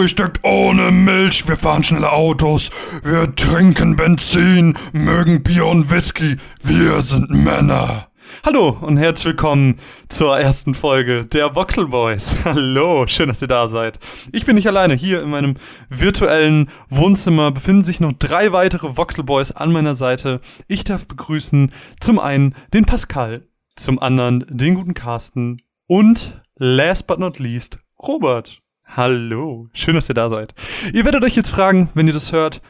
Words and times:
Gefrühstückt 0.00 0.42
ohne 0.44 0.92
Milch. 0.92 1.46
Wir 1.46 1.58
fahren 1.58 1.82
schnelle 1.82 2.10
Autos. 2.10 2.70
Wir 3.02 3.36
trinken 3.36 3.96
Benzin, 3.96 4.74
mögen 4.94 5.42
Bier 5.42 5.66
und 5.66 5.90
Whisky. 5.90 6.38
Wir 6.62 7.02
sind 7.02 7.28
Männer. 7.28 8.08
Hallo 8.42 8.78
und 8.80 8.96
herzlich 8.96 9.26
willkommen 9.26 9.78
zur 10.08 10.38
ersten 10.38 10.72
Folge 10.72 11.26
der 11.26 11.54
Voxel 11.54 11.88
Boys. 11.88 12.34
Hallo, 12.46 13.06
schön, 13.06 13.28
dass 13.28 13.42
ihr 13.42 13.48
da 13.48 13.68
seid. 13.68 13.98
Ich 14.32 14.46
bin 14.46 14.54
nicht 14.54 14.66
alleine. 14.66 14.94
Hier 14.94 15.20
in 15.20 15.28
meinem 15.28 15.56
virtuellen 15.90 16.70
Wohnzimmer 16.88 17.50
befinden 17.50 17.82
sich 17.82 18.00
noch 18.00 18.14
drei 18.14 18.52
weitere 18.52 18.96
Voxel 18.96 19.22
Boys 19.22 19.52
an 19.52 19.70
meiner 19.70 19.94
Seite. 19.94 20.40
Ich 20.66 20.82
darf 20.84 21.06
begrüßen 21.08 21.72
zum 22.00 22.18
einen 22.18 22.54
den 22.72 22.86
Pascal, 22.86 23.46
zum 23.76 23.98
anderen 23.98 24.46
den 24.48 24.76
guten 24.76 24.94
Carsten 24.94 25.60
und 25.86 26.40
last 26.56 27.06
but 27.06 27.18
not 27.18 27.38
least 27.38 27.78
Robert. 27.98 28.62
Hallo, 28.96 29.68
schön, 29.72 29.94
dass 29.94 30.08
ihr 30.08 30.16
da 30.16 30.28
seid. 30.28 30.52
Ihr 30.92 31.04
werdet 31.04 31.22
euch 31.22 31.36
jetzt 31.36 31.50
fragen, 31.50 31.90
wenn 31.94 32.08
ihr 32.08 32.12
das 32.12 32.32
hört, 32.32 32.60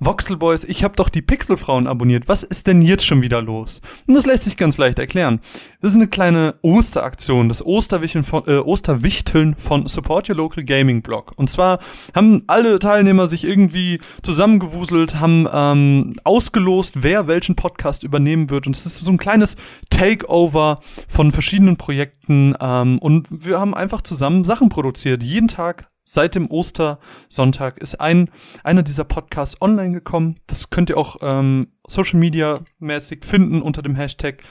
Voxel 0.00 0.36
Boys, 0.36 0.64
ich 0.64 0.82
habe 0.82 0.96
doch 0.96 1.08
die 1.08 1.22
Pixelfrauen 1.22 1.86
abonniert. 1.86 2.28
Was 2.28 2.42
ist 2.42 2.66
denn 2.66 2.82
jetzt 2.82 3.06
schon 3.06 3.22
wieder 3.22 3.40
los? 3.40 3.80
Und 4.06 4.14
das 4.14 4.26
lässt 4.26 4.44
sich 4.44 4.56
ganz 4.56 4.76
leicht 4.76 4.98
erklären. 4.98 5.40
Das 5.80 5.92
ist 5.92 5.96
eine 5.96 6.08
kleine 6.08 6.56
Osteraktion, 6.62 7.48
das 7.48 7.64
Osterwichteln 7.64 8.24
von, 8.24 8.42
äh, 8.46 8.56
Osterwichteln 8.56 9.54
von 9.54 9.86
Support 9.86 10.28
Your 10.28 10.36
Local 10.36 10.64
Gaming 10.64 11.00
Blog. 11.02 11.32
Und 11.36 11.48
zwar 11.48 11.78
haben 12.14 12.42
alle 12.48 12.78
Teilnehmer 12.80 13.28
sich 13.28 13.44
irgendwie 13.44 14.00
zusammengewuselt, 14.22 15.20
haben 15.20 15.48
ähm, 15.52 16.14
ausgelost, 16.24 17.02
wer 17.02 17.28
welchen 17.28 17.54
Podcast 17.54 18.02
übernehmen 18.02 18.50
wird. 18.50 18.66
Und 18.66 18.76
es 18.76 18.86
ist 18.86 18.98
so 18.98 19.10
ein 19.12 19.18
kleines 19.18 19.56
Takeover 19.90 20.80
von 21.08 21.30
verschiedenen 21.30 21.76
Projekten. 21.76 22.54
Ähm, 22.60 22.98
und 22.98 23.28
wir 23.30 23.60
haben 23.60 23.74
einfach 23.74 24.02
zusammen 24.02 24.44
Sachen 24.44 24.68
produziert. 24.68 25.22
Jeden 25.22 25.48
Tag 25.48 25.88
seit 26.04 26.34
dem 26.34 26.50
Ostersonntag 26.50 27.78
ist 27.78 28.00
ein 28.00 28.30
einer 28.62 28.82
dieser 28.82 29.04
Podcasts 29.04 29.60
online 29.60 29.92
gekommen. 29.92 30.40
Das 30.46 30.70
könnt 30.70 30.90
ihr 30.90 30.98
auch 30.98 31.16
ähm, 31.22 31.68
Social 31.86 32.18
Media 32.18 32.60
mäßig 32.78 33.24
finden 33.24 33.62
unter 33.62 33.82
dem 33.82 33.94
Hashtag. 33.94 34.42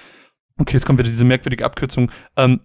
Okay, 0.57 0.73
jetzt 0.73 0.85
kommt 0.85 0.99
wieder 0.99 1.09
diese 1.09 1.25
merkwürdige 1.25 1.65
Abkürzung. 1.65 2.11
Ähm, 2.37 2.61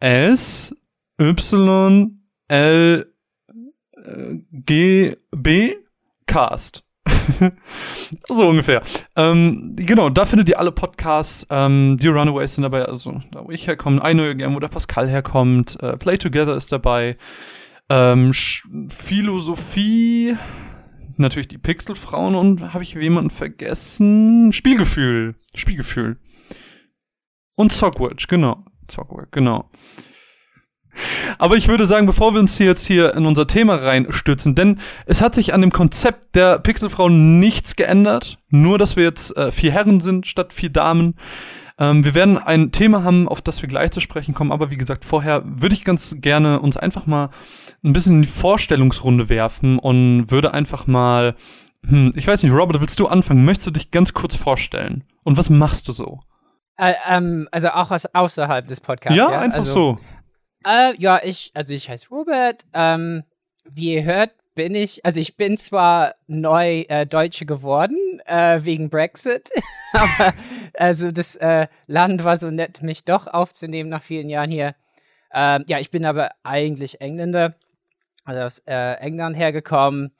S 0.00 0.74
Y 1.20 2.18
L 2.48 3.12
äh, 3.96 4.34
G 4.50 5.16
B 5.30 5.76
Cast. 6.26 6.84
so 8.28 8.48
ungefähr. 8.48 8.82
Ähm, 9.16 9.74
genau, 9.76 10.08
da 10.08 10.24
findet 10.24 10.48
ihr 10.48 10.58
alle 10.58 10.72
Podcasts. 10.72 11.46
Ähm, 11.50 11.96
die 12.00 12.08
Runaways 12.08 12.54
sind 12.54 12.62
dabei, 12.62 12.84
also 12.84 13.20
da 13.30 13.44
wo 13.44 13.50
ich 13.50 13.66
herkomme, 13.66 14.02
ein 14.02 14.16
neuer 14.16 14.34
Game, 14.34 14.54
wo 14.54 14.60
der 14.60 14.68
Pascal 14.68 15.08
herkommt. 15.08 15.80
Äh, 15.82 15.96
Play 15.96 16.18
Together 16.18 16.56
ist 16.56 16.72
dabei. 16.72 17.16
Ähm, 17.94 18.32
Philosophie, 18.88 20.34
natürlich 21.18 21.48
die 21.48 21.58
Pixelfrauen 21.58 22.34
und 22.34 22.72
habe 22.72 22.82
ich 22.82 22.94
jemanden 22.94 23.28
vergessen? 23.28 24.50
Spielgefühl. 24.50 25.34
Spielgefühl. 25.54 26.16
Und 27.54 27.70
Sockwork, 27.70 28.26
genau. 28.28 28.64
Sockwork, 28.90 29.30
genau. 29.30 29.70
Aber 31.36 31.58
ich 31.58 31.68
würde 31.68 31.84
sagen, 31.84 32.06
bevor 32.06 32.32
wir 32.32 32.40
uns 32.40 32.56
hier 32.56 32.66
jetzt 32.66 32.86
hier 32.86 33.14
in 33.14 33.26
unser 33.26 33.46
Thema 33.46 33.74
reinstürzen, 33.74 34.54
denn 34.54 34.80
es 35.04 35.20
hat 35.20 35.34
sich 35.34 35.52
an 35.52 35.60
dem 35.60 35.70
Konzept 35.70 36.34
der 36.34 36.60
Pixelfrauen 36.60 37.40
nichts 37.40 37.76
geändert, 37.76 38.38
nur 38.48 38.78
dass 38.78 38.96
wir 38.96 39.04
jetzt 39.04 39.36
äh, 39.36 39.52
vier 39.52 39.72
Herren 39.72 40.00
sind 40.00 40.26
statt 40.26 40.54
vier 40.54 40.70
Damen. 40.70 41.16
Ähm, 41.82 42.04
wir 42.04 42.14
werden 42.14 42.38
ein 42.38 42.70
Thema 42.70 43.02
haben, 43.02 43.28
auf 43.28 43.42
das 43.42 43.60
wir 43.60 43.68
gleich 43.68 43.90
zu 43.90 43.98
sprechen 43.98 44.34
kommen, 44.34 44.52
aber 44.52 44.70
wie 44.70 44.76
gesagt, 44.76 45.04
vorher 45.04 45.42
würde 45.44 45.74
ich 45.74 45.84
ganz 45.84 46.14
gerne 46.20 46.60
uns 46.60 46.76
einfach 46.76 47.06
mal 47.06 47.30
ein 47.82 47.92
bisschen 47.92 48.16
in 48.16 48.22
die 48.22 48.28
Vorstellungsrunde 48.28 49.28
werfen 49.28 49.80
und 49.80 50.30
würde 50.30 50.54
einfach 50.54 50.86
mal, 50.86 51.34
hm, 51.84 52.12
ich 52.14 52.28
weiß 52.28 52.44
nicht, 52.44 52.52
Robert, 52.52 52.80
willst 52.80 53.00
du 53.00 53.08
anfangen? 53.08 53.44
Möchtest 53.44 53.66
du 53.66 53.70
dich 53.72 53.90
ganz 53.90 54.12
kurz 54.12 54.36
vorstellen? 54.36 55.02
Und 55.24 55.36
was 55.36 55.50
machst 55.50 55.88
du 55.88 55.92
so? 55.92 56.20
Äh, 56.76 56.94
ähm, 57.08 57.48
also 57.50 57.70
auch 57.70 57.90
was 57.90 58.14
außerhalb 58.14 58.68
des 58.68 58.80
Podcasts. 58.80 59.18
Ja, 59.18 59.32
ja? 59.32 59.40
einfach 59.40 59.58
also, 59.60 59.94
so. 59.94 59.98
Äh, 60.64 60.94
ja, 60.98 61.20
ich, 61.20 61.50
also 61.54 61.74
ich 61.74 61.90
heiße 61.90 62.06
Robert. 62.10 62.62
Ähm, 62.72 63.24
wie 63.68 63.94
ihr 63.94 64.04
hört, 64.04 64.30
bin 64.54 64.76
ich, 64.76 65.04
also 65.04 65.18
ich 65.18 65.36
bin 65.36 65.58
zwar 65.58 66.14
neu 66.28 66.82
äh, 66.82 67.06
Deutsche 67.06 67.44
geworden 67.44 67.96
äh, 68.26 68.64
wegen 68.64 68.90
Brexit, 68.90 69.50
aber 69.92 70.34
also 70.74 71.10
das 71.10 71.36
äh, 71.36 71.66
Land 71.86 72.24
war 72.24 72.36
so 72.36 72.50
nett, 72.50 72.82
mich 72.82 73.04
doch 73.04 73.26
aufzunehmen 73.26 73.90
nach 73.90 74.02
vielen 74.02 74.28
Jahren 74.28 74.50
hier. 74.50 74.74
Ähm, 75.34 75.64
ja, 75.66 75.78
ich 75.78 75.90
bin 75.90 76.04
aber 76.04 76.30
eigentlich 76.42 77.00
Engländer, 77.00 77.54
also 78.24 78.42
aus 78.42 78.58
äh, 78.66 78.94
England 78.94 79.36
hergekommen. 79.36 80.12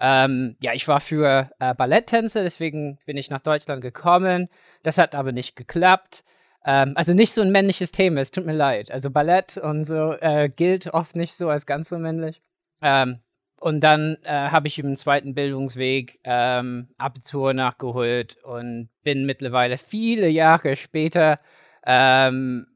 Ähm, 0.00 0.56
ja, 0.60 0.72
ich 0.74 0.86
war 0.88 1.00
für 1.00 1.50
äh, 1.58 1.74
Balletttänze, 1.74 2.42
deswegen 2.42 2.98
bin 3.06 3.16
ich 3.16 3.30
nach 3.30 3.40
Deutschland 3.40 3.80
gekommen. 3.80 4.48
Das 4.82 4.98
hat 4.98 5.14
aber 5.14 5.32
nicht 5.32 5.56
geklappt. 5.56 6.24
Ähm, 6.66 6.92
also 6.96 7.14
nicht 7.14 7.32
so 7.32 7.42
ein 7.42 7.52
männliches 7.52 7.92
Thema, 7.92 8.20
es 8.20 8.32
tut 8.32 8.44
mir 8.44 8.52
leid. 8.52 8.90
Also 8.90 9.10
Ballett 9.10 9.56
und 9.56 9.84
so 9.84 10.12
äh, 10.12 10.48
gilt 10.48 10.88
oft 10.88 11.16
nicht 11.16 11.34
so 11.34 11.48
als 11.48 11.64
ganz 11.64 11.88
so 11.88 11.98
männlich. 11.98 12.42
Ähm, 12.82 13.20
und 13.58 13.80
dann 13.80 14.18
äh, 14.22 14.30
habe 14.30 14.68
ich 14.68 14.78
im 14.78 14.96
zweiten 14.96 15.34
Bildungsweg 15.34 16.20
ähm, 16.24 16.88
Abitur 16.98 17.54
nachgeholt 17.54 18.36
und 18.44 18.90
bin 19.02 19.24
mittlerweile 19.24 19.78
viele 19.78 20.28
Jahre 20.28 20.76
später 20.76 21.40
ähm, 21.86 22.66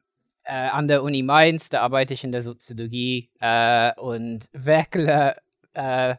äh, 0.45 0.53
an 0.53 0.89
der 0.89 1.03
Uni 1.03 1.23
Mainz. 1.23 1.69
Da 1.69 1.83
arbeite 1.83 2.15
ich 2.15 2.25
in 2.25 2.33
der 2.33 2.43
Soziologie 2.43 3.31
äh, 3.41 3.93
und 4.01 4.49
werkle 4.53 5.37
äh, 5.75 6.17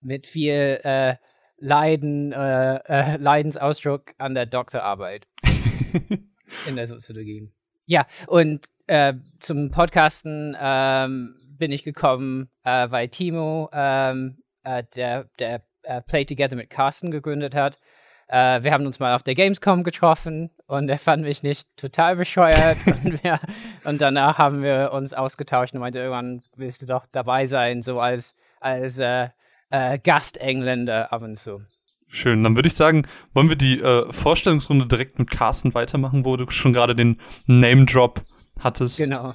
mit 0.00 0.26
viel 0.26 0.80
äh, 0.82 1.14
Leiden, 1.58 2.32
äh, 2.32 3.16
Leidensausdruck 3.18 4.14
an 4.18 4.34
der 4.34 4.46
Doktorarbeit 4.46 5.28
in 6.66 6.74
der 6.74 6.88
Soziologie. 6.88 7.52
Ja, 7.86 8.06
und 8.26 8.66
zum 9.38 9.70
Podcasten 9.70 10.54
ähm, 10.60 11.41
bin 11.62 11.70
ich 11.70 11.84
gekommen, 11.84 12.48
äh, 12.64 12.90
weil 12.90 13.06
Timo, 13.06 13.70
ähm, 13.72 14.38
äh, 14.64 14.82
der, 14.96 15.26
der 15.38 15.62
äh, 15.84 16.02
Play 16.02 16.24
Together 16.24 16.56
mit 16.56 16.70
Carsten 16.70 17.12
gegründet 17.12 17.54
hat. 17.54 17.78
Äh, 18.26 18.64
wir 18.64 18.72
haben 18.72 18.84
uns 18.84 18.98
mal 18.98 19.14
auf 19.14 19.22
der 19.22 19.36
Gamescom 19.36 19.84
getroffen 19.84 20.50
und 20.66 20.88
er 20.88 20.98
fand 20.98 21.22
mich 21.22 21.44
nicht 21.44 21.68
total 21.76 22.16
bescheuert. 22.16 22.78
und, 23.04 23.22
wir, 23.22 23.38
und, 23.84 24.00
danach 24.00 24.38
haben 24.38 24.60
wir 24.60 24.90
uns 24.92 25.14
ausgetauscht 25.14 25.72
und 25.72 25.78
meinte, 25.78 26.00
irgendwann 26.00 26.42
willst 26.56 26.82
du 26.82 26.86
doch 26.86 27.06
dabei 27.12 27.46
sein, 27.46 27.84
so 27.84 28.00
als, 28.00 28.34
als 28.58 28.98
äh, 28.98 29.28
äh, 29.70 30.00
Gastengländer 30.00 31.12
ab 31.12 31.22
und 31.22 31.38
zu. 31.38 31.60
Schön, 32.08 32.42
dann 32.42 32.56
würde 32.56 32.66
ich 32.66 32.74
sagen, 32.74 33.06
wollen 33.34 33.50
wir 33.50 33.56
die 33.56 33.78
äh, 33.78 34.12
Vorstellungsrunde 34.12 34.88
direkt 34.88 35.20
mit 35.20 35.30
Carsten 35.30 35.74
weitermachen, 35.74 36.24
wo 36.24 36.36
du 36.36 36.50
schon 36.50 36.72
gerade 36.72 36.96
den 36.96 37.20
Name-Drop 37.46 38.20
hattest. 38.58 38.98
Genau. 38.98 39.34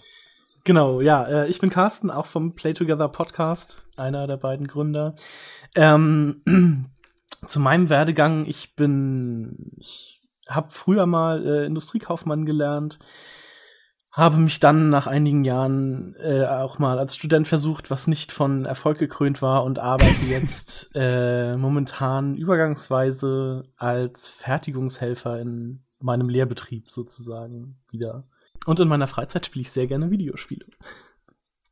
Genau, 0.68 1.00
ja, 1.00 1.24
äh, 1.24 1.48
ich 1.48 1.60
bin 1.60 1.70
Carsten, 1.70 2.12
auch 2.12 2.26
vom 2.26 2.52
Play 2.52 2.74
Together 2.74 3.08
Podcast, 3.08 3.88
einer 3.96 4.28
der 4.28 4.36
beiden 4.36 4.68
Gründer. 4.68 5.16
Ähm, 5.76 6.42
zu 7.48 7.62
meinem 7.62 7.90
Werdegang, 7.90 8.46
ich 8.46 8.76
bin, 8.76 9.72
ich 9.78 10.22
habe 10.46 10.68
früher 10.72 11.06
mal 11.06 11.46
äh, 11.48 11.66
Industriekaufmann 11.66 12.46
gelernt, 12.46 13.00
habe 14.12 14.36
mich 14.36 14.60
dann 14.60 14.90
nach 14.90 15.08
einigen 15.08 15.46
Jahren 15.46 16.18
äh, 16.22 16.44
auch 16.44 16.80
mal 16.80 17.00
als 17.00 17.16
Student 17.16 17.48
versucht, 17.48 17.90
was 17.90 18.08
nicht 18.08 18.34
von 18.34 18.66
Erfolg 18.66 19.00
gekrönt 19.00 19.42
war 19.42 19.64
und 19.64 19.80
arbeite 19.80 20.26
jetzt 20.26 20.90
äh, 20.96 21.56
momentan 21.56 22.36
übergangsweise 22.36 23.64
als 23.78 24.28
Fertigungshelfer 24.28 25.40
in 25.40 25.86
meinem 26.00 26.28
Lehrbetrieb 26.28 26.92
sozusagen 26.92 27.80
wieder. 27.90 28.26
Und 28.66 28.80
in 28.80 28.88
meiner 28.88 29.08
Freizeit 29.08 29.46
spiele 29.46 29.62
ich 29.62 29.72
sehr 29.72 29.88
gerne 29.88 30.12
Videospiele. 30.12 30.66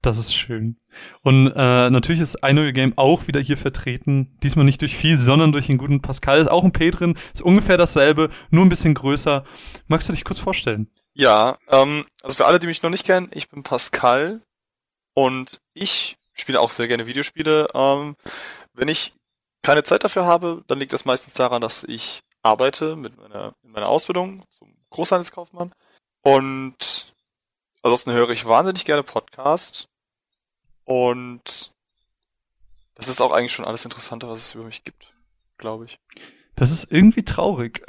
Das 0.02 0.20
ist 0.20 0.36
schön. 0.36 0.78
Und 1.24 1.48
äh, 1.48 1.90
natürlich 1.90 2.22
ist 2.22 2.44
ein 2.44 2.56
neues 2.56 2.76
Game 2.76 2.96
auch 2.96 3.26
wieder 3.28 3.40
hier 3.40 3.58
vertreten. 3.58 4.38
Diesmal 4.44 4.64
nicht 4.64 4.82
durch 4.82 4.96
viel, 4.96 5.18
sondern 5.18 5.52
durch 5.52 5.68
einen 5.68 5.80
guten 5.80 6.02
Pascal. 6.02 6.40
Ist 6.40 6.52
auch 6.52 6.64
ein 6.64 6.74
P 6.74 6.92
drin. 6.92 7.18
Ist 7.34 7.42
ungefähr 7.42 7.78
dasselbe, 7.78 8.30
nur 8.52 8.64
ein 8.64 8.70
bisschen 8.70 8.94
größer. 8.94 9.44
Magst 9.88 10.08
du 10.08 10.14
dich 10.14 10.24
kurz 10.24 10.38
vorstellen? 10.38 10.92
Ja, 11.14 11.58
ähm, 11.72 12.06
also 12.22 12.36
für 12.36 12.46
alle, 12.46 12.60
die 12.60 12.68
mich 12.68 12.84
noch 12.84 12.92
nicht 12.92 13.06
kennen, 13.06 13.30
ich 13.32 13.50
bin 13.50 13.64
Pascal 13.64 14.42
und 15.16 15.62
ich 15.74 16.18
spiele 16.34 16.60
auch 16.60 16.70
sehr 16.70 16.88
gerne 16.88 17.08
Videospiele. 17.08 17.70
Ähm, 17.74 18.16
wenn 18.74 18.90
ich 18.90 19.14
keine 19.64 19.82
Zeit 19.84 20.04
dafür 20.04 20.26
habe, 20.26 20.64
dann 20.68 20.78
liegt 20.78 20.94
das 20.94 21.06
meistens 21.06 21.34
daran, 21.34 21.62
dass 21.62 21.84
ich 21.84 22.22
arbeite 22.44 22.96
mit 22.96 23.18
meiner, 23.18 23.56
in 23.64 23.72
meiner 23.72 23.88
Ausbildung 23.88 24.44
zum 24.52 24.76
Großhandelskaufmann 24.92 25.74
und 26.26 27.14
ansonsten 27.84 28.12
höre 28.12 28.32
ich 28.32 28.46
wahnsinnig 28.46 28.84
gerne 28.84 29.04
Podcast. 29.04 29.88
Und 30.86 31.72
das 32.96 33.08
ist 33.08 33.22
auch 33.22 33.32
eigentlich 33.32 33.54
schon 33.54 33.66
alles 33.66 33.86
Interessante, 33.86 34.28
was 34.28 34.40
es 34.40 34.56
über 34.56 34.64
mich 34.64 34.84
gibt, 34.84 35.06
glaube 35.60 35.86
ich. 35.86 36.00
Das 36.56 36.72
ist 36.72 36.92
irgendwie 36.92 37.24
traurig. 37.24 37.84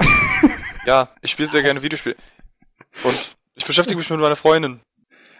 ja, 0.86 1.08
ich 1.22 1.30
spiele 1.30 1.48
sehr 1.48 1.62
gerne 1.62 1.82
Videospiele. 1.82 2.16
Und 3.04 3.36
ich 3.54 3.64
beschäftige 3.64 3.96
mich 3.96 4.10
mit 4.10 4.20
meiner 4.20 4.36
Freundin. 4.36 4.80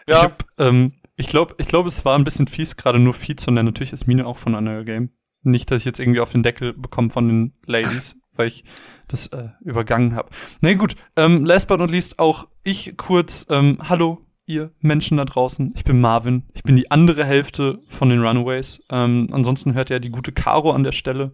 Ja. 0.07 0.17
Ich 0.17 0.23
hab, 0.23 0.45
ähm, 0.57 0.95
Ich 1.17 1.29
glaube, 1.29 1.55
ich 1.59 1.69
glaub, 1.69 1.85
es 1.87 2.07
war 2.07 2.19
ein 2.19 2.25
bisschen 2.25 2.49
fies, 2.49 2.77
gerade 2.77 2.99
nur 2.99 3.13
zu 3.15 3.51
nennen. 3.51 3.67
Natürlich 3.67 3.93
ist 3.93 4.07
Mine 4.07 4.27
auch 4.27 4.39
von 4.39 4.55
Unreal 4.55 4.87
Game. 4.87 5.11
Nicht, 5.43 5.71
dass 5.71 5.83
ich 5.83 5.87
jetzt 5.87 6.01
irgendwie 6.01 6.21
auf 6.21 6.33
den 6.33 6.43
Deckel 6.43 6.73
bekomme 6.73 7.11
von 7.11 7.29
den 7.29 7.59
Ladies, 7.67 8.17
weil 8.37 8.49
ich 8.49 8.65
das 9.09 9.27
äh, 9.29 9.49
übergangen 9.61 10.15
habe. 10.15 10.29
Na 10.61 10.71
nee, 10.71 10.75
gut, 10.75 10.97
ähm, 11.17 11.45
last 11.45 11.69
but 11.69 11.79
not 11.79 11.91
least 11.91 12.19
auch 12.19 12.49
ich 12.63 12.97
kurz, 12.97 13.47
ähm, 13.51 13.79
hallo, 13.89 14.27
ihr 14.47 14.71
Menschen 14.81 15.17
da 15.17 15.25
draußen. 15.25 15.73
Ich 15.77 15.85
bin 15.85 16.01
Marvin. 16.01 16.45
Ich 16.55 16.63
bin 16.63 16.77
die 16.77 16.91
andere 16.91 17.25
Hälfte 17.25 17.81
von 17.89 18.09
den 18.09 18.25
Runaways. 18.25 18.81
Ähm, 18.91 19.29
ansonsten 19.33 19.75
hört 19.75 19.91
ja 19.91 19.99
die 19.99 20.11
gute 20.11 20.33
Caro 20.33 20.71
an 20.71 20.85
der 20.85 20.93
Stelle. 20.93 21.33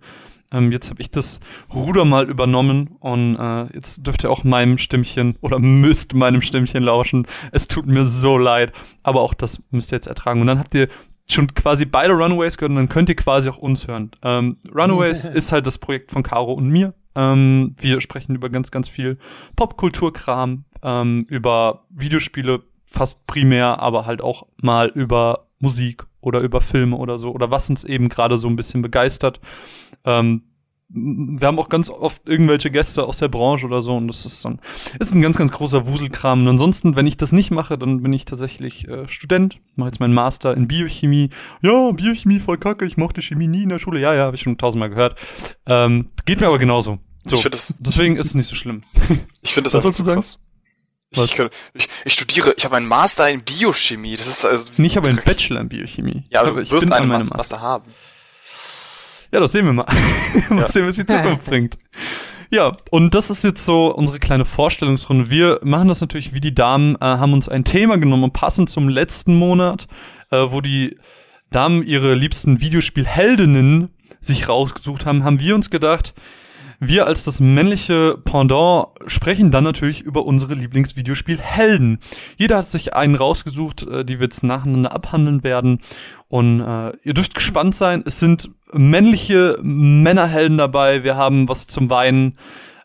Ähm, 0.50 0.72
jetzt 0.72 0.90
habe 0.90 1.00
ich 1.00 1.10
das 1.10 1.40
Ruder 1.72 2.04
mal 2.04 2.28
übernommen 2.28 2.96
und 3.00 3.36
äh, 3.36 3.74
jetzt 3.74 4.06
dürft 4.06 4.24
ihr 4.24 4.30
auch 4.30 4.44
meinem 4.44 4.78
Stimmchen 4.78 5.36
oder 5.40 5.58
müsst 5.58 6.14
meinem 6.14 6.42
Stimmchen 6.42 6.82
lauschen. 6.82 7.26
Es 7.52 7.68
tut 7.68 7.86
mir 7.86 8.04
so 8.04 8.36
leid, 8.36 8.72
aber 9.02 9.22
auch 9.22 9.34
das 9.34 9.62
müsst 9.70 9.92
ihr 9.92 9.96
jetzt 9.96 10.06
ertragen. 10.06 10.40
Und 10.40 10.46
dann 10.46 10.58
habt 10.58 10.74
ihr 10.74 10.88
schon 11.32 11.54
quasi 11.54 11.84
beide 11.84 12.14
Runaways 12.14 12.56
gehört 12.56 12.70
und 12.70 12.76
dann 12.76 12.88
könnt 12.88 13.08
ihr 13.08 13.16
quasi 13.16 13.48
auch 13.48 13.58
uns 13.58 13.86
hören. 13.86 14.10
Ähm, 14.22 14.56
Runaways 14.74 15.24
ist 15.34 15.52
halt 15.52 15.66
das 15.66 15.78
Projekt 15.78 16.10
von 16.10 16.22
Caro 16.22 16.52
und 16.52 16.68
mir. 16.68 16.94
Ähm, 17.14 17.74
wir 17.78 18.00
sprechen 18.00 18.34
über 18.34 18.48
ganz, 18.48 18.70
ganz 18.70 18.88
viel 18.88 19.18
Popkulturkram, 19.56 20.64
ähm, 20.82 21.26
über 21.28 21.84
Videospiele 21.90 22.62
fast 22.86 23.26
primär, 23.26 23.80
aber 23.80 24.06
halt 24.06 24.20
auch 24.20 24.46
mal 24.60 24.88
über 24.88 25.46
Musik 25.58 26.04
oder 26.20 26.40
über 26.40 26.60
Filme 26.60 26.96
oder 26.96 27.18
so 27.18 27.32
oder 27.32 27.50
was 27.50 27.68
uns 27.70 27.84
eben 27.84 28.08
gerade 28.08 28.38
so 28.38 28.48
ein 28.48 28.56
bisschen 28.56 28.82
begeistert. 28.82 29.40
Ähm, 30.04 30.42
wir 30.94 31.46
haben 31.46 31.58
auch 31.58 31.68
ganz 31.68 31.88
oft 31.88 32.22
irgendwelche 32.26 32.70
Gäste 32.70 33.04
aus 33.04 33.18
der 33.18 33.28
Branche 33.28 33.66
oder 33.66 33.80
so 33.80 33.96
und 33.96 34.08
das 34.08 34.26
ist 34.26 34.44
dann 34.44 34.60
ist 34.98 35.14
ein 35.14 35.22
ganz 35.22 35.38
ganz 35.38 35.50
großer 35.50 35.86
Wuselkram 35.86 36.42
und 36.42 36.48
ansonsten 36.48 36.96
wenn 36.96 37.06
ich 37.06 37.16
das 37.16 37.32
nicht 37.32 37.50
mache 37.50 37.78
dann 37.78 38.02
bin 38.02 38.12
ich 38.12 38.24
tatsächlich 38.24 38.86
äh, 38.88 39.08
Student 39.08 39.58
mache 39.74 39.88
jetzt 39.88 40.00
meinen 40.00 40.12
Master 40.12 40.54
in 40.54 40.68
Biochemie 40.68 41.30
ja 41.62 41.92
Biochemie 41.92 42.40
voll 42.40 42.58
kacke 42.58 42.84
ich 42.84 42.96
mochte 42.96 43.22
Chemie 43.22 43.48
nie 43.48 43.62
in 43.62 43.70
der 43.70 43.78
Schule 43.78 44.00
ja 44.00 44.12
ja 44.14 44.24
habe 44.24 44.36
ich 44.36 44.42
schon 44.42 44.58
tausendmal 44.58 44.90
gehört 44.90 45.18
ähm, 45.66 46.10
geht 46.26 46.40
mir 46.40 46.46
aber 46.46 46.58
genauso 46.58 46.98
so 47.24 47.40
das, 47.48 47.74
deswegen 47.78 48.16
ist 48.16 48.26
es 48.26 48.34
nicht 48.34 48.48
so 48.48 48.54
schlimm 48.54 48.82
ich 49.40 49.54
finde 49.54 49.68
das 49.68 49.74
was 49.74 49.82
sollst 49.82 49.98
du 49.98 50.02
sagen 50.02 50.20
krass. 50.20 50.38
Ich, 51.14 51.38
ich, 51.74 51.88
ich, 52.06 52.12
studiere, 52.14 52.54
ich 52.56 52.64
habe 52.64 52.76
einen 52.76 52.86
Master 52.86 53.28
in 53.28 53.42
Biochemie. 53.42 54.16
Das 54.16 54.26
ist 54.26 54.46
also. 54.46 54.72
Nee, 54.78 54.86
ich 54.86 54.96
habe 54.96 55.10
einen 55.10 55.20
Bachelor 55.22 55.60
in 55.60 55.68
Biochemie. 55.68 56.24
Ja, 56.30 56.40
aber 56.40 56.64
du 56.64 56.70
wirst 56.70 56.90
einen 56.90 57.08
Master, 57.08 57.36
Master 57.36 57.60
haben. 57.60 57.92
Ja, 59.32 59.40
das 59.40 59.52
sehen 59.52 59.64
wir 59.64 59.72
mal. 59.72 59.86
mal 60.50 60.60
ja. 60.60 60.68
sehen, 60.68 60.86
was 60.86 60.96
die 60.96 61.06
Zukunft 61.06 61.44
bringt. 61.46 61.78
Ja, 62.50 62.72
und 62.90 63.14
das 63.14 63.30
ist 63.30 63.44
jetzt 63.44 63.64
so 63.64 63.86
unsere 63.94 64.18
kleine 64.18 64.44
Vorstellungsrunde. 64.44 65.30
Wir 65.30 65.58
machen 65.62 65.88
das 65.88 66.02
natürlich 66.02 66.34
wie 66.34 66.40
die 66.40 66.54
Damen, 66.54 66.96
äh, 66.96 67.00
haben 67.00 67.32
uns 67.32 67.48
ein 67.48 67.64
Thema 67.64 67.96
genommen, 67.96 68.30
passend 68.30 68.68
zum 68.68 68.90
letzten 68.90 69.34
Monat, 69.36 69.88
äh, 70.30 70.36
wo 70.50 70.60
die 70.60 70.98
Damen 71.50 71.82
ihre 71.82 72.14
liebsten 72.14 72.60
Videospielheldinnen 72.60 73.88
sich 74.20 74.48
rausgesucht 74.50 75.06
haben, 75.06 75.24
haben 75.24 75.40
wir 75.40 75.54
uns 75.54 75.70
gedacht, 75.70 76.12
wir 76.84 77.06
als 77.06 77.22
das 77.22 77.38
männliche 77.38 78.18
Pendant 78.24 78.88
sprechen 79.06 79.52
dann 79.52 79.62
natürlich 79.62 80.00
über 80.00 80.26
unsere 80.26 80.54
Lieblingsvideospielhelden. 80.54 82.00
Jeder 82.36 82.58
hat 82.58 82.72
sich 82.72 82.94
einen 82.94 83.14
rausgesucht, 83.14 83.86
äh, 83.86 84.04
die 84.04 84.18
wir 84.18 84.24
jetzt 84.24 84.42
nacheinander 84.42 84.92
abhandeln 84.92 85.44
werden. 85.44 85.78
Und 86.26 86.60
äh, 86.60 86.92
ihr 87.04 87.14
dürft 87.14 87.36
gespannt 87.36 87.76
sein. 87.76 88.02
Es 88.04 88.18
sind 88.18 88.50
männliche 88.72 89.60
Männerhelden 89.62 90.58
dabei. 90.58 91.04
Wir 91.04 91.14
haben 91.16 91.48
was 91.48 91.68
zum 91.68 91.88
Weinen. 91.88 92.36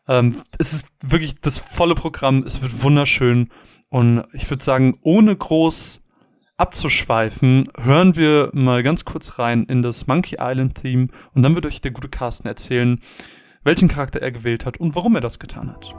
Ähm, 0.08 0.38
es 0.60 0.74
ist 0.74 0.88
wirklich 1.02 1.42
das 1.42 1.58
volle 1.58 1.96
Programm. 1.96 2.44
Es 2.46 2.62
wird 2.62 2.84
wunderschön. 2.84 3.50
Und 3.90 4.26
ich 4.32 4.48
würde 4.48 4.64
sagen, 4.64 5.00
ohne 5.02 5.36
groß 5.36 6.04
abzuschweifen, 6.58 7.70
hören 7.80 8.16
wir 8.16 8.52
mal 8.54 8.84
ganz 8.84 9.06
kurz 9.06 9.40
rein 9.40 9.64
in 9.64 9.82
das 9.82 10.06
Monkey 10.06 10.38
Island 10.40 10.76
Theme 10.76 11.08
und 11.34 11.42
dann 11.42 11.56
wird 11.56 11.66
euch 11.66 11.82
der 11.82 11.92
gute 11.92 12.10
Carsten 12.10 12.48
erzählen, 12.48 13.00
welchen 13.68 13.90
Charakter 13.90 14.22
er 14.22 14.32
gewählt 14.32 14.66
hat 14.66 14.78
und 14.78 14.96
warum 14.96 15.16
er 15.16 15.22
das 15.22 15.40
getan 15.40 15.70
hat. 15.70 15.94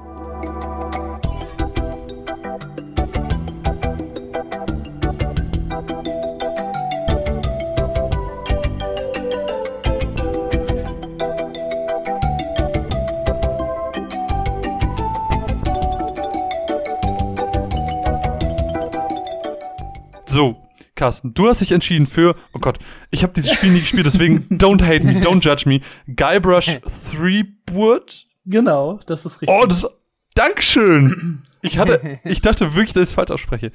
So, 20.25 20.57
Carsten, 20.99 21.33
du 21.33 21.49
hast 21.49 21.61
dich 21.61 21.73
entschieden 21.73 22.07
für, 22.07 22.35
oh 22.53 22.59
Gott, 22.59 22.79
ich 23.11 23.23
habe 23.23 23.33
dieses 23.33 23.53
Spiel 23.53 23.71
nie 23.71 23.81
gespielt, 23.81 24.05
deswegen 24.05 24.47
don't 24.59 24.83
hate 24.83 25.05
me, 25.05 25.21
don't 25.21 25.43
judge 25.43 25.69
me. 25.69 25.81
Guybrush 26.15 26.81
Threepwood? 27.11 28.27
Genau, 28.45 28.99
das 29.07 29.25
ist 29.25 29.41
richtig. 29.41 29.49
Oh, 29.49 29.65
das, 29.65 29.87
Dankeschön. 30.35 31.43
Ich 31.63 31.79
hatte, 31.79 32.21
ich 32.25 32.41
dachte 32.41 32.75
wirklich, 32.75 32.93
dass 32.95 33.03
ich 33.03 33.09
es 33.11 33.15
falsch 33.15 33.31
ausspreche. 33.31 33.71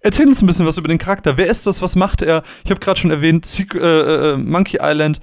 Erzähl 0.00 0.26
uns 0.26 0.42
ein 0.42 0.46
bisschen 0.46 0.66
was 0.66 0.76
über 0.76 0.88
den 0.88 0.98
Charakter. 0.98 1.36
Wer 1.36 1.46
ist 1.46 1.66
das? 1.66 1.80
Was 1.80 1.94
macht 1.94 2.22
er? 2.22 2.42
Ich 2.64 2.70
habe 2.70 2.80
gerade 2.80 2.98
schon 2.98 3.10
erwähnt, 3.10 3.48
äh, 3.74 4.32
äh, 4.32 4.36
Monkey 4.36 4.78
Island. 4.80 5.20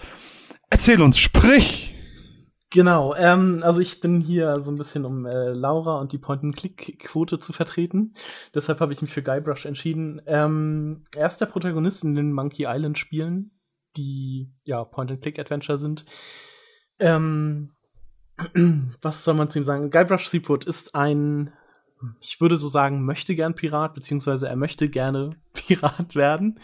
Erzähl 0.69 1.01
uns, 1.01 1.19
sprich. 1.19 1.91
Genau, 2.74 3.14
ähm, 3.16 3.60
also 3.64 3.82
ich 3.82 4.00
bin 4.00 4.22
hier 4.22 4.62
so 4.62 4.72
ein 4.72 4.78
bisschen, 4.78 5.04
um 5.04 5.26
äh, 5.26 5.50
Laura 5.50 6.00
und 6.00 6.14
die 6.14 6.18
Point-and-Click-Quote 6.18 7.38
zu 7.38 7.52
vertreten. 7.52 8.14
Deshalb 8.56 8.80
habe 8.80 8.94
ich 8.94 9.02
mich 9.02 9.12
für 9.12 9.22
Guybrush 9.22 9.66
entschieden. 9.66 10.22
Ähm, 10.26 11.04
er 11.14 11.28
ist 11.28 11.40
der 11.40 11.48
Protagonist 11.48 12.06
in 12.06 12.16
den 12.16 12.32
Monkey 12.32 12.66
Island-Spielen, 12.66 13.52
die 13.98 14.54
ja 14.64 14.86
Point-and-Click-Adventure 14.86 15.78
sind. 15.78 16.06
Ähm, 17.00 17.74
was 19.01 19.25
soll 19.25 19.34
man 19.34 19.50
zu 19.50 19.60
ihm 19.60 19.66
sagen? 19.66 19.92
Guybrush 19.92 20.30
Threepwood 20.30 20.63
ist 20.63 20.96
ein, 20.96 21.51
ich 22.22 22.40
würde 22.40 22.56
so 22.56 22.70
sagen, 22.70 23.04
möchte 23.04 23.36
gern 23.36 23.54
Pirat, 23.54 23.96
beziehungsweise 23.96 24.48
er 24.48 24.56
möchte 24.56 24.88
gerne 24.88 25.36
Pirat 25.54 26.16
werden. 26.16 26.58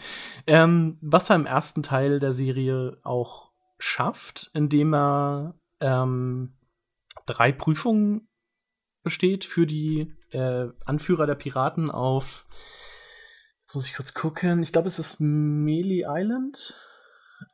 Ähm, 0.46 0.96
was 1.02 1.28
er 1.28 1.36
im 1.36 1.44
ersten 1.44 1.82
Teil 1.82 2.18
der 2.18 2.32
Serie 2.32 2.96
auch 3.02 3.50
schafft, 3.78 4.50
indem 4.54 4.94
er 4.94 5.54
ähm, 5.80 6.54
drei 7.26 7.52
Prüfungen 7.52 8.28
besteht 9.02 9.44
für 9.44 9.66
die 9.66 10.12
äh, 10.30 10.68
Anführer 10.84 11.26
der 11.26 11.34
Piraten 11.34 11.90
auf, 11.90 12.46
jetzt 13.62 13.74
muss 13.74 13.86
ich 13.86 13.94
kurz 13.94 14.14
gucken, 14.14 14.62
ich 14.62 14.72
glaube, 14.72 14.88
es 14.88 14.98
ist 14.98 15.20
Melee 15.20 16.04
Island. 16.06 16.74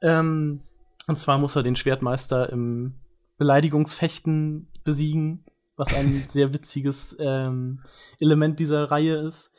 Ähm, 0.01 0.63
und 1.07 1.19
zwar 1.19 1.39
muss 1.39 1.57
er 1.57 1.63
den 1.63 1.77
Schwertmeister 1.77 2.51
im 2.51 2.95
Beleidigungsfechten 3.37 4.69
besiegen, 4.85 5.45
was 5.77 5.93
ein 5.93 6.25
sehr 6.29 6.55
witziges 6.55 7.17
ähm, 7.19 7.83
Element 8.19 8.59
dieser 8.59 8.91
Reihe 8.91 9.17
ist, 9.17 9.53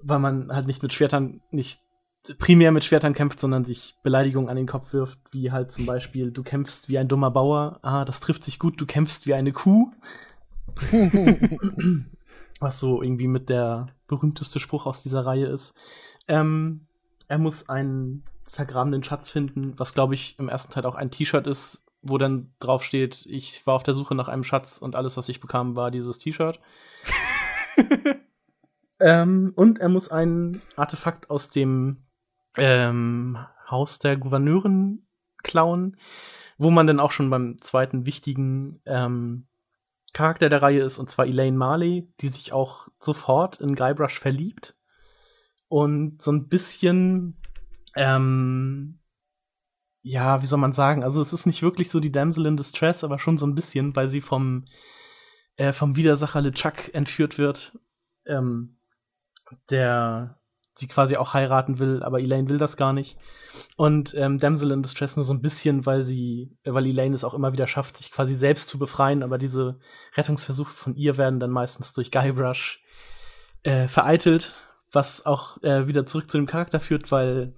weil 0.00 0.18
man 0.18 0.52
halt 0.52 0.66
nicht 0.66 0.82
mit 0.82 0.92
Schwertern 0.92 1.40
nicht 1.50 1.80
primär 2.38 2.72
mit 2.72 2.84
Schwertern 2.84 3.14
kämpft, 3.14 3.40
sondern 3.40 3.64
sich 3.64 3.96
Beleidigungen 4.02 4.48
an 4.48 4.56
den 4.56 4.66
Kopf 4.66 4.92
wirft, 4.92 5.18
wie 5.32 5.50
halt 5.50 5.72
zum 5.72 5.86
Beispiel, 5.86 6.30
du 6.30 6.42
kämpfst 6.42 6.88
wie 6.88 6.98
ein 6.98 7.08
dummer 7.08 7.30
Bauer, 7.30 7.78
ah, 7.82 8.04
das 8.04 8.20
trifft 8.20 8.44
sich 8.44 8.58
gut, 8.58 8.80
du 8.80 8.86
kämpfst 8.86 9.26
wie 9.26 9.34
eine 9.34 9.52
Kuh. 9.52 9.90
Was 12.60 12.78
so 12.78 13.02
irgendwie 13.02 13.28
mit 13.28 13.48
der 13.48 13.88
berühmteste 14.08 14.58
Spruch 14.60 14.86
aus 14.86 15.02
dieser 15.02 15.24
Reihe 15.24 15.46
ist. 15.46 15.74
Ähm, 16.26 16.86
er 17.28 17.38
muss 17.38 17.68
einen 17.68 18.24
vergrabenen 18.46 19.04
Schatz 19.04 19.28
finden, 19.28 19.74
was 19.76 19.94
glaube 19.94 20.14
ich 20.14 20.38
im 20.38 20.48
ersten 20.48 20.72
Teil 20.72 20.86
auch 20.86 20.96
ein 20.96 21.10
T-Shirt 21.10 21.46
ist, 21.46 21.84
wo 22.02 22.18
dann 22.18 22.52
drauf 22.58 22.82
steht, 22.82 23.26
ich 23.26 23.66
war 23.66 23.74
auf 23.74 23.82
der 23.82 23.94
Suche 23.94 24.14
nach 24.14 24.28
einem 24.28 24.44
Schatz 24.44 24.78
und 24.78 24.96
alles, 24.96 25.16
was 25.16 25.28
ich 25.28 25.40
bekam, 25.40 25.76
war 25.76 25.90
dieses 25.90 26.18
T-Shirt. 26.18 26.58
ähm, 29.00 29.52
und 29.54 29.78
er 29.78 29.88
muss 29.88 30.10
ein 30.10 30.62
Artefakt 30.76 31.30
aus 31.30 31.50
dem 31.50 31.98
ähm, 32.58 33.38
Haus 33.70 33.98
der 33.98 34.16
Gouverneurin 34.16 35.06
klauen, 35.42 35.96
wo 36.56 36.70
man 36.70 36.86
dann 36.86 37.00
auch 37.00 37.12
schon 37.12 37.30
beim 37.30 37.60
zweiten 37.60 38.06
wichtigen 38.06 38.80
ähm, 38.86 39.46
Charakter 40.12 40.48
der 40.48 40.62
Reihe 40.62 40.82
ist, 40.82 40.98
und 40.98 41.10
zwar 41.10 41.26
Elaine 41.26 41.56
Marley, 41.56 42.12
die 42.20 42.28
sich 42.28 42.52
auch 42.52 42.88
sofort 42.98 43.60
in 43.60 43.74
Guybrush 43.74 44.18
verliebt 44.18 44.74
und 45.68 46.22
so 46.22 46.32
ein 46.32 46.48
bisschen, 46.48 47.40
ähm, 47.94 49.00
ja, 50.02 50.42
wie 50.42 50.46
soll 50.46 50.58
man 50.58 50.72
sagen, 50.72 51.04
also 51.04 51.20
es 51.20 51.32
ist 51.32 51.46
nicht 51.46 51.62
wirklich 51.62 51.90
so 51.90 52.00
die 52.00 52.12
Damsel 52.12 52.46
in 52.46 52.56
Distress, 52.56 53.04
aber 53.04 53.18
schon 53.18 53.36
so 53.36 53.46
ein 53.46 53.54
bisschen, 53.54 53.94
weil 53.94 54.08
sie 54.08 54.22
vom, 54.22 54.64
äh, 55.56 55.72
vom 55.72 55.96
Widersacher 55.96 56.40
LeChuck 56.40 56.94
entführt 56.94 57.36
wird, 57.38 57.78
ähm, 58.26 58.78
der 59.70 60.40
sie 60.78 60.86
quasi 60.86 61.16
auch 61.16 61.34
heiraten 61.34 61.78
will, 61.78 62.02
aber 62.02 62.20
Elaine 62.20 62.48
will 62.48 62.58
das 62.58 62.76
gar 62.76 62.92
nicht. 62.92 63.18
Und 63.76 64.14
ähm, 64.14 64.38
Damsel 64.38 64.70
in 64.70 64.82
Distress 64.82 65.16
nur 65.16 65.24
so 65.24 65.34
ein 65.34 65.42
bisschen, 65.42 65.86
weil 65.86 66.04
sie, 66.04 66.56
weil 66.64 66.86
Elaine 66.86 67.14
es 67.14 67.24
auch 67.24 67.34
immer 67.34 67.52
wieder 67.52 67.66
schafft, 67.66 67.96
sich 67.96 68.12
quasi 68.12 68.34
selbst 68.34 68.68
zu 68.68 68.78
befreien, 68.78 69.24
aber 69.24 69.38
diese 69.38 69.78
Rettungsversuche 70.16 70.72
von 70.72 70.94
ihr 70.94 71.16
werden 71.16 71.40
dann 71.40 71.50
meistens 71.50 71.92
durch 71.92 72.12
Guybrush 72.12 72.80
äh, 73.64 73.88
vereitelt, 73.88 74.54
was 74.92 75.26
auch 75.26 75.60
äh, 75.64 75.88
wieder 75.88 76.06
zurück 76.06 76.30
zu 76.30 76.38
dem 76.38 76.46
Charakter 76.46 76.78
führt, 76.78 77.10
weil 77.10 77.54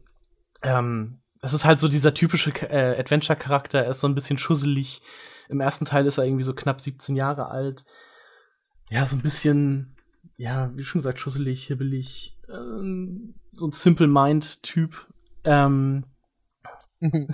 ähm, 0.62 1.21
das 1.43 1.53
ist 1.53 1.67
halt 1.67 1.79
so 1.79 1.89
dieser 1.89 2.15
typische 2.15 2.50
äh, 2.71 2.99
Adventure-Charakter. 2.99 3.85
Er 3.85 3.91
ist 3.91 4.00
so 4.00 4.09
ein 4.09 4.15
bisschen 4.15 4.39
schusselig. 4.39 5.03
Im 5.49 5.61
ersten 5.61 5.85
Teil 5.85 6.07
ist 6.07 6.17
er 6.17 6.25
irgendwie 6.25 6.43
so 6.43 6.55
knapp 6.55 6.81
17 6.81 7.17
Jahre 7.17 7.49
alt. 7.49 7.85
Ja, 8.89 9.07
so 9.07 9.17
ein 9.17 9.23
bisschen, 9.23 9.95
ja, 10.40 10.70
wie 10.75 10.85
schon 10.85 11.00
gesagt, 11.00 11.20
schusselig, 11.20 11.66
hibbelig, 11.66 12.35
ähm, 12.49 13.35
so 13.52 13.66
ein 13.66 13.73
Simple 13.73 14.09
Mind-Typ. 14.09 15.06
Ähm, 15.44 16.06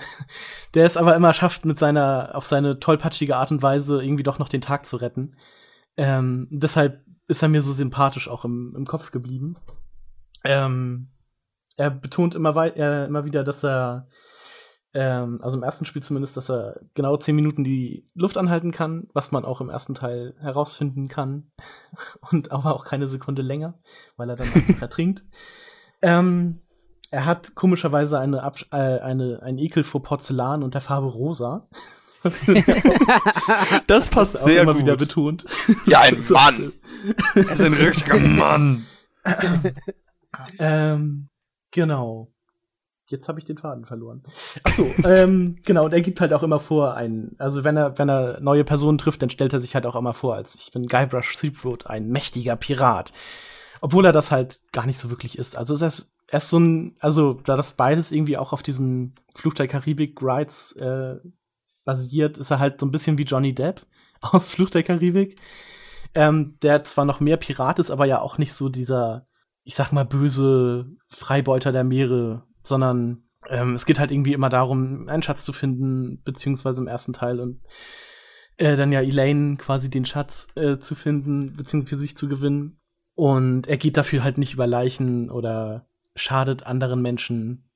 der 0.74 0.86
es 0.86 0.96
aber 0.96 1.14
immer 1.14 1.32
schafft, 1.32 1.64
mit 1.64 1.78
seiner, 1.78 2.30
auf 2.34 2.46
seine 2.46 2.80
tollpatschige 2.80 3.36
Art 3.36 3.52
und 3.52 3.62
Weise 3.62 4.02
irgendwie 4.02 4.24
doch 4.24 4.40
noch 4.40 4.48
den 4.48 4.60
Tag 4.60 4.86
zu 4.86 4.96
retten. 4.96 5.36
Ähm, 5.96 6.48
deshalb 6.50 7.04
ist 7.28 7.42
er 7.42 7.48
mir 7.48 7.62
so 7.62 7.72
sympathisch 7.72 8.28
auch 8.28 8.44
im, 8.44 8.74
im 8.76 8.86
Kopf 8.86 9.12
geblieben. 9.12 9.56
Ähm, 10.42 11.10
er 11.76 11.92
betont 11.92 12.34
immer, 12.34 12.56
äh, 12.56 13.06
immer 13.06 13.24
wieder, 13.24 13.44
dass 13.44 13.64
er, 13.64 14.08
ähm, 14.98 15.40
also 15.42 15.58
im 15.58 15.62
ersten 15.62 15.84
Spiel 15.84 16.02
zumindest, 16.02 16.38
dass 16.38 16.50
er 16.50 16.80
genau 16.94 17.18
zehn 17.18 17.36
Minuten 17.36 17.64
die 17.64 18.06
Luft 18.14 18.38
anhalten 18.38 18.70
kann, 18.70 19.08
was 19.12 19.30
man 19.30 19.44
auch 19.44 19.60
im 19.60 19.68
ersten 19.68 19.92
Teil 19.92 20.34
herausfinden 20.40 21.08
kann. 21.08 21.50
Und 22.30 22.50
aber 22.50 22.74
auch 22.74 22.86
keine 22.86 23.06
Sekunde 23.06 23.42
länger, 23.42 23.74
weil 24.16 24.30
er 24.30 24.36
dann 24.36 24.50
einfach 24.54 24.80
ertrinkt. 24.80 25.22
Ähm, 26.00 26.62
er 27.10 27.26
hat 27.26 27.54
komischerweise 27.54 28.18
eine, 28.18 28.42
Abs 28.42 28.66
äh, 28.72 28.76
eine, 28.76 29.42
einen 29.42 29.58
Ekel 29.58 29.84
vor 29.84 30.02
Porzellan 30.02 30.62
und 30.62 30.72
der 30.72 30.80
Farbe 30.80 31.08
rosa. 31.08 31.68
das 33.86 34.08
passt 34.08 34.34
das 34.34 34.44
sehr 34.44 34.62
immer 34.62 34.72
gut. 34.72 34.82
wieder 34.82 34.96
betont. 34.96 35.44
Ja, 35.84 36.00
ein 36.00 36.24
Mann. 36.30 36.72
Er 37.34 37.50
ist 37.52 37.60
ein 37.60 37.74
richtiger 37.74 38.18
Mann. 38.18 38.86
ähm, 40.58 41.28
genau. 41.70 42.32
Jetzt 43.08 43.28
habe 43.28 43.38
ich 43.38 43.44
den 43.44 43.58
Faden 43.58 43.84
verloren. 43.84 44.24
Ach 44.64 44.72
so, 44.72 44.84
ähm, 45.04 45.58
genau, 45.64 45.84
und 45.84 45.92
er 45.92 46.00
gibt 46.00 46.20
halt 46.20 46.32
auch 46.32 46.42
immer 46.42 46.58
vor, 46.58 46.94
ein, 46.94 47.36
also 47.38 47.62
wenn 47.62 47.76
er, 47.76 47.98
wenn 47.98 48.08
er 48.08 48.40
neue 48.40 48.64
Personen 48.64 48.98
trifft, 48.98 49.22
dann 49.22 49.30
stellt 49.30 49.52
er 49.52 49.60
sich 49.60 49.74
halt 49.74 49.86
auch 49.86 49.94
immer 49.94 50.12
vor, 50.12 50.34
als 50.34 50.56
ich 50.56 50.72
bin 50.72 50.86
Guybrush 50.86 51.34
Threepwood, 51.36 51.86
ein 51.86 52.08
mächtiger 52.08 52.56
Pirat. 52.56 53.12
Obwohl 53.80 54.06
er 54.06 54.12
das 54.12 54.30
halt 54.30 54.60
gar 54.72 54.86
nicht 54.86 54.98
so 54.98 55.10
wirklich 55.10 55.38
ist. 55.38 55.56
Also 55.56 55.76
er 55.76 55.88
ist, 55.88 56.10
er 56.26 56.38
ist 56.38 56.50
so 56.50 56.58
ein, 56.58 56.96
also 56.98 57.34
da 57.34 57.56
das 57.56 57.74
beides 57.74 58.10
irgendwie 58.10 58.38
auch 58.38 58.52
auf 58.52 58.62
diesen 58.62 59.14
Fluch 59.36 59.54
der 59.54 59.68
Karibik 59.68 60.20
Rides 60.20 60.72
äh, 60.72 61.16
basiert, 61.84 62.38
ist 62.38 62.50
er 62.50 62.58
halt 62.58 62.80
so 62.80 62.86
ein 62.86 62.90
bisschen 62.90 63.18
wie 63.18 63.22
Johnny 63.22 63.54
Depp 63.54 63.86
aus 64.20 64.54
Fluch 64.54 64.70
der 64.70 64.82
Karibik. 64.82 65.38
Ähm, 66.14 66.56
der 66.62 66.82
zwar 66.84 67.04
noch 67.04 67.20
mehr 67.20 67.36
Pirat 67.36 67.78
ist, 67.78 67.90
aber 67.90 68.06
ja 68.06 68.20
auch 68.20 68.38
nicht 68.38 68.54
so 68.54 68.68
dieser, 68.68 69.26
ich 69.64 69.74
sag 69.74 69.92
mal, 69.92 70.04
böse 70.04 70.86
Freibeuter 71.08 71.72
der 71.72 71.84
Meere 71.84 72.44
sondern 72.66 73.24
ähm, 73.48 73.74
es 73.74 73.86
geht 73.86 73.98
halt 73.98 74.10
irgendwie 74.10 74.32
immer 74.32 74.48
darum, 74.48 75.08
einen 75.08 75.22
Schatz 75.22 75.44
zu 75.44 75.52
finden, 75.52 76.22
beziehungsweise 76.24 76.80
im 76.80 76.88
ersten 76.88 77.12
Teil 77.12 77.40
und 77.40 77.60
äh, 78.56 78.76
dann 78.76 78.92
ja 78.92 79.00
Elaine 79.00 79.56
quasi 79.56 79.90
den 79.90 80.06
Schatz 80.06 80.48
äh, 80.54 80.78
zu 80.78 80.94
finden, 80.94 81.54
beziehungsweise 81.56 81.96
für 81.96 82.00
sich 82.00 82.16
zu 82.16 82.28
gewinnen. 82.28 82.80
Und 83.14 83.66
er 83.66 83.76
geht 83.76 83.96
dafür 83.96 84.24
halt 84.24 84.38
nicht 84.38 84.54
über 84.54 84.66
Leichen 84.66 85.30
oder 85.30 85.88
schadet 86.14 86.64
anderen 86.64 87.02
Menschen 87.02 87.70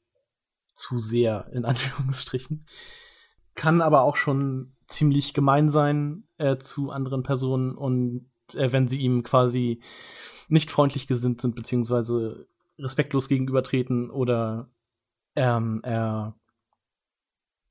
zu 0.74 0.98
sehr, 0.98 1.50
in 1.52 1.64
Anführungsstrichen. 1.66 2.66
Kann 3.54 3.80
aber 3.80 4.02
auch 4.02 4.16
schon 4.16 4.76
ziemlich 4.86 5.34
gemein 5.34 5.70
sein 5.70 6.24
äh, 6.38 6.58
zu 6.58 6.90
anderen 6.90 7.22
Personen 7.22 7.76
und 7.76 8.30
äh, 8.54 8.72
wenn 8.72 8.88
sie 8.88 9.00
ihm 9.00 9.22
quasi 9.22 9.82
nicht 10.48 10.70
freundlich 10.70 11.06
gesinnt 11.06 11.40
sind, 11.40 11.54
beziehungsweise 11.54 12.48
respektlos 12.78 13.28
gegenübertreten 13.28 14.10
oder 14.10 14.70
ähm, 15.40 15.80
er, 15.82 16.34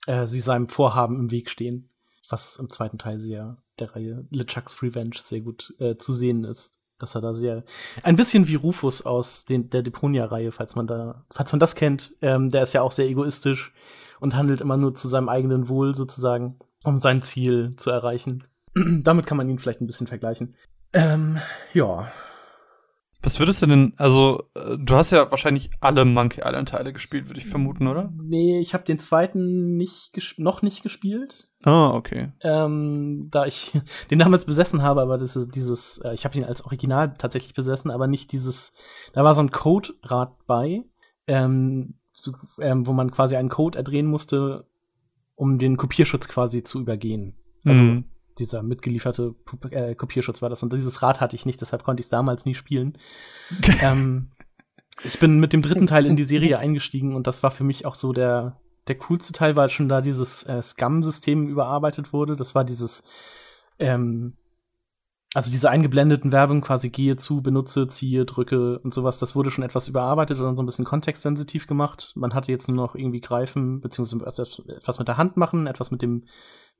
äh, 0.07 0.25
sie 0.25 0.39
seinem 0.39 0.67
Vorhaben 0.67 1.19
im 1.19 1.29
Weg 1.29 1.51
stehen, 1.51 1.89
was 2.27 2.57
im 2.57 2.71
zweiten 2.71 2.97
Teil 2.97 3.19
sehr 3.19 3.57
der 3.77 3.95
Reihe 3.95 4.25
LeChucks 4.31 4.81
Revenge 4.81 5.17
sehr 5.19 5.41
gut 5.41 5.75
äh, 5.79 5.95
zu 5.95 6.13
sehen 6.13 6.43
ist. 6.43 6.79
Dass 6.97 7.15
er 7.15 7.21
da 7.21 7.33
sehr 7.33 7.63
ein 8.03 8.17
bisschen 8.17 8.49
wie 8.49 8.55
Rufus 8.55 9.03
aus 9.05 9.45
den, 9.45 9.69
der 9.69 9.83
Deponia-Reihe, 9.83 10.51
falls 10.51 10.75
man 10.75 10.85
da, 10.85 11.25
falls 11.31 11.53
man 11.53 11.59
das 11.59 11.75
kennt, 11.75 12.13
ähm, 12.21 12.49
der 12.49 12.63
ist 12.63 12.73
ja 12.73 12.81
auch 12.81 12.91
sehr 12.91 13.07
egoistisch 13.07 13.71
und 14.19 14.35
handelt 14.35 14.59
immer 14.59 14.75
nur 14.75 14.95
zu 14.95 15.07
seinem 15.07 15.29
eigenen 15.29 15.69
Wohl 15.69 15.95
sozusagen, 15.95 16.59
um 16.83 16.97
sein 16.97 17.21
Ziel 17.21 17.75
zu 17.77 17.89
erreichen. 17.89 18.43
Damit 18.75 19.27
kann 19.27 19.37
man 19.37 19.47
ihn 19.47 19.59
vielleicht 19.59 19.79
ein 19.79 19.87
bisschen 19.87 20.07
vergleichen. 20.07 20.55
Ähm, 20.91 21.39
ja, 21.73 22.11
was 23.21 23.39
würdest 23.39 23.61
du 23.61 23.65
denn, 23.65 23.93
also 23.97 24.49
äh, 24.55 24.77
du 24.77 24.95
hast 24.95 25.11
ja 25.11 25.29
wahrscheinlich 25.29 25.69
alle 25.81 26.05
Monkey 26.05 26.41
Island 26.43 26.69
Teile 26.69 26.93
gespielt, 26.93 27.27
würde 27.27 27.39
ich 27.39 27.47
vermuten, 27.47 27.87
oder? 27.87 28.13
Nee, 28.17 28.59
ich 28.59 28.73
habe 28.73 28.85
den 28.85 28.99
zweiten 28.99 29.75
nicht 29.75 30.13
noch 30.37 30.61
nicht 30.61 30.83
gespielt. 30.83 31.49
Ah, 31.63 31.89
okay. 31.89 32.31
Ähm, 32.41 33.27
da 33.29 33.45
ich 33.45 33.73
den 34.11 34.19
damals 34.19 34.45
besessen 34.45 34.81
habe, 34.81 35.01
aber 35.01 35.17
das 35.17 35.35
ist 35.35 35.53
dieses, 35.53 35.97
äh, 35.97 36.13
ich 36.13 36.23
habe 36.23 36.37
ihn 36.37 36.45
als 36.45 36.63
Original 36.63 37.13
tatsächlich 37.17 37.53
besessen, 37.53 37.91
aber 37.91 38.07
nicht 38.07 38.31
dieses, 38.31 38.71
da 39.13 39.23
war 39.23 39.35
so 39.35 39.41
ein 39.41 39.51
Code-Rad 39.51 40.45
bei, 40.47 40.85
ähm, 41.27 41.95
zu, 42.13 42.33
ähm, 42.59 42.87
wo 42.87 42.93
man 42.93 43.11
quasi 43.11 43.35
einen 43.35 43.49
Code 43.49 43.77
erdrehen 43.77 44.07
musste, 44.07 44.65
um 45.35 45.59
den 45.59 45.75
Kopierschutz 45.75 46.29
quasi 46.29 46.63
zu 46.63 46.79
übergehen. 46.79 47.35
Also 47.65 47.83
mhm 47.83 48.05
dieser 48.39 48.63
mitgelieferte 48.63 49.35
äh, 49.71 49.95
Kopierschutz 49.95 50.41
war 50.41 50.49
das. 50.49 50.63
Und 50.63 50.73
dieses 50.73 51.01
Rad 51.01 51.21
hatte 51.21 51.35
ich 51.35 51.45
nicht, 51.45 51.61
deshalb 51.61 51.83
konnte 51.83 52.01
ich 52.01 52.05
es 52.05 52.09
damals 52.09 52.45
nie 52.45 52.55
spielen. 52.55 52.97
ähm, 53.81 54.31
ich 55.03 55.19
bin 55.19 55.39
mit 55.39 55.53
dem 55.53 55.61
dritten 55.61 55.87
Teil 55.87 56.05
in 56.05 56.15
die 56.15 56.23
Serie 56.23 56.59
eingestiegen 56.59 57.15
und 57.15 57.27
das 57.27 57.43
war 57.43 57.51
für 57.51 57.63
mich 57.63 57.85
auch 57.85 57.95
so 57.95 58.11
der, 58.13 58.59
der 58.87 58.97
coolste 58.97 59.33
Teil, 59.33 59.55
weil 59.55 59.69
schon 59.69 59.89
da 59.89 60.01
dieses 60.01 60.43
äh, 60.43 60.61
Scum-System 60.61 61.47
überarbeitet 61.47 62.11
wurde. 62.11 62.35
Das 62.35 62.55
war 62.55 62.63
dieses, 62.63 63.03
ähm, 63.77 64.35
also 65.33 65.51
diese 65.51 65.69
eingeblendeten 65.69 66.31
Werbung 66.31 66.61
quasi 66.61 66.89
gehe 66.89 67.15
zu, 67.15 67.41
benutze, 67.41 67.87
ziehe, 67.87 68.25
drücke 68.25 68.79
und 68.79 68.93
sowas, 68.93 69.19
das 69.19 69.35
wurde 69.35 69.51
schon 69.51 69.63
etwas 69.63 69.87
überarbeitet 69.87 70.39
und 70.39 70.57
so 70.57 70.63
ein 70.63 70.65
bisschen 70.65 70.85
kontextsensitiv 70.85 71.67
gemacht. 71.67 72.13
Man 72.15 72.33
hatte 72.33 72.51
jetzt 72.51 72.67
nur 72.67 72.77
noch 72.77 72.95
irgendwie 72.95 73.21
greifen, 73.21 73.79
beziehungsweise 73.79 74.43
etwas 74.75 74.99
mit 74.99 75.07
der 75.07 75.17
Hand 75.17 75.37
machen, 75.37 75.67
etwas 75.67 75.91
mit 75.91 76.01
dem 76.01 76.25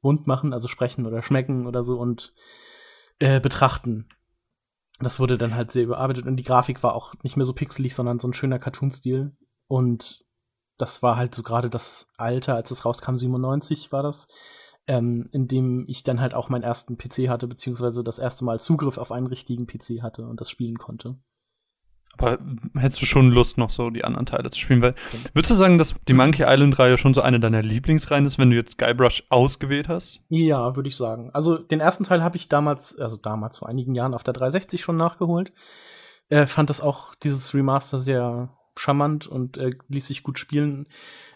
Mund 0.02 0.28
machen, 0.28 0.54
also 0.54 0.68
sprechen 0.68 1.06
oder 1.06 1.22
schmecken 1.24 1.68
oder 1.68 1.84
so 1.84 2.00
und 2.00 2.34
äh, 3.20 3.40
betrachten. 3.40 4.08
Das 5.00 5.20
wurde 5.20 5.38
dann 5.38 5.56
halt 5.56 5.72
sehr 5.72 5.84
überarbeitet 5.84 6.26
und 6.26 6.38
die 6.38 6.44
Grafik 6.44 6.84
war 6.84 6.94
auch 6.94 7.14
nicht 7.24 7.38
mehr 7.38 7.46
so 7.46 7.54
pixelig, 7.54 7.96
sondern 7.96 8.20
so 8.20 8.28
ein 8.28 8.34
schöner 8.34 8.60
Cartoon-Stil. 8.60 9.36
Und 9.68 10.26
das 10.78 11.02
war 11.04 11.16
halt 11.16 11.36
so 11.36 11.44
gerade 11.44 11.70
das 11.70 12.10
Alter, 12.18 12.56
als 12.56 12.72
es 12.72 12.86
rauskam, 12.86 13.16
97 13.16 13.92
war 13.92 14.04
das, 14.04 14.28
ähm, 14.88 15.30
in 15.32 15.48
dem 15.48 15.86
ich 15.88 16.04
dann 16.04 16.20
halt 16.20 16.34
auch 16.34 16.50
meinen 16.50 16.64
ersten 16.64 16.98
PC 16.98 17.30
hatte, 17.30 17.48
beziehungsweise 17.48 18.04
das 18.04 18.20
erste 18.20 18.44
Mal 18.44 18.60
Zugriff 18.60 18.98
auf 18.98 19.12
einen 19.12 19.28
richtigen 19.28 19.68
PC 19.68 20.02
hatte 20.02 20.26
und 20.28 20.42
das 20.42 20.50
spielen 20.50 20.78
konnte. 20.78 21.18
Aber 22.20 22.38
hättest 22.76 23.02
du 23.02 23.06
schon 23.06 23.32
Lust, 23.32 23.58
noch 23.58 23.70
so 23.70 23.90
die 23.90 24.04
anderen 24.04 24.26
Teile 24.26 24.50
zu 24.50 24.60
spielen? 24.60 24.82
Weil, 24.82 24.94
würdest 25.34 25.52
du 25.52 25.56
sagen, 25.56 25.78
dass 25.78 25.96
die 26.08 26.14
Monkey 26.14 26.44
Island-Reihe 26.46 26.98
schon 26.98 27.14
so 27.14 27.22
eine 27.22 27.40
deiner 27.40 27.62
Lieblingsreihen 27.62 28.26
ist, 28.26 28.38
wenn 28.38 28.50
du 28.50 28.56
jetzt 28.56 28.78
Guybrush 28.78 29.24
ausgewählt 29.30 29.88
hast? 29.88 30.22
Ja, 30.30 30.76
würde 30.76 30.90
ich 30.90 30.98
sagen. 30.98 31.32
Also 31.34 31.58
den 31.58 31.80
ersten 31.80 32.04
Teil 32.04 32.22
habe 32.22 32.38
ich 32.38 32.50
damals, 32.50 32.98
also 32.98 33.18
damals 33.18 33.60
vor 33.60 33.70
einigen 33.70 33.96
Jahren 33.96 34.14
auf 34.14 34.24
der 34.24 34.34
360 34.34 34.82
schon 34.82 34.98
nachgeholt. 34.98 35.54
Äh, 36.30 36.46
fand 36.46 36.70
das 36.70 36.82
auch, 36.82 37.16
dieses 37.16 37.54
Remaster, 37.54 38.00
sehr 38.00 38.50
charmant 38.78 39.28
und 39.28 39.58
äh, 39.58 39.72
ließ 39.88 40.08
sich 40.08 40.24
gut 40.24 40.40
spielen. 40.40 40.88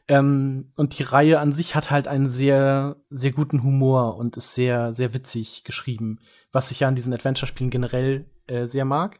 Ähm, 0.07 0.71
und 0.75 0.97
die 0.97 1.03
Reihe 1.03 1.39
an 1.39 1.53
sich 1.53 1.75
hat 1.75 1.91
halt 1.91 2.07
einen 2.07 2.29
sehr, 2.29 2.97
sehr 3.09 3.31
guten 3.31 3.63
Humor 3.63 4.17
und 4.17 4.37
ist 4.37 4.53
sehr, 4.53 4.93
sehr 4.93 5.13
witzig 5.13 5.63
geschrieben, 5.63 6.19
was 6.51 6.71
ich 6.71 6.81
ja 6.81 6.87
an 6.87 6.95
diesen 6.95 7.13
Adventure-Spielen 7.13 7.69
generell 7.69 8.25
äh, 8.47 8.67
sehr 8.67 8.85
mag. 8.85 9.19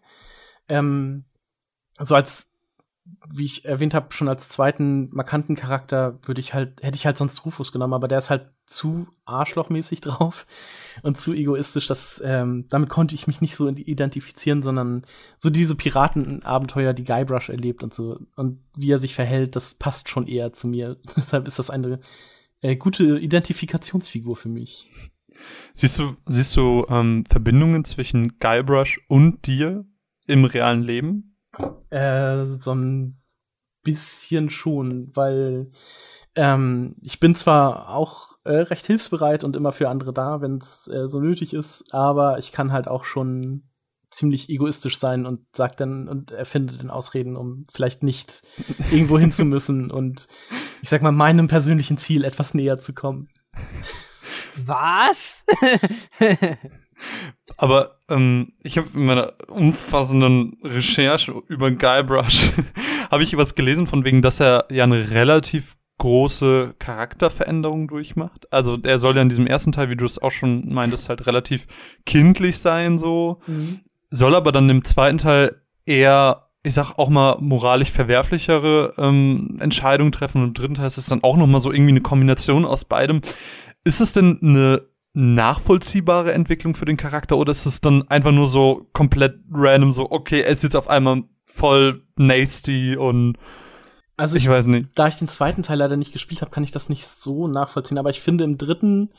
Ähm, 0.67 1.25
so 1.99 2.15
als 2.15 2.53
wie 3.29 3.45
ich 3.45 3.65
erwähnt 3.65 3.93
habe, 3.93 4.13
schon 4.13 4.29
als 4.29 4.49
zweiten 4.49 5.09
markanten 5.11 5.55
Charakter 5.55 6.19
würde 6.23 6.39
ich 6.39 6.53
halt, 6.53 6.81
hätte 6.81 6.95
ich 6.95 7.05
halt 7.05 7.17
sonst 7.17 7.45
Rufus 7.45 7.71
genommen, 7.71 7.93
aber 7.93 8.07
der 8.07 8.19
ist 8.19 8.29
halt 8.29 8.49
zu 8.65 9.07
arschlochmäßig 9.25 10.01
drauf 10.01 10.45
und 11.01 11.19
zu 11.19 11.33
egoistisch, 11.33 11.87
dass 11.87 12.21
ähm, 12.23 12.65
damit 12.69 12.89
konnte 12.89 13.15
ich 13.15 13.27
mich 13.27 13.41
nicht 13.41 13.55
so 13.55 13.67
identifizieren, 13.67 14.63
sondern 14.63 15.05
so 15.37 15.49
diese 15.49 15.75
Piratenabenteuer, 15.75 16.93
die 16.93 17.03
Guybrush 17.03 17.49
erlebt 17.49 17.83
und 17.83 17.93
so 17.93 18.19
und 18.35 18.59
wie 18.75 18.91
er 18.91 18.99
sich 18.99 19.15
verhält, 19.15 19.55
das 19.55 19.73
passt 19.73 20.07
schon 20.09 20.27
eher 20.27 20.53
zu 20.53 20.67
mir. 20.67 20.97
Deshalb 21.17 21.47
ist 21.47 21.59
das 21.59 21.69
eine 21.69 21.99
äh, 22.61 22.77
gute 22.77 23.19
Identifikationsfigur 23.19 24.37
für 24.37 24.49
mich. 24.49 24.89
Siehst 25.73 25.99
du, 25.99 26.15
siehst 26.25 26.55
du 26.55 26.85
ähm, 26.87 27.25
Verbindungen 27.27 27.83
zwischen 27.83 28.39
Guybrush 28.39 29.01
und 29.09 29.45
dir 29.45 29.85
im 30.25 30.45
realen 30.45 30.83
Leben? 30.83 31.32
Äh, 31.89 32.45
so 32.45 32.73
ein 32.73 33.21
bisschen 33.83 34.49
schon, 34.49 35.11
weil 35.13 35.71
ähm, 36.35 36.95
ich 37.01 37.19
bin 37.19 37.35
zwar 37.35 37.89
auch 37.89 38.33
äh, 38.45 38.55
recht 38.55 38.85
hilfsbereit 38.85 39.43
und 39.43 39.55
immer 39.55 39.71
für 39.71 39.89
andere 39.89 40.13
da, 40.13 40.41
wenn 40.41 40.57
es 40.57 40.87
äh, 40.87 41.07
so 41.07 41.19
nötig 41.19 41.53
ist, 41.53 41.93
aber 41.93 42.39
ich 42.39 42.51
kann 42.51 42.71
halt 42.71 42.87
auch 42.87 43.03
schon 43.05 43.63
ziemlich 44.09 44.49
egoistisch 44.49 44.99
sein 44.99 45.25
und 45.25 45.39
sagt 45.55 45.79
dann 45.79 46.07
und 46.07 46.31
erfindet 46.31 46.79
dann 46.79 46.91
Ausreden, 46.91 47.35
um 47.35 47.65
vielleicht 47.71 48.03
nicht 48.03 48.43
irgendwo 48.91 49.17
hin 49.17 49.31
zu 49.31 49.43
müssen 49.43 49.91
und 49.91 50.27
ich 50.81 50.89
sag 50.89 51.01
mal 51.01 51.11
meinem 51.11 51.47
persönlichen 51.47 51.97
Ziel 51.97 52.23
etwas 52.23 52.53
näher 52.53 52.77
zu 52.77 52.93
kommen. 52.93 53.29
Was? 54.65 55.45
Aber 57.57 57.97
ähm, 58.09 58.53
ich 58.61 58.77
habe 58.77 58.87
in 58.93 59.05
meiner 59.05 59.33
umfassenden 59.47 60.57
Recherche 60.63 61.33
über 61.47 61.71
Guybrush 61.71 62.51
habe 63.11 63.23
ich 63.23 63.37
was 63.37 63.55
gelesen 63.55 63.87
von 63.87 64.03
wegen, 64.05 64.21
dass 64.21 64.39
er 64.39 64.65
ja 64.69 64.83
eine 64.83 65.11
relativ 65.11 65.75
große 65.99 66.75
Charakterveränderung 66.79 67.87
durchmacht. 67.87 68.51
Also 68.51 68.77
er 68.83 68.97
soll 68.97 69.15
ja 69.15 69.21
in 69.21 69.29
diesem 69.29 69.47
ersten 69.47 69.71
Teil, 69.71 69.89
wie 69.89 69.95
du 69.95 70.05
es 70.05 70.21
auch 70.21 70.31
schon 70.31 70.73
meintest, 70.73 71.09
halt 71.09 71.25
relativ 71.27 71.67
kindlich 72.05 72.59
sein 72.59 72.97
so. 72.97 73.39
Mhm. 73.47 73.81
Soll 74.09 74.35
aber 74.35 74.51
dann 74.51 74.69
im 74.69 74.83
zweiten 74.83 75.17
Teil 75.17 75.61
eher, 75.85 76.49
ich 76.61 76.73
sag 76.73 76.97
auch 76.97 77.09
mal, 77.09 77.37
moralisch 77.39 77.91
verwerflichere 77.91 78.95
ähm, 78.97 79.57
Entscheidungen 79.59 80.11
treffen. 80.11 80.41
Und 80.41 80.49
im 80.49 80.53
dritten 80.53 80.75
Teil 80.75 80.87
ist 80.87 80.97
es 80.97 81.05
dann 81.05 81.23
auch 81.23 81.37
noch 81.37 81.47
mal 81.47 81.61
so 81.61 81.71
irgendwie 81.71 81.91
eine 81.91 82.01
Kombination 82.01 82.65
aus 82.65 82.85
beidem. 82.85 83.21
Ist 83.83 84.01
es 84.01 84.13
denn 84.13 84.39
eine 84.41 84.81
nachvollziehbare 85.13 86.33
Entwicklung 86.33 86.73
für 86.73 86.85
den 86.85 86.97
Charakter 86.97 87.37
oder 87.37 87.51
ist 87.51 87.65
es 87.65 87.81
dann 87.81 88.07
einfach 88.09 88.31
nur 88.31 88.47
so 88.47 88.87
komplett 88.93 89.35
random, 89.51 89.93
so, 89.93 90.09
okay, 90.09 90.41
er 90.41 90.49
ist 90.49 90.63
jetzt 90.63 90.75
auf 90.75 90.89
einmal 90.89 91.23
voll 91.45 92.03
nasty 92.15 92.97
und 92.97 93.37
also 94.17 94.35
ich, 94.35 94.43
ich 94.43 94.49
weiß 94.49 94.67
nicht. 94.67 94.89
Da 94.95 95.07
ich 95.07 95.15
den 95.15 95.27
zweiten 95.27 95.63
Teil 95.63 95.79
leider 95.79 95.97
nicht 95.97 96.13
gespielt 96.13 96.41
habe, 96.41 96.51
kann 96.51 96.63
ich 96.63 96.71
das 96.71 96.89
nicht 96.89 97.05
so 97.05 97.47
nachvollziehen. 97.47 97.97
Aber 97.97 98.11
ich 98.11 98.21
finde 98.21 98.43
im 98.43 98.57
dritten, 98.57 99.09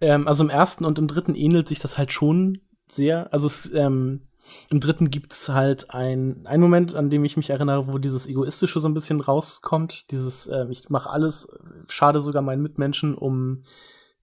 ähm, 0.00 0.28
also 0.28 0.44
im 0.44 0.50
ersten 0.50 0.84
und 0.84 0.98
im 0.98 1.08
dritten 1.08 1.34
ähnelt 1.34 1.68
sich 1.68 1.78
das 1.78 1.96
halt 1.96 2.12
schon 2.12 2.60
sehr. 2.88 3.32
Also 3.32 3.46
es, 3.46 3.72
ähm, 3.72 4.22
im 4.68 4.80
dritten 4.80 5.10
gibt's 5.10 5.48
halt 5.48 5.90
ein, 5.90 6.46
ein 6.46 6.60
Moment, 6.60 6.94
an 6.94 7.10
dem 7.10 7.24
ich 7.24 7.36
mich 7.36 7.50
erinnere, 7.50 7.88
wo 7.88 7.98
dieses 7.98 8.26
Egoistische 8.26 8.78
so 8.78 8.88
ein 8.88 8.94
bisschen 8.94 9.20
rauskommt. 9.20 10.10
Dieses, 10.10 10.48
ähm, 10.48 10.70
ich 10.70 10.88
mache 10.90 11.10
alles, 11.10 11.48
schade 11.88 12.20
sogar 12.20 12.42
meinen 12.42 12.62
Mitmenschen, 12.62 13.14
um 13.14 13.64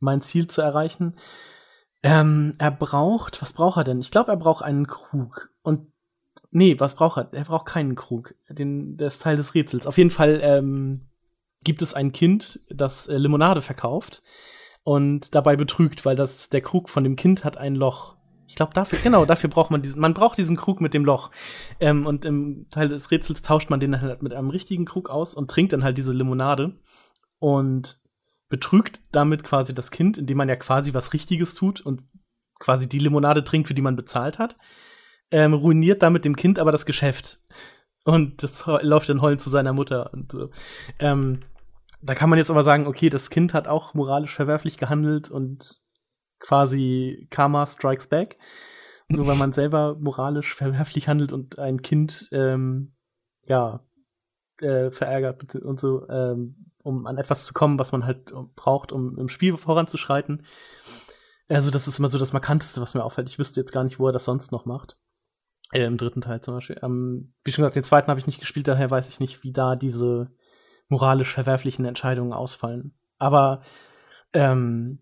mein 0.03 0.21
Ziel 0.21 0.47
zu 0.47 0.61
erreichen. 0.61 1.15
Ähm, 2.03 2.53
er 2.57 2.71
braucht, 2.71 3.41
was 3.41 3.53
braucht 3.53 3.77
er 3.77 3.83
denn? 3.83 3.99
Ich 3.99 4.11
glaube, 4.11 4.31
er 4.31 4.37
braucht 4.37 4.63
einen 4.63 4.87
Krug. 4.87 5.49
Und 5.63 5.87
nee, 6.51 6.79
was 6.79 6.95
braucht 6.95 7.17
er? 7.17 7.33
Er 7.33 7.45
braucht 7.45 7.65
keinen 7.65 7.95
Krug. 7.95 8.35
Den, 8.49 8.97
der 8.97 9.07
ist 9.07 9.21
Teil 9.21 9.37
des 9.37 9.55
Rätsels. 9.55 9.87
Auf 9.87 9.97
jeden 9.97 10.11
Fall 10.11 10.39
ähm, 10.43 11.07
gibt 11.63 11.81
es 11.81 11.93
ein 11.93 12.11
Kind, 12.11 12.59
das 12.69 13.07
äh, 13.07 13.17
Limonade 13.17 13.61
verkauft 13.61 14.21
und 14.83 15.33
dabei 15.33 15.55
betrügt, 15.55 16.05
weil 16.05 16.17
das 16.17 16.49
der 16.49 16.61
Krug 16.61 16.89
von 16.89 17.05
dem 17.05 17.15
Kind 17.15 17.45
hat 17.45 17.57
ein 17.57 17.75
Loch. 17.75 18.17
Ich 18.45 18.55
glaube, 18.55 18.73
dafür, 18.73 18.99
genau, 19.01 19.23
dafür 19.23 19.49
braucht 19.49 19.71
man 19.71 19.81
diesen, 19.81 20.01
man 20.01 20.13
braucht 20.13 20.37
diesen 20.37 20.57
Krug 20.57 20.81
mit 20.81 20.93
dem 20.93 21.05
Loch. 21.05 21.31
Ähm, 21.79 22.05
und 22.05 22.25
im 22.25 22.67
Teil 22.69 22.89
des 22.89 23.09
Rätsels 23.11 23.41
tauscht 23.41 23.69
man 23.69 23.79
den 23.79 24.01
halt 24.01 24.21
mit 24.21 24.33
einem 24.33 24.49
richtigen 24.49 24.83
Krug 24.83 25.09
aus 25.09 25.33
und 25.33 25.49
trinkt 25.49 25.71
dann 25.71 25.85
halt 25.85 25.97
diese 25.97 26.11
Limonade. 26.11 26.75
Und 27.39 28.02
betrügt 28.53 29.01
damit 29.11 29.43
quasi 29.43 29.73
das 29.73 29.89
Kind, 29.89 30.19
indem 30.19 30.37
man 30.37 30.47
ja 30.47 30.55
quasi 30.55 30.93
was 30.93 31.11
Richtiges 31.11 31.55
tut 31.55 31.81
und 31.81 32.03
quasi 32.59 32.87
die 32.87 32.99
Limonade 32.99 33.43
trinkt, 33.43 33.67
für 33.67 33.73
die 33.73 33.81
man 33.81 33.95
bezahlt 33.95 34.37
hat, 34.37 34.57
ähm, 35.31 35.55
ruiniert 35.55 36.03
damit 36.03 36.23
dem 36.23 36.35
Kind 36.35 36.59
aber 36.59 36.71
das 36.71 36.85
Geschäft. 36.85 37.41
Und 38.03 38.43
das 38.43 38.63
läuft 38.83 39.09
dann 39.09 39.23
heulen 39.23 39.39
zu 39.39 39.49
seiner 39.49 39.73
Mutter 39.73 40.13
und 40.13 40.31
so. 40.31 40.51
Ähm, 40.99 41.39
da 42.03 42.13
kann 42.13 42.29
man 42.29 42.37
jetzt 42.37 42.51
aber 42.51 42.61
sagen, 42.61 42.85
okay, 42.85 43.09
das 43.09 43.31
Kind 43.31 43.55
hat 43.55 43.67
auch 43.67 43.95
moralisch 43.95 44.35
verwerflich 44.35 44.77
gehandelt 44.77 45.31
und 45.31 45.81
quasi 46.39 47.25
Karma 47.31 47.65
strikes 47.65 48.05
back. 48.05 48.37
So, 49.09 49.25
weil 49.25 49.35
man 49.35 49.51
selber 49.51 49.97
moralisch 49.99 50.53
verwerflich 50.53 51.07
handelt 51.07 51.33
und 51.33 51.57
ein 51.57 51.81
Kind, 51.81 52.29
ähm, 52.31 52.93
ja, 53.47 53.79
äh, 54.61 54.91
verärgert 54.91 55.55
und 55.55 55.79
so, 55.79 56.07
ähm, 56.07 56.72
um 56.83 57.07
an 57.07 57.17
etwas 57.17 57.45
zu 57.45 57.53
kommen, 57.53 57.79
was 57.79 57.91
man 57.91 58.05
halt 58.05 58.33
braucht, 58.55 58.91
um 58.91 59.17
im 59.17 59.29
Spiel 59.29 59.57
voranzuschreiten. 59.57 60.45
Also, 61.49 61.71
das 61.71 61.87
ist 61.87 61.99
immer 61.99 62.09
so 62.09 62.19
das 62.19 62.33
Markanteste, 62.33 62.81
was 62.81 62.93
mir 62.93 63.03
auffällt. 63.03 63.29
Ich 63.29 63.39
wüsste 63.39 63.59
jetzt 63.59 63.71
gar 63.71 63.83
nicht, 63.83 63.99
wo 63.99 64.07
er 64.07 64.13
das 64.13 64.25
sonst 64.25 64.51
noch 64.51 64.65
macht. 64.65 64.97
Äh, 65.71 65.85
Im 65.85 65.97
dritten 65.97 66.21
Teil 66.21 66.41
zum 66.41 66.53
Beispiel. 66.53 66.79
Ähm, 66.83 67.33
wie 67.43 67.51
schon 67.51 67.63
gesagt, 67.63 67.75
den 67.75 67.83
zweiten 67.83 68.07
habe 68.07 68.19
ich 68.19 68.27
nicht 68.27 68.39
gespielt, 68.39 68.67
daher 68.67 68.91
weiß 68.91 69.09
ich 69.09 69.19
nicht, 69.19 69.43
wie 69.43 69.51
da 69.51 69.75
diese 69.75 70.31
moralisch 70.87 71.33
verwerflichen 71.33 71.85
Entscheidungen 71.85 72.33
ausfallen. 72.33 72.93
Aber 73.17 73.61
ähm, 74.33 74.99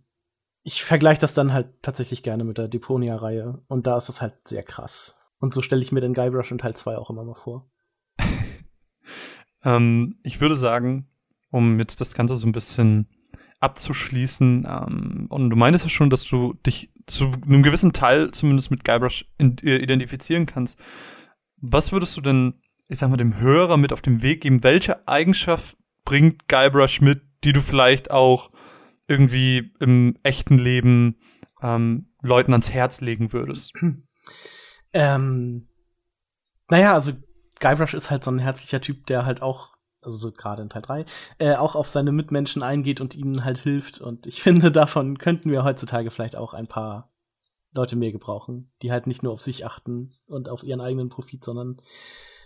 ich 0.64 0.84
vergleiche 0.84 1.22
das 1.22 1.34
dann 1.34 1.54
halt 1.54 1.82
tatsächlich 1.82 2.24
gerne 2.24 2.44
mit 2.44 2.58
der 2.58 2.68
Deponia-Reihe. 2.68 3.62
Und 3.68 3.88
da 3.88 3.98
ist 3.98 4.10
es 4.10 4.22
halt 4.22 4.48
sehr 4.48 4.64
krass. 4.64 5.18
Und 5.40 5.54
so 5.54 5.62
stelle 5.62 5.82
ich 5.82 5.92
mir 5.92 6.02
den 6.02 6.14
Guybrush 6.14 6.52
in 6.52 6.60
Teil 6.60 6.76
2 6.76 6.98
auch 6.98 7.10
immer 7.10 7.24
mal 7.24 7.36
vor. 7.36 7.70
ähm, 9.64 10.18
ich 10.24 10.40
würde 10.40 10.56
sagen, 10.56 11.11
um 11.52 11.80
jetzt 11.80 12.02
das 12.02 12.14
Ganze 12.14 12.36
so 12.36 12.48
ein 12.48 12.54
bisschen 12.54 13.08
abzuschließen. 13.60 14.68
Ähm, 14.68 15.28
und 15.30 15.50
du 15.50 15.56
meintest 15.56 15.86
ja 15.86 15.90
schon, 15.90 16.10
dass 16.10 16.24
du 16.24 16.54
dich 16.66 16.92
zu 17.06 17.32
einem 17.46 17.64
gewissen 17.64 17.94
Teil 17.94 18.32
zumindest 18.32 18.72
mit 18.72 18.84
Guybrush 18.84 19.26
äh, 19.40 19.76
identifizieren 19.78 20.46
kannst. 20.46 20.80
Was 21.58 21.92
würdest 21.92 22.18
du 22.18 22.22
denn, 22.22 22.62
ich 22.88 22.98
sag 22.98 23.10
mal, 23.10 23.18
dem 23.18 23.40
Hörer 23.40 23.78
mit 23.78 23.94
auf 23.94 24.02
den 24.02 24.22
Weg 24.22 24.42
geben? 24.42 24.64
Welche 24.64 25.08
Eigenschaft 25.08 25.78
bringt 26.06 26.48
Guybrush 26.48 27.02
mit, 27.02 27.22
die 27.44 27.54
du 27.54 27.62
vielleicht 27.62 28.12
auch 28.12 28.52
irgendwie 29.08 29.72
im 29.80 30.18
echten 30.24 30.58
Leben 30.58 31.18
ähm, 31.62 32.08
Leuten 32.22 32.54
ans 32.54 32.72
Herz 32.72 33.02
legen 33.02 33.34
würdest? 33.34 33.74
Ähm, 34.94 35.68
naja, 36.70 36.94
also 36.94 37.14
Guybrush 37.60 37.94
ist 37.94 38.10
halt 38.10 38.24
so 38.24 38.32
ein 38.32 38.40
herzlicher 38.40 38.82
Typ, 38.82 39.06
der 39.08 39.26
halt 39.26 39.42
auch 39.42 39.71
also 40.02 40.18
so 40.18 40.32
gerade 40.32 40.62
in 40.62 40.70
Teil 40.70 40.82
3, 40.82 41.06
äh, 41.40 41.56
auch 41.56 41.76
auf 41.76 41.88
seine 41.88 42.12
Mitmenschen 42.12 42.64
eingeht 42.64 43.02
und 43.02 43.16
ihnen 43.16 43.46
halt 43.46 43.60
hilft. 43.60 44.02
Und 44.02 44.28
ich 44.28 44.42
finde, 44.44 44.72
davon 44.72 45.18
könnten 45.18 45.52
wir 45.52 45.64
heutzutage 45.64 46.12
vielleicht 46.12 46.36
auch 46.36 46.54
ein 46.54 46.68
paar 46.68 47.10
Leute 47.74 47.96
mehr 47.96 48.12
gebrauchen, 48.12 48.72
die 48.82 48.92
halt 48.92 49.08
nicht 49.08 49.24
nur 49.24 49.34
auf 49.34 49.42
sich 49.42 49.66
achten 49.66 50.14
und 50.28 50.50
auf 50.50 50.64
ihren 50.64 50.82
eigenen 50.82 51.10
Profit, 51.10 51.44
sondern 51.44 51.78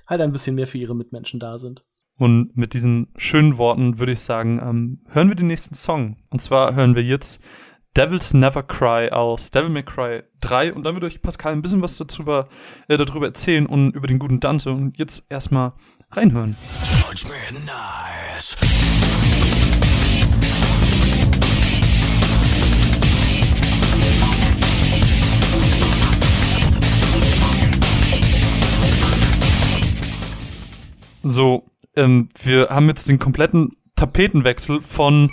halt 0.08 0.22
ein 0.22 0.32
bisschen 0.32 0.56
mehr 0.56 0.68
für 0.68 0.78
ihre 0.78 0.96
Mitmenschen 0.96 1.40
da 1.40 1.58
sind. 1.58 1.84
Und 2.18 2.56
mit 2.56 2.74
diesen 2.74 3.08
schönen 3.18 3.58
Worten 3.58 4.00
würde 4.00 4.14
ich 4.14 4.22
sagen, 4.22 4.60
ähm, 4.62 5.02
hören 5.08 5.28
wir 5.28 5.36
den 5.36 5.48
nächsten 5.48 5.76
Song. 5.76 6.18
Und 6.30 6.42
zwar 6.42 6.74
hören 6.76 6.96
wir 6.96 7.04
jetzt 7.04 7.42
Devils 7.98 8.34
Never 8.34 8.64
Cry 8.64 9.10
aus 9.12 9.52
Devil 9.52 9.70
May 9.70 9.84
Cry 9.84 10.24
3 10.42 10.74
und 10.74 10.84
dann 10.84 10.96
wird 10.96 11.06
euch 11.06 11.22
Pascal 11.22 11.54
ein 11.54 11.62
bisschen 11.62 11.82
was 11.82 11.98
darüber, 11.98 12.50
äh, 12.88 12.98
darüber 12.98 13.26
erzählen 13.26 13.66
und 13.66 13.96
über 13.96 14.08
den 14.08 14.20
guten 14.20 14.40
Dante 14.40 14.72
und 14.72 14.98
jetzt 14.98 15.26
erstmal 15.30 15.74
reinhören. 16.12 16.56
So, 31.28 31.66
ähm, 31.96 32.30
wir 32.44 32.70
haben 32.70 32.88
jetzt 32.88 33.10
den 33.10 33.18
kompletten 33.18 33.72
Tapetenwechsel 33.96 34.82
von 34.82 35.32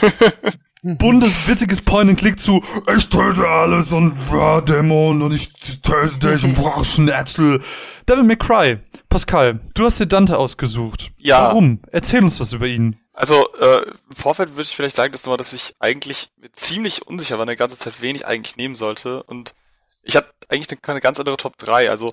bundeswitziges 0.94 1.80
Point-and-Click 1.80 2.38
zu 2.38 2.62
Ich 2.96 3.08
töte 3.08 3.46
alles 3.46 3.92
und 3.92 4.30
war 4.30 4.62
Dämon 4.62 5.22
und 5.22 5.32
ich 5.32 5.52
töte 5.82 6.18
dich 6.18 6.44
und 6.44 6.54
brauch 6.54 6.84
Schnetzel. 6.84 7.62
Devil 8.08 8.22
May 8.22 8.36
Cry. 8.36 8.78
Pascal, 9.08 9.60
du 9.74 9.84
hast 9.84 9.98
dir 9.98 10.06
Dante 10.06 10.38
ausgesucht. 10.38 11.10
Ja. 11.18 11.48
Warum? 11.48 11.80
Erzähl 11.90 12.22
uns 12.22 12.38
was 12.38 12.52
über 12.52 12.66
ihn. 12.66 13.00
Also, 13.12 13.52
äh, 13.54 13.82
im 13.82 14.16
Vorfeld 14.16 14.50
würde 14.50 14.62
ich 14.62 14.76
vielleicht 14.76 14.94
sagen, 14.94 15.10
dass, 15.12 15.22
dass 15.22 15.52
ich 15.52 15.74
eigentlich 15.80 16.28
ziemlich 16.52 17.06
unsicher 17.06 17.38
war, 17.38 17.42
eine 17.42 17.56
ganze 17.56 17.78
Zeit, 17.78 18.02
wen 18.02 18.14
ich 18.14 18.26
eigentlich 18.26 18.56
nehmen 18.56 18.76
sollte. 18.76 19.22
Und 19.22 19.54
ich 20.02 20.16
hatte 20.16 20.30
eigentlich 20.48 20.70
eine, 20.70 20.78
eine 20.86 21.00
ganz 21.00 21.18
andere 21.18 21.36
Top 21.36 21.56
3. 21.58 21.90
Also, 21.90 22.12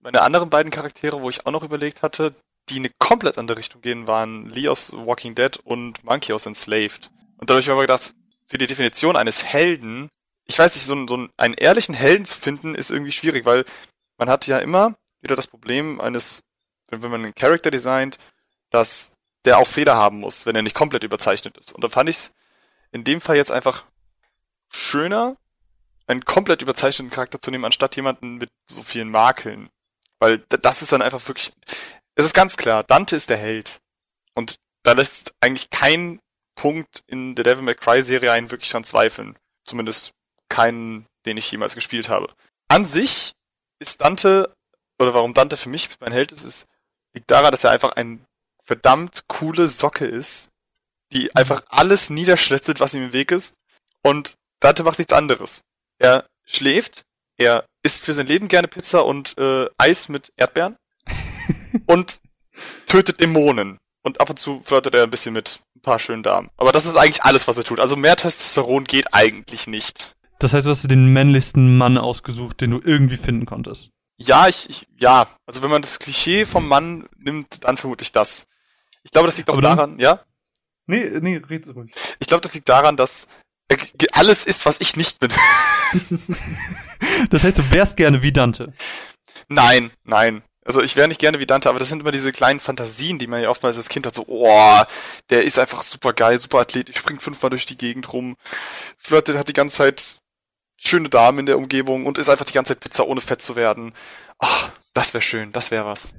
meine 0.00 0.22
anderen 0.22 0.50
beiden 0.50 0.72
Charaktere, 0.72 1.22
wo 1.22 1.30
ich 1.30 1.46
auch 1.46 1.52
noch 1.52 1.62
überlegt 1.62 2.02
hatte, 2.02 2.34
die 2.68 2.76
in 2.76 2.82
eine 2.82 2.92
komplett 2.98 3.38
andere 3.38 3.58
Richtung 3.58 3.80
gehen, 3.80 4.06
waren 4.06 4.50
Lee 4.50 4.68
aus 4.68 4.92
Walking 4.92 5.34
Dead 5.34 5.56
und 5.64 6.02
Monkey 6.04 6.32
aus 6.32 6.46
Enslaved. 6.46 7.10
Und 7.42 7.50
dadurch 7.50 7.68
habe 7.68 7.74
ich 7.74 7.78
mir 7.78 7.86
gedacht, 7.88 8.14
für 8.46 8.56
die 8.56 8.68
Definition 8.68 9.16
eines 9.16 9.42
Helden, 9.42 10.10
ich 10.46 10.56
weiß 10.56 10.76
nicht, 10.76 10.84
so, 10.84 10.94
einen, 10.94 11.08
so 11.08 11.26
einen 11.36 11.54
ehrlichen 11.54 11.92
Helden 11.92 12.24
zu 12.24 12.38
finden, 12.38 12.76
ist 12.76 12.92
irgendwie 12.92 13.10
schwierig, 13.10 13.44
weil 13.44 13.64
man 14.16 14.28
hat 14.28 14.46
ja 14.46 14.60
immer 14.60 14.94
wieder 15.22 15.34
das 15.34 15.48
Problem 15.48 16.00
eines, 16.00 16.44
wenn, 16.88 17.02
wenn 17.02 17.10
man 17.10 17.24
einen 17.24 17.34
Charakter 17.34 17.72
designt, 17.72 18.18
dass 18.70 19.14
der 19.44 19.58
auch 19.58 19.66
Fehler 19.66 19.96
haben 19.96 20.20
muss, 20.20 20.46
wenn 20.46 20.54
er 20.54 20.62
nicht 20.62 20.76
komplett 20.76 21.02
überzeichnet 21.02 21.58
ist. 21.58 21.72
Und 21.72 21.82
da 21.82 21.88
fand 21.88 22.08
ich 22.08 22.16
es 22.16 22.34
in 22.92 23.02
dem 23.02 23.20
Fall 23.20 23.34
jetzt 23.34 23.50
einfach 23.50 23.86
schöner, 24.68 25.36
einen 26.06 26.24
komplett 26.24 26.62
überzeichneten 26.62 27.12
Charakter 27.12 27.40
zu 27.40 27.50
nehmen, 27.50 27.64
anstatt 27.64 27.96
jemanden 27.96 28.36
mit 28.36 28.50
so 28.70 28.82
vielen 28.82 29.10
Makeln. 29.10 29.68
Weil 30.20 30.38
das 30.48 30.80
ist 30.80 30.92
dann 30.92 31.02
einfach 31.02 31.26
wirklich, 31.26 31.50
es 32.14 32.24
ist 32.24 32.34
ganz 32.34 32.56
klar, 32.56 32.84
Dante 32.84 33.16
ist 33.16 33.30
der 33.30 33.36
Held. 33.36 33.80
Und 34.32 34.60
da 34.84 34.92
lässt 34.92 35.34
eigentlich 35.40 35.70
kein 35.70 36.20
Punkt 36.62 37.02
in 37.08 37.34
der 37.34 37.42
Devil 37.42 37.64
May 37.64 37.74
Cry 37.74 38.04
Serie 38.04 38.30
einen 38.30 38.52
wirklich 38.52 38.70
dran 38.70 38.84
zweifeln. 38.84 39.36
Zumindest 39.64 40.12
keinen, 40.48 41.06
den 41.26 41.36
ich 41.36 41.50
jemals 41.50 41.74
gespielt 41.74 42.08
habe. 42.08 42.32
An 42.68 42.84
sich 42.84 43.32
ist 43.80 44.00
Dante, 44.00 44.54
oder 45.00 45.12
warum 45.12 45.34
Dante 45.34 45.56
für 45.56 45.68
mich 45.68 45.88
mein 45.98 46.12
Held 46.12 46.30
ist, 46.30 46.44
ist, 46.44 46.68
liegt 47.14 47.28
daran, 47.32 47.50
dass 47.50 47.64
er 47.64 47.72
einfach 47.72 47.96
ein 47.96 48.24
verdammt 48.62 49.24
coole 49.26 49.66
Socke 49.66 50.06
ist, 50.06 50.50
die 51.12 51.34
einfach 51.34 51.64
alles 51.66 52.10
niederschlitzelt, 52.10 52.78
was 52.78 52.94
ihm 52.94 53.06
im 53.06 53.12
Weg 53.12 53.32
ist. 53.32 53.56
Und 54.04 54.36
Dante 54.60 54.84
macht 54.84 54.98
nichts 54.98 55.12
anderes. 55.12 55.62
Er 55.98 56.26
schläft, 56.44 57.02
er 57.38 57.66
isst 57.82 58.04
für 58.04 58.12
sein 58.12 58.28
Leben 58.28 58.46
gerne 58.46 58.68
Pizza 58.68 59.04
und 59.04 59.36
äh, 59.36 59.68
Eis 59.78 60.08
mit 60.08 60.32
Erdbeeren 60.36 60.76
und 61.86 62.20
tötet 62.86 63.18
Dämonen. 63.18 63.78
Und 64.04 64.20
ab 64.20 64.30
und 64.30 64.38
zu 64.38 64.60
flirtet 64.64 64.94
er 64.94 65.04
ein 65.04 65.10
bisschen 65.10 65.32
mit 65.32 65.60
ein 65.76 65.80
paar 65.80 65.98
schönen 65.98 66.22
Damen. 66.22 66.50
Aber 66.56 66.72
das 66.72 66.84
ist 66.86 66.96
eigentlich 66.96 67.22
alles, 67.22 67.46
was 67.46 67.56
er 67.56 67.64
tut. 67.64 67.78
Also 67.80 67.94
mehr 67.96 68.16
Testosteron 68.16 68.84
geht 68.84 69.14
eigentlich 69.14 69.66
nicht. 69.66 70.12
Das 70.40 70.52
heißt, 70.52 70.66
du 70.66 70.70
hast 70.70 70.82
dir 70.82 70.88
den 70.88 71.12
männlichsten 71.12 71.76
Mann 71.76 71.96
ausgesucht, 71.98 72.60
den 72.60 72.72
du 72.72 72.80
irgendwie 72.82 73.16
finden 73.16 73.46
konntest. 73.46 73.90
Ja, 74.18 74.48
ich, 74.48 74.68
ich 74.68 74.86
ja. 74.98 75.28
Also 75.46 75.62
wenn 75.62 75.70
man 75.70 75.82
das 75.82 75.98
Klischee 76.00 76.44
vom 76.46 76.66
Mann 76.66 77.08
nimmt, 77.16 77.64
dann 77.64 77.76
vermutlich 77.76 78.10
das. 78.12 78.46
Ich 79.04 79.12
glaube, 79.12 79.26
das 79.28 79.36
liegt 79.36 79.48
auch 79.50 79.54
Aber 79.54 79.62
dann- 79.62 79.76
daran, 79.76 79.98
ja? 79.98 80.20
Nee, 80.86 81.08
nee, 81.20 81.40
red 81.48 81.68
ruhig. 81.74 81.92
Ich 82.18 82.26
glaube, 82.26 82.40
das 82.40 82.54
liegt 82.54 82.68
daran, 82.68 82.96
dass 82.96 83.28
er 83.68 83.76
g- 83.76 84.08
alles 84.12 84.44
ist, 84.44 84.66
was 84.66 84.80
ich 84.80 84.96
nicht 84.96 85.20
bin. 85.20 85.30
Das 87.30 87.42
heißt, 87.44 87.58
du 87.58 87.70
wärst 87.70 87.96
gerne 87.96 88.22
wie 88.22 88.32
Dante. 88.32 88.72
nein, 89.48 89.90
nein. 90.04 90.42
Also 90.64 90.80
ich 90.80 90.94
wäre 90.94 91.08
nicht 91.08 91.20
gerne 91.20 91.40
wie 91.40 91.46
Dante, 91.46 91.68
aber 91.68 91.80
das 91.80 91.88
sind 91.88 92.00
immer 92.00 92.12
diese 92.12 92.32
kleinen 92.32 92.60
Fantasien, 92.60 93.18
die 93.18 93.26
man 93.26 93.42
ja 93.42 93.48
oftmals 93.48 93.76
als 93.76 93.88
Kind 93.88 94.06
hat. 94.06 94.14
So, 94.14 94.24
oh, 94.28 94.82
der 95.30 95.42
ist 95.42 95.58
einfach 95.58 95.82
super 95.82 96.12
geil, 96.12 96.38
super 96.38 96.60
athletisch, 96.60 96.96
springt 96.96 97.20
fünfmal 97.20 97.50
durch 97.50 97.66
die 97.66 97.76
Gegend 97.76 98.12
rum, 98.12 98.36
flirtet, 98.96 99.36
hat 99.36 99.48
die 99.48 99.54
ganze 99.54 99.78
Zeit 99.78 100.22
schöne 100.76 101.08
Damen 101.08 101.40
in 101.40 101.46
der 101.46 101.58
Umgebung 101.58 102.06
und 102.06 102.18
isst 102.18 102.30
einfach 102.30 102.44
die 102.44 102.52
ganze 102.52 102.74
Zeit 102.74 102.80
Pizza, 102.80 103.06
ohne 103.06 103.20
fett 103.20 103.42
zu 103.42 103.56
werden. 103.56 103.92
Ach, 104.38 104.70
das 104.94 105.14
wäre 105.14 105.22
schön, 105.22 105.52
das 105.52 105.70
wäre 105.70 105.84
was. 105.84 106.14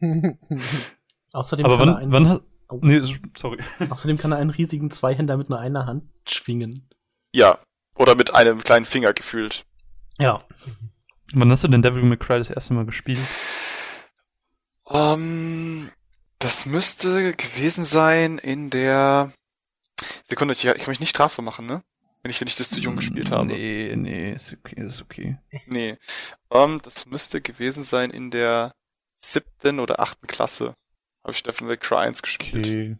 Außerdem, 1.32 1.66
Aber 1.66 1.78
kann 1.78 1.88
er 1.88 1.94
wann, 1.94 2.02
einen, 2.02 2.12
wann 2.12 2.28
hat. 2.28 2.42
Oh. 2.70 2.78
Nee, 2.82 3.02
sorry. 3.36 3.58
außerdem 3.90 4.18
kann 4.18 4.32
er 4.32 4.38
einen 4.38 4.50
riesigen 4.50 4.90
Zweihänder 4.90 5.36
mit 5.36 5.48
nur 5.48 5.58
einer 5.58 5.86
Hand 5.86 6.04
schwingen. 6.26 6.88
Ja. 7.32 7.58
Oder 7.94 8.14
mit 8.14 8.34
einem 8.34 8.62
kleinen 8.62 8.84
Finger 8.84 9.12
gefühlt. 9.12 9.64
Ja. 10.18 10.38
Wann 11.34 11.50
hast 11.50 11.64
du 11.64 11.68
denn 11.68 11.82
Devil 11.82 12.02
May 12.02 12.16
Cry 12.16 12.38
das 12.38 12.50
erste 12.50 12.74
Mal 12.74 12.86
gespielt? 12.86 13.20
Ähm, 14.90 15.90
das 16.38 16.66
müsste 16.66 17.34
gewesen 17.34 17.84
sein 17.84 18.38
in 18.38 18.70
der 18.70 19.30
Sekunde, 20.24 20.52
ich, 20.52 20.64
ich 20.64 20.74
kann 20.74 20.88
mich 20.88 21.00
nicht 21.00 21.10
strafbar 21.10 21.44
machen, 21.44 21.66
ne? 21.66 21.82
Wenn 22.22 22.30
ich, 22.30 22.40
wenn 22.40 22.48
ich 22.48 22.56
das 22.56 22.70
zu 22.70 22.80
jung 22.80 22.96
gespielt 22.96 23.30
habe. 23.30 23.46
Nee, 23.46 23.94
nee, 23.96 24.32
ist 24.32 24.52
okay, 24.52 24.82
ist 24.82 25.02
okay. 25.02 25.38
Nee. 25.66 25.96
Ähm, 26.50 26.80
das 26.82 27.06
müsste 27.06 27.40
gewesen 27.40 27.82
sein 27.82 28.10
in 28.10 28.30
der 28.30 28.72
siebten 29.10 29.80
oder 29.80 30.00
achten 30.00 30.26
Klasse. 30.26 30.74
Habe 31.22 31.32
ich 31.32 31.42
Devil 31.42 31.66
May 31.66 31.76
Cry 31.76 31.96
1 32.06 32.22
gespielt. 32.22 32.66
Okay. 32.66 32.96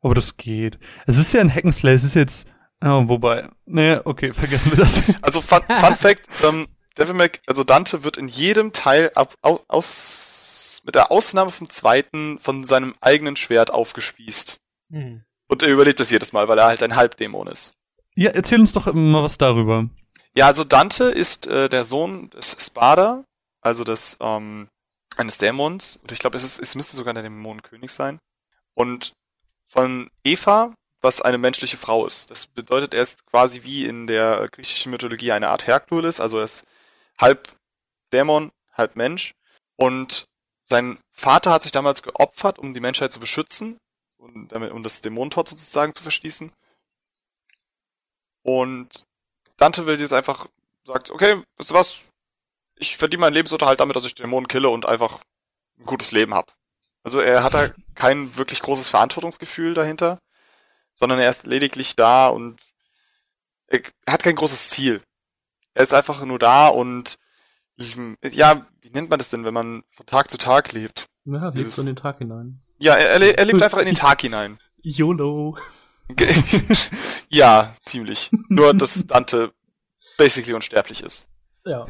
Aber 0.00 0.14
das 0.14 0.36
geht. 0.36 0.78
Es 1.06 1.18
ist 1.18 1.32
ja 1.32 1.40
ein 1.40 1.52
Hack'n'Slay, 1.52 1.92
es 1.92 2.04
ist 2.04 2.14
jetzt. 2.14 2.48
Oh, 2.82 3.08
wobei. 3.08 3.48
Nee, 3.66 4.00
okay, 4.04 4.32
vergessen 4.32 4.72
wir 4.72 4.78
das. 4.78 5.02
Also 5.22 5.40
Fun, 5.40 5.60
Fun 5.68 5.96
Fact, 5.96 6.26
ähm, 6.42 6.66
Devil 6.98 7.14
May, 7.14 7.30
also 7.46 7.64
Dante 7.64 8.04
wird 8.04 8.16
in 8.16 8.28
jedem 8.28 8.72
Teil 8.72 9.10
ab, 9.14 9.34
au, 9.42 9.60
aus, 9.68 10.82
mit 10.84 10.94
der 10.94 11.10
Ausnahme 11.10 11.50
vom 11.50 11.70
zweiten 11.70 12.38
von 12.38 12.64
seinem 12.64 12.94
eigenen 13.00 13.36
Schwert 13.36 13.70
aufgespießt. 13.70 14.58
Hm. 14.90 15.24
Und 15.48 15.62
er 15.62 15.68
überlebt 15.68 16.00
das 16.00 16.10
jedes 16.10 16.32
Mal, 16.32 16.48
weil 16.48 16.58
er 16.58 16.66
halt 16.66 16.82
ein 16.82 16.96
Halbdämon 16.96 17.46
ist. 17.46 17.74
ja, 18.14 18.30
erzähl 18.30 18.60
uns 18.60 18.72
doch 18.72 18.92
mal 18.92 19.22
was 19.22 19.38
darüber. 19.38 19.88
Ja, 20.34 20.46
also 20.46 20.64
Dante 20.64 21.04
ist 21.04 21.46
äh, 21.46 21.68
der 21.68 21.84
Sohn 21.84 22.30
des 22.30 22.56
Spada, 22.58 23.24
also 23.60 23.84
des 23.84 24.16
ähm, 24.20 24.68
eines 25.16 25.38
Dämons. 25.38 25.98
Oder 26.02 26.12
ich 26.12 26.18
glaube, 26.18 26.38
es, 26.38 26.44
ist, 26.44 26.58
es 26.58 26.74
müsste 26.74 26.96
sogar 26.96 27.12
der 27.14 27.22
Dämonenkönig 27.22 27.92
sein. 27.92 28.18
Und 28.74 29.12
von 29.66 30.10
Eva, 30.24 30.74
was 31.02 31.20
eine 31.20 31.38
menschliche 31.38 31.76
Frau 31.76 32.06
ist. 32.06 32.30
Das 32.30 32.46
bedeutet, 32.46 32.94
er 32.94 33.02
ist 33.02 33.26
quasi 33.26 33.62
wie 33.62 33.84
in 33.86 34.06
der 34.06 34.48
griechischen 34.50 34.92
Mythologie 34.92 35.32
eine 35.32 35.48
Art 35.48 35.66
Herkules, 35.66 36.20
also 36.20 36.38
er 36.38 36.44
ist 36.44 36.64
halb 37.22 37.56
Dämon, 38.12 38.52
halb 38.74 38.96
Mensch. 38.96 39.34
Und 39.76 40.26
sein 40.64 40.98
Vater 41.10 41.50
hat 41.50 41.62
sich 41.62 41.72
damals 41.72 42.02
geopfert, 42.02 42.58
um 42.58 42.74
die 42.74 42.80
Menschheit 42.80 43.12
zu 43.12 43.20
beschützen 43.20 43.78
und 44.18 44.48
damit, 44.48 44.72
um 44.72 44.82
das 44.82 45.00
Dämonentor 45.00 45.46
sozusagen 45.46 45.94
zu 45.94 46.02
verschließen. 46.02 46.52
Und 48.42 49.04
Dante 49.56 49.86
will 49.86 50.00
jetzt 50.00 50.12
einfach, 50.12 50.46
sagt, 50.84 51.10
okay, 51.10 51.42
wisst 51.56 51.70
ihr 51.70 51.76
was? 51.76 52.10
Ich 52.76 52.96
verdiene 52.96 53.20
meinen 53.20 53.34
Lebensunterhalt 53.34 53.80
damit, 53.80 53.94
dass 53.96 54.04
ich 54.04 54.14
Dämonen 54.14 54.48
kille 54.48 54.68
und 54.68 54.86
einfach 54.86 55.20
ein 55.78 55.86
gutes 55.86 56.12
Leben 56.12 56.34
hab. 56.34 56.52
Also 57.04 57.20
er 57.20 57.44
hat 57.44 57.54
da 57.54 57.70
kein 57.94 58.36
wirklich 58.36 58.60
großes 58.60 58.88
Verantwortungsgefühl 58.88 59.74
dahinter, 59.74 60.18
sondern 60.94 61.20
er 61.20 61.30
ist 61.30 61.46
lediglich 61.46 61.94
da 61.96 62.28
und 62.28 62.60
er 63.68 63.82
hat 64.08 64.22
kein 64.22 64.36
großes 64.36 64.70
Ziel. 64.70 65.02
Er 65.74 65.82
ist 65.82 65.94
einfach 65.94 66.24
nur 66.24 66.38
da 66.38 66.68
und 66.68 67.18
ja, 67.76 68.66
wie 68.80 68.90
nennt 68.90 69.10
man 69.10 69.18
das 69.18 69.30
denn, 69.30 69.44
wenn 69.44 69.54
man 69.54 69.82
von 69.90 70.06
Tag 70.06 70.30
zu 70.30 70.36
Tag 70.38 70.72
lebt? 70.72 71.06
Ja, 71.24 71.46
lebt 71.46 71.58
Dieses- 71.58 71.76
so 71.76 71.82
in 71.82 71.86
den 71.86 71.96
Tag 71.96 72.18
hinein. 72.18 72.60
Ja, 72.78 72.94
er, 72.94 73.20
er 73.20 73.38
er 73.38 73.44
lebt 73.44 73.62
einfach 73.62 73.78
in 73.78 73.86
den 73.86 73.94
Tag 73.94 74.20
hinein. 74.20 74.58
YOLO. 74.82 75.56
Ja, 77.28 77.72
ziemlich. 77.84 78.30
Nur, 78.48 78.74
dass 78.74 79.06
Dante 79.06 79.52
basically 80.18 80.52
unsterblich 80.52 81.02
ist. 81.02 81.26
Ja. 81.64 81.86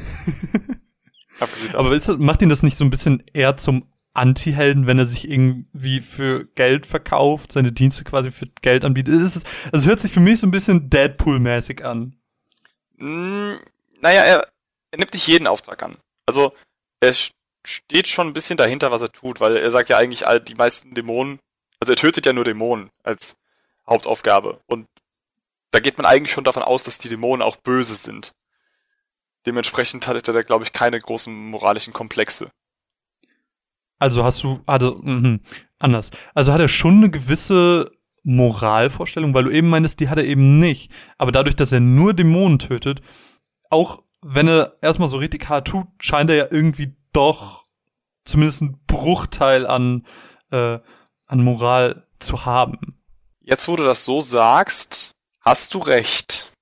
Aber 1.73 1.93
ist, 1.93 2.07
macht 2.21 2.43
ihn 2.43 2.49
das 2.49 2.63
nicht 2.63 2.79
so 2.79 2.85
ein 2.85 2.91
bisschen 2.91 3.25
eher 3.33 3.57
zum 3.57 3.89
Anti-Helden, 4.15 4.87
wenn 4.87 4.99
er 5.01 5.07
sich 5.07 5.29
irgendwie 5.29 6.01
für 6.01 6.45
Geld 6.55 6.87
verkauft, 6.87 7.51
seine 7.51 7.73
Dienste 7.73 8.05
quasi 8.05 8.31
für 8.31 8.47
Geld 8.61 8.85
anbietet? 8.85 9.15
Es 9.15 9.43
also 9.73 9.79
es 9.79 9.87
hört 9.87 9.99
sich 9.99 10.13
für 10.13 10.21
mich 10.21 10.39
so 10.39 10.47
ein 10.47 10.53
bisschen 10.53 10.89
Deadpool-mäßig 10.91 11.83
an. 11.83 12.15
Naja, 14.03 14.23
er, 14.23 14.49
er 14.91 14.99
nimmt 14.99 15.15
nicht 15.15 15.27
jeden 15.27 15.47
Auftrag 15.47 15.83
an. 15.83 15.97
Also, 16.27 16.53
er 17.01 17.15
steht 17.65 18.09
schon 18.09 18.27
ein 18.27 18.33
bisschen 18.33 18.57
dahinter, 18.57 18.91
was 18.91 19.03
er 19.03 19.13
tut, 19.13 19.41
weil 19.41 19.57
er 19.57 19.71
sagt 19.71 19.89
ja 19.89 19.97
eigentlich, 19.97 20.27
all 20.27 20.41
die 20.41 20.55
meisten 20.57 20.95
Dämonen, 20.95 21.39
also 21.81 21.93
er 21.93 21.97
tötet 21.97 22.27
ja 22.27 22.33
nur 22.33 22.45
Dämonen 22.45 22.91
als 23.03 23.37
Hauptaufgabe. 23.89 24.61
Und 24.67 24.87
da 25.71 25.81
geht 25.81 25.97
man 25.97 26.07
eigentlich 26.07 26.33
schon 26.33 26.45
davon 26.45 26.63
aus, 26.63 26.83
dass 26.83 26.99
die 26.99 27.09
Dämonen 27.09 27.43
auch 27.43 27.57
böse 27.57 27.95
sind. 27.95 28.35
Dementsprechend 29.47 30.07
hat 30.07 30.29
er 30.29 30.35
da, 30.35 30.43
glaube 30.43 30.65
ich, 30.65 30.73
keine 30.73 31.01
großen 31.01 31.51
moralischen 31.51 31.93
Komplexe. 31.93 32.51
Also 33.99 34.25
hast 34.25 34.43
du, 34.43 34.63
also, 34.67 34.97
mhm, 35.03 35.41
anders. 35.79 36.11
Also 36.35 36.53
hat 36.53 36.61
er 36.61 36.69
schon 36.69 36.99
eine 36.99 37.11
gewisse 37.11 37.93
Moralvorstellung, 38.25 39.35
weil 39.35 39.45
du 39.45 39.51
eben 39.51 39.69
meinst, 39.69 40.01
die 40.01 40.09
hat 40.09 40.19
er 40.19 40.25
eben 40.25 40.59
nicht. 40.59 40.91
Aber 41.19 41.33
dadurch, 41.33 41.57
dass 41.57 41.73
er 41.73 41.81
nur 41.81 42.15
Dämonen 42.15 42.59
tötet, 42.59 43.01
auch 43.73 44.03
wenn 44.21 44.47
er 44.49 44.77
erstmal 44.83 45.09
so 45.09 45.17
richtig 45.17 45.49
hart 45.49 45.67
tut, 45.69 45.87
scheint 45.99 46.31
er 46.31 46.37
ja 46.37 46.47
irgendwie 46.51 46.95
doch 47.13 47.65
zumindest 48.25 48.63
einen 48.63 48.81
Bruchteil 48.87 49.67
an, 49.67 50.07
äh, 50.51 50.79
an 51.27 51.43
Moral 51.43 52.07
zu 52.21 52.45
haben. 52.45 53.01
Jetzt, 53.41 53.67
wo 53.67 53.75
du 53.75 53.83
das 53.83 54.05
so 54.05 54.21
sagst, 54.21 55.11
hast 55.41 55.75
du 55.75 55.79
recht. 55.79 56.53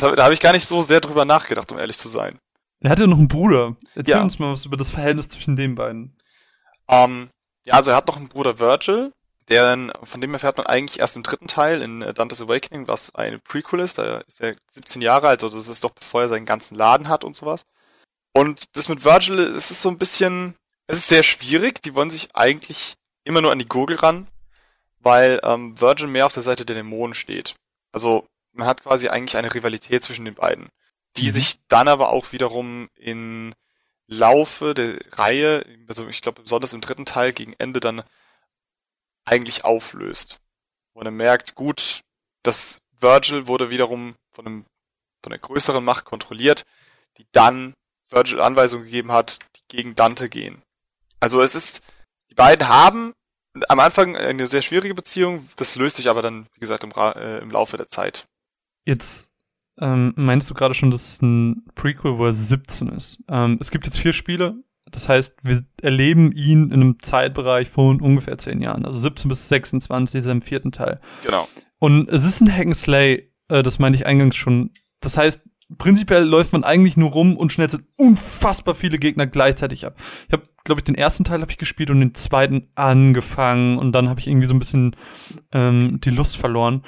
Hab, 0.00 0.16
da 0.16 0.24
habe 0.24 0.34
ich 0.34 0.40
gar 0.40 0.52
nicht 0.52 0.64
so 0.66 0.82
sehr 0.82 1.00
drüber 1.00 1.24
nachgedacht, 1.24 1.70
um 1.70 1.78
ehrlich 1.78 1.98
zu 1.98 2.08
sein. 2.08 2.38
Er 2.80 2.90
hat 2.90 2.98
ja 2.98 3.06
noch 3.06 3.18
einen 3.18 3.28
Bruder. 3.28 3.76
Erzähl 3.94 4.16
Ja. 4.16 4.22
uns 4.22 4.38
mal 4.38 4.50
was 4.52 4.64
über 4.64 4.76
das 4.76 4.90
Verhältnis 4.90 5.28
zwischen 5.28 5.54
den 5.56 5.74
beiden. 5.76 6.16
Ähm, 6.88 7.28
ja, 7.64 7.74
also 7.74 7.90
er 7.92 7.96
hat 7.96 8.08
noch 8.08 8.16
einen 8.16 8.28
Bruder 8.28 8.58
Virgil, 8.58 9.12
der, 9.48 9.92
von 10.02 10.20
dem 10.20 10.34
erfährt 10.34 10.56
man 10.56 10.66
eigentlich 10.66 10.98
erst 10.98 11.16
im 11.16 11.22
dritten 11.22 11.46
Teil 11.46 11.82
in 11.82 12.02
äh, 12.02 12.12
Dante's 12.12 12.42
Awakening, 12.42 12.88
was 12.88 13.14
eine 13.14 13.38
Prequel 13.38 13.80
ist. 13.80 13.98
Da 13.98 14.18
ist 14.18 14.40
er 14.40 14.54
17 14.70 15.02
Jahre 15.02 15.28
alt, 15.28 15.42
also 15.44 15.56
das 15.58 15.68
ist 15.68 15.84
doch 15.84 15.90
bevor 15.90 16.22
er 16.22 16.28
seinen 16.28 16.46
ganzen 16.46 16.74
Laden 16.74 17.08
hat 17.08 17.24
und 17.24 17.36
sowas. 17.36 17.64
Und 18.32 18.76
das 18.76 18.88
mit 18.88 19.04
Virgil, 19.04 19.38
es 19.38 19.70
ist 19.70 19.82
so 19.82 19.88
ein 19.88 19.98
bisschen, 19.98 20.54
es 20.86 20.98
ist 20.98 21.08
sehr 21.08 21.22
schwierig. 21.22 21.82
Die 21.82 21.94
wollen 21.94 22.10
sich 22.10 22.34
eigentlich 22.34 22.94
immer 23.24 23.40
nur 23.40 23.52
an 23.52 23.58
die 23.58 23.68
Gurgel 23.68 23.96
ran, 23.96 24.26
weil 24.98 25.40
ähm, 25.42 25.80
Virgil 25.80 26.06
mehr 26.08 26.26
auf 26.26 26.34
der 26.34 26.42
Seite 26.42 26.66
der 26.66 26.76
Dämonen 26.76 27.14
steht. 27.14 27.54
Also 27.92 28.26
man 28.52 28.66
hat 28.66 28.82
quasi 28.82 29.08
eigentlich 29.08 29.36
eine 29.36 29.54
Rivalität 29.54 30.02
zwischen 30.02 30.24
den 30.24 30.34
beiden, 30.34 30.68
die 31.16 31.28
Mhm. 31.28 31.32
sich 31.32 31.60
dann 31.68 31.88
aber 31.88 32.10
auch 32.10 32.32
wiederum 32.32 32.88
in 32.96 33.54
Laufe 34.08 34.74
der 34.74 34.98
Reihe, 35.12 35.64
also 35.88 36.06
ich 36.08 36.20
glaube 36.22 36.42
besonders 36.42 36.72
im 36.72 36.80
dritten 36.80 37.06
Teil 37.06 37.32
gegen 37.32 37.54
Ende 37.58 37.80
dann 37.80 38.02
eigentlich 39.26 39.64
auflöst. 39.64 40.40
Wo 40.94 41.02
er 41.02 41.10
merkt, 41.10 41.54
gut, 41.54 42.00
das 42.42 42.80
Virgil 42.98 43.46
wurde 43.46 43.70
wiederum 43.70 44.14
von 44.32 44.46
einem 44.46 44.64
von 45.22 45.32
einer 45.32 45.40
größeren 45.40 45.84
Macht 45.84 46.04
kontrolliert, 46.04 46.64
die 47.18 47.26
dann 47.32 47.74
Virgil 48.08 48.40
Anweisungen 48.40 48.84
gegeben 48.84 49.10
hat, 49.10 49.38
die 49.56 49.76
gegen 49.76 49.94
Dante 49.96 50.28
gehen. 50.28 50.62
Also 51.18 51.42
es 51.42 51.54
ist, 51.54 51.82
die 52.30 52.34
beiden 52.34 52.68
haben 52.68 53.12
am 53.68 53.80
Anfang 53.80 54.16
eine 54.16 54.46
sehr 54.46 54.62
schwierige 54.62 54.94
Beziehung, 54.94 55.48
das 55.56 55.76
löst 55.76 55.96
sich 55.96 56.08
aber 56.08 56.22
dann, 56.22 56.46
wie 56.54 56.60
gesagt, 56.60 56.84
im, 56.84 56.92
äh, 56.92 57.38
im 57.38 57.50
Laufe 57.50 57.76
der 57.76 57.88
Zeit. 57.88 58.26
Jetzt 58.84 59.32
ähm, 59.78 60.12
meinst 60.16 60.48
du 60.48 60.54
gerade 60.54 60.74
schon, 60.74 60.90
dass 60.90 61.20
ein 61.20 61.64
Prequel, 61.74 62.18
wo 62.18 62.26
er 62.26 62.32
17 62.32 62.88
ist? 62.90 63.18
Ähm, 63.28 63.58
es 63.60 63.70
gibt 63.70 63.86
jetzt 63.86 63.98
vier 63.98 64.12
Spiele. 64.12 64.62
Das 64.90 65.08
heißt, 65.08 65.36
wir 65.42 65.64
erleben 65.82 66.32
ihn 66.32 66.66
in 66.66 66.74
einem 66.74 67.02
Zeitbereich 67.02 67.68
von 67.68 68.00
ungefähr 68.00 68.38
zehn 68.38 68.62
Jahren. 68.62 68.84
Also 68.84 69.00
17 69.00 69.28
bis 69.28 69.48
26 69.48 70.18
ist 70.18 70.26
er 70.26 70.32
im 70.32 70.42
vierten 70.42 70.72
Teil. 70.72 71.00
Genau. 71.24 71.48
Und 71.78 72.08
es 72.08 72.24
ist 72.24 72.40
ein 72.40 72.52
Hack 72.52 72.66
and 72.66 72.76
Slay, 72.76 73.32
äh, 73.48 73.62
das 73.62 73.78
meinte 73.78 73.96
ich 73.96 74.06
eingangs 74.06 74.36
schon. 74.36 74.70
Das 75.00 75.18
heißt, 75.18 75.42
prinzipiell 75.78 76.22
läuft 76.22 76.52
man 76.52 76.64
eigentlich 76.64 76.96
nur 76.96 77.10
rum 77.10 77.36
und 77.36 77.52
schnetzelt 77.52 77.84
unfassbar 77.96 78.74
viele 78.74 78.98
Gegner 78.98 79.26
gleichzeitig 79.26 79.84
ab. 79.84 79.96
Ich 80.28 80.32
habe, 80.32 80.44
glaube 80.64 80.80
ich, 80.80 80.84
den 80.84 80.94
ersten 80.94 81.24
Teil 81.24 81.40
habe 81.40 81.50
ich 81.50 81.58
gespielt 81.58 81.90
und 81.90 82.00
den 82.00 82.14
zweiten 82.14 82.68
angefangen 82.74 83.78
und 83.78 83.92
dann 83.92 84.08
habe 84.08 84.20
ich 84.20 84.28
irgendwie 84.28 84.46
so 84.46 84.54
ein 84.54 84.60
bisschen 84.60 84.96
ähm, 85.52 86.00
die 86.00 86.10
Lust 86.10 86.36
verloren. 86.36 86.84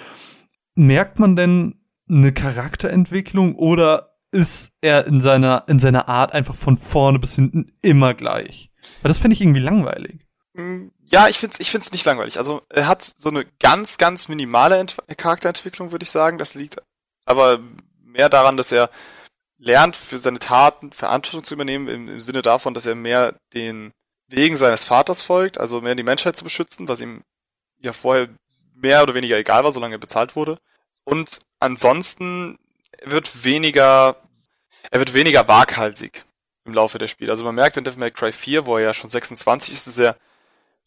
Merkt 0.74 1.18
man 1.18 1.34
denn 1.34 1.80
eine 2.08 2.32
Charakterentwicklung 2.32 3.56
oder 3.56 4.17
ist 4.31 4.73
er 4.81 5.07
in 5.07 5.21
seiner 5.21 5.64
in 5.69 5.79
seiner 5.79 6.09
Art 6.09 6.33
einfach 6.33 6.55
von 6.55 6.79
vorne 6.79 7.19
bis 7.19 7.35
hinten 7.35 7.73
immer 7.83 8.14
gleich? 8.14 8.71
Weil 9.03 9.09
das 9.09 9.19
fände 9.19 9.35
ich 9.35 9.41
irgendwie 9.41 9.61
langweilig. 9.61 10.27
Mm, 10.55 10.88
Ja, 11.05 11.29
ich 11.29 11.38
find's, 11.38 11.61
ich 11.61 11.71
find's 11.71 11.93
nicht 11.93 12.05
langweilig. 12.05 12.38
Also 12.38 12.62
er 12.69 12.87
hat 12.87 13.03
so 13.03 13.29
eine 13.31 13.47
ganz, 13.61 13.99
ganz 13.99 14.29
minimale 14.29 14.77
Ent 14.79 14.97
Charakterentwicklung, 15.17 15.93
würde 15.93 16.03
ich 16.03 16.11
sagen. 16.11 16.38
Das 16.38 16.55
liegt 16.55 16.77
aber 17.25 17.61
mehr 18.03 18.29
daran, 18.29 18.57
dass 18.57 18.73
er 18.73 18.91
lernt, 19.59 19.97
für 19.97 20.19
seine 20.19 20.38
Taten 20.38 20.93
Verantwortung 20.93 21.45
zu 21.45 21.55
übernehmen, 21.55 21.88
im, 21.88 22.09
im 22.09 22.21
Sinne 22.21 22.43
davon, 22.43 22.75
dass 22.75 22.87
er 22.87 22.95
mehr 22.95 23.35
den 23.55 23.93
Wegen 24.29 24.57
seines 24.57 24.85
Vaters 24.85 25.23
folgt, 25.23 25.59
also 25.59 25.81
mehr 25.81 25.95
die 25.95 26.03
Menschheit 26.03 26.37
zu 26.37 26.45
beschützen, 26.45 26.87
was 26.88 27.01
ihm 27.01 27.23
ja 27.81 27.93
vorher 27.93 28.29
mehr 28.75 29.03
oder 29.03 29.14
weniger 29.14 29.37
egal 29.37 29.64
war, 29.64 29.73
solange 29.73 29.97
er 29.97 30.01
bezahlt 30.01 30.37
wurde. 30.37 30.59
Und 31.05 31.41
ansonsten 31.61 32.59
wird 33.04 33.44
weniger, 33.44 34.16
er 34.90 34.98
wird 34.98 35.14
weniger 35.14 35.48
waghalsig 35.48 36.24
im 36.64 36.74
Laufe 36.74 36.98
der 36.98 37.08
Spiele. 37.08 37.32
Also 37.32 37.44
man 37.44 37.54
merkt 37.54 37.76
in 37.76 37.84
Devil 37.84 37.98
May 37.98 38.11
Cry 38.11 38.32
4, 38.32 38.66
wo 38.66 38.76
er 38.76 38.84
ja 38.84 38.94
schon 38.94 39.11
26 39.11 39.74
ist, 39.74 39.87
ist 39.87 39.98
er, 39.98 40.16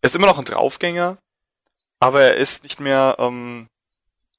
er 0.01 0.07
ist 0.07 0.15
immer 0.15 0.27
noch 0.27 0.37
ein 0.37 0.45
Draufgänger, 0.45 1.17
aber 1.99 2.21
er 2.21 2.35
ist 2.35 2.63
nicht 2.63 2.79
mehr 2.79 3.15
ähm, 3.19 3.67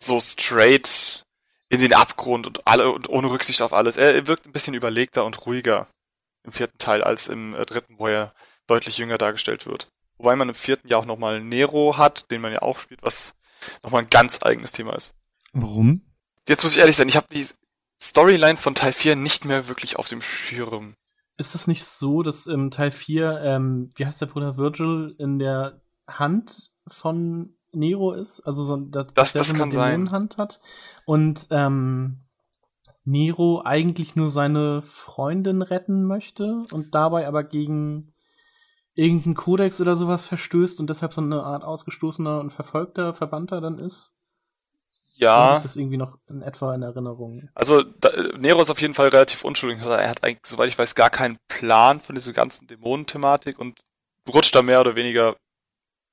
so 0.02 0.20
straight 0.20 1.24
in 1.68 1.80
den 1.80 1.94
Abgrund 1.94 2.46
und 2.46 2.66
alle 2.66 2.90
und 2.90 3.08
ohne 3.08 3.30
Rücksicht 3.30 3.62
auf 3.62 3.72
alles. 3.72 3.96
Er 3.96 4.26
wirkt 4.26 4.46
ein 4.46 4.52
bisschen 4.52 4.74
überlegter 4.74 5.24
und 5.24 5.46
ruhiger 5.46 5.88
im 6.44 6.52
vierten 6.52 6.78
Teil 6.78 7.02
als 7.02 7.28
im 7.28 7.54
äh, 7.54 7.64
dritten, 7.64 7.98
wo 7.98 8.08
er 8.08 8.34
deutlich 8.66 8.98
jünger 8.98 9.18
dargestellt 9.18 9.66
wird. 9.66 9.88
Wobei 10.18 10.36
man 10.36 10.48
im 10.48 10.54
vierten 10.54 10.88
ja 10.88 10.98
auch 10.98 11.04
nochmal 11.04 11.40
Nero 11.40 11.96
hat, 11.96 12.30
den 12.30 12.40
man 12.40 12.52
ja 12.52 12.62
auch 12.62 12.78
spielt, 12.78 13.02
was 13.02 13.34
nochmal 13.82 14.02
ein 14.02 14.10
ganz 14.10 14.42
eigenes 14.42 14.72
Thema 14.72 14.94
ist. 14.94 15.14
Warum? 15.52 16.02
Jetzt 16.48 16.62
muss 16.62 16.72
ich 16.72 16.78
ehrlich 16.78 16.96
sein, 16.96 17.08
ich 17.08 17.16
habe 17.16 17.26
die 17.32 17.46
Storyline 18.02 18.56
von 18.56 18.74
Teil 18.74 18.92
4 18.92 19.14
nicht 19.16 19.44
mehr 19.44 19.68
wirklich 19.68 19.96
auf 19.96 20.08
dem 20.08 20.20
Schirm. 20.22 20.94
Ist 21.36 21.54
es 21.54 21.66
nicht 21.68 21.84
so, 21.84 22.22
dass 22.22 22.46
im 22.48 22.70
Teil 22.72 22.90
4, 22.90 23.40
ähm, 23.42 23.92
wie 23.94 24.04
heißt 24.06 24.20
der 24.20 24.26
Bruder 24.26 24.56
Virgil, 24.56 25.14
in 25.18 25.38
der 25.38 25.80
Hand 26.08 26.72
von 26.88 27.54
Nero 27.72 28.12
ist? 28.12 28.40
Also 28.40 28.64
so, 28.64 28.76
dass, 28.76 29.14
Das- 29.14 29.32
dass 29.32 29.48
das 29.50 29.54
kann 29.54 29.70
eine. 29.70 29.70
Dämonenhand 29.92 30.36
hat. 30.36 30.60
Und 31.06 31.46
ähm, 31.50 32.24
Nero 33.04 33.62
eigentlich 33.64 34.16
nur 34.16 34.30
seine 34.30 34.82
Freundin 34.82 35.62
retten 35.62 36.04
möchte 36.04 36.60
und 36.72 36.94
dabei 36.94 37.26
aber 37.28 37.44
gegen 37.44 38.12
irgendeinen 38.94 39.34
Kodex 39.36 39.80
oder 39.80 39.96
sowas 39.96 40.26
verstößt 40.26 40.80
und 40.80 40.90
deshalb 40.90 41.14
so 41.14 41.20
eine 41.22 41.42
Art 41.44 41.64
ausgestoßener 41.64 42.40
und 42.40 42.50
verfolgter 42.50 43.14
Verbannter 43.14 43.60
dann 43.60 43.78
ist? 43.78 44.14
Ja, 45.16 45.58
ich 45.58 45.62
das 45.62 45.76
irgendwie 45.76 45.96
noch 45.96 46.18
in 46.28 46.42
etwa 46.42 46.74
in 46.74 46.82
Erinnerung? 46.82 47.48
also 47.54 47.82
da, 47.82 48.10
Nero 48.38 48.62
ist 48.62 48.70
auf 48.70 48.80
jeden 48.80 48.94
Fall 48.94 49.08
relativ 49.08 49.44
unschuldig. 49.44 49.80
Er 49.82 50.08
hat 50.10 50.24
eigentlich, 50.24 50.46
soweit 50.46 50.68
ich 50.68 50.78
weiß, 50.78 50.94
gar 50.94 51.10
keinen 51.10 51.38
Plan 51.48 52.00
von 52.00 52.14
dieser 52.14 52.32
ganzen 52.32 52.66
Dämonenthematik 52.66 53.58
und 53.58 53.78
rutscht 54.32 54.54
da 54.54 54.62
mehr 54.62 54.80
oder 54.80 54.94
weniger 54.94 55.36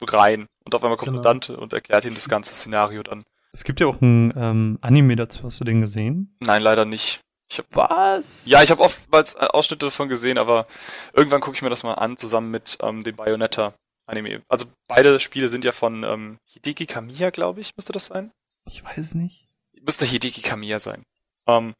rein. 0.02 0.48
Und 0.66 0.76
auf 0.76 0.84
einmal 0.84 0.98
kommt 0.98 1.12
Genau. 1.12 1.24
Dante 1.24 1.58
und 1.58 1.74
erklärt 1.74 2.06
ihm 2.06 2.14
das 2.16 2.30
ganze 2.30 2.54
Szenario 2.54 3.04
dann. 3.04 3.24
Es 3.52 3.64
gibt 3.64 3.80
ja 3.80 3.88
auch 3.88 4.00
ein 4.02 4.34
ähm, 4.38 4.78
Anime 4.82 5.16
dazu. 5.16 5.44
Hast 5.44 5.60
du 5.60 5.66
den 5.66 5.82
gesehen? 5.82 6.36
Nein, 6.40 6.62
leider 6.62 6.86
nicht. 6.86 7.22
Ich 7.52 7.58
hab, 7.58 7.66
Was? 7.76 8.46
ja, 8.46 8.62
ich 8.62 8.70
habe 8.70 8.82
oftmals 8.84 9.34
äh, 9.34 9.40
Ausschnitte 9.40 9.88
davon 9.88 10.08
gesehen, 10.08 10.38
aber 10.38 10.68
irgendwann 11.14 11.42
gucke 11.42 11.56
ich 11.56 11.64
mir 11.64 11.72
das 11.72 11.82
mal 11.84 11.96
an, 11.96 12.16
zusammen 12.16 12.52
mit 12.52 12.78
ähm, 12.84 13.04
dem 13.04 13.16
Bayonetta-Anime. 13.16 14.42
Also 14.48 14.68
beide 14.88 15.20
Spiele 15.20 15.50
sind 15.50 15.66
ja 15.66 15.72
von 15.72 16.04
ähm, 16.04 16.38
Hideki 16.46 16.86
Kamiya, 16.86 17.32
glaube 17.32 17.62
ich, 17.62 17.76
müsste 17.76 17.92
das 17.92 18.06
sein. 18.06 18.32
Ich 18.70 18.84
weiß 18.84 19.16
nicht. 19.16 19.48
müsste 19.82 20.06
Hideki 20.06 20.42
Kamiya 20.42 20.80
sein. 20.80 21.04
Ähm, 21.48 21.74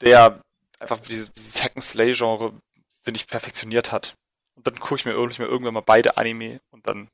der 0.00 0.40
einfach 0.80 0.98
dieses, 0.98 1.32
dieses 1.32 1.62
Hack-and-Slay-Genre, 1.62 2.54
finde 3.02 3.18
ich, 3.18 3.26
perfektioniert 3.26 3.92
hat. 3.92 4.14
Und 4.56 4.66
dann 4.66 4.74
gucke 4.76 4.96
ich 4.96 5.04
mir 5.04 5.12
irgendwann 5.12 5.74
mal 5.74 5.80
beide 5.80 6.16
Anime 6.16 6.60
und 6.70 6.86
dann 6.88 7.08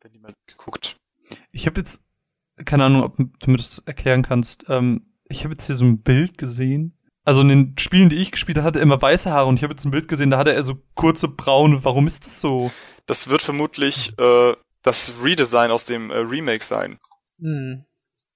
werden 0.00 0.12
die 0.12 0.18
mal 0.18 0.32
geguckt. 0.46 0.96
Ich 1.52 1.66
habe 1.66 1.80
jetzt 1.80 2.00
keine 2.64 2.84
Ahnung, 2.84 3.02
ob 3.02 3.16
du 3.16 3.50
mir 3.50 3.56
das 3.56 3.78
erklären 3.80 4.22
kannst. 4.22 4.64
Ähm, 4.68 5.12
ich 5.24 5.44
habe 5.44 5.52
jetzt 5.54 5.66
hier 5.66 5.76
so 5.76 5.84
ein 5.84 6.02
Bild 6.02 6.38
gesehen. 6.38 6.96
Also 7.24 7.42
in 7.42 7.48
den 7.48 7.78
Spielen, 7.78 8.08
die 8.08 8.16
ich 8.16 8.32
gespielt 8.32 8.56
habe, 8.58 8.66
hatte 8.66 8.78
er 8.78 8.82
immer 8.82 9.00
weiße 9.00 9.30
Haare 9.30 9.46
und 9.46 9.56
ich 9.56 9.62
habe 9.62 9.74
jetzt 9.74 9.84
ein 9.84 9.90
Bild 9.90 10.08
gesehen, 10.08 10.30
da 10.30 10.38
hatte 10.38 10.54
er 10.54 10.62
so 10.62 10.82
kurze 10.94 11.28
braune. 11.28 11.84
Warum 11.84 12.06
ist 12.06 12.24
das 12.24 12.40
so? 12.40 12.70
Das 13.06 13.28
wird 13.28 13.42
vermutlich 13.42 14.18
äh, 14.18 14.54
das 14.82 15.12
Redesign 15.22 15.70
aus 15.70 15.84
dem 15.84 16.10
äh, 16.10 16.16
Remake 16.16 16.64
sein, 16.64 16.98
Hm, 17.40 17.84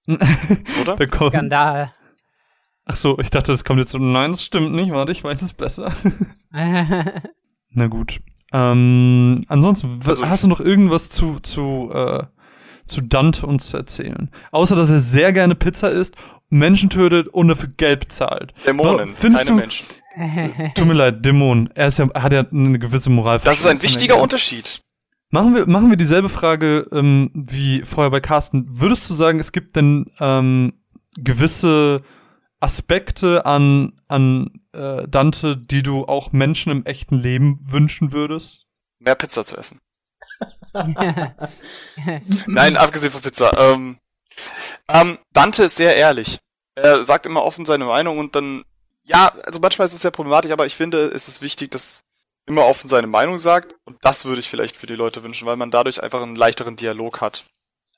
oder? 0.07 0.97
Da 0.97 1.07
kommt- 1.07 1.33
Skandal. 1.33 1.93
Ach 2.87 2.97
so, 2.97 3.19
ich 3.19 3.31
dachte, 3.31 3.51
das 3.53 3.65
kommt 3.65 3.81
jetzt 3.81 3.93
so. 3.93 3.99
Nein, 3.99 4.33
das 4.33 4.43
stimmt 4.45 4.73
nicht. 4.73 4.93
Warte, 4.93 5.13
ich 5.13 5.25
weiß 5.25 5.41
es 5.43 5.55
besser. 5.55 5.95
Na 6.53 7.87
gut. 7.89 8.21
Ähm, 8.53 9.43
ansonsten, 9.49 9.99
was, 10.01 10.21
Also- 10.21 10.29
hast 10.29 10.45
du 10.45 10.49
noch 10.49 10.61
irgendwas 10.61 11.11
zu, 11.11 11.41
zu, 11.41 11.91
äh, 11.93 12.25
zu 12.87 13.01
Dante 13.01 13.47
uns 13.47 13.69
zu 13.69 13.79
erzählen? 13.79 14.31
Außer, 14.53 14.77
dass 14.77 14.91
er 14.91 15.01
sehr 15.01 15.33
gerne 15.33 15.55
Pizza 15.55 15.89
isst, 15.91 16.15
Menschen 16.51 16.91
tötet 16.91 17.27
und 17.29 17.49
dafür 17.49 17.71
Geld 17.77 18.01
bezahlt. 18.01 18.53
Dämonen, 18.67 19.09
Findest 19.09 19.47
keine 19.47 19.57
du- 19.57 19.61
Menschen. 19.63 19.87
Tut 20.77 20.87
mir 20.87 20.93
leid, 20.93 21.25
Dämon. 21.25 21.69
Er 21.75 21.89
ist 21.89 21.99
ja, 21.99 22.07
hat 22.15 22.33
ja 22.33 22.45
eine 22.49 22.79
gewisse 22.79 23.11
Moral. 23.11 23.41
Das 23.43 23.59
ist 23.59 23.67
ein 23.67 23.83
wichtiger 23.83 24.21
Unterschied. 24.23 24.81
Machen 25.35 25.57
wir, 25.57 25.67
machen 25.67 25.91
wir 25.91 25.97
dieselbe 25.97 26.29
Frage 26.29 26.87
ähm, 26.93 27.29
wie 27.35 27.83
vorher 27.83 28.13
bei 28.13 28.21
Carsten. 28.21 28.67
Würdest 28.69 29.11
du 29.11 29.15
sagen, 29.15 29.41
es 29.41 29.51
gibt 29.51 29.75
denn 29.75 30.13
ähm, 30.21 30.75
gewisse 31.17 32.03
Aspekte 32.61 33.45
an, 33.45 34.01
an 34.07 34.61
äh, 34.71 35.09
Dante, 35.09 35.57
die 35.57 35.83
du 35.83 36.05
auch 36.05 36.31
Menschen 36.31 36.71
im 36.71 36.87
echten 36.87 37.17
Leben 37.17 37.59
wünschen 37.67 38.13
würdest? 38.13 38.67
Mehr 39.01 39.17
Pizza 39.17 39.43
zu 39.43 39.57
essen. 39.57 39.81
Nein, 42.47 42.77
abgesehen 42.77 43.11
von 43.11 43.23
Pizza. 43.23 43.59
Ähm, 43.59 43.99
ähm, 44.87 45.19
Dante 45.33 45.65
ist 45.65 45.75
sehr 45.75 45.97
ehrlich. 45.97 46.39
Er 46.77 47.05
sagt 47.05 47.27
immer 47.27 47.43
offen 47.43 47.65
seine 47.65 47.87
Meinung 47.87 48.19
und 48.19 48.37
dann, 48.37 48.63
ja, 49.03 49.33
also 49.45 49.59
manchmal 49.59 49.89
ist 49.89 49.95
es 49.95 50.03
sehr 50.03 50.13
problematisch, 50.13 50.53
aber 50.53 50.67
ich 50.67 50.77
finde, 50.77 51.09
es 51.09 51.27
ist 51.27 51.43
wichtig, 51.43 51.73
dass 51.73 52.05
immer 52.47 52.65
offen 52.67 52.89
seine 52.89 53.07
Meinung 53.07 53.39
sagt 53.39 53.75
und 53.85 53.97
das 54.03 54.25
würde 54.25 54.41
ich 54.41 54.49
vielleicht 54.49 54.77
für 54.77 54.87
die 54.87 54.97
Leute 54.97 55.23
wünschen, 55.23 55.47
weil 55.47 55.57
man 55.57 55.71
dadurch 55.71 56.03
einfach 56.03 56.23
einen 56.23 56.37
leichteren 56.37 56.77
Dialog 56.77 57.21
hat. 57.21 57.45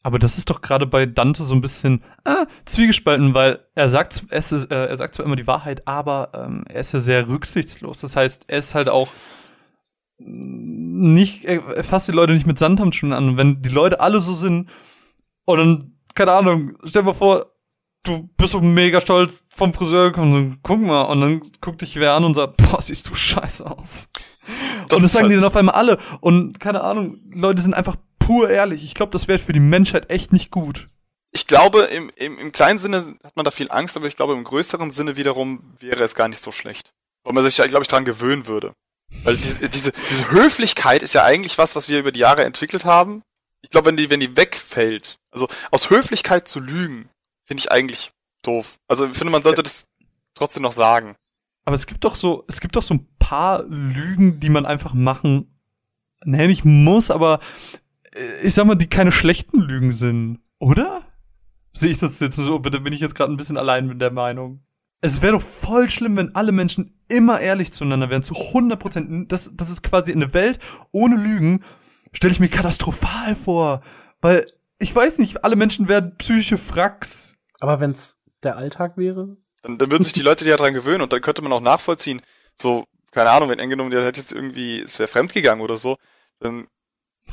Aber 0.03 0.21
das 0.21 0.39
ist 0.39 0.51
doch 0.51 0.61
gerade 0.61 0.87
bei 0.87 1.05
Dante 1.05 1.43
so 1.43 1.53
ein 1.53 1.61
bisschen 1.61 2.05
ah, 2.25 2.47
zwiegespalten, 2.65 3.35
weil 3.35 3.67
er 3.75 3.89
sagt, 3.89 4.23
es 4.31 4.53
ist, 4.53 4.71
äh, 4.71 4.87
er 4.87 4.97
sagt 4.97 5.17
zwar 5.17 5.27
immer 5.27 5.35
die 5.35 5.49
Wahrheit, 5.49 5.89
aber 5.89 6.31
ähm, 6.33 6.65
er 6.69 6.79
ist 6.79 6.93
ja 6.93 7.01
sehr 7.01 7.27
rücksichtslos. 7.27 8.03
Das 8.03 8.15
heißt, 8.15 8.45
er 8.47 8.59
ist 8.59 8.77
halt 8.77 8.89
auch 8.89 9.09
nicht, 10.19 11.45
er 11.45 11.83
fasst 11.83 12.07
die 12.07 12.13
Leute 12.13 12.35
nicht 12.35 12.47
mit 12.47 12.59
Sandhandschuhen 12.59 13.13
an. 13.13 13.37
Wenn 13.37 13.63
die 13.63 13.69
Leute 13.69 13.99
alle 13.99 14.21
so 14.21 14.33
sind 14.33 14.71
und 15.45 15.59
dann, 15.59 15.99
keine 16.15 16.33
Ahnung, 16.33 16.77
stell 16.85 17.03
dir 17.03 17.07
mal 17.07 17.13
vor, 17.13 17.56
du 18.07 18.29
bist 18.37 18.53
so 18.53 18.61
mega 18.61 19.01
stolz 19.01 19.45
vom 19.49 19.73
Friseur 19.75 20.11
gekommen, 20.11 20.53
so, 20.53 20.59
guck 20.63 20.81
mal, 20.81 21.03
und 21.03 21.21
dann 21.21 21.43
guckt 21.61 21.83
dich 21.83 21.97
wer 21.97 22.15
an 22.15 22.25
und 22.25 22.35
sagt, 22.35 22.57
boah, 22.57 22.81
siehst 22.81 23.09
du 23.09 23.15
scheiße 23.15 23.69
aus. 23.71 24.09
und 24.83 24.93
das 24.93 25.13
sagen 25.13 25.29
die 25.29 25.35
halt- 25.35 25.43
dann 25.43 25.49
auf 25.49 25.57
einmal 25.57 25.75
alle. 25.75 25.99
Und 26.21 26.61
keine 26.61 26.83
Ahnung, 26.83 27.19
Leute 27.33 27.61
sind 27.63 27.75
einfach 27.75 27.97
pur 28.19 28.51
ehrlich. 28.51 28.83
Ich 28.85 28.95
glaube, 28.95 29.13
das 29.13 29.29
wäre 29.29 29.39
für 29.39 29.53
die 29.53 29.61
Menschheit 29.61 30.11
echt 30.11 30.33
nicht 30.33 30.51
gut. 30.51 30.89
Ich 31.33 31.47
glaube, 31.47 31.81
im, 31.83 32.11
im, 32.17 32.39
im 32.39 32.53
kleinen 32.53 32.79
Sinne 32.79 33.17
hat 33.23 33.37
man 33.37 33.45
da 33.45 33.51
viel 33.51 33.71
Angst, 33.71 33.97
aber 33.97 34.07
ich 34.07 34.17
glaube, 34.17 34.33
im 34.33 34.45
größeren 34.45 34.91
Sinne 34.91 35.17
wiederum 35.17 35.75
wäre 35.81 36.03
es 36.03 36.15
gar 36.15 36.29
nicht 36.29 36.43
so 36.43 36.51
schlecht. 36.51 36.93
Weil 37.25 37.35
man 37.35 37.45
sich, 37.45 37.57
glaube 37.57 37.83
ich, 37.83 37.89
dran 37.89 38.05
gewöhnen 38.05 38.47
würde. 38.47 38.73
Weil 39.23 39.37
diese, 39.37 39.69
diese, 39.69 39.93
diese 40.11 40.31
Höflichkeit 40.31 41.03
ist 41.03 41.13
ja 41.15 41.25
eigentlich 41.25 41.59
was, 41.59 41.77
was 41.77 41.89
wir 41.89 41.99
über 41.99 42.11
die 42.13 42.21
Jahre 42.21 42.45
entwickelt 42.45 42.85
haben. 42.85 43.23
Ich 43.63 43.71
glaube, 43.71 43.89
wenn 43.89 43.97
die, 43.97 44.11
wenn 44.11 44.21
die 44.21 44.37
wegfällt, 44.37 45.17
also 45.31 45.49
aus 45.71 45.91
Höflichkeit 45.91 46.49
zu 46.49 46.61
lügen, 46.61 47.09
finde 47.47 47.61
ich 47.61 47.71
eigentlich 47.73 48.13
doof. 48.43 48.79
Also 48.89 49.07
ich 49.07 49.17
finde, 49.17 49.33
man 49.33 49.43
sollte 49.43 49.63
das 49.63 49.89
trotzdem 50.35 50.63
noch 50.63 50.73
sagen. 50.73 51.17
Aber 51.65 51.75
es 51.75 51.87
gibt 51.87 52.05
doch 52.05 52.15
so, 52.15 52.45
es 52.49 52.61
gibt 52.61 52.77
doch 52.77 52.83
so 52.83 52.95
ein 52.95 53.09
paar 53.19 53.65
Lügen, 53.65 54.39
die 54.39 54.51
man 54.51 54.67
einfach 54.67 54.95
machen, 54.95 55.59
nee, 56.25 56.47
nicht 56.47 56.65
muss, 56.65 57.11
aber 57.11 57.41
äh, 58.15 58.43
ich 58.43 58.55
sag 58.55 58.67
mal, 58.67 58.77
die 58.77 58.89
keine 58.89 59.13
schlechten 59.13 59.61
Lügen 59.61 59.93
sind, 59.93 60.41
oder? 60.59 61.03
Sehe 61.73 61.91
ich 61.91 61.99
das 61.99 62.21
jetzt 62.21 62.37
so? 62.37 62.59
Bitte 62.59 62.81
bin 62.81 62.93
ich 62.93 63.01
jetzt 63.01 63.15
gerade 63.15 63.33
ein 63.33 63.37
bisschen 63.37 63.59
allein 63.59 63.87
mit 63.87 64.01
der 64.01 64.11
Meinung. 64.11 64.63
es 65.01 65.23
wäre 65.23 65.33
doch 65.33 65.43
voll 65.43 65.89
schlimm, 65.89 66.17
wenn 66.17 66.35
alle 66.35 66.53
Menschen 66.53 66.99
immer 67.09 67.41
ehrlich 67.41 67.73
zueinander 67.73 68.11
wären, 68.11 68.23
zu 68.23 68.35
100 68.35 68.79
Prozent. 68.79 69.33
Das, 69.33 69.53
das 69.55 69.71
ist 69.71 69.83
quasi 69.83 70.13
eine 70.13 70.33
Welt 70.35 70.59
ohne 70.93 71.17
Lügen, 71.17 71.63
stelle 72.13 72.33
ich 72.33 72.41
mir 72.41 72.49
katastrophal 72.49 73.37
vor. 73.37 73.83
Weil, 74.21 74.47
ich 74.79 74.95
weiß 74.95 75.19
nicht, 75.19 75.45
alle 75.45 75.57
Menschen 75.57 75.89
werden 75.89 76.17
psychische 76.17 76.59
Fracks. 76.59 77.36
Aber 77.61 77.81
wenn's 77.81 78.19
der 78.43 78.57
Alltag 78.57 78.97
wäre? 78.97 79.37
Dann, 79.63 79.79
dann 79.79 79.91
würden 79.91 80.03
sich 80.03 80.13
die 80.13 80.23
Leute 80.23 80.49
ja 80.49 80.57
dran 80.57 80.75
gewöhnen 80.75 81.03
und 81.03 81.13
dann 81.13 81.21
könnte 81.21 81.43
man 81.43 81.53
auch 81.53 81.61
nachvollziehen, 81.61 82.23
so, 82.55 82.87
keine 83.11 83.31
Ahnung, 83.31 83.49
wenn 83.49 83.61
angenommen, 83.61 83.91
der 83.91 84.05
hätte 84.05 84.21
jetzt 84.21 84.33
irgendwie, 84.33 84.81
es 84.81 84.99
wäre 84.99 85.09
fremdgegangen 85.09 85.65
oder 85.65 85.77
so, 85.77 85.97
dann 86.41 86.67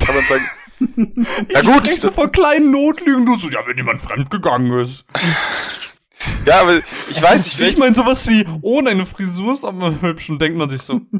kann 0.00 0.14
man 0.14 0.24
sagen, 0.24 0.44
ja 1.50 1.62
gut, 1.62 1.86
Ich 1.86 2.00
so 2.00 2.10
von 2.10 2.32
kleinen 2.32 2.70
Notlügen, 2.70 3.26
du 3.26 3.36
so, 3.36 3.48
ja, 3.48 3.66
wenn 3.66 3.76
jemand 3.76 4.00
fremdgegangen 4.00 4.80
ist. 4.80 5.04
ja, 6.46 6.62
aber 6.62 6.80
ich 7.10 7.22
weiß 7.22 7.38
nicht, 7.38 7.52
Ich 7.52 7.56
vielleicht, 7.56 7.78
meine, 7.78 7.94
sowas 7.94 8.26
wie, 8.28 8.46
oh, 8.62 8.80
deine 8.82 9.06
Frisur 9.06 9.52
ist 9.52 9.64
aber 9.64 10.00
hübsch 10.00 10.30
und 10.30 10.40
denkt 10.40 10.58
man 10.58 10.70
sich 10.70 10.82
so, 10.82 10.94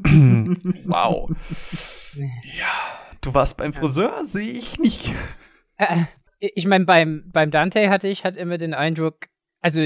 wow. 0.84 1.30
Ja, 2.16 2.66
du 3.20 3.34
warst 3.34 3.56
beim 3.56 3.72
Friseur, 3.72 4.24
sehe 4.24 4.50
ich 4.50 4.78
nicht. 4.78 5.12
Äh, 5.76 6.04
ich 6.54 6.66
meine, 6.66 6.84
beim, 6.84 7.30
beim 7.32 7.50
Dante 7.50 7.88
hatte 7.90 8.08
ich 8.08 8.24
halt 8.24 8.36
immer 8.36 8.58
den 8.58 8.74
Eindruck, 8.74 9.26
also, 9.60 9.80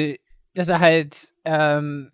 dass 0.54 0.68
er 0.68 0.80
halt 0.80 1.32
ähm, 1.44 2.12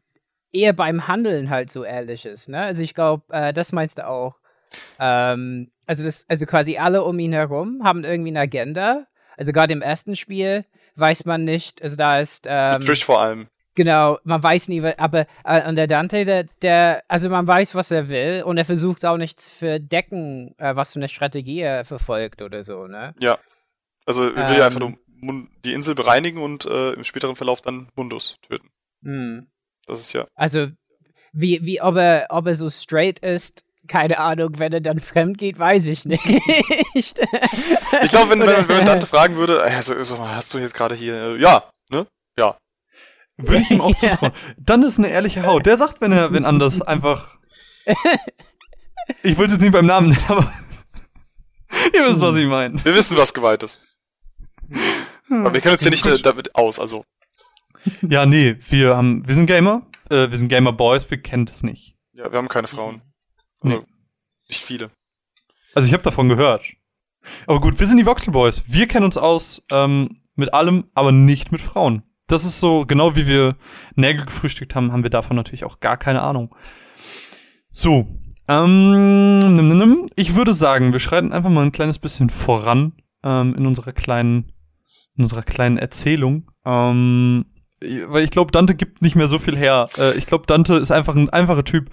eher 0.53 0.73
beim 0.73 1.09
Handeln 1.09 1.51
halt 1.51 1.71
so 1.71 1.85
ehrlich 1.85 2.25
ist, 2.25 2.49
ne? 2.49 2.63
Also 2.63 2.83
ich 2.83 2.95
glaube, 2.95 3.25
äh, 3.31 3.53
das 3.53 3.73
meinst 3.73 3.99
du 3.99 4.07
auch. 4.07 4.37
Ähm, 4.99 5.71
also 5.87 6.05
das, 6.05 6.25
also 6.29 6.47
quasi 6.47 6.79
alle 6.79 7.05
um 7.05 7.19
ihn 7.19 7.33
herum 7.33 7.83
haben 7.85 8.05
irgendwie 8.05 8.31
eine 8.31 8.41
Agenda. 8.41 9.07
Also 9.37 9.53
gerade 9.53 9.73
im 9.73 9.83
ersten 9.83 10.17
Spiel 10.17 10.65
weiß 10.97 11.25
man 11.25 11.45
nicht, 11.45 11.83
also 11.83 11.97
da 11.97 12.21
ist 12.21 12.47
ähm, 12.49 12.81
Trish 12.81 13.05
vor 13.05 13.21
allem. 13.21 13.49
Genau, 13.77 14.19
man 14.23 14.41
weiß 14.41 14.69
nie, 14.69 14.81
aber 14.97 15.27
äh, 15.45 15.69
und 15.69 15.75
der 15.75 15.89
Dante, 15.89 16.25
der, 16.25 16.45
der, 16.63 17.03
also 17.09 17.29
man 17.29 17.45
weiß, 17.45 17.75
was 17.75 17.91
er 17.91 18.09
will 18.09 18.45
und 18.47 18.57
er 18.57 18.65
versucht 18.65 19.05
auch 19.05 19.17
nicht 19.17 19.41
zu 19.41 19.51
verdecken, 19.51 20.55
äh, 20.59 20.77
was 20.77 20.93
für 20.93 21.01
eine 21.01 21.09
Strategie 21.09 21.61
er 21.61 21.85
verfolgt 21.85 22.41
oder 22.41 22.63
so, 22.63 22.87
ne? 22.87 23.15
Also, 24.07 24.25
er 24.25 24.35
will 24.49 24.55
Ähm. 24.55 24.59
ja 24.61 24.67
einfach 24.67 24.81
nur 24.81 24.95
die 25.65 25.73
Insel 25.73 25.95
bereinigen 25.95 26.43
und 26.43 26.65
äh, 26.67 26.93
im 26.93 27.05
späteren 27.05 27.37
Verlauf 27.37 27.61
dann 27.63 27.89
Mundus 27.97 28.37
töten. 28.47 28.69
Hm. 29.03 29.47
Das 29.87 30.01
ist 30.01 30.13
ja, 30.13 30.27
Also, 30.35 30.69
wie, 31.33 31.61
wie, 31.65 31.81
ob 31.81 31.97
er, 31.97 32.27
ob 32.31 32.47
er 32.47 32.55
so 32.55 32.69
straight 32.71 33.19
ist, 33.21 33.65
keine 33.89 34.19
Ahnung, 34.19 34.59
wenn 34.59 34.73
er 34.73 34.81
dann 34.81 35.01
fremd 35.01 35.37
geht, 35.39 35.59
weiß 35.59 35.87
ich 35.87 36.05
nicht. 36.07 36.25
ich 36.95 37.15
glaube, 37.15 38.31
wenn, 38.31 38.41
wenn, 38.41 38.49
Oder- 38.49 38.69
wenn 38.69 38.77
man 38.79 38.87
Dante 38.87 39.07
fragen 39.15 39.37
würde, 39.37 39.63
äh, 39.63 39.83
so, 39.83 40.19
hast 40.27 40.53
du 40.55 40.59
jetzt 40.59 40.75
gerade 40.75 40.95
hier, 40.95 41.15
äh, 41.15 41.37
ja, 41.41 41.71
ne? 41.91 42.07
Ja. 42.39 42.57
Würde 43.37 43.63
ich 43.63 43.71
ihm 43.71 43.81
auch 43.81 43.91
Ja. 44.01 44.11
zutrauen. 44.13 44.33
Dann 44.59 44.83
ist 44.85 44.99
eine 44.99 45.09
ehrliche 45.09 45.45
Haut. 45.45 45.67
Der 45.67 45.77
sagt, 45.77 46.01
wenn 46.01 46.13
er, 46.13 46.33
wenn 46.33 46.45
anders, 46.45 46.81
einfach. 46.83 47.37
Ich 49.23 49.37
will 49.37 49.47
es 49.47 49.53
jetzt 49.53 49.61
nicht 49.63 49.73
beim 49.73 49.87
Namen 49.87 50.11
nennen, 50.11 50.25
aber. 50.29 50.53
Ihr 51.93 52.07
wisst, 52.07 52.21
was 52.21 52.37
ich 52.37 52.47
meine. 52.47 52.83
Wir 52.85 52.95
wissen, 52.95 53.17
was 53.17 53.35
geweiht 53.35 53.63
ist. 53.65 53.94
Aber 55.31 55.55
wir 55.55 55.61
kennen 55.61 55.75
uns 55.75 55.85
ja 55.85 55.91
nicht 55.91 56.07
äh, 56.07 56.19
damit 56.19 56.55
aus, 56.55 56.79
also. 56.79 57.05
Ja, 58.03 58.27
nee, 58.27 58.57
wir 58.69 58.97
haben, 58.97 59.27
wir 59.27 59.35
sind 59.35 59.47
Gamer, 59.47 59.87
äh, 60.11 60.31
wir 60.31 60.37
sind 60.37 60.49
Gamer 60.49 60.73
Boys, 60.73 61.11
wir 61.11 61.21
kennen 61.21 61.47
das 61.47 61.63
nicht. 61.63 61.97
Ja, 62.13 62.31
wir 62.31 62.39
haben 62.39 62.49
keine 62.49 62.69
Frauen. 62.69 63.03
Also, 63.61 63.85
nicht 64.49 64.63
viele. 64.63 64.91
Also 65.75 65.87
ich 65.87 65.93
habe 65.93 66.03
davon 66.03 66.29
gehört. 66.29 66.73
Aber 67.47 67.61
gut, 67.61 67.79
wir 67.81 67.87
sind 67.87 67.97
die 67.97 68.07
Voxel 68.07 68.33
Boys. 68.33 68.63
Wir 68.67 68.87
kennen 68.87 69.05
uns 69.05 69.17
aus 69.17 69.63
ähm, 69.73 70.21
mit 70.35 70.53
allem, 70.55 70.85
aber 70.95 71.13
nicht 71.13 71.53
mit 71.53 71.61
Frauen. 71.61 72.03
Das 72.27 72.45
ist 72.45 72.61
so, 72.61 72.87
genau 72.87 73.17
wie 73.17 73.27
wir 73.27 73.57
Nägel 73.97 74.25
gefrühstückt 74.25 74.75
haben, 74.75 74.93
haben 74.93 75.03
wir 75.03 75.11
davon 75.11 75.37
natürlich 75.37 75.65
auch 75.65 75.81
gar 75.81 75.97
keine 75.97 76.23
Ahnung. 76.23 76.55
So, 77.71 78.07
ähm, 78.49 80.07
ich 80.17 80.35
würde 80.35 80.53
sagen, 80.53 80.93
wir 80.93 81.01
schreiten 81.01 81.33
einfach 81.33 81.51
mal 81.51 81.65
ein 81.65 81.73
kleines 81.73 81.99
bisschen 81.99 82.31
voran 82.31 82.93
ähm, 83.23 83.55
in 83.57 83.67
unserer 83.67 83.93
kleinen, 83.93 84.53
in 85.17 85.25
unserer 85.25 85.43
kleinen 85.43 85.79
Erzählung. 85.79 86.51
Ähm, 86.65 87.47
weil 88.09 88.25
ich 88.25 88.31
glaube, 88.31 88.51
Dante 88.53 88.75
gibt 88.75 89.03
nicht 89.03 89.15
mehr 89.17 89.29
so 89.29 89.39
viel 89.39 89.57
her. 89.57 89.89
Äh, 89.99 90.17
ich 90.17 90.27
glaube, 90.27 90.47
Dante 90.47 90.75
ist 90.77 90.91
einfach 90.91 91.15
ein 91.15 91.31
einfacher 91.31 91.65
Typ, 91.65 91.91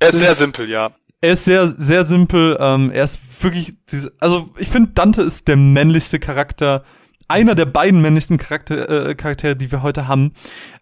Er 0.00 0.08
ist 0.08 0.14
Das 0.14 0.20
sehr 0.22 0.32
ist- 0.32 0.38
simpel, 0.38 0.68
ja. 0.68 0.90
er 1.20 1.32
ist 1.32 1.44
sehr, 1.44 1.68
sehr 1.76 2.04
simpel. 2.04 2.56
Ähm, 2.60 2.90
er 2.92 3.04
ist 3.04 3.42
wirklich, 3.42 3.74
diese, 3.90 4.12
also 4.20 4.50
ich 4.58 4.68
finde, 4.68 4.92
Dante 4.92 5.22
ist 5.22 5.48
der 5.48 5.56
männlichste 5.56 6.18
Charakter, 6.20 6.84
einer 7.26 7.54
der 7.56 7.66
beiden 7.66 8.00
männlichsten 8.00 8.38
Charakter, 8.38 9.08
äh, 9.08 9.14
Charaktere, 9.16 9.56
die 9.56 9.70
wir 9.72 9.82
heute 9.82 10.06
haben. 10.08 10.32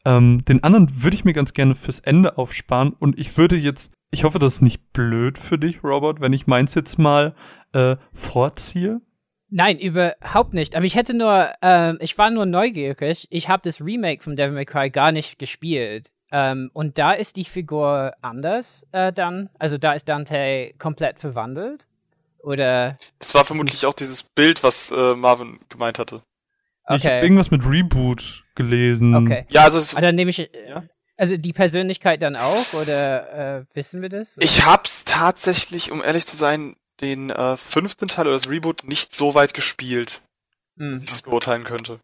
Ähm, 0.05 0.45
den 0.45 0.63
anderen 0.63 1.03
würde 1.03 1.17
ich 1.17 1.25
mir 1.25 1.33
ganz 1.33 1.55
gerne 1.55 1.75
fürs 1.75 2.01
Ende 2.01 2.37
aufsparen 2.39 2.93
und 2.93 3.19
ich 3.19 3.37
würde 3.39 3.57
jetzt, 3.57 3.91
ich 4.13 4.23
hoffe, 4.25 4.39
das 4.39 4.55
ist 4.57 4.61
nicht 4.63 4.93
blöd 4.93 5.39
für 5.39 5.59
dich, 5.59 5.83
Robert, 5.83 6.21
wenn 6.21 6.33
ich 6.35 6.47
meins 6.47 6.75
jetzt 6.75 6.99
mal 6.99 7.35
äh, 7.73 7.97
vorziehe. 8.13 9.01
Nein, 9.49 9.79
überhaupt 9.79 10.55
nicht. 10.55 10.75
Aber 10.75 10.85
ich 10.85 10.97
hätte 10.97 11.15
nur, 11.15 11.53
ähm, 11.63 11.99
ich 12.01 12.19
war 12.19 12.31
nur 12.31 12.47
neugierig. 12.47 13.27
Ich 13.31 13.49
habe 13.49 13.63
das 13.65 13.81
Remake 13.81 14.23
von 14.23 14.35
Devil 14.37 14.53
May 14.55 14.65
Cry 14.65 14.91
gar 14.91 15.13
nicht 15.13 15.39
gespielt. 15.39 16.09
Ähm, 16.33 16.71
und 16.73 16.99
da 16.99 17.13
ist 17.13 17.37
die 17.37 17.45
Figur 17.45 18.15
anders 18.23 18.85
äh, 18.93 19.13
dann. 19.13 19.49
Also 19.59 19.79
da 19.79 19.93
ist 19.93 20.09
Dante 20.09 20.73
komplett 20.79 21.21
verwandelt. 21.21 21.87
Oder 22.43 22.97
Das 23.19 23.35
war 23.35 23.45
vermutlich 23.45 23.87
auch 23.87 23.95
dieses 23.95 24.23
Bild, 24.23 24.63
was 24.63 24.91
äh, 24.91 25.15
Marvin 25.15 25.61
gemeint 25.69 25.99
hatte. 25.99 26.23
Ich 26.89 27.05
habe 27.05 27.17
okay. 27.17 27.23
irgendwas 27.23 27.51
mit 27.51 27.65
Reboot 27.69 28.45
gelesen. 28.55 29.15
Okay. 29.15 29.47
Ja, 29.49 29.65
also 29.65 29.79
es, 29.79 29.95
Ah, 29.97 30.01
dann 30.01 30.15
nehme 30.15 30.31
ich. 30.31 30.39
äh, 30.41 30.49
Ja. 30.69 30.85
Also 31.19 31.37
die 31.39 31.55
Persönlichkeit 31.55 32.21
dann 32.21 32.37
auch, 32.37 32.75
oder 32.75 33.59
äh, 33.61 33.65
wissen 33.75 34.03
wir 34.03 34.11
das? 34.11 34.29
ich 34.39 34.67
hab's 34.67 35.05
tatsächlich, 35.07 35.91
um 35.91 36.03
ehrlich 36.05 36.27
zu 36.27 36.37
sein, 36.37 36.77
den 37.01 37.31
äh, 37.31 37.57
fünften 37.57 38.09
Teil 38.09 38.27
oder 38.27 38.35
das 38.37 38.49
Reboot 38.49 38.85
nicht 38.85 39.15
so 39.15 39.35
weit 39.35 39.55
gespielt, 39.55 40.23
Hm. 40.79 40.93
dass 40.95 41.03
ich 41.05 41.11
es 41.11 41.23
beurteilen 41.23 41.65
könnte. 41.65 42.01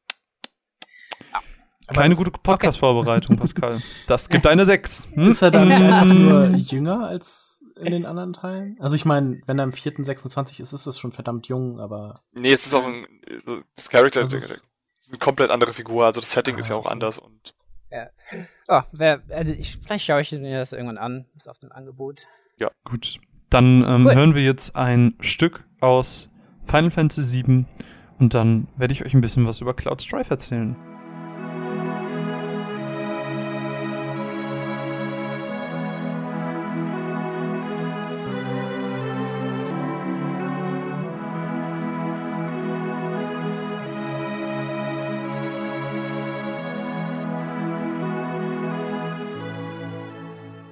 Keine 1.93 2.15
gute 2.15 2.31
Podcast-Vorbereitung, 2.31 3.37
Pascal. 3.39 3.81
Das 4.07 4.29
gibt 4.29 4.47
eine 4.47 4.65
6. 4.65 5.09
Hm? 5.13 5.31
Ist 5.31 5.43
er 5.43 5.51
dann 5.51 5.69
nicht 5.69 5.81
einfach 5.83 6.05
nur 6.07 6.45
jünger 6.57 7.07
als 7.07 7.65
in 7.77 7.91
den 7.93 8.07
anderen 8.07 8.33
Teilen? 8.33 8.77
Also 8.81 8.95
ich 8.97 9.05
meine, 9.05 9.41
wenn 9.47 9.59
er 9.59 9.65
im 9.65 9.73
vierten 9.73 10.05
26 10.05 10.61
ist, 10.61 10.73
ist 10.73 10.87
das 10.87 10.99
schon 10.99 11.13
verdammt 11.13 11.49
jung, 11.49 11.81
aber 11.81 12.21
Nee, 12.33 12.53
es 12.53 12.67
ist 12.67 12.75
auch 12.75 12.85
ein, 12.85 13.07
so, 13.45 13.61
das 13.75 13.89
Charakter 13.91 14.21
das 14.21 14.33
ist- 14.33 14.63
eine 15.09 15.19
komplett 15.19 15.51
andere 15.51 15.73
Figur, 15.75 16.05
also 16.07 16.21
das 16.21 16.31
Setting 16.31 16.55
Ah, 16.57 16.59
ist 16.61 16.69
ja 16.69 16.77
auch 16.77 16.85
okay. 16.85 16.93
anders 16.93 17.19
und 17.19 17.55
Oh, 18.69 18.81
wer, 18.93 19.21
also 19.29 19.51
ich, 19.53 19.79
vielleicht 19.85 20.07
schaue 20.07 20.23
ich 20.23 20.33
mir 20.33 20.61
das 20.61 20.73
irgendwann 20.73 20.97
an. 20.97 21.27
Ist 21.37 21.47
auf 21.47 21.59
dem 21.59 21.73
Angebot. 21.73 22.21
Gut, 22.85 23.19
dann 23.53 23.85
ähm, 23.87 24.07
Cool. 24.07 24.15
hören 24.15 24.35
wir 24.35 24.43
jetzt 24.43 24.77
ein 24.77 25.15
Stück 25.21 25.65
aus 25.81 26.29
Final 26.65 26.91
Fantasy 26.91 27.45
VII 27.47 27.65
und 28.19 28.35
dann 28.35 28.69
werde 28.77 28.93
ich 28.93 29.05
euch 29.05 29.15
ein 29.15 29.21
bisschen 29.21 29.47
was 29.47 29.61
über 29.61 29.75
Cloud 29.75 30.01
Strife 30.01 30.31
erzählen. 30.31 30.77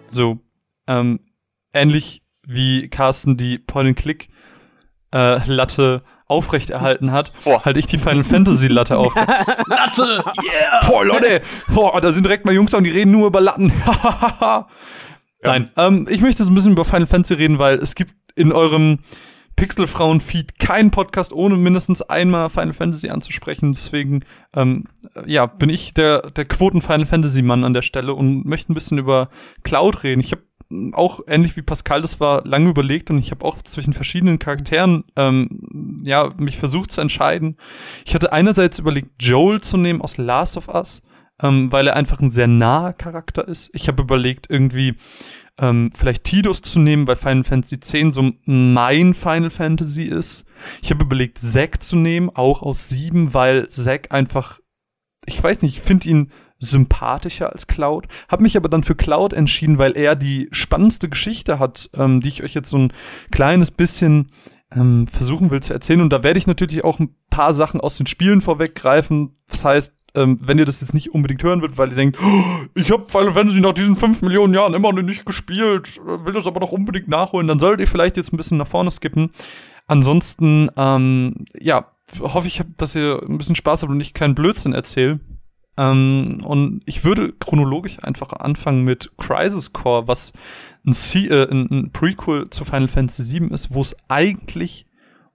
So, 0.08 0.40
ähm, 0.88 1.20
ähnlich 1.72 2.19
wie 2.52 2.88
Carsten 2.88 3.36
die 3.36 3.58
Point-and-Click-Latte 3.58 6.02
aufrechterhalten 6.26 7.10
hat, 7.10 7.32
Boah. 7.44 7.64
halte 7.64 7.80
ich 7.80 7.86
die 7.86 7.98
Final 7.98 8.24
Fantasy-Latte 8.24 8.96
auf. 8.98 9.14
Latte! 9.14 10.24
Yeah! 10.42 10.86
Boah, 10.86 11.04
Leute, 11.04 11.42
boah, 11.68 12.00
da 12.00 12.12
sind 12.12 12.24
direkt 12.24 12.46
mal 12.46 12.54
Jungs 12.54 12.72
und 12.72 12.84
die 12.84 12.90
reden 12.90 13.10
nur 13.10 13.26
über 13.26 13.40
Latten. 13.40 13.72
Nein, 15.42 15.70
ähm, 15.76 16.06
ich 16.08 16.20
möchte 16.20 16.44
so 16.44 16.50
ein 16.50 16.54
bisschen 16.54 16.72
über 16.72 16.84
Final 16.84 17.06
Fantasy 17.06 17.34
reden, 17.34 17.58
weil 17.58 17.78
es 17.78 17.94
gibt 17.94 18.14
in 18.36 18.52
eurem 18.52 19.00
Pixelfrauen-Feed 19.56 20.58
keinen 20.58 20.90
Podcast, 20.90 21.32
ohne 21.32 21.56
mindestens 21.56 22.00
einmal 22.00 22.48
Final 22.48 22.72
Fantasy 22.72 23.10
anzusprechen. 23.10 23.72
Deswegen, 23.72 24.24
ähm, 24.54 24.84
ja, 25.26 25.46
bin 25.46 25.68
ich 25.68 25.94
der, 25.94 26.30
der 26.30 26.44
Quoten-Final 26.44 27.06
Fantasy-Mann 27.06 27.64
an 27.64 27.74
der 27.74 27.82
Stelle 27.82 28.14
und 28.14 28.44
möchte 28.46 28.72
ein 28.72 28.74
bisschen 28.74 28.98
über 28.98 29.28
Cloud 29.64 30.04
reden. 30.04 30.20
Ich 30.20 30.32
habe 30.32 30.42
auch 30.92 31.20
ähnlich 31.26 31.56
wie 31.56 31.62
Pascal, 31.62 32.02
das 32.02 32.20
war 32.20 32.46
lange 32.46 32.70
überlegt 32.70 33.10
und 33.10 33.18
ich 33.18 33.30
habe 33.32 33.44
auch 33.44 33.60
zwischen 33.62 33.92
verschiedenen 33.92 34.38
Charakteren 34.38 35.04
ähm, 35.16 35.98
ja 36.02 36.30
mich 36.38 36.58
versucht 36.58 36.92
zu 36.92 37.00
entscheiden. 37.00 37.56
Ich 38.04 38.14
hatte 38.14 38.32
einerseits 38.32 38.78
überlegt, 38.78 39.10
Joel 39.20 39.60
zu 39.60 39.76
nehmen 39.76 40.00
aus 40.00 40.16
Last 40.16 40.56
of 40.56 40.68
Us, 40.68 41.02
ähm, 41.42 41.72
weil 41.72 41.88
er 41.88 41.96
einfach 41.96 42.20
ein 42.20 42.30
sehr 42.30 42.46
naher 42.46 42.92
Charakter 42.92 43.46
ist. 43.46 43.70
Ich 43.72 43.88
habe 43.88 44.02
überlegt, 44.02 44.48
irgendwie 44.48 44.94
ähm, 45.58 45.90
vielleicht 45.94 46.24
Tidus 46.24 46.62
zu 46.62 46.78
nehmen, 46.78 47.06
weil 47.06 47.16
Final 47.16 47.44
Fantasy 47.44 47.74
X 47.74 48.14
so 48.14 48.30
mein 48.44 49.14
Final 49.14 49.50
Fantasy 49.50 50.04
ist. 50.04 50.44
Ich 50.82 50.90
habe 50.90 51.04
überlegt, 51.04 51.38
Zack 51.38 51.82
zu 51.82 51.96
nehmen, 51.96 52.30
auch 52.30 52.62
aus 52.62 52.88
7, 52.88 53.34
weil 53.34 53.68
Zack 53.70 54.12
einfach, 54.12 54.60
ich 55.26 55.42
weiß 55.42 55.62
nicht, 55.62 55.76
ich 55.76 55.82
finde 55.82 56.08
ihn 56.08 56.32
sympathischer 56.60 57.52
als 57.52 57.66
Cloud. 57.66 58.06
Hab 58.28 58.40
mich 58.40 58.56
aber 58.56 58.68
dann 58.68 58.84
für 58.84 58.94
Cloud 58.94 59.32
entschieden, 59.32 59.78
weil 59.78 59.96
er 59.96 60.14
die 60.14 60.48
spannendste 60.52 61.08
Geschichte 61.08 61.58
hat, 61.58 61.90
ähm, 61.94 62.20
die 62.20 62.28
ich 62.28 62.44
euch 62.44 62.54
jetzt 62.54 62.70
so 62.70 62.78
ein 62.78 62.92
kleines 63.32 63.70
bisschen 63.70 64.26
ähm, 64.72 65.08
versuchen 65.08 65.50
will 65.50 65.62
zu 65.62 65.72
erzählen. 65.72 66.00
Und 66.00 66.12
da 66.12 66.22
werde 66.22 66.38
ich 66.38 66.46
natürlich 66.46 66.84
auch 66.84 67.00
ein 67.00 67.16
paar 67.30 67.54
Sachen 67.54 67.80
aus 67.80 67.96
den 67.96 68.06
Spielen 68.06 68.40
vorweggreifen. 68.42 69.36
Das 69.48 69.64
heißt, 69.64 69.96
ähm, 70.14 70.38
wenn 70.42 70.58
ihr 70.58 70.64
das 70.64 70.80
jetzt 70.80 70.94
nicht 70.94 71.14
unbedingt 71.14 71.42
hören 71.42 71.60
würdet, 71.60 71.78
weil 71.78 71.90
ihr 71.90 71.96
denkt, 71.96 72.18
oh, 72.22 72.44
ich 72.74 72.90
habe 72.90 73.08
Final 73.08 73.32
Fantasy 73.32 73.60
nach 73.60 73.72
diesen 73.72 73.96
fünf 73.96 74.22
Millionen 74.22 74.54
Jahren 74.54 74.74
immer 74.74 74.92
noch 74.92 75.02
nicht 75.02 75.24
gespielt, 75.24 76.00
will 76.04 76.32
das 76.32 76.46
aber 76.46 76.60
noch 76.60 76.72
unbedingt 76.72 77.08
nachholen, 77.08 77.46
dann 77.46 77.60
solltet 77.60 77.80
ihr 77.80 77.86
vielleicht 77.86 78.16
jetzt 78.16 78.32
ein 78.32 78.36
bisschen 78.36 78.58
nach 78.58 78.66
vorne 78.66 78.90
skippen. 78.90 79.30
Ansonsten, 79.86 80.68
ähm, 80.76 81.46
ja, 81.58 81.86
hoffe 82.20 82.48
ich, 82.48 82.62
dass 82.76 82.96
ihr 82.96 83.22
ein 83.28 83.38
bisschen 83.38 83.54
Spaß 83.54 83.82
habt 83.82 83.90
und 83.90 84.00
ich 84.00 84.14
keinen 84.14 84.34
Blödsinn 84.34 84.72
erzähle. 84.72 85.20
Ähm, 85.80 86.42
und 86.44 86.82
ich 86.84 87.04
würde 87.04 87.32
chronologisch 87.32 88.04
einfach 88.04 88.34
anfangen 88.34 88.84
mit 88.84 89.10
Crisis 89.16 89.72
Core, 89.72 90.06
was 90.06 90.34
ein, 90.86 90.92
C 90.92 91.26
äh, 91.26 91.50
ein, 91.50 91.68
ein 91.70 91.90
Prequel 91.90 92.50
zu 92.50 92.66
Final 92.66 92.88
Fantasy 92.88 93.40
VII 93.40 93.48
ist, 93.48 93.72
wo 93.72 93.80
es 93.80 93.96
eigentlich 94.08 94.86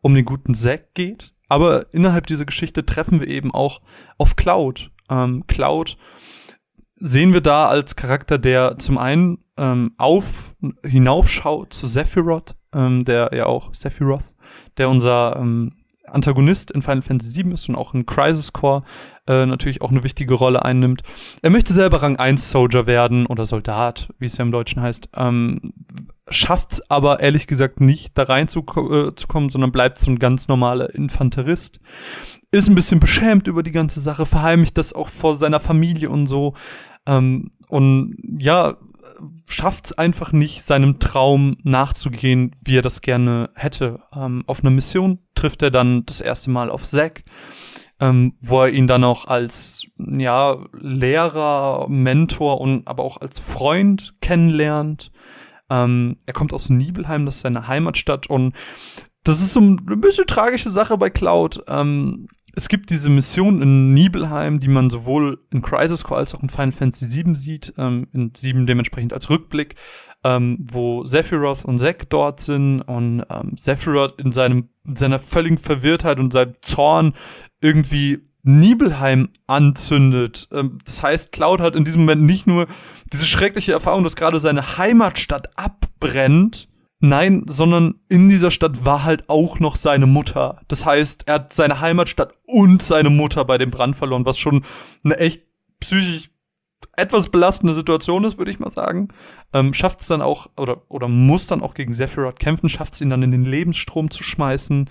um 0.01 0.13
den 0.13 0.23
guten 0.23 0.53
Zack 0.53 0.93
geht. 0.93 1.33
Aber 1.49 1.91
innerhalb 1.93 2.27
dieser 2.27 2.45
Geschichte 2.45 2.85
treffen 2.85 3.19
wir 3.19 3.27
eben 3.27 3.51
auch 3.51 3.81
auf 4.19 4.35
Cloud. 4.35 4.91
Ähm, 5.09 5.45
Cloud 5.47 5.97
sehen 6.95 7.33
wir 7.33 7.41
da 7.41 7.67
als 7.67 7.95
Charakter, 7.95 8.37
der 8.37 8.77
zum 8.77 8.99
einen 8.99 9.39
ähm, 9.57 9.93
auf 9.97 10.55
hinaufschaut 10.83 11.73
zu 11.73 11.87
Sephiroth, 11.87 12.55
ähm, 12.71 13.03
der 13.03 13.31
ja 13.33 13.47
auch 13.47 13.73
Sephiroth, 13.73 14.31
der 14.77 14.89
unser 14.89 15.37
ähm, 15.37 15.73
Antagonist 16.08 16.72
in 16.72 16.82
Final 16.82 17.01
Fantasy 17.01 17.43
VII 17.43 17.53
ist 17.53 17.70
und 17.70 17.76
auch 17.76 17.93
in 17.93 18.06
Crisis 18.06 18.53
Core 18.53 18.84
äh, 19.28 19.45
natürlich 19.45 19.82
auch 19.82 19.91
eine 19.91 20.03
wichtige 20.03 20.34
Rolle 20.34 20.64
einnimmt. 20.64 21.03
Er 21.41 21.49
möchte 21.49 21.74
selber 21.74 22.01
Rang 22.01 22.18
1 22.18 22.49
Soldier 22.49 22.88
werden 22.88 23.26
oder 23.26 23.45
Soldat, 23.45 24.10
wie 24.20 24.26
es 24.26 24.38
ja 24.38 24.43
im 24.43 24.51
Deutschen 24.51 24.82
heißt. 24.82 25.10
Ähm, 25.16 25.74
schafft's 26.30 26.82
aber 26.89 27.20
ehrlich 27.20 27.47
gesagt 27.47 27.82
nicht, 27.82 28.18
da 28.18 28.24
reinzukommen, 28.24 29.14
äh, 29.47 29.51
sondern 29.51 29.72
bleibt 29.72 29.99
so 29.99 30.12
ein 30.12 30.20
ganz 30.20 30.47
normaler 30.47 30.93
Infanterist. 30.93 31.80
Ist 32.51 32.70
ein 32.70 32.76
bisschen 32.76 32.99
beschämt 32.99 33.47
über 33.47 33.64
die 33.64 33.72
ganze 33.72 33.99
Sache, 33.99 34.26
verheimlicht 34.26 34.78
das 34.78 34.93
auch 34.93 35.10
vor 35.10 35.36
seiner 35.36 35.60
Familie 35.60 36.10
und 36.10 36.28
so. 36.28 36.53
Ähm, 37.06 37.51
und 37.68 38.18
ja, 38.39 38.78
schafft 39.45 39.86
es 39.86 39.97
einfach 39.97 40.32
nicht, 40.32 40.63
seinem 40.63 40.99
Traum 40.99 41.57
nachzugehen, 41.63 42.55
wie 42.63 42.78
er 42.78 42.82
das 42.82 43.01
gerne 43.01 43.49
hätte. 43.55 43.99
Ähm, 44.13 44.43
auf 44.47 44.61
einer 44.61 44.72
Mission 44.72 45.20
trifft 45.36 45.61
er 45.63 45.72
dann 45.72 46.05
das 46.05 46.22
erste 46.22 46.49
Mal 46.49 46.70
auf 46.70 46.84
Zack, 46.84 47.24
ähm, 47.99 48.34
wo 48.41 48.61
er 48.61 48.70
ihn 48.70 48.88
dann 48.88 49.03
auch 49.03 49.26
als 49.26 49.88
ja 49.97 50.57
Lehrer, 50.74 51.88
Mentor 51.89 52.61
und 52.61 52.88
aber 52.88 53.03
auch 53.03 53.18
als 53.22 53.39
Freund 53.39 54.16
kennenlernt. 54.22 55.11
Ähm, 55.70 56.18
er 56.26 56.34
kommt 56.34 56.53
aus 56.53 56.70
Nibelheim, 56.70 57.26
das 57.26 57.38
ist 57.38 57.41
seine 57.41 57.68
Heimatstadt 57.68 58.28
und 58.28 58.53
das 59.24 59.41
ist 59.41 59.53
so 59.53 59.59
ein 59.59 59.78
bisschen 59.99 60.28
tragische 60.28 60.70
Sache 60.70 60.97
bei 60.97 61.09
Cloud. 61.09 61.63
Ähm, 61.68 62.28
es 62.56 62.70
gibt 62.70 62.89
diese 62.89 63.10
Mission 63.10 63.62
in 63.62 63.93
Nibelheim, 63.93 64.60
die 64.60 64.68
man 64.68 64.89
sowohl 64.89 65.39
in 65.51 65.62
Crisis 65.62 66.03
Core 66.03 66.22
als 66.22 66.34
auch 66.34 66.41
in 66.41 66.49
Final 66.49 66.72
Fantasy 66.72 67.12
VII 67.12 67.36
sieht, 67.36 67.74
ähm, 67.78 68.08
in 68.14 68.32
7 68.36 68.66
dementsprechend 68.66 69.14
als 69.14 69.30
Rückblick, 69.30 69.76
ähm, 70.24 70.58
wo 70.60 71.03
Sephiroth 71.03 71.66
und 71.66 71.80
Zack 71.80 72.10
dort 72.10 72.39
sind 72.39 72.82
und 72.82 73.24
ähm, 73.30 73.56
Sephiroth 73.58 74.20
in 74.20 74.32
seinem 74.32 74.70
in 74.88 74.95
seiner 74.95 75.20
völligen 75.20 75.58
Verwirrtheit 75.58 76.20
und 76.20 76.32
seinem 76.32 76.53
Zorn 76.62 77.14
irgendwie 77.60 78.20
Nibelheim 78.43 79.30
anzündet. 79.47 80.47
Ähm, 80.51 80.78
das 80.86 81.03
heißt, 81.03 81.32
Cloud 81.32 81.60
hat 81.60 81.76
in 81.76 81.84
diesem 81.84 82.01
Moment 82.01 82.24
nicht 82.24 82.47
nur 82.47 82.68
diese 83.12 83.26
schreckliche 83.26 83.74
Erfahrung, 83.74 84.03
dass 84.03 84.16
gerade 84.16 84.39
seine 84.39 84.78
Heimatstadt 84.78 85.58
abbrennt, 85.58 86.68
Nein, 86.99 87.43
sondern 87.47 87.95
in 88.07 88.29
dieser 88.29 88.51
Stadt 88.51 88.85
war 88.85 89.03
halt 89.03 89.29
auch 89.29 89.59
noch 89.59 89.75
seine 89.75 90.07
Mutter. 90.07 90.61
Das 90.67 90.85
heißt, 90.85 91.23
er 91.27 91.35
hat 91.35 91.53
seine 91.53 91.81
Heimatstadt 91.81 92.33
und 92.47 92.81
seine 92.81 93.09
Mutter 93.09 93.43
bei 93.45 93.57
dem 93.57 93.69
Brand 93.69 93.97
verloren, 93.97 94.25
was 94.25 94.37
schon 94.37 94.63
eine 95.03 95.17
echt 95.17 95.43
psychisch 95.79 96.29
etwas 96.97 97.29
belastende 97.29 97.73
Situation 97.73 98.23
ist, 98.23 98.37
würde 98.37 98.51
ich 98.51 98.59
mal 98.59 98.71
sagen. 98.71 99.09
Ähm, 99.53 99.73
schafft 99.73 100.01
es 100.01 100.07
dann 100.07 100.21
auch, 100.21 100.47
oder, 100.57 100.83
oder 100.89 101.07
muss 101.07 101.47
dann 101.47 101.61
auch 101.61 101.73
gegen 101.73 101.93
Sephiroth 101.93 102.39
kämpfen, 102.39 102.69
schafft 102.69 102.93
es 102.93 103.01
ihn 103.01 103.09
dann 103.09 103.23
in 103.23 103.31
den 103.31 103.45
Lebensstrom 103.45 104.09
zu 104.09 104.23
schmeißen. 104.23 104.89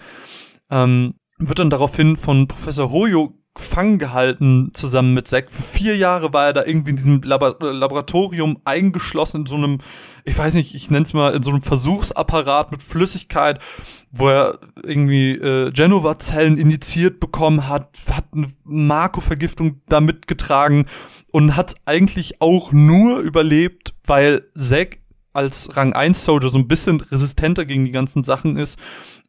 Ähm, 0.70 1.14
wird 1.38 1.58
dann 1.58 1.70
daraufhin 1.70 2.16
von 2.16 2.46
Professor 2.46 2.90
Hoyo 2.90 3.34
gefangen 3.54 3.98
gehalten 3.98 4.70
zusammen 4.74 5.14
mit 5.14 5.28
Zack. 5.28 5.50
Für 5.50 5.62
vier 5.62 5.96
Jahre 5.96 6.32
war 6.32 6.46
er 6.46 6.52
da 6.52 6.64
irgendwie 6.64 6.90
in 6.90 6.96
diesem 6.96 7.22
Labor 7.22 7.56
Laboratorium 7.60 8.58
eingeschlossen 8.64 9.42
in 9.42 9.46
so 9.46 9.56
einem, 9.56 9.78
ich 10.24 10.38
weiß 10.38 10.54
nicht, 10.54 10.74
ich 10.74 10.90
nenne 10.90 11.04
es 11.04 11.12
mal 11.12 11.34
in 11.34 11.42
so 11.42 11.50
einem 11.50 11.60
Versuchsapparat 11.60 12.70
mit 12.70 12.82
Flüssigkeit, 12.82 13.60
wo 14.10 14.28
er 14.28 14.58
irgendwie 14.82 15.32
äh, 15.32 15.70
Genova-Zellen 15.70 16.56
injiziert 16.56 17.20
bekommen 17.20 17.68
hat, 17.68 17.98
hat 18.10 18.26
eine 18.32 18.48
Marco-Vergiftung 18.64 19.82
da 19.86 20.00
mitgetragen 20.00 20.86
und 21.30 21.56
hat 21.56 21.74
eigentlich 21.84 22.40
auch 22.40 22.72
nur 22.72 23.18
überlebt, 23.18 23.94
weil 24.06 24.50
Zack 24.56 24.98
als 25.34 25.76
Rang 25.76 25.92
1 25.92 26.24
Soldier 26.24 26.48
so 26.48 26.58
ein 26.58 26.68
bisschen 26.68 27.00
resistenter 27.00 27.66
gegen 27.66 27.84
die 27.84 27.90
ganzen 27.90 28.24
Sachen 28.24 28.56
ist 28.56 28.78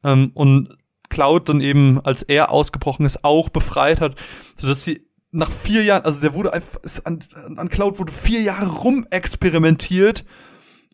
ähm, 0.03 0.31
und 0.33 0.77
Cloud 1.09 1.49
dann 1.49 1.61
eben, 1.61 1.99
als 2.05 2.23
er 2.23 2.51
ausgebrochen 2.51 3.05
ist, 3.05 3.23
auch 3.25 3.49
befreit 3.49 3.99
hat, 3.99 4.15
sodass 4.55 4.83
sie 4.83 5.07
nach 5.31 5.51
vier 5.51 5.83
Jahren, 5.83 6.05
also 6.05 6.21
der 6.21 6.33
wurde 6.33 6.53
einfach, 6.53 6.79
an, 7.03 7.19
an 7.57 7.69
Cloud 7.69 7.99
wurde 7.99 8.13
vier 8.13 8.41
Jahre 8.41 8.67
rumexperimentiert, 8.67 10.23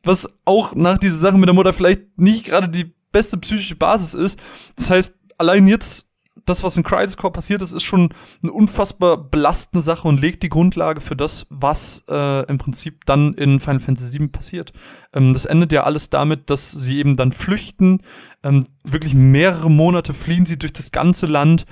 was 0.04 0.30
auch 0.46 0.76
nach 0.76 0.98
dieser 0.98 1.18
Sache 1.18 1.38
mit 1.38 1.48
der 1.48 1.54
Mutter 1.54 1.74
vielleicht 1.74 2.18
nicht 2.18 2.46
gerade 2.46 2.70
die 2.70 2.94
beste 3.12 3.38
psychische 3.38 3.76
Basis 3.76 4.14
ist. 4.14 4.40
Das 4.76 4.90
heißt, 4.90 5.16
allein 5.38 5.68
jetzt 5.68 6.08
das, 6.46 6.64
was 6.64 6.78
in 6.78 6.84
Crisis 6.84 7.18
Core 7.18 7.34
passiert 7.34 7.62
ist, 7.62 7.72
ist 7.72 7.84
schon 7.84 8.14
eine 8.42 8.52
unfassbar 8.52 9.18
belastende 9.18 9.84
Sache 9.84 10.08
und 10.08 10.20
legt 10.20 10.44
die 10.44 10.50
Grundlage 10.50 11.02
für 11.02 11.16
das, 11.16 11.46
was 11.50 12.04
äh, 12.10 12.46
im 12.48 12.58
Prinzip 12.58 13.06
dann 13.06 13.34
in 13.36 13.60
Final 13.60 13.80
Fantasy 13.80 14.20
VII 14.20 14.28
passiert. 14.30 14.74
Ähm, 15.14 15.34
das 15.34 15.46
endet 15.46 15.72
ja 15.72 15.84
alles 15.84 16.10
damit, 16.10 16.50
dass 16.50 16.72
sie 16.72 16.98
eben 16.98 17.16
dann 17.16 17.32
flüchten. 17.32 18.02
Ähm, 18.44 18.66
wirklich 18.84 19.14
mehrere 19.14 19.70
Monate 19.70 20.14
fliehen 20.14 20.46
sie 20.46 20.58
durch 20.58 20.74
das 20.74 20.92
ganze 20.92 21.26
Land. 21.26 21.66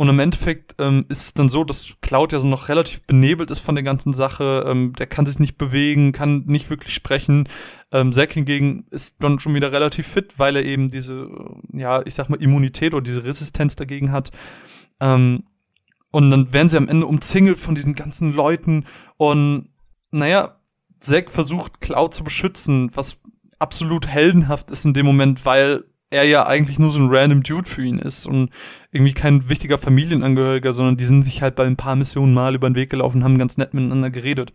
Und 0.00 0.08
im 0.08 0.18
Endeffekt 0.18 0.76
ähm, 0.78 1.04
ist 1.10 1.20
es 1.20 1.34
dann 1.34 1.50
so, 1.50 1.62
dass 1.62 1.94
Cloud 2.00 2.32
ja 2.32 2.38
so 2.38 2.48
noch 2.48 2.70
relativ 2.70 3.02
benebelt 3.02 3.50
ist 3.50 3.58
von 3.58 3.74
der 3.74 3.84
ganzen 3.84 4.14
Sache. 4.14 4.64
Ähm, 4.66 4.94
der 4.94 5.06
kann 5.06 5.26
sich 5.26 5.38
nicht 5.38 5.58
bewegen, 5.58 6.12
kann 6.12 6.44
nicht 6.46 6.70
wirklich 6.70 6.94
sprechen. 6.94 7.50
Ähm, 7.92 8.10
Zack 8.14 8.32
hingegen 8.32 8.86
ist 8.90 9.22
dann 9.22 9.38
schon 9.40 9.52
wieder 9.52 9.72
relativ 9.72 10.06
fit, 10.06 10.38
weil 10.38 10.56
er 10.56 10.64
eben 10.64 10.88
diese, 10.88 11.28
ja, 11.74 12.00
ich 12.06 12.14
sag 12.14 12.30
mal, 12.30 12.40
Immunität 12.42 12.94
oder 12.94 13.02
diese 13.02 13.24
Resistenz 13.24 13.76
dagegen 13.76 14.10
hat. 14.10 14.30
Ähm, 15.00 15.44
und 16.10 16.30
dann 16.30 16.50
werden 16.50 16.70
sie 16.70 16.78
am 16.78 16.88
Ende 16.88 17.04
umzingelt 17.04 17.60
von 17.60 17.74
diesen 17.74 17.94
ganzen 17.94 18.32
Leuten. 18.32 18.86
Und 19.18 19.68
naja, 20.12 20.56
Zack 21.00 21.30
versucht 21.30 21.82
Cloud 21.82 22.14
zu 22.14 22.24
beschützen, 22.24 22.90
was 22.94 23.20
absolut 23.58 24.06
heldenhaft 24.06 24.70
ist 24.70 24.86
in 24.86 24.94
dem 24.94 25.04
Moment, 25.04 25.44
weil 25.44 25.84
er 26.10 26.24
ja 26.24 26.46
eigentlich 26.46 26.78
nur 26.78 26.90
so 26.90 26.98
ein 26.98 27.08
random 27.08 27.42
Dude 27.42 27.68
für 27.68 27.84
ihn 27.84 27.98
ist 27.98 28.26
und 28.26 28.50
irgendwie 28.90 29.14
kein 29.14 29.48
wichtiger 29.48 29.78
Familienangehöriger, 29.78 30.72
sondern 30.72 30.96
die 30.96 31.06
sind 31.06 31.24
sich 31.24 31.40
halt 31.40 31.54
bei 31.54 31.64
ein 31.64 31.76
paar 31.76 31.96
Missionen 31.96 32.34
mal 32.34 32.54
über 32.54 32.68
den 32.68 32.74
Weg 32.74 32.90
gelaufen 32.90 33.18
und 33.18 33.24
haben 33.24 33.38
ganz 33.38 33.56
nett 33.56 33.74
miteinander 33.74 34.10
geredet. 34.10 34.52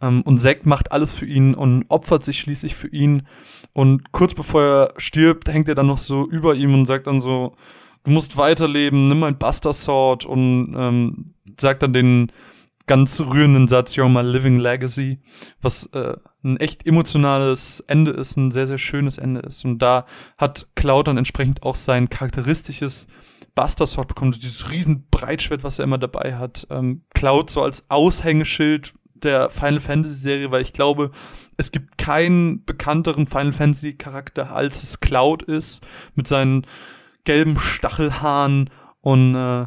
Ähm, 0.00 0.22
und 0.22 0.38
Zack 0.38 0.66
macht 0.66 0.92
alles 0.92 1.12
für 1.12 1.26
ihn 1.26 1.54
und 1.54 1.86
opfert 1.88 2.24
sich 2.24 2.38
schließlich 2.38 2.74
für 2.74 2.88
ihn. 2.88 3.26
Und 3.72 4.12
kurz 4.12 4.34
bevor 4.34 4.62
er 4.62 4.94
stirbt, 4.98 5.48
hängt 5.48 5.68
er 5.68 5.74
dann 5.74 5.86
noch 5.86 5.98
so 5.98 6.28
über 6.28 6.54
ihm 6.54 6.74
und 6.74 6.86
sagt 6.86 7.06
dann 7.06 7.20
so, 7.20 7.56
du 8.04 8.10
musst 8.10 8.36
weiterleben, 8.36 9.08
nimm 9.08 9.20
mein 9.20 9.38
Buster 9.38 9.72
Sword 9.72 10.26
und 10.26 10.74
ähm, 10.76 11.34
sagt 11.58 11.82
dann 11.82 11.94
den 11.94 12.32
ganz 12.86 13.20
rührenden 13.20 13.68
Satz, 13.68 13.94
You're 13.94 14.08
my 14.08 14.20
living 14.20 14.58
legacy, 14.58 15.20
was 15.62 15.86
äh, 15.92 16.16
ein 16.42 16.58
echt 16.58 16.86
emotionales 16.86 17.80
Ende 17.80 18.12
ist, 18.12 18.36
ein 18.36 18.50
sehr, 18.50 18.66
sehr 18.66 18.78
schönes 18.78 19.18
Ende 19.18 19.40
ist. 19.40 19.64
Und 19.64 19.78
da 19.78 20.06
hat 20.36 20.68
Cloud 20.74 21.08
dann 21.08 21.16
entsprechend 21.16 21.62
auch 21.62 21.76
sein 21.76 22.10
charakteristisches 22.10 23.06
Buster 23.54 23.86
Sword 23.86 24.08
bekommen, 24.08 24.32
dieses 24.32 24.70
riesen 24.70 25.06
Breitschwert, 25.10 25.62
was 25.62 25.78
er 25.78 25.84
immer 25.84 25.98
dabei 25.98 26.36
hat. 26.36 26.66
Ähm, 26.70 27.02
Cloud 27.14 27.50
so 27.50 27.62
als 27.62 27.88
Aushängeschild 27.90 28.92
der 29.14 29.48
Final 29.48 29.80
Fantasy 29.80 30.14
Serie, 30.14 30.50
weil 30.50 30.62
ich 30.62 30.72
glaube, 30.72 31.10
es 31.56 31.72
gibt 31.72 31.96
keinen 31.96 32.64
bekannteren 32.64 33.26
Final 33.26 33.52
Fantasy 33.52 33.94
Charakter, 33.94 34.52
als 34.52 34.82
es 34.82 35.00
Cloud 35.00 35.42
ist, 35.44 35.86
mit 36.14 36.28
seinen 36.28 36.66
gelben 37.24 37.58
Stachelhaaren 37.58 38.70
und 39.00 39.34
äh, 39.34 39.66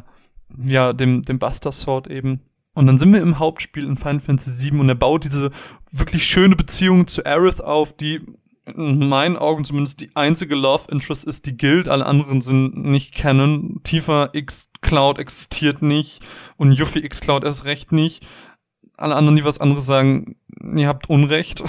ja, 0.64 0.92
dem, 0.92 1.22
dem 1.22 1.38
Buster 1.38 1.72
Sword 1.72 2.08
eben. 2.08 2.40
Und 2.78 2.86
dann 2.86 3.00
sind 3.00 3.12
wir 3.12 3.20
im 3.20 3.40
Hauptspiel 3.40 3.84
in 3.84 3.96
Final 3.96 4.20
Fantasy 4.20 4.70
VII 4.70 4.78
und 4.78 4.88
er 4.88 4.94
baut 4.94 5.24
diese 5.24 5.50
wirklich 5.90 6.24
schöne 6.24 6.54
Beziehung 6.54 7.08
zu 7.08 7.26
Aerith 7.26 7.60
auf, 7.60 7.92
die 7.96 8.20
in 8.66 9.08
meinen 9.08 9.36
Augen 9.36 9.64
zumindest 9.64 10.00
die 10.00 10.14
einzige 10.14 10.54
Love 10.54 10.84
Interest 10.88 11.24
ist, 11.24 11.46
die 11.46 11.56
gilt. 11.56 11.88
Alle 11.88 12.06
anderen 12.06 12.40
sind 12.40 12.76
nicht 12.76 13.12
kennen. 13.12 13.80
Tifa 13.82 14.28
X 14.32 14.68
Cloud 14.80 15.18
existiert 15.18 15.82
nicht 15.82 16.20
und 16.56 16.70
Yuffie 16.70 17.04
X 17.04 17.20
Cloud 17.20 17.42
erst 17.42 17.64
recht 17.64 17.90
nicht. 17.90 18.24
alle 18.96 19.16
anderen, 19.16 19.34
die 19.34 19.44
was 19.44 19.58
anderes 19.58 19.84
sagen, 19.84 20.36
ihr 20.76 20.86
habt 20.86 21.10
Unrecht. 21.10 21.64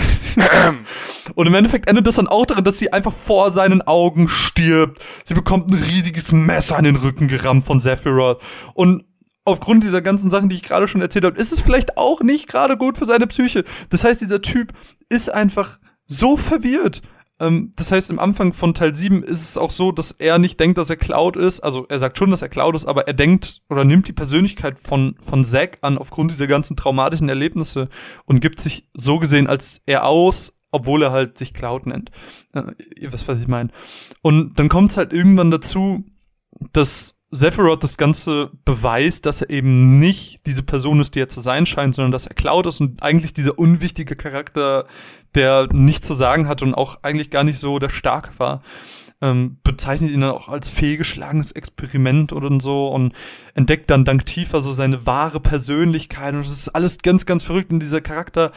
und 1.34 1.48
im 1.48 1.56
Endeffekt 1.56 1.90
endet 1.90 2.06
das 2.06 2.16
dann 2.16 2.28
auch 2.28 2.46
darin, 2.46 2.64
dass 2.64 2.78
sie 2.78 2.94
einfach 2.94 3.14
vor 3.14 3.50
seinen 3.50 3.82
Augen 3.82 4.28
stirbt. 4.28 5.04
Sie 5.24 5.34
bekommt 5.34 5.72
ein 5.72 5.84
riesiges 5.84 6.32
Messer 6.32 6.78
an 6.78 6.84
den 6.84 6.98
Rücken 6.98 7.28
gerammt 7.28 7.66
von 7.66 7.80
Sephiroth. 7.80 8.42
Und 8.76 9.06
aufgrund 9.46 9.84
dieser 9.84 10.02
ganzen 10.02 10.30
Sachen, 10.30 10.50
die 10.50 10.56
ich 10.56 10.64
gerade 10.64 10.88
schon 10.88 11.02
erzählt 11.02 11.26
habe, 11.26 11.40
ist 11.40 11.52
es 11.52 11.62
vielleicht 11.62 11.98
auch 11.98 12.22
nicht 12.22 12.48
gerade 12.48 12.78
gut 12.78 12.98
für 12.98 13.06
seine 13.06 13.28
Psyche. 13.28 13.64
Das 13.90 14.04
heißt, 14.04 14.22
dieser 14.22 14.42
Typ 14.42 14.74
ist 15.10 15.30
einfach 15.30 15.80
so 16.06 16.38
verwirrt. 16.38 17.02
Ähm, 17.40 17.72
das 17.76 17.92
heißt, 17.92 18.12
im 18.12 18.20
Anfang 18.20 18.54
von 18.54 18.74
Teil 18.74 18.94
7 18.94 19.24
ist 19.24 19.42
es 19.42 19.58
auch 19.58 19.72
so, 19.72 19.92
dass 19.92 20.12
er 20.12 20.38
nicht 20.40 20.60
denkt, 20.60 20.78
dass 20.78 20.90
er 20.90 20.98
Cloud 20.98 21.38
ist. 21.38 21.62
Also 21.62 21.86
er 21.88 22.00
sagt 22.00 22.18
schon, 22.18 22.32
dass 22.32 22.42
er 22.42 22.50
Cloud 22.50 22.76
ist, 22.76 22.86
aber 22.86 23.08
er 23.08 23.14
denkt 23.14 23.62
oder 23.70 23.86
nimmt 23.86 24.08
die 24.08 24.14
Persönlichkeit 24.14 24.78
von, 24.80 25.16
von 25.22 25.46
Zack 25.46 25.80
an 25.82 25.98
aufgrund 25.98 26.32
dieser 26.32 26.48
ganzen 26.48 26.76
traumatischen 26.76 27.30
Erlebnisse 27.30 27.90
und 28.26 28.42
gibt 28.42 28.60
sich 28.60 28.88
so 28.94 29.20
gesehen 29.20 29.48
als 29.48 29.82
er 29.86 30.06
aus, 30.06 30.54
obwohl 30.72 31.02
er 31.04 31.12
halt 31.12 31.38
sich 31.38 31.54
Cloud 31.54 31.88
nennt. 31.88 32.12
Äh, 32.54 32.74
ihr 32.96 33.14
wisst, 33.14 33.28
was 33.28 33.40
ich 33.40 33.48
meine. 33.48 33.70
Und 34.22 34.60
dann 34.60 34.70
kommt 34.70 34.92
es 34.92 34.98
halt 34.98 35.14
irgendwann 35.14 35.52
dazu, 35.52 36.04
dass 36.74 37.19
Sephiroth 37.32 37.84
das 37.84 37.98
Ganze 37.98 38.50
beweist, 38.66 39.26
dass 39.26 39.42
er 39.42 39.52
eben 39.52 40.00
nicht 40.00 40.46
diese 40.48 40.64
Person 40.64 41.00
ist, 41.00 41.14
die 41.14 41.22
er 41.22 41.30
zu 41.30 41.42
sein 41.42 41.66
scheint, 41.68 41.94
sondern 41.94 42.12
dass 42.12 42.26
er 42.26 42.34
Cloud 42.34 42.66
ist 42.66 42.82
und 42.82 43.04
eigentlich 43.04 43.34
dieser 43.34 43.60
unwichtige 43.60 44.16
Charakter, 44.16 44.86
der 45.36 45.68
nichts 45.72 46.08
zu 46.08 46.16
sagen 46.16 46.48
hat 46.48 46.64
und 46.64 46.74
auch 46.74 47.04
eigentlich 47.04 47.30
gar 47.30 47.44
nicht 47.44 47.60
so 47.60 47.78
der 47.78 47.90
Starke 47.90 48.32
war, 48.40 48.64
ähm, 49.22 49.58
bezeichnet 49.64 50.12
ihn 50.12 50.22
dann 50.22 50.32
auch 50.32 50.48
als 50.48 50.70
fehlgeschlagenes 50.70 51.52
Experiment 51.52 52.34
oder 52.34 52.50
so 52.62 52.88
und 52.88 53.14
entdeckt 53.54 53.92
dann 53.92 54.06
dank 54.06 54.26
Tiefer 54.26 54.62
so 54.62 54.72
seine 54.72 55.06
wahre 55.06 55.40
Persönlichkeit 55.40 56.34
und 56.34 56.46
das 56.46 56.54
ist 56.54 56.70
alles 56.70 56.98
ganz, 57.00 57.28
ganz 57.28 57.44
verrückt 57.44 57.72
und 57.72 57.80
dieser 57.80 58.02
Charakter 58.02 58.54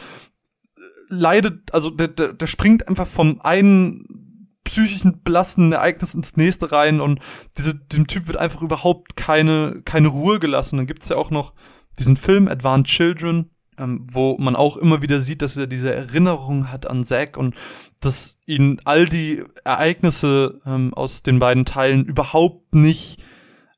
äh, 0.77 0.81
leidet, 1.09 1.73
also 1.73 1.91
der, 1.91 2.07
der, 2.07 2.33
der 2.33 2.47
springt 2.47 2.87
einfach 2.87 3.07
vom 3.07 3.39
einen 3.41 4.32
psychischen 4.63 5.21
belastenden 5.23 5.73
Ereignis 5.73 6.13
ins 6.13 6.37
nächste 6.37 6.71
rein 6.71 7.01
und 7.01 7.19
diese, 7.57 7.75
dem 7.75 8.07
Typ 8.07 8.27
wird 8.27 8.37
einfach 8.37 8.61
überhaupt 8.61 9.15
keine, 9.15 9.81
keine 9.85 10.07
Ruhe 10.07 10.39
gelassen. 10.39 10.77
Dann 10.77 10.87
gibt's 10.87 11.09
ja 11.09 11.17
auch 11.17 11.31
noch 11.31 11.53
diesen 11.99 12.17
Film 12.17 12.47
Advanced 12.47 12.91
Children, 12.91 13.49
ähm, 13.77 14.07
wo 14.11 14.37
man 14.37 14.55
auch 14.55 14.77
immer 14.77 15.01
wieder 15.01 15.19
sieht, 15.19 15.41
dass 15.41 15.57
er 15.57 15.67
diese 15.67 15.93
Erinnerung 15.93 16.71
hat 16.71 16.87
an 16.87 17.03
Zack 17.03 17.37
und 17.37 17.55
dass 17.99 18.39
ihn 18.45 18.81
all 18.83 19.05
die 19.05 19.43
Ereignisse 19.63 20.61
ähm, 20.65 20.93
aus 20.93 21.23
den 21.23 21.39
beiden 21.39 21.65
Teilen 21.65 22.05
überhaupt 22.05 22.75
nicht 22.75 23.21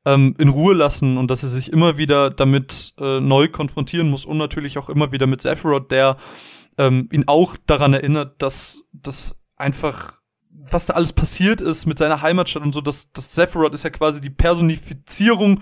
ähm, 0.06 0.36
in 0.38 0.50
Ruhe 0.50 0.74
lassen 0.74 1.18
und 1.18 1.30
dass 1.32 1.44
er 1.44 1.50
sich 1.50 1.72
immer 1.72 1.98
wieder 1.98 2.30
damit 2.30 2.94
äh, 3.00 3.20
neu 3.20 3.48
konfrontieren 3.48 4.10
muss 4.10 4.26
und 4.26 4.38
natürlich 4.38 4.78
auch 4.78 4.90
immer 4.90 5.12
wieder 5.12 5.28
mit 5.28 5.42
Sephiroth, 5.42 5.92
der 5.92 6.18
ähm, 6.78 7.10
ihn 7.12 7.28
auch 7.28 7.58
daran 7.66 7.94
erinnert, 7.94 8.42
dass 8.42 8.84
das 8.94 9.42
einfach 9.56 10.20
was 10.70 10.86
da 10.86 10.94
alles 10.94 11.14
passiert 11.14 11.62
ist 11.62 11.86
mit 11.86 11.98
seiner 11.98 12.22
Heimatstadt 12.22 12.64
und 12.64 12.74
so, 12.74 12.82
das, 12.82 13.12
das 13.14 13.34
Sephiroth 13.34 13.74
ist 13.74 13.84
ja 13.84 13.90
quasi 13.90 14.20
die 14.20 14.30
Personifizierung 14.30 15.62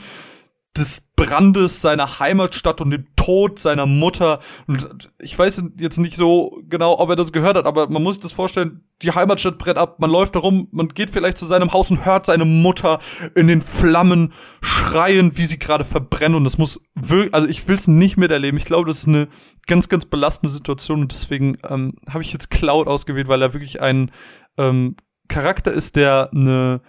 des 0.76 1.02
Brandes 1.16 1.82
seiner 1.82 2.20
Heimatstadt 2.20 2.82
und 2.82 2.90
dem 2.90 3.06
Tod 3.16 3.60
seiner 3.60 3.86
Mutter. 3.86 4.40
Und 4.66 5.12
ich 5.20 5.38
weiß 5.38 5.62
jetzt 5.78 6.00
nicht 6.00 6.18
so 6.18 6.60
genau, 6.68 7.00
ob 7.00 7.10
er 7.10 7.16
das 7.16 7.32
gehört 7.32 7.58
hat, 7.58 7.66
aber 7.66 7.88
man 7.90 8.02
muss 8.02 8.16
sich 8.16 8.24
das 8.24 8.34
vorstellen, 8.34 8.84
die 9.04 9.12
Heimatstadt 9.12 9.60
brennt 9.60 9.78
ab, 9.78 10.00
man 10.00 10.10
läuft 10.10 10.36
da 10.36 10.40
rum, 10.40 10.70
man 10.72 10.88
geht 10.88 11.12
vielleicht 11.12 11.38
zu 11.38 11.46
seinem 11.46 11.74
Haus 11.74 11.92
und 11.92 12.06
hört 12.06 12.26
seine 12.26 12.46
Mutter 12.46 13.00
in 13.36 13.48
den 13.48 13.62
Flammen 13.62 14.34
schreien, 14.62 15.38
wie 15.38 15.46
sie 15.46 15.60
gerade 15.60 15.86
verbrennen. 15.86 16.38
Und 16.38 16.44
das 16.46 16.58
muss 16.58 16.82
wirklich, 16.96 17.34
also 17.36 17.48
ich 17.48 17.68
will 17.68 17.76
es 17.76 17.88
nicht 17.88 18.18
miterleben. 18.18 18.58
Ich 18.58 18.66
glaube, 18.66 18.88
das 18.88 19.00
ist 19.00 19.08
eine 19.08 19.28
ganz, 19.68 19.90
ganz 19.90 20.06
belastende 20.06 20.52
Situation 20.52 21.02
und 21.02 21.12
deswegen 21.12 21.58
ähm, 21.70 21.94
habe 22.10 22.24
ich 22.24 22.34
jetzt 22.34 22.50
Cloud 22.50 22.88
ausgewählt, 22.88 23.28
weil 23.28 23.42
er 23.44 23.54
wirklich 23.54 23.80
ein 23.82 24.10
ähm, 24.58 24.96
Charakter 25.28 25.72
ist, 25.72 25.96
der 25.96 26.30
eine 26.32 26.82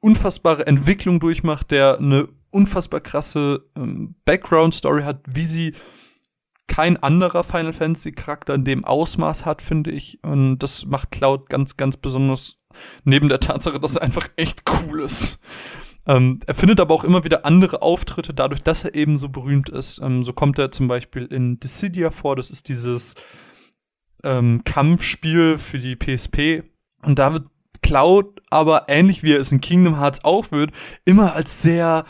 unfassbare 0.00 0.66
Entwicklung 0.66 1.20
durchmacht, 1.20 1.70
der 1.70 1.98
eine 1.98 2.28
unfassbar 2.50 3.00
krasse 3.00 3.64
ähm, 3.76 4.14
Background-Story 4.24 5.02
hat, 5.02 5.20
wie 5.28 5.46
sie 5.46 5.74
kein 6.66 6.96
anderer 6.96 7.44
Final 7.44 7.72
Fantasy 7.72 8.12
Charakter 8.12 8.54
in 8.54 8.64
dem 8.64 8.84
Ausmaß 8.84 9.44
hat, 9.44 9.62
finde 9.62 9.90
ich. 9.90 10.22
Und 10.22 10.58
das 10.58 10.86
macht 10.86 11.10
Cloud 11.10 11.48
ganz, 11.48 11.76
ganz 11.76 11.96
besonders 11.96 12.58
neben 13.04 13.28
der 13.28 13.40
Tatsache, 13.40 13.78
dass 13.78 13.96
er 13.96 14.02
einfach 14.02 14.28
echt 14.36 14.62
cool 14.70 15.02
ist. 15.02 15.38
Ähm, 16.06 16.40
er 16.46 16.54
findet 16.54 16.80
aber 16.80 16.94
auch 16.94 17.04
immer 17.04 17.24
wieder 17.24 17.44
andere 17.44 17.82
Auftritte, 17.82 18.34
dadurch, 18.34 18.62
dass 18.62 18.84
er 18.84 18.94
eben 18.94 19.18
so 19.18 19.28
berühmt 19.28 19.68
ist. 19.68 20.00
Ähm, 20.02 20.22
so 20.22 20.32
kommt 20.32 20.58
er 20.58 20.72
zum 20.72 20.88
Beispiel 20.88 21.26
in 21.26 21.60
Dissidia 21.60 22.10
vor. 22.10 22.36
Das 22.36 22.50
ist 22.50 22.68
dieses 22.68 23.14
ähm, 24.24 24.62
Kampfspiel 24.64 25.58
für 25.58 25.78
die 25.78 25.96
PSP. 25.96 26.64
Und 27.02 27.18
da 27.18 27.32
wird 27.32 27.44
Cloud 27.82 28.42
aber 28.52 28.84
ähnlich 28.88 29.22
wie 29.22 29.32
er 29.32 29.40
es 29.40 29.50
in 29.50 29.60
Kingdom 29.60 29.98
Hearts 29.98 30.24
auch 30.24 30.52
wird, 30.52 30.72
immer 31.04 31.34
als 31.34 31.62
sehr 31.62 32.04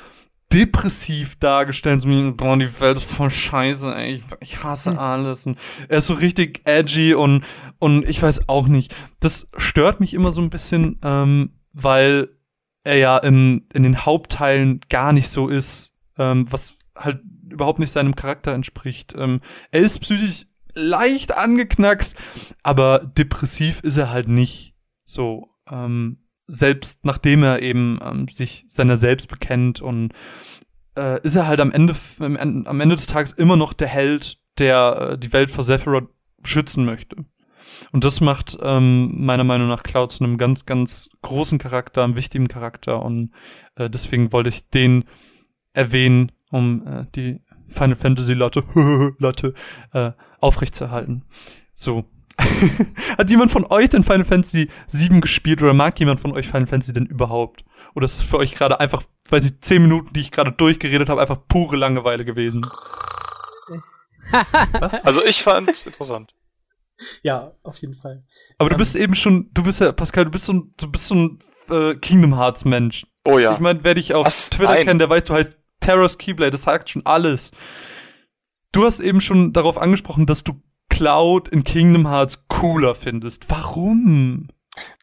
depressiv 0.53 1.37
dargestellt, 1.37 2.03
so 2.03 2.09
wie, 2.11 2.31
boah, 2.33 2.59
die 2.59 2.81
Welt 2.81 2.99
ist 2.99 3.11
voll 3.11 3.31
scheiße, 3.31 3.95
ey, 3.95 4.15
ich, 4.15 4.23
ich 4.41 4.63
hasse 4.63 4.91
hm. 4.91 4.99
alles. 4.99 5.47
Und 5.47 5.59
er 5.89 5.99
ist 5.99 6.07
so 6.07 6.15
richtig 6.15 6.61
edgy 6.65 7.15
und, 7.15 7.45
und 7.79 8.07
ich 8.07 8.21
weiß 8.21 8.49
auch 8.49 8.67
nicht. 8.67 8.95
Das 9.21 9.49
stört 9.57 10.01
mich 10.01 10.13
immer 10.13 10.33
so 10.33 10.43
ein 10.43 10.51
bisschen, 10.51 10.99
ähm, 11.03 11.53
weil 11.73 12.29
er 12.85 12.97
ja 12.97 13.17
im, 13.19 13.67
in 13.73 13.85
den 13.85 14.05
Hauptteilen 14.05 14.81
gar 14.91 15.13
nicht 15.13 15.31
so 15.31 15.49
ist, 15.49 15.93
ähm, 16.19 16.47
was 16.51 16.77
halt 16.97 17.23
überhaupt 17.49 17.79
nicht 17.79 17.93
seinem 17.93 18.17
Charakter 18.17 18.53
entspricht. 18.53 19.15
Ähm, 19.17 19.41
er 19.71 19.81
ist 19.81 20.01
psychisch 20.01 20.47
leicht 20.75 21.37
angeknackst, 21.37 22.17
aber 22.63 22.99
depressiv 22.99 23.81
ist 23.81 23.97
er 23.97 24.11
halt 24.11 24.29
nicht 24.29 24.72
so. 25.13 25.49
Ähm, 25.71 26.19
selbst 26.49 27.05
nachdem 27.05 27.43
er 27.45 27.63
eben 27.63 27.99
ähm, 28.03 28.29
sich 28.29 28.65
seiner 28.69 28.97
selbst 28.97 29.29
bekennt 29.29 29.81
und 29.81 30.13
äh, 30.97 31.21
ist 31.23 31.37
er 31.37 31.47
halt 31.47 31.61
am 31.61 31.73
Ende, 31.73 31.95
am 32.19 32.81
Ende 32.81 32.97
des 32.97 33.07
Tages 33.07 33.33
immer 33.33 33.57
noch 33.57 33.73
der 33.73 33.89
Held, 33.89 34.39
der 34.59 35.13
äh, 35.13 35.19
die 35.19 35.33
Welt 35.33 35.51
vor 35.51 35.65
Sephiroth 35.65 36.09
schützen 36.45 36.85
möchte. 36.85 37.17
Und 37.93 38.05
das 38.05 38.21
macht 38.21 38.59
ähm, 38.61 39.25
meiner 39.25 39.45
Meinung 39.45 39.69
nach 39.69 39.83
Cloud 39.83 40.13
zu 40.13 40.25
einem 40.25 40.37
ganz, 40.37 40.67
ganz 40.67 41.09
großen 41.23 41.59
Charakter, 41.59 42.05
einem 42.05 42.17
wichtigen 42.17 42.49
Charakter. 42.49 43.03
Und 43.03 43.33
äh, 43.77 43.89
deswegen 43.89 44.33
wollte 44.33 44.51
ich 44.51 44.69
den 44.69 45.05
erwähnen, 45.73 46.33
um 46.51 46.87
äh, 46.87 47.07
die 47.15 47.41
Final 47.69 47.97
Fantasy 47.97 48.35
Latte, 48.35 48.65
Latte 49.19 49.55
äh, 49.93 50.13
aufrechtzuerhalten. 50.41 51.25
So, 51.75 52.05
Hat 53.19 53.31
jemand 53.31 53.51
von 53.51 53.65
euch 53.67 53.91
denn 53.91 54.05
Final 54.05 54.25
Fantasy 54.25 54.69
7 54.87 55.21
gespielt 55.21 55.63
oder 55.63 55.75
mag 55.75 55.99
jemand 56.01 56.21
von 56.21 56.33
euch 56.33 56.49
Final 56.49 56.67
Fantasy 56.67 56.93
denn 56.93 57.07
überhaupt? 57.07 57.65
Oder 57.95 58.05
ist 58.07 58.19
es 58.19 58.23
für 58.23 58.39
euch 58.39 58.55
gerade 58.55 58.81
einfach, 58.81 59.03
weiß 59.29 59.45
ich, 59.45 59.61
10 59.61 59.83
Minuten, 59.83 60.13
die 60.13 60.21
ich 60.21 60.31
gerade 60.31 60.53
durchgeredet 60.53 61.09
habe, 61.09 61.21
einfach 61.21 61.39
pure 61.49 61.77
Langeweile 61.77 62.25
gewesen? 62.25 62.67
Was? 64.81 65.05
Also 65.05 65.25
ich 65.25 65.43
fand's 65.43 65.85
interessant. 65.85 66.33
Ja, 67.23 67.53
auf 67.65 67.79
jeden 67.79 67.95
Fall. 67.95 68.23
Aber 68.59 68.69
du 68.69 68.75
ähm, 68.75 68.79
bist 68.79 68.95
eben 68.95 69.15
schon, 69.17 69.51
du 69.53 69.65
bist 69.65 69.81
ja, 69.81 69.91
Pascal, 69.91 70.25
du 70.25 70.31
bist 70.31 70.47
so 70.47 70.53
ein, 70.53 70.75
du 70.77 70.91
bist 70.91 71.09
so 71.09 71.15
ein 71.15 71.39
äh, 71.69 71.95
Kingdom 71.97 72.37
Hearts 72.37 72.65
Mensch. 72.65 73.07
Oh 73.25 73.39
ja. 73.39 73.55
Ich 73.55 73.61
meine, 73.61 73.83
wer 73.83 73.95
dich 73.95 74.15
auf 74.15 74.27
Was? 74.27 74.51
Twitter 74.51 74.73
Nein. 74.73 74.87
kennt, 74.87 75.01
der 75.01 75.11
weiß, 75.11 75.25
du 75.25 75.35
heißt 75.35 75.59
Terror's 75.81 76.19
Keyblade, 76.19 76.53
das 76.53 76.63
sagt 76.63 76.91
schon 76.91 77.05
alles. 77.05 77.51
Du 78.73 78.85
hast 78.85 79.01
eben 79.01 79.21
schon 79.21 79.53
darauf 79.53 79.79
angesprochen, 79.79 80.27
dass 80.27 80.45
du 80.45 80.63
Cloud 80.93 81.49
in 81.49 81.65
Kingdom 81.65 82.07
Hearts 82.07 82.45
cooler 82.49 82.95
findest. 82.95 83.49
Warum? 83.49 84.49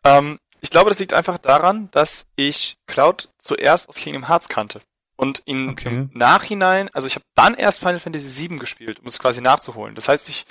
Ähm, 0.03 0.39
ich 0.61 0.69
glaube, 0.69 0.89
das 0.89 0.99
liegt 0.99 1.13
einfach 1.13 1.39
daran, 1.39 1.89
dass 1.91 2.27
ich 2.35 2.77
Cloud 2.85 3.29
zuerst 3.39 3.89
aus 3.89 3.95
Kingdom 3.95 4.27
Hearts 4.27 4.49
kannte. 4.49 4.81
Und 5.15 5.41
ihn 5.45 5.69
okay. 5.69 5.89
im 5.89 6.11
Nachhinein, 6.13 6.89
also 6.93 7.07
ich 7.07 7.15
habe 7.15 7.25
dann 7.35 7.55
erst 7.55 7.79
Final 7.79 7.99
Fantasy 7.99 8.49
VII 8.49 8.57
gespielt, 8.57 8.99
um 8.99 9.07
es 9.07 9.19
quasi 9.19 9.41
nachzuholen. 9.41 9.95
Das 9.95 10.07
heißt, 10.07 10.29
ich 10.29 10.45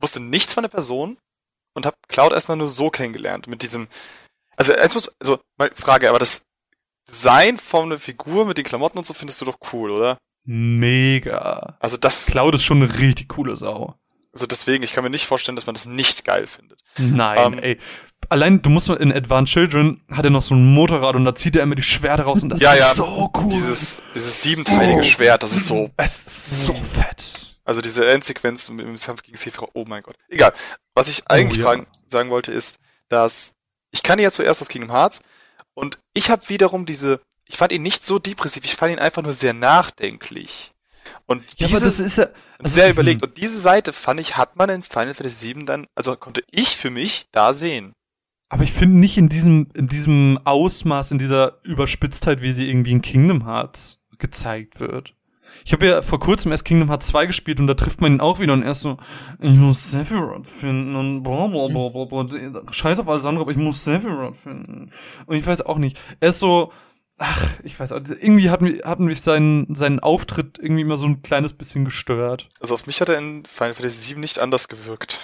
wusste 0.00 0.20
nichts 0.20 0.54
von 0.54 0.62
der 0.62 0.70
Person 0.70 1.18
und 1.74 1.84
habe 1.84 1.96
Cloud 2.08 2.32
erstmal 2.32 2.56
nur 2.56 2.68
so 2.68 2.88
kennengelernt. 2.88 3.48
Mit 3.48 3.62
diesem, 3.62 3.88
also 4.56 4.72
jetzt 4.72 4.94
muss, 4.94 5.10
also 5.18 5.40
mal 5.58 5.70
Frage, 5.74 6.08
aber 6.08 6.20
das 6.20 6.42
Design 7.08 7.58
von 7.58 7.86
einer 7.86 7.98
Figur 7.98 8.46
mit 8.46 8.56
den 8.56 8.64
Klamotten 8.64 8.96
und 8.96 9.04
so 9.04 9.12
findest 9.12 9.40
du 9.40 9.44
doch 9.44 9.58
cool, 9.72 9.90
oder? 9.90 10.18
Mega. 10.46 11.76
Also 11.80 11.96
das. 11.96 12.26
Cloud 12.26 12.54
ist 12.54 12.64
schon 12.64 12.82
eine 12.82 12.98
richtig 12.98 13.28
coole 13.28 13.56
Sau. 13.56 13.94
Also 14.34 14.46
deswegen, 14.46 14.82
ich 14.82 14.92
kann 14.92 15.04
mir 15.04 15.10
nicht 15.10 15.26
vorstellen, 15.26 15.54
dass 15.54 15.66
man 15.66 15.74
das 15.74 15.86
nicht 15.86 16.24
geil 16.24 16.48
findet. 16.48 16.80
Nein, 16.98 17.54
ähm, 17.54 17.58
ey. 17.60 17.78
Allein, 18.28 18.62
du 18.62 18.70
musst 18.70 18.88
mal 18.88 18.96
in 18.96 19.12
Advanced 19.12 19.52
Children 19.52 20.00
hat 20.10 20.24
er 20.24 20.30
noch 20.30 20.42
so 20.42 20.56
ein 20.56 20.74
Motorrad 20.74 21.14
und 21.14 21.24
da 21.24 21.34
zieht 21.34 21.54
er 21.54 21.62
immer 21.62 21.76
die 21.76 21.82
Schwerter 21.82 22.24
raus 22.24 22.42
und 22.42 22.48
das 22.48 22.60
ja, 22.60 22.72
ist 22.72 22.80
ja, 22.80 22.94
so 22.94 23.30
cool. 23.36 23.50
Dieses, 23.50 24.00
dieses 24.14 24.42
siebenteilige 24.42 25.00
oh. 25.00 25.02
Schwert, 25.02 25.44
das 25.44 25.52
ist 25.52 25.68
so. 25.68 25.90
Es 25.96 26.26
ist 26.26 26.66
so 26.66 26.74
fett. 26.74 27.24
Also 27.64 27.80
diese 27.80 28.06
Endsequenz 28.10 28.66
dem 28.66 28.96
Kampf 28.96 29.22
gegen 29.22 29.36
Sephiroth, 29.36 29.70
oh 29.74 29.84
mein 29.86 30.02
Gott. 30.02 30.16
Egal. 30.28 30.52
Was 30.94 31.08
ich 31.08 31.28
eigentlich 31.28 31.64
oh, 31.64 31.72
ja. 31.72 31.84
sagen 32.08 32.30
wollte, 32.30 32.50
ist, 32.50 32.78
dass 33.08 33.54
ich 33.92 34.02
kann 34.02 34.18
ja 34.18 34.30
zuerst 34.30 34.60
aus 34.60 34.68
Kingdom 34.68 34.90
Hearts 34.90 35.20
und 35.74 35.98
ich 36.12 36.30
habe 36.30 36.48
wiederum 36.48 36.86
diese, 36.86 37.20
ich 37.46 37.56
fand 37.56 37.72
ihn 37.72 37.82
nicht 37.82 38.04
so 38.04 38.18
depressiv, 38.18 38.64
ich 38.64 38.74
fand 38.74 38.92
ihn 38.92 38.98
einfach 38.98 39.22
nur 39.22 39.32
sehr 39.32 39.54
nachdenklich. 39.54 40.72
Und 41.26 41.44
ja, 41.56 41.68
aber 41.68 41.80
das 41.80 42.00
ist 42.00 42.16
ja, 42.16 42.28
Also, 42.58 42.74
sehr 42.74 42.90
überlegt. 42.90 43.24
Und 43.24 43.36
diese 43.36 43.58
Seite, 43.58 43.92
fand 43.92 44.20
ich, 44.20 44.36
hat 44.36 44.56
man 44.56 44.70
in 44.70 44.82
Final 44.82 45.14
Fantasy 45.14 45.54
VII 45.54 45.64
dann, 45.64 45.86
also 45.94 46.16
konnte 46.16 46.42
ich 46.50 46.76
für 46.76 46.90
mich 46.90 47.26
da 47.32 47.54
sehen. 47.54 47.92
Aber 48.48 48.62
ich 48.62 48.72
finde 48.72 48.98
nicht 48.98 49.16
in 49.16 49.28
diesem, 49.28 49.68
in 49.74 49.86
diesem 49.86 50.38
Ausmaß, 50.44 51.10
in 51.10 51.18
dieser 51.18 51.58
Überspitztheit, 51.64 52.40
wie 52.40 52.52
sie 52.52 52.68
irgendwie 52.68 52.92
in 52.92 53.02
Kingdom 53.02 53.46
Hearts 53.46 54.00
gezeigt 54.18 54.80
wird. 54.80 55.14
Ich 55.64 55.72
habe 55.72 55.86
ja 55.86 56.02
vor 56.02 56.20
kurzem 56.20 56.52
erst 56.52 56.64
Kingdom 56.64 56.88
Hearts 56.88 57.06
2 57.08 57.26
gespielt 57.26 57.60
und 57.60 57.66
da 57.66 57.74
trifft 57.74 58.00
man 58.00 58.12
ihn 58.12 58.20
auch 58.20 58.40
wieder 58.40 58.52
und 58.52 58.62
er 58.62 58.72
ist 58.72 58.80
so, 58.80 58.98
ich 59.40 59.54
muss 59.54 59.90
Sephiroth 59.90 60.46
finden 60.46 60.94
und 60.96 61.22
bla 61.22 61.46
bla 61.46 61.68
bla 61.68 61.88
bla 61.88 62.22
bla. 62.22 62.72
Scheiß 62.72 62.98
auf 62.98 63.08
alles 63.08 63.24
andere, 63.24 63.42
aber 63.42 63.52
ich 63.52 63.56
muss 63.56 63.84
Sephiroth 63.84 64.36
finden. 64.36 64.90
Und 65.26 65.36
ich 65.36 65.46
weiß 65.46 65.62
auch 65.62 65.78
nicht. 65.78 65.98
Er 66.20 66.30
ist 66.30 66.40
so, 66.40 66.72
ach, 67.18 67.60
ich 67.62 67.78
weiß 67.78 67.92
auch, 67.92 68.00
irgendwie 68.20 68.50
hat 68.50 68.60
mich, 68.60 68.84
hat 68.84 69.00
mich 69.00 69.20
seinen, 69.20 69.74
seinen 69.74 70.00
Auftritt 70.00 70.58
irgendwie 70.58 70.82
immer 70.82 70.96
so 70.96 71.06
ein 71.06 71.22
kleines 71.22 71.52
bisschen 71.52 71.84
gestört. 71.84 72.48
Also 72.60 72.74
auf 72.74 72.86
mich 72.86 73.00
hat 73.00 73.08
er 73.08 73.18
in 73.18 73.44
Final 73.46 73.74
Fantasy 73.74 74.14
VII 74.14 74.20
nicht 74.20 74.38
anders 74.38 74.68
gewirkt. 74.68 75.18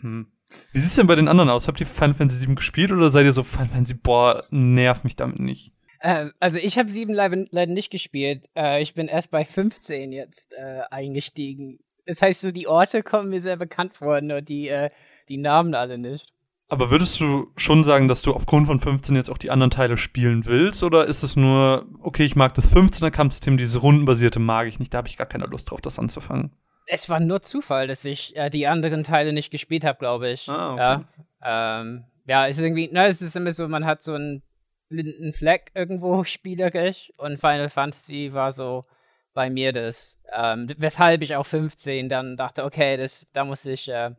Hm. 0.00 0.32
Wie 0.72 0.78
sieht's 0.78 0.96
denn 0.96 1.06
bei 1.06 1.16
den 1.16 1.28
anderen 1.28 1.50
aus? 1.50 1.68
Habt 1.68 1.80
ihr 1.80 1.86
Final 1.86 2.14
Fantasy 2.14 2.46
VII 2.46 2.54
gespielt 2.54 2.92
oder 2.92 3.10
seid 3.10 3.24
ihr 3.24 3.32
so 3.32 3.42
Final 3.42 3.68
Fantasy, 3.68 3.94
boah, 3.94 4.44
nerv 4.50 5.04
mich 5.04 5.16
damit 5.16 5.40
nicht? 5.40 5.72
Äh, 6.00 6.30
also 6.40 6.58
ich 6.58 6.78
habe 6.78 6.90
sieben 6.90 7.14
leider, 7.14 7.44
leider 7.50 7.72
nicht 7.72 7.90
gespielt. 7.90 8.48
Äh, 8.54 8.82
ich 8.82 8.94
bin 8.94 9.08
erst 9.08 9.30
bei 9.30 9.44
15 9.44 10.12
jetzt 10.12 10.52
äh, 10.52 10.82
eingestiegen. 10.90 11.80
Das 12.06 12.22
heißt, 12.22 12.40
so 12.40 12.52
die 12.52 12.68
Orte 12.68 13.02
kommen 13.02 13.30
mir 13.30 13.40
sehr 13.40 13.56
bekannt 13.56 13.94
vor, 13.96 14.20
nur 14.20 14.40
die, 14.40 14.68
äh, 14.68 14.90
die 15.28 15.38
Namen 15.38 15.74
alle 15.74 15.98
nicht. 15.98 16.32
Aber 16.68 16.90
würdest 16.90 17.20
du 17.20 17.52
schon 17.56 17.84
sagen, 17.84 18.08
dass 18.08 18.22
du 18.22 18.32
aufgrund 18.32 18.66
von 18.66 18.80
15 18.80 19.14
jetzt 19.14 19.30
auch 19.30 19.38
die 19.38 19.50
anderen 19.50 19.70
Teile 19.70 19.96
spielen 19.96 20.46
willst? 20.46 20.82
Oder 20.82 21.06
ist 21.06 21.22
es 21.22 21.36
nur, 21.36 21.86
okay, 22.00 22.24
ich 22.24 22.34
mag 22.34 22.54
das 22.54 22.74
15er 22.74 23.10
Kampfsystem, 23.10 23.56
diese 23.56 23.78
rundenbasierte 23.78 24.40
mag 24.40 24.66
ich 24.66 24.80
nicht, 24.80 24.92
da 24.92 24.98
habe 24.98 25.08
ich 25.08 25.16
gar 25.16 25.28
keine 25.28 25.46
Lust 25.46 25.70
drauf, 25.70 25.80
das 25.80 25.98
anzufangen? 25.98 26.56
Es 26.88 27.08
war 27.08 27.20
nur 27.20 27.42
Zufall, 27.42 27.86
dass 27.86 28.04
ich 28.04 28.34
äh, 28.36 28.50
die 28.50 28.66
anderen 28.66 29.04
Teile 29.04 29.32
nicht 29.32 29.50
gespielt 29.50 29.84
habe, 29.84 29.98
glaube 29.98 30.30
ich. 30.30 30.48
Ah, 30.48 30.72
okay. 30.72 31.04
Ja, 31.42 31.80
ähm, 31.80 32.04
ja, 32.26 32.48
es 32.48 32.56
ist 32.56 32.64
irgendwie, 32.64 32.88
na, 32.92 33.06
es 33.06 33.22
ist 33.22 33.36
immer 33.36 33.52
so, 33.52 33.68
man 33.68 33.86
hat 33.86 34.02
so 34.02 34.14
einen 34.14 34.42
blinden 34.88 35.32
Fleck 35.32 35.70
irgendwo 35.74 36.24
spielerisch 36.24 37.12
und 37.16 37.38
Final 37.38 37.70
Fantasy 37.70 38.30
war 38.32 38.50
so 38.50 38.84
bei 39.34 39.50
mir 39.50 39.72
das, 39.72 40.18
ähm, 40.34 40.72
weshalb 40.78 41.22
ich 41.22 41.36
auch 41.36 41.46
15 41.46 42.08
dann 42.08 42.36
dachte, 42.36 42.64
okay, 42.64 42.96
das, 42.96 43.28
da 43.32 43.44
muss 43.44 43.66
ich 43.66 43.88
äh, 43.88 44.12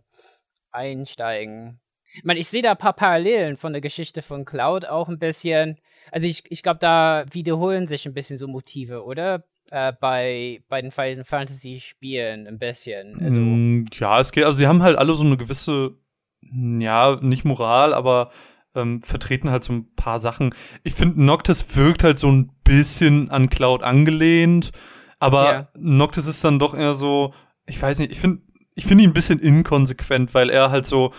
einsteigen. 0.72 1.80
Ich 2.18 2.24
meine, 2.24 2.40
ich 2.40 2.48
sehe 2.48 2.62
da 2.62 2.72
ein 2.72 2.78
paar 2.78 2.94
Parallelen 2.94 3.58
von 3.58 3.74
der 3.74 3.82
Geschichte 3.82 4.22
von 4.22 4.46
Cloud 4.46 4.86
auch 4.86 5.08
ein 5.10 5.20
bisschen. 5.20 5.78
Also 6.12 6.28
ich, 6.28 6.44
ich 6.50 6.64
glaube, 6.64 6.80
da 6.80 7.26
wiederholen 7.32 7.88
sich 7.88 8.06
ein 8.06 8.14
bisschen 8.14 8.38
so 8.38 8.48
Motive, 8.48 9.04
oder? 9.04 9.44
Äh, 9.70 9.94
bei, 10.00 10.62
bei 10.70 10.82
den 10.82 10.92
Final 10.92 11.26
Fantasy 11.26 11.82
Spielen 11.82 12.48
ein 12.48 12.58
bisschen. 12.58 13.20
Also, 13.22 13.38
Mm, 13.38 13.86
ja, 13.94 14.20
es 14.20 14.32
geht, 14.32 14.46
also 14.46 14.58
sie 14.58 14.68
haben 14.68 14.82
halt 14.82 14.98
alle 14.98 15.14
so 15.16 15.26
eine 15.26 15.36
gewisse, 15.36 15.98
mm, 16.42 16.80
ja, 16.80 17.18
nicht 17.22 17.44
Moral, 17.44 17.94
aber 17.94 18.32
ähm, 18.76 19.02
vertreten 19.02 19.50
halt 19.50 19.66
so 19.66 19.74
ein 19.74 19.94
paar 19.96 20.22
Sachen. 20.22 20.56
Ich 20.84 20.94
finde, 20.94 21.22
Noctis 21.22 21.76
wirkt 21.76 22.04
halt 22.06 22.18
so 22.20 22.30
ein 22.32 22.52
bisschen 22.64 23.30
an 23.30 23.50
Cloud 23.50 23.84
angelehnt, 23.84 24.72
aber 25.20 25.44
Ja. 25.52 25.68
Noctis 25.76 26.28
ist 26.28 26.44
dann 26.46 26.60
doch 26.60 26.74
eher 26.74 26.94
so, 26.94 27.34
ich 27.66 27.82
weiß 27.82 28.00
nicht, 28.00 28.12
ich 28.14 28.20
finde 28.22 28.42
ich 28.76 28.86
finde 28.86 29.04
ihn 29.04 29.10
ein 29.10 29.14
bisschen 29.14 29.40
inkonsequent, 29.40 30.34
weil 30.36 30.50
er 30.52 30.70
halt 30.70 30.86
so, 30.86 31.12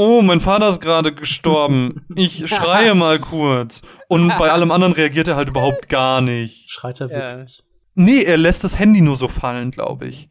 oh, 0.00 0.22
mein 0.22 0.40
Vater 0.40 0.70
ist 0.70 0.80
gerade 0.80 1.12
gestorben, 1.12 2.06
ich 2.14 2.48
schreie 2.48 2.94
mal 2.94 3.18
kurz. 3.18 3.82
Und 4.08 4.28
bei 4.38 4.50
allem 4.52 4.70
anderen 4.70 4.94
reagiert 4.94 5.28
er 5.28 5.36
halt 5.36 5.50
überhaupt 5.50 5.88
gar 5.88 6.20
nicht. 6.20 6.70
Schreit 6.70 7.00
er 7.00 7.10
wirklich. 7.10 7.62
Nee, 7.94 8.22
er 8.22 8.38
lässt 8.38 8.64
das 8.64 8.78
Handy 8.78 9.02
nur 9.02 9.16
so 9.16 9.28
fallen, 9.28 9.70
glaube 9.70 10.06
ich. 10.06 10.30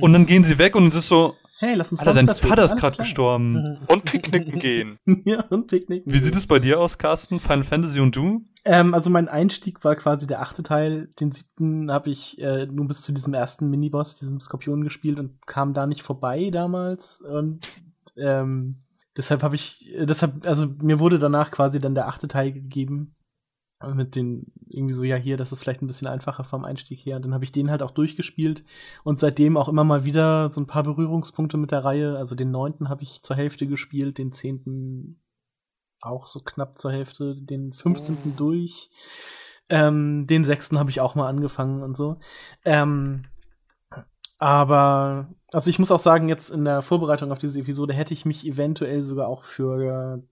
Und 0.00 0.12
dann 0.12 0.26
gehen 0.26 0.42
sie 0.42 0.58
weg 0.58 0.74
und 0.74 0.88
es 0.88 0.96
ist 0.96 1.08
so, 1.08 1.36
Hey, 1.60 1.76
lass 1.76 1.92
uns 1.92 2.00
Alter, 2.00 2.14
dein 2.14 2.26
Vater 2.26 2.64
ist 2.64 2.76
gerade 2.76 2.96
gestorben. 2.96 3.52
Mhm. 3.52 3.78
Und 3.86 4.04
picknicken 4.04 4.58
gehen. 4.58 4.98
ja, 5.24 5.44
und 5.50 5.68
Picknick. 5.68 6.02
Wie 6.04 6.18
sieht 6.18 6.34
es 6.34 6.46
bei 6.48 6.58
dir 6.58 6.80
aus, 6.80 6.98
Carsten? 6.98 7.38
Final 7.38 7.62
Fantasy 7.62 8.00
und 8.00 8.16
du? 8.16 8.44
Ähm, 8.64 8.92
also 8.92 9.08
mein 9.08 9.28
Einstieg 9.28 9.84
war 9.84 9.94
quasi 9.94 10.26
der 10.26 10.42
achte 10.42 10.64
Teil. 10.64 11.08
Den 11.20 11.30
siebten 11.30 11.92
habe 11.92 12.10
ich 12.10 12.40
äh, 12.40 12.66
nur 12.66 12.88
bis 12.88 13.02
zu 13.02 13.12
diesem 13.12 13.34
ersten 13.34 13.70
Miniboss, 13.70 14.16
diesem 14.16 14.40
Skorpion 14.40 14.82
gespielt 14.82 15.20
und 15.20 15.46
kam 15.46 15.74
da 15.74 15.86
nicht 15.86 16.02
vorbei 16.02 16.50
damals. 16.50 17.20
Und 17.20 17.66
ähm, 18.16 18.83
deshalb 19.16 19.42
habe 19.42 19.54
ich, 19.54 19.92
äh, 19.94 20.06
deshalb, 20.06 20.46
also 20.46 20.66
mir 20.66 21.00
wurde 21.00 21.18
danach 21.18 21.50
quasi 21.50 21.78
dann 21.78 21.94
der 21.94 22.08
achte 22.08 22.28
Teil 22.28 22.52
gegeben. 22.52 23.16
Äh, 23.80 23.94
Mit 23.94 24.16
den, 24.16 24.52
irgendwie 24.68 24.94
so, 24.94 25.04
ja, 25.04 25.16
hier, 25.16 25.36
das 25.36 25.52
ist 25.52 25.62
vielleicht 25.62 25.82
ein 25.82 25.86
bisschen 25.86 26.08
einfacher 26.08 26.44
vom 26.44 26.64
Einstieg 26.64 27.00
her. 27.04 27.20
Dann 27.20 27.34
habe 27.34 27.44
ich 27.44 27.52
den 27.52 27.70
halt 27.70 27.82
auch 27.82 27.90
durchgespielt 27.90 28.64
und 29.04 29.18
seitdem 29.20 29.56
auch 29.56 29.68
immer 29.68 29.84
mal 29.84 30.04
wieder 30.04 30.50
so 30.52 30.60
ein 30.60 30.66
paar 30.66 30.82
Berührungspunkte 30.82 31.56
mit 31.56 31.70
der 31.70 31.84
Reihe. 31.84 32.16
Also 32.16 32.34
den 32.34 32.50
neunten 32.50 32.88
habe 32.88 33.02
ich 33.02 33.22
zur 33.22 33.36
Hälfte 33.36 33.66
gespielt, 33.66 34.18
den 34.18 34.32
zehnten 34.32 35.20
auch 36.00 36.26
so 36.26 36.40
knapp 36.40 36.78
zur 36.78 36.92
Hälfte, 36.92 37.34
den 37.34 37.72
15. 37.72 38.36
durch. 38.36 38.90
Ähm, 39.70 40.24
den 40.26 40.44
sechsten 40.44 40.78
habe 40.78 40.90
ich 40.90 41.00
auch 41.00 41.14
mal 41.14 41.28
angefangen 41.28 41.82
und 41.82 41.96
so. 41.96 42.18
Ähm, 42.64 43.24
aber, 44.38 45.28
also 45.54 45.70
ich 45.70 45.78
muss 45.78 45.90
auch 45.90 45.98
sagen, 45.98 46.28
jetzt 46.28 46.50
in 46.50 46.64
der 46.64 46.82
Vorbereitung 46.82 47.32
auf 47.32 47.38
diese 47.38 47.60
Episode 47.60 47.94
hätte 47.94 48.12
ich 48.14 48.24
mich 48.24 48.46
eventuell 48.46 49.02
sogar 49.02 49.28
auch 49.28 49.44
für, 49.44 50.22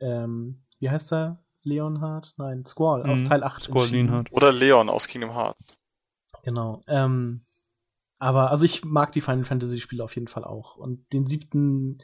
ähm, 0.00 0.62
wie 0.78 0.90
heißt 0.90 1.12
er? 1.12 1.42
Leonhard? 1.62 2.34
Nein, 2.38 2.64
Squall 2.64 3.02
aus 3.02 3.20
Mhm, 3.22 3.24
Teil 3.24 3.44
8 3.44 3.62
Squall. 3.64 3.88
Leonhard. 3.88 4.32
Oder 4.32 4.52
Leon 4.52 4.88
aus 4.88 5.08
Kingdom 5.08 5.34
Hearts. 5.34 5.76
Genau. 6.44 6.82
Ähm, 6.86 7.40
aber 8.18 8.50
also 8.50 8.64
ich 8.64 8.84
mag 8.84 9.12
die 9.12 9.20
Final 9.20 9.44
Fantasy 9.44 9.80
Spiele 9.80 10.04
auf 10.04 10.14
jeden 10.14 10.28
Fall 10.28 10.44
auch. 10.44 10.76
Und 10.76 11.12
den 11.12 11.26
siebten 11.26 11.98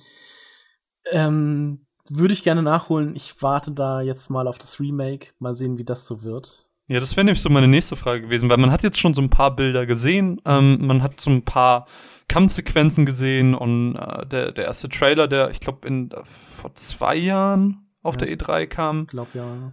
ähm, 1.13 1.87
würde 2.09 2.35
ich 2.35 2.43
gerne 2.43 2.63
nachholen. 2.63 3.15
Ich 3.15 3.41
warte 3.41 3.71
da 3.73 4.01
jetzt 4.01 4.31
mal 4.31 4.49
auf 4.49 4.59
das 4.59 4.81
Remake. 4.81 5.29
Mal 5.39 5.55
sehen, 5.55 5.79
wie 5.79 5.85
das 5.85 6.07
so 6.07 6.23
wird. 6.23 6.69
Ja, 6.89 6.99
das 7.01 7.17
wäre 7.17 7.25
nämlich 7.25 7.41
so 7.41 7.49
meine 7.49 7.69
nächste 7.69 7.95
Frage 7.97 8.23
gewesen, 8.23 8.49
weil 8.51 8.59
man 8.59 8.73
hat 8.73 8.83
jetzt 8.83 8.99
schon 8.99 9.15
so 9.15 9.23
ein 9.23 9.31
paar 9.31 9.55
Bilder 9.55 9.87
gesehen, 9.87 10.41
ähm, 10.45 10.85
man 10.85 11.03
hat 11.03 11.21
so 11.21 11.31
ein 11.31 11.45
paar 11.45 11.87
Kampfsequenzen 12.33 13.05
gesehen 13.07 13.55
und 13.55 13.97
äh, 13.97 14.27
der, 14.27 14.53
der 14.53 14.65
erste 14.65 14.89
Trailer, 14.89 15.29
der, 15.29 15.51
ich 15.51 15.61
glaube, 15.61 15.87
in 15.87 16.11
äh, 16.11 16.25
vor 16.25 16.75
zwei 16.75 17.15
Jahren 17.17 17.87
auf 18.03 18.15
Ja. 18.15 18.27
der 18.27 18.37
E3 18.37 18.67
kam, 18.67 19.07
Glaub 19.07 19.35
ja. 19.35 19.73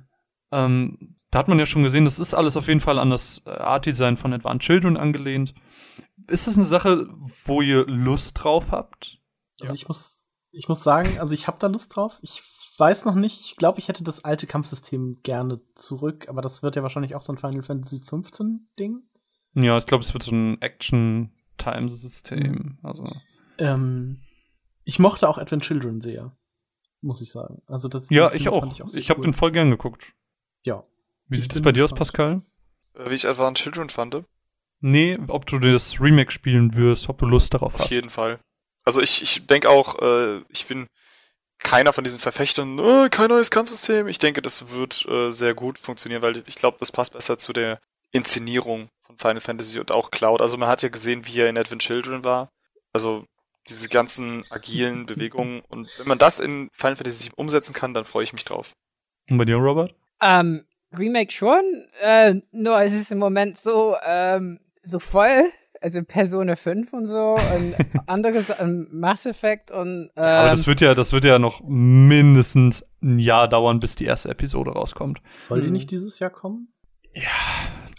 ähm, 0.52 1.16
da 1.32 1.40
hat 1.40 1.48
man 1.48 1.60
ja 1.60 1.66
schon 1.66 1.84
gesehen, 1.84 2.06
das 2.06 2.20
ist 2.20 2.34
alles 2.34 2.58
auf 2.58 2.68
jeden 2.68 2.80
Fall 2.80 3.00
an 3.00 3.10
das 3.12 3.44
äh, 3.46 3.50
Art-Design 3.52 4.18
von 4.18 4.34
Advanced 4.34 4.62
Children 4.66 4.98
angelehnt. 4.98 5.54
Ist 6.28 6.48
das 6.48 6.58
eine 6.58 6.66
Sache, 6.66 7.08
wo 7.46 7.62
ihr 7.62 7.86
Lust 7.88 8.44
drauf 8.44 8.72
habt? 8.72 9.20
Also 9.62 9.74
ich 9.74 9.88
muss, 9.88 10.28
ich 10.52 10.68
muss 10.68 10.84
sagen, 10.84 11.20
also 11.20 11.34
ich 11.34 11.48
habe 11.48 11.58
da 11.60 11.68
Lust 11.68 11.96
drauf. 11.96 12.20
Ich 12.22 12.42
weiß 12.78 13.06
noch 13.06 13.16
nicht. 13.16 13.42
Ich 13.42 13.56
glaube, 13.56 13.80
ich 13.80 13.88
hätte 13.88 14.04
das 14.04 14.24
alte 14.26 14.48
Kampfsystem 14.48 15.20
gerne 15.24 15.62
zurück, 15.76 16.28
aber 16.30 16.42
das 16.42 16.62
wird 16.64 16.76
ja 16.76 16.84
wahrscheinlich 16.84 17.16
auch 17.16 17.22
so 17.22 17.32
ein 17.34 17.38
Final 17.38 17.64
Fantasy 17.64 18.00
15 18.00 18.70
Ding. 18.78 19.04
Ja, 19.54 19.78
ich 19.78 19.86
glaube, 19.86 20.04
es 20.04 20.14
wird 20.14 20.24
so 20.24 20.32
ein 20.36 20.58
Action-Time-System. 21.60 22.78
Also. 22.84 23.04
Ähm, 23.58 24.22
ich 24.84 25.00
mochte 25.00 25.28
auch 25.28 25.38
Advent 25.38 25.64
Children 25.64 26.02
sehr, 26.02 26.36
muss 27.02 27.22
ich 27.22 27.32
sagen. 27.32 27.62
Also 27.68 27.88
das 27.88 28.10
Ja, 28.10 28.32
ich 28.34 28.50
auch. 28.50 28.62
fand 28.62 28.74
Ich, 28.74 29.06
sehr 29.06 29.10
habe 29.10 29.20
cool. 29.22 29.28
den 29.28 29.34
voll 29.34 29.52
gern 29.52 29.70
geguckt. 29.70 30.14
Ja. 30.66 30.84
Wie 31.28 31.36
Ich 31.38 31.44
sieht 31.44 31.54
es 31.54 31.62
bei 31.62 31.72
dir 31.72 31.84
aus. 31.84 31.94
Pascal? 31.94 32.42
Äh, 32.96 33.10
Wie 33.10 33.16
ich 33.16 33.28
Advanced 33.28 33.64
Children 33.64 33.90
fand. 33.90 34.24
Nee, 34.82 35.18
ob 35.28 35.46
du 35.46 35.60
das 35.60 36.00
Remake 36.00 36.32
spielen 36.32 36.74
wirst, 36.76 37.10
ob 37.10 37.18
du 37.20 37.26
Lust 37.26 37.54
darauf 37.54 37.76
Auf 37.76 37.82
hast. 37.82 37.92
jeden 37.92 38.10
Fall. 38.10 38.40
Also 38.86 39.02
ich, 39.02 39.22
ich 39.22 39.46
denke 39.46 39.70
auch, 39.70 40.02
äh, 40.02 40.42
ich 40.50 40.66
bin 40.68 40.88
keiner 41.60 41.92
von 41.92 42.06
diesen 42.06 42.20
Verfechtern, 42.20 42.80
äh, 42.80 43.10
kein 43.10 43.28
neues 43.30 43.52
Kampfsystem. 43.52 44.08
Ich 44.08 44.20
denke, 44.20 44.42
das 44.42 44.70
wird 44.72 45.06
äh, 45.08 45.32
sehr 45.32 45.54
gut 45.54 45.78
funktionieren, 45.78 46.22
weil 46.22 46.42
ich 46.48 46.56
glaube, 46.56 46.78
das 46.80 46.94
passt 46.94 47.12
besser 47.14 47.38
zu 47.38 47.52
der 47.52 47.82
Inszenierung 48.12 48.90
von 49.04 49.18
Final 49.18 49.42
Fantasy 49.42 49.80
und 49.80 49.92
auch 49.92 50.12
Cloud. 50.12 50.42
Also 50.42 50.58
man 50.58 50.70
hat 50.70 50.82
ja 50.82 50.90
gesehen, 50.90 51.26
wie 51.26 51.40
er 51.40 51.50
in 51.50 51.58
Advent 51.58 51.82
Children 51.82 52.24
war. 52.24 52.50
Also 52.94 53.26
diese 53.68 53.90
ganzen 53.90 54.44
agilen 54.50 55.06
Bewegungen. 55.06 55.62
Und 55.70 55.90
wenn 56.00 56.08
man 56.08 56.18
das 56.18 56.40
in 56.40 56.70
Final 56.74 56.96
Fantasy 56.96 57.24
7 57.24 57.34
umsetzen 57.36 57.74
kann, 57.74 57.94
dann 57.94 58.04
freue 58.06 58.24
ich 58.24 58.34
mich 58.34 58.46
drauf. 58.46 58.74
Und 59.30 59.38
bei 59.38 59.46
dir, 59.46 59.58
Robert? 59.58 59.94
Ähm, 60.22 60.66
Remake 60.98 61.32
schon, 61.32 61.62
äh, 62.02 62.36
nur 62.52 62.82
es 62.82 62.94
ist 62.94 63.12
im 63.12 63.20
Moment 63.20 63.58
so, 63.60 63.96
ähm, 64.04 64.60
so 64.82 64.98
voll, 64.98 65.44
also 65.82 66.02
Persona 66.04 66.56
5 66.56 66.92
und 66.94 67.06
so 67.06 67.36
und 67.36 67.76
anderes, 68.08 68.52
ähm, 68.60 68.88
Mass 68.92 69.28
Effect 69.28 69.70
und, 69.70 70.10
ähm, 70.16 70.24
Aber 70.24 70.50
das 70.50 70.66
wird 70.66 70.82
ja, 70.82 70.96
das 70.96 71.14
wird 71.14 71.26
ja 71.26 71.38
noch 71.38 71.62
mindestens 71.64 72.84
ein 73.04 73.20
Jahr 73.20 73.48
dauern, 73.48 73.80
bis 73.80 73.96
die 73.96 74.06
erste 74.06 74.30
Episode 74.30 74.72
rauskommt. 74.72 75.22
Soll 75.26 75.62
die 75.62 75.68
Hm. 75.68 75.74
nicht 75.74 75.92
dieses 75.92 76.18
Jahr 76.18 76.32
kommen? 76.32 76.74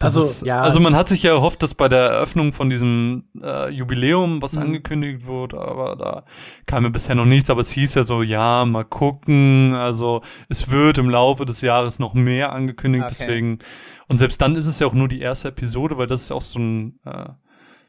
Das 0.00 0.16
Also, 0.16 0.26
ist, 0.28 0.42
ja. 0.46 0.60
Also 0.62 0.80
man 0.80 0.96
hat 0.96 1.08
sich 1.08 1.22
ja 1.22 1.32
erhofft, 1.32 1.62
dass 1.62 1.74
bei 1.74 1.88
der 1.88 2.00
Eröffnung 2.06 2.52
von 2.52 2.68
diesem 2.70 3.24
äh, 3.40 3.68
Jubiläum 3.70 4.40
was 4.42 4.54
Mhm. 4.54 4.62
angekündigt 4.62 5.26
wurde, 5.26 5.60
aber 5.60 5.94
da 5.94 6.24
kam 6.66 6.84
ja 6.84 6.88
bisher 6.90 7.14
noch 7.14 7.26
nichts. 7.26 7.50
Aber 7.50 7.60
es 7.60 7.70
hieß 7.70 7.94
ja 7.94 8.04
so, 8.04 8.22
ja, 8.22 8.64
mal 8.64 8.84
gucken. 8.84 9.74
Also 9.74 10.22
es 10.48 10.70
wird 10.70 10.98
im 10.98 11.10
Laufe 11.10 11.44
des 11.44 11.60
Jahres 11.60 11.98
noch 11.98 12.14
mehr 12.14 12.52
angekündigt. 12.52 13.04
Okay. 13.04 13.14
Deswegen 13.20 13.58
und 14.08 14.18
selbst 14.18 14.40
dann 14.42 14.56
ist 14.56 14.66
es 14.66 14.78
ja 14.80 14.86
auch 14.88 14.94
nur 14.94 15.06
die 15.06 15.20
erste 15.20 15.48
Episode, 15.48 15.96
weil 15.98 16.06
das 16.08 16.22
ist 16.22 16.30
ja 16.30 16.36
auch 16.36 16.42
so 16.42 16.58
ein 16.58 16.98
äh, 17.04 17.28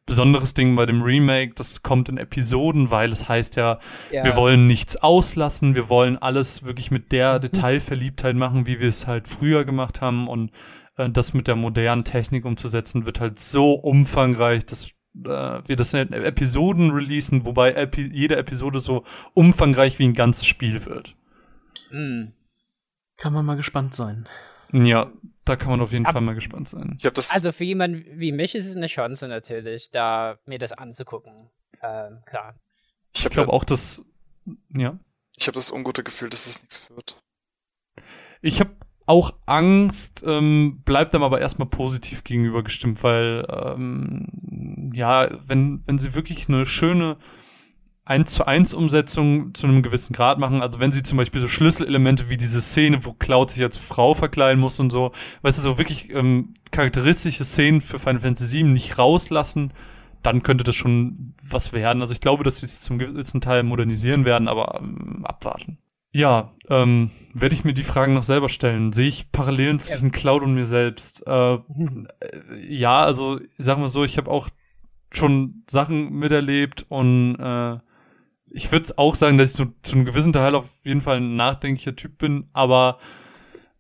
besonderes 0.06 0.54
Ding 0.54 0.76
bei 0.76 0.86
dem 0.86 1.02
Remake, 1.04 1.54
das 1.56 1.82
kommt 1.84 2.10
in 2.10 2.18
Episoden, 2.18 2.92
weil 2.92 3.12
es 3.12 3.30
heißt 3.30 3.56
ja, 3.56 3.80
Ja. 4.12 4.24
wir 4.26 4.36
wollen 4.36 4.68
nichts 4.68 4.98
auslassen, 4.98 5.76
wir 5.76 5.88
wollen 5.90 6.18
alles 6.18 6.64
wirklich 6.66 6.92
mit 6.92 7.12
der 7.12 7.40
Detailverliebtheit 7.40 8.36
machen, 8.36 8.66
wie 8.66 8.80
wir 8.80 8.90
es 8.90 9.08
halt 9.08 9.28
früher 9.30 9.64
gemacht 9.64 10.02
haben 10.02 10.28
und 10.28 10.52
äh, 10.98 11.10
das 11.10 11.34
mit 11.34 11.48
der 11.48 11.56
modernen 11.56 12.04
Technik 12.04 12.46
umzusetzen, 12.46 13.06
wird 13.06 13.20
halt 13.20 13.40
so 13.40 13.74
umfangreich, 13.74 14.66
dass 14.66 14.88
äh, 14.90 14.92
wir 15.24 15.76
das 15.76 15.94
in 15.94 16.14
Episoden 16.14 16.92
releasen, 16.92 17.46
wobei 17.46 17.74
Epi 17.74 18.10
jede 18.14 18.38
Episode 18.38 18.80
so 18.80 19.04
umfangreich 19.34 20.00
wie 20.00 20.06
ein 20.08 20.14
ganzes 20.14 20.46
Spiel 20.46 20.86
wird. 20.86 21.16
Hm. 21.90 22.34
Kann 23.18 23.34
man 23.34 23.46
mal 23.46 23.56
gespannt 23.58 23.96
sein. 23.96 24.28
Ja, 24.72 25.12
da 25.44 25.56
kann 25.58 25.70
man 25.70 25.82
auf 25.82 25.92
jeden 25.92 26.06
Ab- 26.06 26.14
Fall 26.14 26.22
mal 26.22 26.34
gespannt 26.36 26.70
sein. 26.70 26.96
Ich 26.98 27.06
habe 27.06 27.14
das, 27.14 27.32
Also 27.32 27.52
für 27.52 27.66
jemanden 27.66 28.06
wie 28.20 28.32
mich 28.32 28.56
ist 28.56 28.68
es 28.68 28.76
eine 28.78 28.88
Chance 28.88 29.28
natürlich, 29.28 29.90
da 29.92 30.38
mir 30.46 30.60
das 30.60 30.72
anzugucken. 30.72 31.50
Ähm, 31.84 32.20
klar. 32.26 32.56
ich 33.14 33.20
Ich 33.20 33.26
habe 33.26 33.34
glaube 33.36 33.52
auch, 33.54 33.64
dass 33.66 34.06
ja, 34.70 34.98
ich 35.36 35.48
habe 35.48 35.56
das 35.56 35.72
ungute 35.72 36.04
Gefühl, 36.04 36.30
dass 36.30 36.48
es 36.48 36.62
nichts 36.62 36.90
wird. 36.90 37.22
Ich 38.42 38.60
habe 38.60 38.72
auch 39.12 39.34
Angst, 39.46 40.24
ähm, 40.26 40.84
bleibt 40.86 41.12
dem 41.12 41.22
aber 41.22 41.42
erstmal 41.42 41.68
positiv 41.68 42.24
gegenüber 42.24 42.64
gestimmt, 42.64 43.04
weil 43.04 43.46
ähm, 43.50 44.90
ja, 44.94 45.30
wenn, 45.46 45.84
wenn 45.86 45.98
sie 45.98 46.16
wirklich 46.16 46.48
eine 46.48 46.66
schöne 46.66 47.18
1 48.06 48.34
zu 48.34 48.48
1 48.48 48.74
Umsetzung 48.74 49.54
zu 49.54 49.68
einem 49.68 49.84
gewissen 49.84 50.14
Grad 50.14 50.40
machen, 50.40 50.62
also 50.62 50.80
wenn 50.80 50.94
sie 50.94 51.04
zum 51.04 51.18
Beispiel 51.18 51.42
so 51.42 51.50
Schlüsselelemente 51.50 52.30
wie 52.30 52.38
diese 52.38 52.62
Szene, 52.62 53.04
wo 53.04 53.12
Cloud 53.12 53.52
sich 53.52 53.62
als 53.64 53.76
Frau 53.76 54.14
verkleiden 54.14 54.62
muss 54.62 54.80
und 54.80 54.92
so, 54.92 55.12
weißt 55.42 55.58
du, 55.58 55.62
so 55.62 55.78
wirklich 55.78 56.10
ähm, 56.14 56.54
charakteristische 56.72 57.44
Szenen 57.44 57.82
für 57.82 58.00
Final 58.00 58.22
Fantasy 58.22 58.60
VII 58.60 58.64
nicht 58.64 58.98
rauslassen, 58.98 59.74
dann 60.24 60.42
könnte 60.42 60.64
das 60.64 60.76
schon 60.76 61.34
was 61.44 61.74
werden. 61.74 62.02
Also 62.02 62.14
ich 62.14 62.22
glaube, 62.22 62.46
dass 62.46 62.60
sie 62.60 62.66
es 62.66 62.80
zum 62.80 62.98
gewissen 62.98 63.42
Teil 63.42 63.64
modernisieren 63.64 64.24
werden, 64.24 64.48
aber 64.48 64.80
ähm, 64.82 65.26
abwarten. 65.26 65.80
Ja, 66.12 66.52
ähm, 66.70 67.12
werde 67.34 67.56
ich 67.56 67.64
mir 67.64 67.74
die 67.74 67.84
Fragen 67.84 68.14
noch 68.14 68.24
selber 68.24 68.50
stellen. 68.50 68.92
Sehe 68.92 69.08
ich 69.08 69.32
Parallelen 69.32 69.80
zwischen 69.80 70.12
Cloud 70.12 70.44
und 70.44 70.54
mir 70.54 70.66
selbst? 70.66 71.26
Äh, 71.26 71.54
äh, 71.54 71.60
ja, 72.60 73.04
also 73.04 73.40
sagen 73.58 73.82
wir 73.82 73.90
so, 73.90 74.04
ich 74.04 74.18
habe 74.18 74.30
auch 74.30 74.50
schon 75.12 75.64
Sachen 75.70 76.12
miterlebt 76.14 76.86
und 76.90 77.36
äh, 77.36 77.80
ich 78.50 78.72
würde 78.72 78.98
auch 78.98 79.16
sagen, 79.16 79.38
dass 79.38 79.52
ich 79.52 79.58
so 79.58 79.66
zu 79.82 79.96
einem 79.96 80.06
gewissen 80.06 80.34
Teil 80.34 80.56
auf 80.56 80.70
jeden 80.84 81.02
Fall 81.02 81.18
ein 81.18 81.36
nachdenklicher 81.36 81.96
Typ 81.96 82.18
bin, 82.18 82.50
aber 82.52 83.00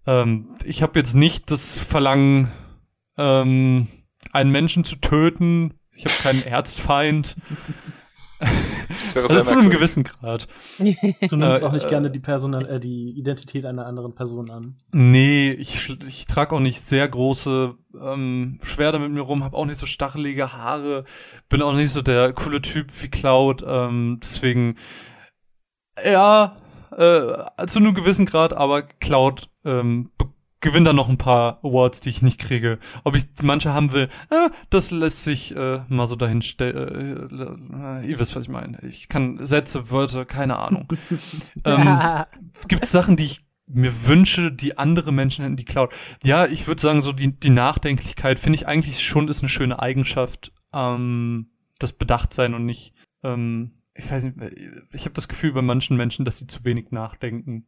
ähm, 0.06 0.56
ich 0.64 0.82
habe 0.82 0.98
jetzt 1.00 1.14
nicht 1.14 1.52
das 1.52 1.78
Verlangen, 1.80 2.52
ähm, 3.18 3.88
einen 4.32 4.52
Menschen 4.52 4.84
zu 4.84 4.96
töten. 4.98 5.74
Ich 5.94 6.06
habe 6.06 6.16
keinen 6.22 6.44
Erzfeind. 6.44 7.36
Das 9.02 9.16
wäre 9.16 9.30
Also 9.30 9.44
zu 9.44 9.54
einem 9.58 9.70
gewissen 9.70 10.04
Grad. 10.04 10.48
Du 10.80 11.36
nimmst 11.36 11.62
Äh, 11.62 11.66
auch 11.66 11.72
nicht 11.72 11.86
äh, 11.86 11.89
gerne 11.89 12.10
die 12.12 12.20
Personal, 12.20 12.66
äh, 12.68 12.80
die 12.80 13.12
Identität 13.12 13.66
einer 13.66 13.86
anderen 13.86 14.16
Person 14.16 14.50
an. 14.50 14.78
Nee, 14.92 15.52
ich, 15.52 15.89
ich 16.08 16.26
trage 16.26 16.56
auch 16.56 16.60
nicht 16.60 16.82
sehr 16.82 17.08
große 17.08 17.76
ähm, 18.02 18.58
Schwerter 18.64 19.00
mit 19.00 19.12
mir 19.12 19.22
rum, 19.22 19.44
habe 19.44 19.56
auch 19.58 19.66
nicht 19.66 19.78
so 19.80 19.86
stachelige 19.86 20.54
Haare, 20.54 21.06
bin 21.50 21.62
auch 21.62 21.74
nicht 21.74 21.92
so 21.92 22.02
der 22.02 22.34
coole 22.34 22.62
Typ 22.62 22.88
wie 23.02 23.10
Cloud. 23.10 23.64
Ähm, 23.66 24.20
deswegen, 24.22 24.78
ja, 26.04 26.58
äh, 26.92 27.66
zu 27.68 27.80
einem 27.80 27.94
gewissen 27.94 28.26
Grad, 28.26 28.54
aber 28.54 28.82
Cloud 28.84 29.50
ähm, 29.66 30.10
gewinnt 30.62 30.88
dann 30.88 30.95
noch 30.95 31.09
ein 31.09 31.18
paar 31.18 31.59
Awards, 31.64 31.99
die 31.99 32.09
ich 32.09 32.22
nicht 32.22 32.39
kriege. 32.39 32.80
Ob 33.03 33.16
ich 33.16 33.26
manche 33.41 33.74
haben 33.74 33.91
will, 33.91 34.09
äh, 34.30 34.49
das 34.70 34.91
lässt 34.91 35.24
sich 35.24 35.55
äh, 35.55 35.82
mal 35.89 36.07
so 36.07 36.16
dahin 36.16 36.41
stellen. 36.41 38.01
Äh, 38.03 38.07
ihr 38.07 38.20
wisst, 38.20 38.36
was 38.36 38.43
ich 38.43 38.49
meine. 38.49 38.80
Ich 38.84 39.09
kann 39.09 39.43
Sätze, 39.45 39.89
Wörter, 39.89 40.26
keine 40.26 40.57
Ahnung. 40.57 40.88
ähm, 41.66 42.26
gibt 42.68 42.84
es 42.84 42.91
Sachen, 42.91 43.18
die 43.18 43.26
ich 43.26 43.45
mir 43.74 44.05
wünsche, 44.07 44.51
die 44.51 44.78
andere 44.78 45.12
Menschen 45.12 45.43
hätten, 45.43 45.57
die 45.57 45.66
Cloud. 45.66 45.93
Ja, 46.24 46.45
ich 46.45 46.68
würde 46.68 46.82
sagen, 46.82 47.01
so 47.01 47.12
die, 47.12 47.39
die 47.39 47.49
Nachdenklichkeit 47.49 48.38
finde 48.38 48.57
ich 48.57 48.68
eigentlich 48.68 49.03
schon 49.03 49.28
ist 49.28 49.41
eine 49.41 49.49
schöne 49.49 49.80
Eigenschaft. 49.80 50.53
Ähm, 50.74 51.51
das 51.80 51.93
Bedachtsein 51.93 52.53
und 52.53 52.66
nicht, 52.66 52.93
ähm, 53.24 53.82
ich 53.95 54.09
weiß 54.09 54.24
nicht, 54.26 54.38
ich 54.93 55.05
habe 55.05 55.14
das 55.14 55.28
Gefühl 55.28 55.53
bei 55.53 55.62
manchen 55.62 55.97
Menschen, 55.97 56.26
dass 56.26 56.38
sie 56.38 56.47
zu 56.47 56.64
wenig 56.64 56.91
nachdenken. 56.91 57.66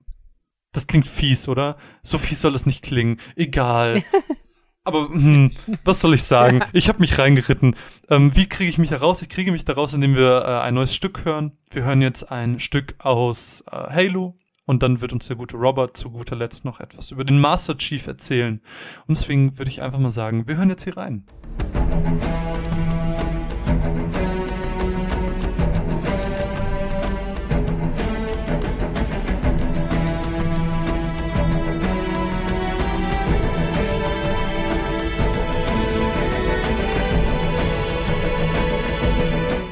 Das 0.73 0.87
klingt 0.87 1.07
fies, 1.07 1.47
oder? 1.47 1.77
So 2.01 2.17
fies 2.17 2.41
soll 2.41 2.55
es 2.55 2.65
nicht 2.65 2.83
klingen. 2.83 3.19
Egal. 3.35 4.03
Aber 4.83 5.07
hm, 5.07 5.51
was 5.85 6.01
soll 6.01 6.13
ich 6.13 6.23
sagen? 6.23 6.61
Ich 6.73 6.89
habe 6.89 6.99
mich 6.99 7.17
reingeritten. 7.17 7.75
Ähm, 8.09 8.35
wie 8.35 8.49
kriege 8.49 8.69
ich 8.69 8.77
mich 8.77 8.89
da 8.89 8.97
raus? 8.97 9.21
Ich 9.21 9.29
kriege 9.29 9.51
mich 9.51 9.63
da 9.63 9.73
raus, 9.73 9.93
indem 9.93 10.15
wir 10.15 10.41
äh, 10.41 10.59
ein 10.59 10.73
neues 10.73 10.93
Stück 10.93 11.23
hören. 11.23 11.53
Wir 11.71 11.83
hören 11.83 12.01
jetzt 12.01 12.31
ein 12.31 12.59
Stück 12.59 12.95
aus 12.99 13.63
äh, 13.71 13.71
Halo 13.71 14.35
und 14.65 14.83
dann 14.83 14.99
wird 14.99 15.13
uns 15.13 15.27
der 15.27 15.37
gute 15.37 15.55
Robert 15.55 15.95
zu 15.95 16.11
guter 16.11 16.35
Letzt 16.35 16.65
noch 16.65 16.81
etwas 16.81 17.11
über 17.11 17.23
den 17.23 17.39
Master 17.39 17.77
Chief 17.77 18.05
erzählen. 18.07 18.61
Und 19.07 19.17
deswegen 19.17 19.57
würde 19.57 19.69
ich 19.69 19.81
einfach 19.81 19.99
mal 19.99 20.11
sagen, 20.11 20.47
wir 20.47 20.57
hören 20.57 20.69
jetzt 20.69 20.83
hier 20.83 20.97
rein. 20.97 21.25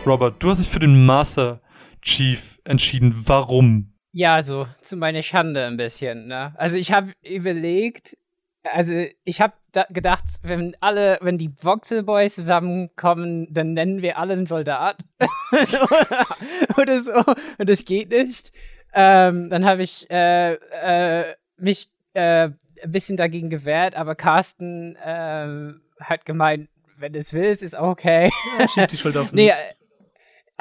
Robert, 0.05 0.41
du 0.41 0.49
hast 0.49 0.59
dich 0.59 0.67
für 0.69 0.79
den 0.79 1.05
Master 1.05 1.61
Chief 2.01 2.59
entschieden. 2.63 3.23
Warum? 3.27 3.93
Ja, 4.13 4.41
so 4.41 4.67
zu 4.81 4.97
meiner 4.97 5.21
Schande 5.23 5.65
ein 5.65 5.77
bisschen. 5.77 6.27
Ne? 6.27 6.53
Also 6.57 6.77
ich 6.77 6.91
habe 6.91 7.11
überlegt, 7.21 8.17
also 8.63 9.05
ich 9.23 9.41
habe 9.41 9.53
gedacht, 9.91 10.23
wenn 10.41 10.75
alle, 10.81 11.17
wenn 11.21 11.37
die 11.37 11.51
Voxel 11.61 12.03
Boys 12.03 12.35
zusammenkommen, 12.35 13.47
dann 13.53 13.73
nennen 13.73 14.01
wir 14.01 14.17
alle 14.17 14.33
einen 14.33 14.45
Soldat 14.47 14.97
oder 16.77 16.99
so 17.01 17.13
und 17.57 17.69
das 17.69 17.85
geht 17.85 18.09
nicht. 18.09 18.51
Ähm, 18.93 19.49
dann 19.49 19.63
habe 19.65 19.83
ich 19.83 20.09
äh, 20.09 20.53
äh, 20.53 21.35
mich 21.57 21.89
äh, 22.13 22.49
ein 22.83 22.91
bisschen 22.91 23.15
dagegen 23.15 23.49
gewehrt, 23.49 23.95
aber 23.95 24.15
Carsten 24.15 24.95
äh, 24.97 25.73
hat 26.01 26.25
gemeint, 26.25 26.67
wenn 26.97 27.13
du 27.13 27.19
es 27.19 27.33
willst, 27.33 27.63
ist 27.63 27.75
auch 27.77 27.89
okay. 27.91 28.29
Schieb 28.73 28.89
die 28.89 28.97
Schuld 28.97 29.15
auf 29.15 29.31
Nee, 29.33 29.45
mich. 29.45 29.51
äh, 29.53 29.55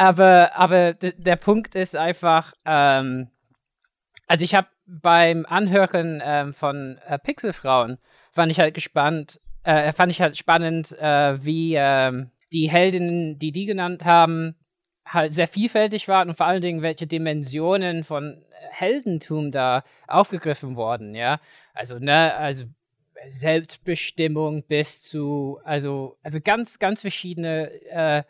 aber, 0.00 0.56
aber 0.56 0.94
der 0.94 1.36
Punkt 1.36 1.74
ist 1.74 1.94
einfach, 1.94 2.54
ähm, 2.64 3.28
also 4.26 4.42
ich 4.46 4.54
habe 4.54 4.68
beim 4.86 5.44
Anhören 5.44 6.22
ähm, 6.24 6.54
von 6.54 6.96
äh, 7.06 7.18
Pixelfrauen 7.18 7.98
fand 8.32 8.50
ich 8.50 8.58
halt 8.60 8.72
gespannt, 8.72 9.40
äh, 9.62 9.92
fand 9.92 10.10
ich 10.10 10.22
halt 10.22 10.38
spannend, 10.38 10.96
äh, 10.98 11.44
wie 11.44 11.74
ähm, 11.76 12.30
die 12.50 12.70
Heldinnen, 12.70 13.38
die 13.38 13.52
die 13.52 13.66
genannt 13.66 14.06
haben, 14.06 14.54
halt 15.04 15.34
sehr 15.34 15.48
vielfältig 15.48 16.08
waren 16.08 16.30
und 16.30 16.36
vor 16.36 16.46
allen 16.46 16.62
Dingen 16.62 16.80
welche 16.80 17.06
Dimensionen 17.06 18.02
von 18.02 18.42
Heldentum 18.70 19.52
da 19.52 19.84
aufgegriffen 20.08 20.76
wurden, 20.76 21.14
ja. 21.14 21.40
Also, 21.74 21.98
ne, 21.98 22.34
also 22.36 22.64
Selbstbestimmung 23.28 24.62
bis 24.62 25.02
zu, 25.02 25.58
also, 25.62 26.16
also 26.22 26.40
ganz, 26.42 26.78
ganz 26.78 27.02
verschiedene 27.02 27.70
äh, 27.90 28.22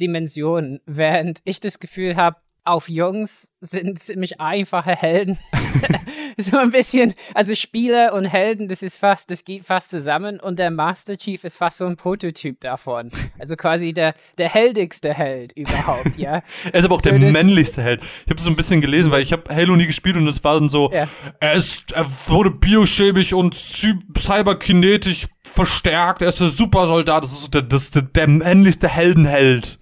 Dimensionen, 0.00 0.80
während 0.86 1.40
ich 1.44 1.60
das 1.60 1.78
Gefühl 1.80 2.16
habe, 2.16 2.36
auf 2.66 2.88
Jungs 2.88 3.52
sind 3.60 3.98
ziemlich 3.98 4.40
einfache 4.40 4.96
Helden. 4.96 5.38
so 6.38 6.56
ein 6.56 6.70
bisschen, 6.70 7.12
also 7.34 7.54
Spieler 7.54 8.14
und 8.14 8.24
Helden, 8.24 8.68
das 8.68 8.82
ist 8.82 8.96
fast, 8.96 9.30
das 9.30 9.44
geht 9.44 9.66
fast 9.66 9.90
zusammen 9.90 10.40
und 10.40 10.58
der 10.58 10.70
Master 10.70 11.18
Chief 11.18 11.44
ist 11.44 11.58
fast 11.58 11.76
so 11.76 11.84
ein 11.86 11.96
Prototyp 11.96 12.58
davon. 12.60 13.10
Also 13.38 13.56
quasi 13.56 13.92
der, 13.92 14.14
der 14.38 14.48
heldigste 14.48 15.12
Held 15.12 15.52
überhaupt, 15.52 16.16
ja. 16.16 16.42
Er 16.72 16.78
ist 16.78 16.84
aber 16.86 16.94
auch 16.94 17.02
So, 17.02 17.10
der 17.10 17.18
männlichste 17.18 17.82
Held. 17.82 18.02
Ich 18.24 18.30
habe 18.30 18.40
so 18.40 18.48
ein 18.48 18.56
bisschen 18.56 18.80
gelesen, 18.80 19.10
weil 19.12 19.20
ich 19.22 19.32
habe 19.34 19.54
Halo 19.54 19.76
nie 19.76 19.86
gespielt 19.86 20.16
und 20.16 20.26
es 20.26 20.42
war 20.42 20.54
dann 20.58 20.70
so, 20.70 20.90
Ja. 20.90 21.06
er 21.40 21.52
ist, 21.52 21.92
er 21.92 22.06
wurde 22.28 22.50
biochemisch 22.50 23.34
und 23.34 23.54
cy- 23.54 23.98
cyberkinetisch 24.18 25.26
verstärkt, 25.42 26.22
er 26.22 26.28
ist 26.30 26.40
der 26.40 26.48
Supersoldat, 26.48 27.24
das 27.24 27.32
ist 27.32 27.42
so 27.42 27.48
der, 27.48 27.62
das, 27.62 27.90
der, 27.90 28.02
der 28.02 28.26
männlichste 28.26 28.88
Heldenheld. 28.88 29.78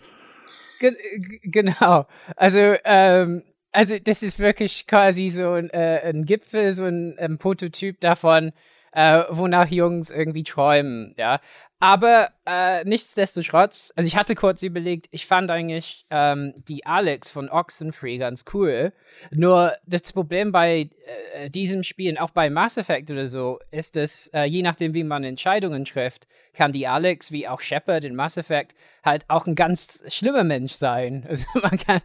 Genau. 1.43 2.07
Also, 2.37 2.77
ähm, 2.85 3.43
also 3.73 3.99
das 3.99 4.23
ist 4.23 4.39
wirklich 4.39 4.87
quasi 4.87 5.31
so 5.31 5.53
ein, 5.53 5.71
äh, 5.71 6.01
ein 6.05 6.25
Gipfel, 6.27 6.75
so 6.75 6.85
ein, 6.85 7.17
ähm, 7.19 7.39
Prototyp 7.39 8.01
davon, 8.01 8.53
äh, 8.93 9.25
wonach 9.31 9.69
Jungs 9.69 10.11
irgendwie 10.11 10.45
träumen, 10.45 11.15
ja. 11.17 11.41
Aber 11.83 12.31
äh, 12.47 12.85
nichtsdestotrotz, 12.85 13.93
also 13.97 14.07
ich 14.07 14.15
hatte 14.15 14.37
kurz 14.37 14.63
überlegt, 14.63 15.09
ich 15.11 15.27
fand 15.27 15.51
eigentlich 15.51 16.07
ähm, 16.11 16.55
die 16.69 16.87
Alex 16.87 17.29
von 17.29 17.49
Oxenfree 17.49 18.19
ganz 18.19 18.45
cool. 18.55 18.93
Nur 19.33 19.73
das 19.85 20.13
Problem 20.13 20.53
bei 20.53 20.91
äh, 21.35 21.51
diesem 21.51 21.83
Spiel 21.83 22.13
und 22.13 22.19
auch 22.19 22.31
bei 22.31 22.51
Mass 22.51 22.77
Effect 22.77 23.11
oder 23.11 23.27
so 23.27 23.59
ist, 23.73 23.97
dass 23.97 24.29
äh, 24.33 24.45
je 24.45 24.63
nachdem, 24.63 24.95
wie 24.95 25.03
man 25.03 25.25
Entscheidungen 25.25 25.85
trifft, 25.85 26.29
kann 26.55 26.71
die 26.71 26.87
Alex 26.87 27.33
wie 27.33 27.49
auch 27.49 27.59
Shepard 27.59 28.05
in 28.05 28.15
Mass 28.15 28.37
Effect 28.37 28.77
halt 29.05 29.25
auch 29.29 29.47
ein 29.47 29.55
ganz 29.55 30.05
schlimmer 30.09 30.45
Mensch 30.45 30.73
sein. 30.73 31.27
Also 31.29 31.47
man 31.61 31.79
kann 31.79 32.01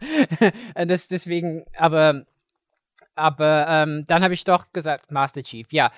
das 0.88 1.08
deswegen, 1.08 1.64
aber 1.76 2.26
aber 3.14 3.66
ähm, 3.68 4.04
dann 4.06 4.22
habe 4.22 4.34
ich 4.34 4.44
doch 4.44 4.72
gesagt 4.72 5.10
Master 5.10 5.42
Chief. 5.42 5.66
Ja, 5.72 5.92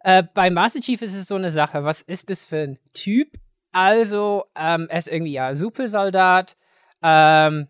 äh, 0.00 0.22
bei 0.34 0.50
Master 0.50 0.80
Chief 0.80 1.00
ist 1.00 1.14
es 1.14 1.26
so 1.26 1.34
eine 1.34 1.50
Sache. 1.50 1.84
Was 1.84 2.02
ist 2.02 2.30
das 2.30 2.44
für 2.44 2.58
ein 2.58 2.78
Typ? 2.92 3.38
Also 3.72 4.44
ähm, 4.54 4.86
er 4.90 4.98
ist 4.98 5.08
irgendwie 5.08 5.32
ja 5.32 5.54
Supersoldat. 5.54 6.56
Ähm, 7.02 7.68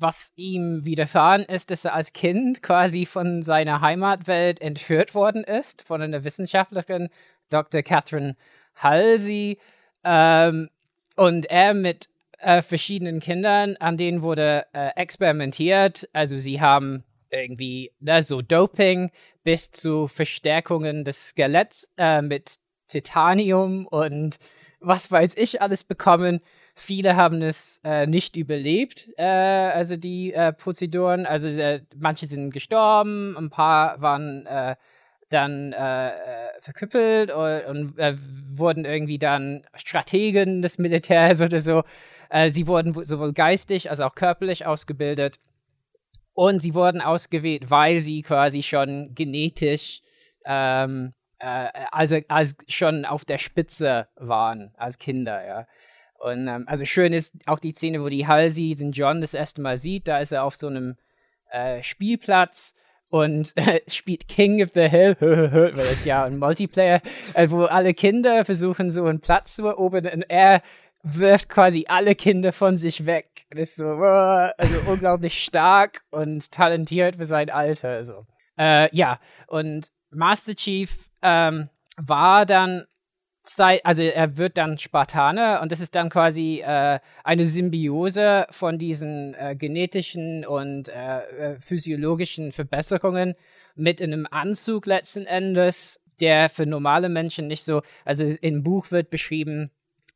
was 0.00 0.32
ihm 0.36 0.84
widerfahren 0.84 1.42
ist, 1.42 1.70
dass 1.70 1.84
er 1.84 1.94
als 1.94 2.12
Kind 2.12 2.62
quasi 2.62 3.06
von 3.06 3.42
seiner 3.42 3.80
Heimatwelt 3.80 4.60
entführt 4.60 5.14
worden 5.14 5.44
ist 5.44 5.82
von 5.82 6.02
einer 6.02 6.24
Wissenschaftlerin, 6.24 7.08
Dr. 7.50 7.82
Catherine 7.82 8.36
Halsey. 8.76 9.58
Ähm, 10.04 10.70
und 11.18 11.46
er 11.46 11.74
mit 11.74 12.08
äh, 12.38 12.62
verschiedenen 12.62 13.20
Kindern, 13.20 13.76
an 13.76 13.96
denen 13.96 14.22
wurde 14.22 14.66
äh, 14.72 14.90
experimentiert. 14.94 16.08
Also 16.12 16.38
sie 16.38 16.60
haben 16.60 17.02
irgendwie 17.30 17.92
ne, 17.98 18.22
so 18.22 18.40
Doping 18.40 19.10
bis 19.42 19.70
zu 19.72 20.06
Verstärkungen 20.06 21.04
des 21.04 21.30
Skeletts 21.30 21.90
äh, 21.96 22.22
mit 22.22 22.56
Titanium 22.86 23.86
und 23.86 24.38
was 24.80 25.10
weiß 25.10 25.36
ich 25.36 25.60
alles 25.60 25.82
bekommen. 25.82 26.40
Viele 26.76 27.16
haben 27.16 27.42
es 27.42 27.80
äh, 27.82 28.06
nicht 28.06 28.36
überlebt, 28.36 29.08
äh, 29.16 29.24
also 29.24 29.96
die 29.96 30.32
äh, 30.32 30.52
Prozeduren. 30.52 31.26
Also 31.26 31.48
manche 31.96 32.26
sind 32.26 32.52
gestorben, 32.52 33.36
ein 33.36 33.50
paar 33.50 34.00
waren 34.00 34.46
dann 35.30 35.72
äh, 35.72 36.12
verküppelt 36.60 37.30
und, 37.30 37.64
und 37.64 37.98
wurden 38.56 38.84
irgendwie 38.84 39.18
dann 39.18 39.64
Strategen 39.74 40.62
des 40.62 40.78
Militärs 40.78 41.42
oder 41.42 41.60
so. 41.60 41.84
sie 42.48 42.66
wurden 42.66 42.94
sowohl 43.04 43.32
geistig 43.32 43.90
als 43.90 44.00
auch 44.00 44.14
körperlich 44.14 44.66
ausgebildet. 44.66 45.38
Und 46.34 46.62
sie 46.62 46.74
wurden 46.74 47.00
ausgewählt, 47.00 47.70
weil 47.70 48.00
sie 48.00 48.22
quasi 48.22 48.62
schon 48.62 49.14
genetisch 49.14 50.02
ähm, 50.44 51.14
also 51.38 52.18
als 52.28 52.56
schon 52.68 53.04
auf 53.04 53.24
der 53.24 53.38
Spitze 53.38 54.08
waren 54.16 54.72
als 54.76 54.98
Kinder, 54.98 55.46
ja. 55.46 55.66
Und 56.18 56.48
ähm, 56.48 56.64
also 56.66 56.84
schön 56.84 57.12
ist 57.12 57.36
auch 57.46 57.60
die 57.60 57.72
Szene, 57.72 58.02
wo 58.02 58.08
die 58.08 58.26
Halsey 58.26 58.74
den 58.74 58.90
John 58.90 59.20
das 59.20 59.34
erste 59.34 59.60
Mal 59.60 59.76
sieht. 59.76 60.08
Da 60.08 60.18
ist 60.18 60.32
er 60.32 60.42
auf 60.42 60.56
so 60.56 60.66
einem 60.66 60.96
äh, 61.50 61.80
Spielplatz 61.84 62.74
und 63.10 63.52
äh, 63.56 63.80
spielt 63.88 64.28
King 64.28 64.62
of 64.62 64.70
the 64.74 64.88
Hill, 64.88 65.16
weil 65.20 65.72
das 65.72 66.04
ja 66.04 66.24
ein 66.24 66.38
Multiplayer, 66.38 67.00
äh, 67.34 67.50
wo 67.50 67.64
alle 67.64 67.94
Kinder 67.94 68.44
versuchen, 68.44 68.90
so 68.90 69.04
einen 69.04 69.20
Platz 69.20 69.56
zu 69.56 69.66
erobern 69.66 70.06
und 70.06 70.22
er 70.28 70.62
wirft 71.02 71.48
quasi 71.48 71.86
alle 71.88 72.14
Kinder 72.14 72.52
von 72.52 72.76
sich 72.76 73.06
weg. 73.06 73.46
Das 73.50 73.70
ist 73.70 73.76
so, 73.76 73.86
also 73.88 74.80
unglaublich 74.86 75.42
stark 75.42 76.02
und 76.10 76.50
talentiert 76.50 77.16
für 77.16 77.26
sein 77.26 77.50
Alter. 77.50 77.90
Also. 77.90 78.26
Äh, 78.58 78.94
ja, 78.94 79.20
und 79.46 79.90
Master 80.10 80.54
Chief 80.54 81.08
ähm, 81.22 81.68
war 81.96 82.46
dann 82.46 82.86
sei, 83.50 83.84
also 83.84 84.02
er 84.02 84.36
wird 84.36 84.56
dann 84.56 84.78
Spartaner 84.78 85.60
und 85.62 85.72
das 85.72 85.80
ist 85.80 85.94
dann 85.94 86.08
quasi 86.08 86.62
äh, 86.64 86.98
eine 87.24 87.46
Symbiose 87.46 88.46
von 88.50 88.78
diesen 88.78 89.34
äh, 89.34 89.56
genetischen 89.56 90.44
und 90.46 90.88
äh, 90.88 91.52
äh, 91.54 91.60
physiologischen 91.60 92.52
Verbesserungen 92.52 93.34
mit 93.74 94.02
einem 94.02 94.26
Anzug 94.30 94.86
letzten 94.86 95.26
Endes, 95.26 96.00
der 96.20 96.50
für 96.50 96.66
normale 96.66 97.08
Menschen 97.08 97.46
nicht 97.46 97.64
so, 97.64 97.82
also 98.04 98.24
im 98.24 98.62
Buch 98.62 98.90
wird 98.90 99.10
beschrieben, 99.10 99.70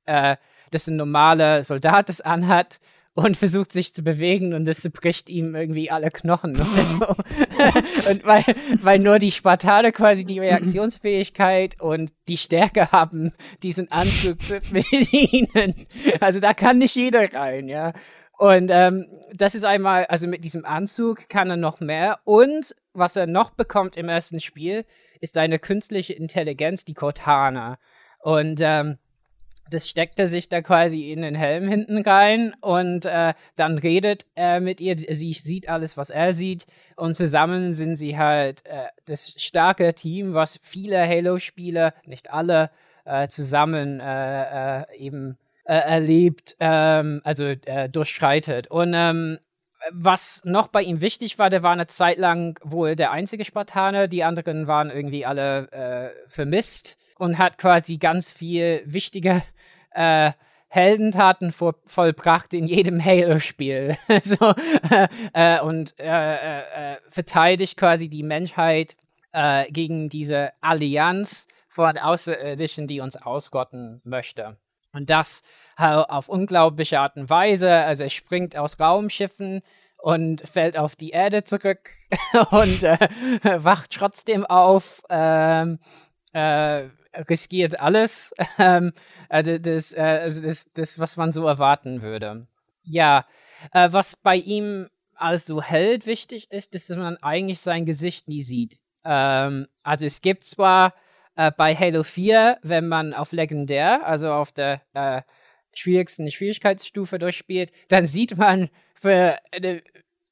äh, 0.07 0.37
dass 0.70 0.87
ein 0.87 0.97
normaler 0.97 1.62
Soldat 1.62 2.09
das 2.09 2.20
anhat 2.20 2.80
und 3.14 3.36
versucht 3.36 3.72
sich 3.72 3.94
zu 3.94 4.02
bewegen 4.02 4.54
und 4.54 4.66
es 4.66 4.88
bricht 4.90 5.28
ihm 5.28 5.54
irgendwie 5.54 5.90
alle 5.90 6.10
Knochen 6.10 6.56
oder 6.56 6.84
so. 6.84 7.06
und 7.06 8.24
weil, 8.24 8.44
weil 8.80 8.98
nur 8.98 9.18
die 9.18 9.30
Spartaner 9.30 9.92
quasi 9.92 10.24
die 10.24 10.40
Reaktionsfähigkeit 10.40 11.80
und 11.80 12.12
die 12.28 12.38
Stärke 12.38 12.90
haben, 12.90 13.32
diesen 13.62 13.90
Anzug 13.92 14.40
zu 14.42 14.60
bedienen. 14.72 15.86
Also 16.20 16.40
da 16.40 16.54
kann 16.54 16.78
nicht 16.78 16.94
jeder 16.94 17.32
rein, 17.32 17.68
ja. 17.68 17.92
Und 18.38 18.70
ähm, 18.72 19.06
das 19.34 19.54
ist 19.54 19.64
einmal, 19.64 20.06
also 20.06 20.26
mit 20.26 20.42
diesem 20.42 20.64
Anzug 20.64 21.28
kann 21.28 21.50
er 21.50 21.56
noch 21.56 21.80
mehr. 21.80 22.18
Und 22.24 22.74
was 22.92 23.14
er 23.14 23.26
noch 23.26 23.50
bekommt 23.50 23.96
im 23.96 24.08
ersten 24.08 24.40
Spiel, 24.40 24.84
ist 25.20 25.36
eine 25.36 25.58
künstliche 25.58 26.14
Intelligenz, 26.14 26.84
die 26.84 26.94
Cortana. 26.94 27.78
Und 28.18 28.60
ähm, 28.62 28.98
das 29.72 29.88
steckt 29.88 30.18
er 30.18 30.28
sich 30.28 30.48
da 30.48 30.62
quasi 30.62 31.10
in 31.12 31.22
den 31.22 31.34
Helm 31.34 31.68
hinten 31.68 31.98
rein 32.02 32.54
und 32.60 33.06
äh, 33.06 33.34
dann 33.56 33.78
redet 33.78 34.26
er 34.34 34.60
mit 34.60 34.80
ihr. 34.80 34.96
Sie 34.96 35.32
sieht 35.32 35.68
alles, 35.68 35.96
was 35.96 36.10
er 36.10 36.32
sieht 36.32 36.66
und 36.96 37.14
zusammen 37.14 37.74
sind 37.74 37.96
sie 37.96 38.18
halt 38.18 38.64
äh, 38.66 38.86
das 39.06 39.34
starke 39.36 39.94
Team, 39.94 40.34
was 40.34 40.58
viele 40.62 41.06
Halo-Spieler, 41.06 41.94
nicht 42.06 42.30
alle, 42.30 42.70
äh, 43.04 43.28
zusammen 43.28 44.00
äh, 44.00 44.80
äh, 44.80 44.96
eben 44.96 45.38
äh, 45.64 45.74
erlebt, 45.74 46.56
ähm, 46.60 47.20
also 47.24 47.54
durchschreitet. 47.90 48.68
Und 48.68 48.92
ähm, 48.94 49.38
was 49.90 50.42
noch 50.44 50.68
bei 50.68 50.82
ihm 50.82 51.00
wichtig 51.00 51.38
war, 51.38 51.50
der 51.50 51.62
war 51.62 51.72
eine 51.72 51.88
Zeit 51.88 52.18
lang 52.18 52.58
wohl 52.62 52.94
der 52.94 53.10
einzige 53.10 53.44
Spartaner, 53.44 54.06
die 54.06 54.22
anderen 54.22 54.68
waren 54.68 54.90
irgendwie 54.90 55.26
alle 55.26 56.14
vermisst 56.28 56.98
und 57.18 57.36
hat 57.36 57.58
quasi 57.58 57.98
ganz 57.98 58.30
viel 58.30 58.82
wichtige 58.84 59.42
äh, 59.95 60.32
Heldentaten 60.68 61.53
vor, 61.53 61.74
vollbracht 61.86 62.55
in 62.55 62.66
jedem 62.66 63.05
Halo-Spiel. 63.05 63.97
so, 64.22 64.55
äh, 65.34 65.61
und 65.61 65.95
äh, 65.99 66.95
äh, 66.95 66.97
verteidigt 67.11 67.76
quasi 67.76 68.09
die 68.09 68.22
Menschheit 68.22 68.97
äh, 69.32 69.70
gegen 69.70 70.09
diese 70.09 70.53
Allianz 70.61 71.47
von 71.68 71.99
Außerirdischen, 71.99 72.86
die 72.86 73.01
uns 73.01 73.16
ausgotten 73.16 74.01
möchte. 74.05 74.57
Und 74.95 75.11
das 75.11 75.43
auf 75.76 76.28
unglaubliche 76.28 77.01
Art 77.01 77.16
und 77.16 77.30
Weise. 77.30 77.72
Also 77.72 78.05
er 78.05 78.11
springt 78.11 78.57
aus 78.57 78.78
Raumschiffen 78.78 79.62
und 80.03 80.47
fällt 80.49 80.76
auf 80.76 80.97
die 80.97 81.11
Erde 81.11 81.45
zurück 81.45 81.90
und 82.51 82.82
äh, 82.82 82.99
wacht 83.64 83.90
trotzdem 83.93 84.45
auf. 84.45 85.03
Ähm, 85.09 85.78
äh, 86.33 86.89
riskiert 87.28 87.80
alles. 87.80 88.35
Ähm, 88.59 88.93
äh, 89.28 89.61
das, 89.61 89.93
äh, 89.93 90.01
also 90.01 90.43
das, 90.43 90.70
das, 90.74 90.99
was 90.99 91.16
man 91.16 91.33
so 91.33 91.47
erwarten 91.47 92.03
würde. 92.03 92.47
Ja, 92.85 93.26
äh, 93.72 93.91
was 93.91 94.16
bei 94.16 94.37
ihm 94.37 94.89
als 95.14 95.47
so 95.47 95.62
Held 95.62 96.07
wichtig 96.07 96.51
ist, 96.51 96.74
ist, 96.74 96.91
dass 96.91 96.97
man 96.97 97.16
eigentlich 97.18 97.61
sein 97.61 97.87
Gesicht 97.87 98.28
nie 98.28 98.43
sieht. 98.43 98.78
Ähm, 99.05 99.68
also 99.83 100.05
es 100.05 100.20
gibt 100.20 100.45
zwar 100.45 100.95
äh, 101.37 101.51
bei 101.57 101.74
Halo 101.74 102.03
4, 102.03 102.59
wenn 102.62 102.89
man 102.89 103.14
auf 103.14 103.33
Legendär, 103.33 104.07
also 104.07 104.33
auf 104.33 104.53
der 104.53 104.83
äh, 104.95 105.22
schwierigsten 105.74 106.30
Schwierigkeitsstufe 106.30 107.18
durchspielt, 107.18 107.72
dann 107.89 108.07
sieht 108.07 108.37
man 108.37 108.68
für 108.95 109.39
eine, 109.51 109.83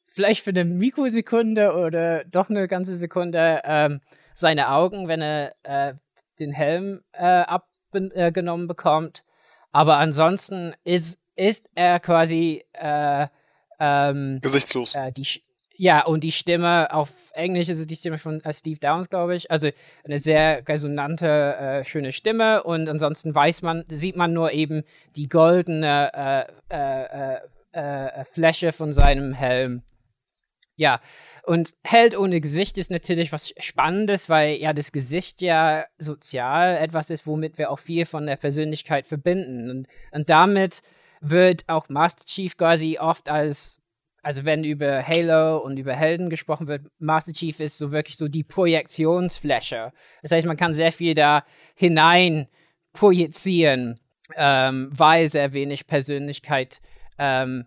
vielleicht 0.06 0.44
für 0.44 0.50
eine 0.50 0.64
Mikrosekunde 0.64 1.74
oder 1.74 2.24
doch 2.24 2.50
eine 2.50 2.68
ganze 2.68 2.96
Sekunde 2.96 3.62
ähm, 3.64 4.00
seine 4.40 4.70
Augen, 4.70 5.06
wenn 5.06 5.20
er 5.20 5.54
äh, 5.62 5.94
den 6.40 6.52
Helm 6.52 7.02
äh, 7.12 7.44
abgenommen 7.92 8.64
äh, 8.64 8.68
bekommt. 8.68 9.24
Aber 9.72 9.98
ansonsten 9.98 10.74
ist, 10.84 11.20
ist 11.36 11.68
er 11.74 12.00
quasi 12.00 12.64
äh, 12.72 13.28
ähm, 13.78 14.40
gesichtslos. 14.42 14.94
Äh, 14.94 15.12
die, 15.12 15.26
ja, 15.76 16.04
und 16.04 16.24
die 16.24 16.32
Stimme 16.32 16.92
auf 16.92 17.12
Englisch 17.32 17.68
ist 17.68 17.78
es 17.78 17.86
die 17.86 17.96
Stimme 17.96 18.18
von 18.18 18.42
äh, 18.42 18.52
Steve 18.52 18.80
Downs, 18.80 19.08
glaube 19.08 19.36
ich. 19.36 19.50
Also 19.50 19.68
eine 20.04 20.18
sehr 20.18 20.66
resonante, 20.66 21.84
schöne 21.86 22.12
Stimme. 22.12 22.62
Und 22.64 22.88
ansonsten 22.88 23.34
weiß 23.34 23.62
man, 23.62 23.84
sieht 23.88 24.16
man 24.16 24.32
nur 24.32 24.52
eben 24.52 24.82
die 25.16 25.28
goldene 25.28 26.46
Fläche 28.32 28.72
von 28.72 28.92
seinem 28.92 29.32
Helm. 29.32 29.82
Ja, 30.74 31.00
und 31.44 31.74
Held 31.82 32.16
ohne 32.16 32.40
Gesicht 32.40 32.78
ist 32.78 32.90
natürlich 32.90 33.32
was 33.32 33.52
Spannendes, 33.58 34.28
weil 34.28 34.56
ja 34.56 34.72
das 34.72 34.92
Gesicht 34.92 35.42
ja 35.42 35.86
sozial 35.98 36.76
etwas 36.76 37.10
ist, 37.10 37.26
womit 37.26 37.58
wir 37.58 37.70
auch 37.70 37.78
viel 37.78 38.06
von 38.06 38.26
der 38.26 38.36
Persönlichkeit 38.36 39.06
verbinden. 39.06 39.70
Und, 39.70 39.88
und 40.12 40.30
damit 40.30 40.82
wird 41.20 41.64
auch 41.68 41.88
Master 41.88 42.24
Chief 42.24 42.56
quasi 42.56 42.98
oft 42.98 43.28
als, 43.28 43.82
also 44.22 44.44
wenn 44.44 44.64
über 44.64 45.06
Halo 45.06 45.58
und 45.58 45.78
über 45.78 45.94
Helden 45.94 46.30
gesprochen 46.30 46.66
wird, 46.66 46.86
Master 46.98 47.32
Chief 47.32 47.58
ist 47.60 47.78
so 47.78 47.92
wirklich 47.92 48.16
so 48.16 48.28
die 48.28 48.44
Projektionsfläche. 48.44 49.92
Das 50.22 50.32
heißt, 50.32 50.46
man 50.46 50.56
kann 50.56 50.74
sehr 50.74 50.92
viel 50.92 51.14
da 51.14 51.44
hinein 51.74 52.48
projizieren, 52.92 54.00
ähm, 54.36 54.90
weil 54.92 55.28
sehr 55.28 55.52
wenig 55.52 55.86
Persönlichkeit 55.86 56.80
ähm, 57.18 57.66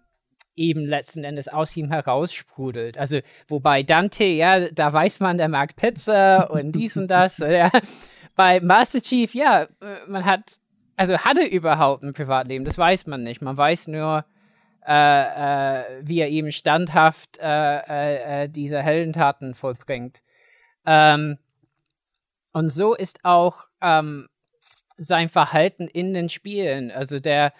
eben 0.55 0.85
letzten 0.85 1.23
Endes 1.23 1.47
aus 1.47 1.75
ihm 1.75 1.89
heraussprudelt. 1.89 2.97
Also, 2.97 3.19
wobei 3.47 3.83
Dante, 3.83 4.25
ja, 4.25 4.69
da 4.69 4.93
weiß 4.93 5.19
man, 5.19 5.37
der 5.37 5.49
mag 5.49 5.75
Pizza 5.75 6.49
und 6.51 6.73
dies 6.73 6.97
und 6.97 7.07
das. 7.07 7.41
Oder 7.41 7.71
bei 8.35 8.59
Master 8.59 9.01
Chief, 9.01 9.33
ja, 9.33 9.67
man 10.07 10.25
hat 10.25 10.59
also 10.95 11.17
hat 11.17 11.37
er 11.37 11.51
überhaupt 11.51 12.03
ein 12.03 12.13
Privatleben? 12.13 12.65
Das 12.65 12.77
weiß 12.77 13.07
man 13.07 13.23
nicht. 13.23 13.41
Man 13.41 13.57
weiß 13.57 13.87
nur, 13.87 14.25
äh, 14.85 15.81
äh, 15.81 15.83
wie 16.01 16.19
er 16.19 16.29
eben 16.29 16.51
standhaft 16.51 17.39
äh, 17.39 17.77
äh, 17.77 18.43
äh 18.43 18.49
diese 18.49 18.81
Heldentaten 18.81 19.55
vollbringt. 19.55 20.21
Ähm, 20.85 21.37
und 22.51 22.69
so 22.69 22.93
ist 22.93 23.23
auch 23.23 23.65
ähm, 23.81 24.29
sein 24.97 25.29
Verhalten 25.29 25.87
in 25.87 26.13
den 26.13 26.29
Spielen. 26.29 26.91
Also 26.91 27.19
der, 27.19 27.53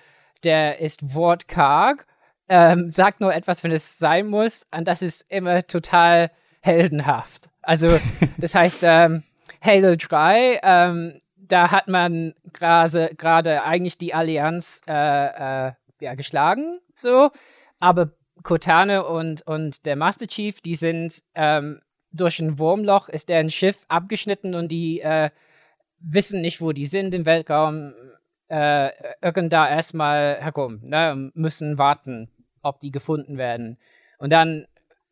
der 0.44 0.80
ist 0.80 1.16
wortkarg, 1.16 2.06
ähm, 2.50 2.90
sagt 2.92 3.22
nur 3.22 3.34
etwas, 3.34 3.64
wenn 3.64 3.72
es 3.72 3.98
sein 3.98 4.28
muss, 4.28 4.66
und 4.76 4.88
das 4.88 5.02
ist 5.02 5.30
immer 5.32 5.66
total 5.66 6.32
heldenhaft. 6.62 7.50
Also, 7.62 8.00
das 8.38 8.56
heißt, 8.56 8.82
ähm, 8.84 9.24
Halo 9.62 9.96
3, 9.96 10.60
ähm, 10.64 11.22
da 11.36 11.72
hat 11.72 11.88
man 11.88 12.34
gerade 12.54 13.64
eigentlich 13.64 13.98
die 13.98 14.14
Allianz 14.14 14.82
äh, 14.88 15.68
äh, 15.68 15.72
ja, 16.00 16.16
geschlagen, 16.16 16.80
so, 16.96 17.32
aber 17.80 18.12
Cortana 18.44 19.02
und, 19.02 19.42
und 19.48 19.86
der 19.86 19.96
Master 19.96 20.28
Chief, 20.28 20.60
die 20.62 20.76
sind 20.76 21.22
ähm, 21.36 21.82
durch 22.12 22.40
ein 22.40 22.60
Wurmloch, 22.60 23.10
ist 23.10 23.30
deren 23.30 23.50
Schiff 23.50 23.78
abgeschnitten 23.88 24.56
und 24.56 24.70
die 24.70 25.02
äh, 25.02 25.30
wissen 26.00 26.42
nicht, 26.42 26.62
wo 26.62 26.72
die 26.72 26.86
sind 26.86 27.14
im 27.14 27.26
Weltraum, 27.26 27.94
äh, 28.50 28.90
irgend 29.22 29.52
da 29.52 29.70
erstmal 29.70 30.38
herum, 30.40 30.80
ne, 30.84 31.32
müssen 31.34 31.78
warten, 31.78 32.30
ob 32.64 32.80
die 32.80 32.92
gefunden 32.92 33.38
werden. 33.38 33.78
Und 34.18 34.32
dann 34.32 34.66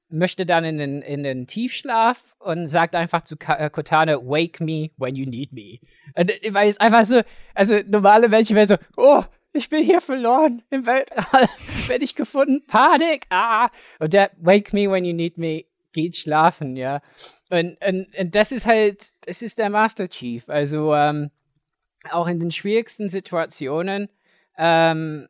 möchte 0.09 0.45
dann 0.45 0.65
in 0.65 0.77
den, 0.77 1.01
in 1.01 1.23
den 1.23 1.47
Tiefschlaf 1.47 2.23
und 2.39 2.67
sagt 2.67 2.95
einfach 2.95 3.23
zu 3.23 3.35
äh, 3.47 3.69
Cortana, 3.69 4.17
wake 4.17 4.59
me 4.59 4.91
when 4.97 5.15
you 5.15 5.29
need 5.29 5.53
me. 5.53 5.79
Und, 6.15 6.29
äh, 6.29 6.53
weil 6.53 6.69
es 6.69 6.79
einfach 6.79 7.05
so, 7.05 7.21
also 7.55 7.79
normale 7.87 8.27
Menschen 8.27 8.55
wären 8.55 8.67
so, 8.67 8.77
oh, 8.97 9.23
ich 9.53 9.69
bin 9.69 9.83
hier 9.83 10.01
verloren 10.01 10.63
im 10.69 10.85
Weltall, 10.85 11.49
werde 11.87 12.03
ich 12.03 12.15
gefunden, 12.15 12.65
Panik, 12.67 13.25
ah. 13.29 13.69
Und 13.99 14.13
der, 14.13 14.31
wake 14.37 14.73
me 14.73 14.89
when 14.89 15.05
you 15.05 15.13
need 15.13 15.37
me, 15.37 15.65
geht 15.93 16.15
schlafen, 16.15 16.75
ja. 16.75 17.01
Und, 17.49 17.77
und, 17.85 18.07
und 18.17 18.35
das 18.35 18.51
ist 18.51 18.65
halt, 18.65 19.11
das 19.25 19.41
ist 19.41 19.59
der 19.59 19.69
Master 19.69 20.07
Chief. 20.09 20.47
Also 20.49 20.95
ähm, 20.95 21.31
auch 22.09 22.27
in 22.27 22.39
den 22.39 22.51
schwierigsten 22.51 23.09
Situationen, 23.09 24.09
ähm, 24.57 25.27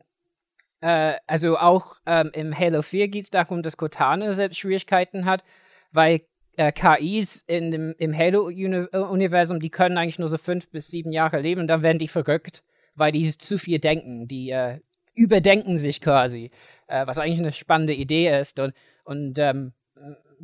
äh, 0.82 1.16
also 1.28 1.58
auch 1.58 1.96
ähm, 2.06 2.32
im 2.34 2.58
Halo 2.58 2.82
4 2.82 3.08
geht 3.08 3.26
es 3.26 3.30
darum, 3.30 3.64
dass 3.64 3.78
Cortana 3.78 4.34
selbst 4.34 4.60
Schwierigkeiten 4.60 5.26
hat, 5.26 5.44
weil 5.92 6.22
äh, 6.58 6.72
KIs 6.72 7.44
in 7.48 7.72
dem, 7.72 7.96
im 7.98 8.18
Halo-Universum, 8.18 9.60
die 9.60 9.70
können 9.70 9.98
eigentlich 9.98 10.20
nur 10.20 10.30
so 10.30 10.38
fünf 10.38 10.70
bis 10.70 10.90
sieben 10.90 11.12
Jahre 11.12 11.40
leben 11.40 11.68
dann 11.68 11.82
werden 11.82 12.00
die 12.00 12.08
verrückt, 12.08 12.64
weil 12.96 13.12
die 13.12 13.38
zu 13.38 13.58
viel 13.58 13.80
denken. 13.80 14.28
Die 14.28 14.52
äh, 14.52 14.80
überdenken 15.14 15.78
sich 15.78 16.02
quasi, 16.02 16.52
äh, 16.88 17.06
was 17.08 17.20
eigentlich 17.20 17.40
eine 17.40 17.54
spannende 17.54 17.94
Idee 17.94 18.38
ist. 18.40 18.60
Und, 18.60 18.74
und 19.04 19.40
ähm, 19.40 19.74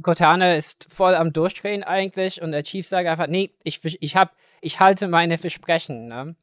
Cortana 0.02 0.56
ist 0.56 0.88
voll 0.92 1.16
am 1.16 1.34
Durchdrehen 1.34 1.84
eigentlich 1.84 2.42
und 2.42 2.52
der 2.52 2.64
Chief 2.64 2.88
sagt 2.88 3.08
einfach, 3.08 3.28
nee, 3.28 3.52
ich, 3.64 3.82
ich, 3.84 4.16
hab, 4.16 4.34
ich 4.62 4.80
halte 4.80 5.08
meine 5.08 5.38
Versprechen. 5.38 6.08
Ne? 6.08 6.36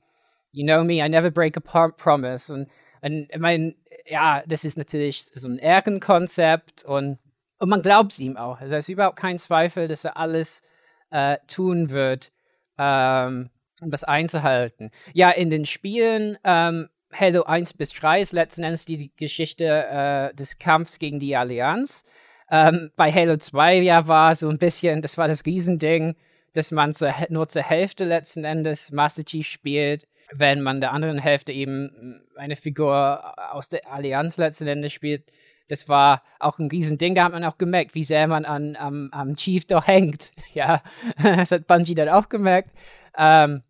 You 0.52 0.64
know 0.64 0.84
me, 0.84 1.04
I 1.04 1.08
never 1.08 1.30
break 1.30 1.56
a 1.56 1.88
promise. 1.88 2.52
Und, 2.52 2.68
und 3.02 3.28
ich 3.30 3.38
meine, 3.38 3.74
ja, 4.06 4.42
das 4.46 4.64
ist 4.64 4.76
natürlich 4.76 5.24
so 5.24 5.48
ein 5.48 5.58
Ehrenkonzept 5.58 6.84
und, 6.84 7.18
und 7.58 7.68
man 7.68 7.82
glaubt 7.82 8.18
ihm 8.18 8.36
auch. 8.36 8.60
Also 8.60 8.74
es 8.74 8.86
ist 8.86 8.92
überhaupt 8.92 9.16
kein 9.16 9.38
Zweifel, 9.38 9.88
dass 9.88 10.04
er 10.04 10.16
alles 10.16 10.62
äh, 11.10 11.38
tun 11.46 11.90
wird, 11.90 12.32
ähm, 12.78 13.50
um 13.80 13.90
das 13.90 14.04
einzuhalten. 14.04 14.90
Ja, 15.12 15.30
in 15.30 15.50
den 15.50 15.64
Spielen 15.64 16.38
ähm, 16.44 16.88
Halo 17.12 17.44
1 17.44 17.74
bis 17.74 17.92
3 17.92 18.20
ist 18.20 18.32
letzten 18.32 18.64
Endes 18.64 18.84
die 18.84 19.12
Geschichte 19.16 19.64
äh, 19.64 20.34
des 20.34 20.58
Kampfs 20.58 20.98
gegen 20.98 21.20
die 21.20 21.36
Allianz. 21.36 22.04
Ähm, 22.50 22.90
bei 22.96 23.12
Halo 23.12 23.36
2 23.36 23.78
ja 23.78 24.06
war 24.08 24.34
so 24.34 24.48
ein 24.48 24.58
bisschen, 24.58 25.00
das 25.00 25.16
war 25.16 25.28
das 25.28 25.46
Riesending, 25.46 26.16
dass 26.52 26.70
man 26.70 26.92
zur, 26.92 27.14
nur 27.30 27.48
zur 27.48 27.62
Hälfte 27.62 28.04
letzten 28.04 28.44
Endes 28.44 28.92
Master 28.92 29.24
Chief 29.24 29.46
spielt, 29.46 30.06
wenn 30.32 30.60
man 30.60 30.80
der 30.80 30.92
anderen 30.92 31.18
Hälfte 31.18 31.52
eben 31.52 32.22
eine 32.36 32.56
Figur 32.56 33.52
aus 33.52 33.68
der 33.68 33.90
Allianz 33.90 34.36
letzten 34.36 34.66
Endes 34.66 34.92
spielt. 34.92 35.24
Das 35.68 35.88
war 35.88 36.22
auch 36.40 36.58
ein 36.58 36.68
Riesending, 36.68 37.14
da 37.14 37.24
hat 37.24 37.32
man 37.32 37.44
auch 37.44 37.56
gemerkt, 37.56 37.94
wie 37.94 38.04
sehr 38.04 38.26
man 38.26 38.44
an, 38.44 38.76
am, 38.76 39.08
am 39.12 39.36
Chief 39.36 39.66
doch 39.66 39.86
hängt. 39.86 40.32
Ja, 40.54 40.82
das 41.20 41.50
hat 41.50 41.66
Bungie 41.66 41.96
dann 41.96 42.08
auch 42.08 42.28
gemerkt. 42.28 42.70
Ähm, 43.18 43.62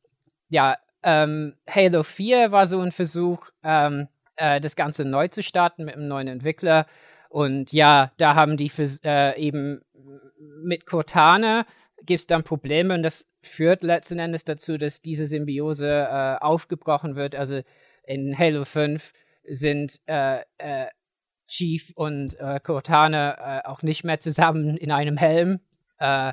ja, 0.51 0.77
ähm, 1.03 1.55
Halo 1.69 2.03
4 2.03 2.53
war 2.53 2.67
so 2.67 2.81
ein 2.81 2.93
Versuch, 2.93 3.49
ähm, 3.63 4.09
äh, 4.37 4.61
das 4.61 4.77
Ganze 4.77 5.05
neu 5.05 5.29
zu 5.29 5.43
starten 5.43 5.85
mit 5.85 5.95
einem 5.95 6.09
neuen 6.09 6.29
Entwickler. 6.29 6.87
Und 7.31 7.73
ja, 7.73 8.13
da 8.19 8.35
haben 8.35 8.57
die 8.57 8.71
äh, 9.05 9.41
eben 9.41 9.81
mit 10.63 10.87
Cortana 10.87 11.67
gibt 12.03 12.21
es 12.21 12.27
dann 12.27 12.45
Probleme 12.45 12.95
und 12.95 13.03
das 13.03 13.27
führt 13.43 13.83
letzten 13.83 14.19
Endes 14.19 14.45
dazu, 14.45 14.77
dass 14.77 15.03
diese 15.03 15.27
Symbiose 15.27 15.89
äh, 15.89 16.37
aufgebrochen 16.43 17.17
wird. 17.17 17.35
Also 17.35 17.63
in 18.05 18.37
Halo 18.37 18.65
5 18.65 19.13
sind 19.45 20.01
äh, 20.07 20.41
äh, 20.59 20.87
Chief 21.49 21.93
und 21.95 22.39
äh, 22.41 22.61
Cortana 22.61 23.61
äh, 23.61 23.67
auch 23.67 23.83
nicht 23.83 24.05
mehr 24.05 24.21
zusammen 24.21 24.77
in 24.77 24.91
einem 24.91 25.17
Helm. 25.17 25.61
Äh, 25.99 26.33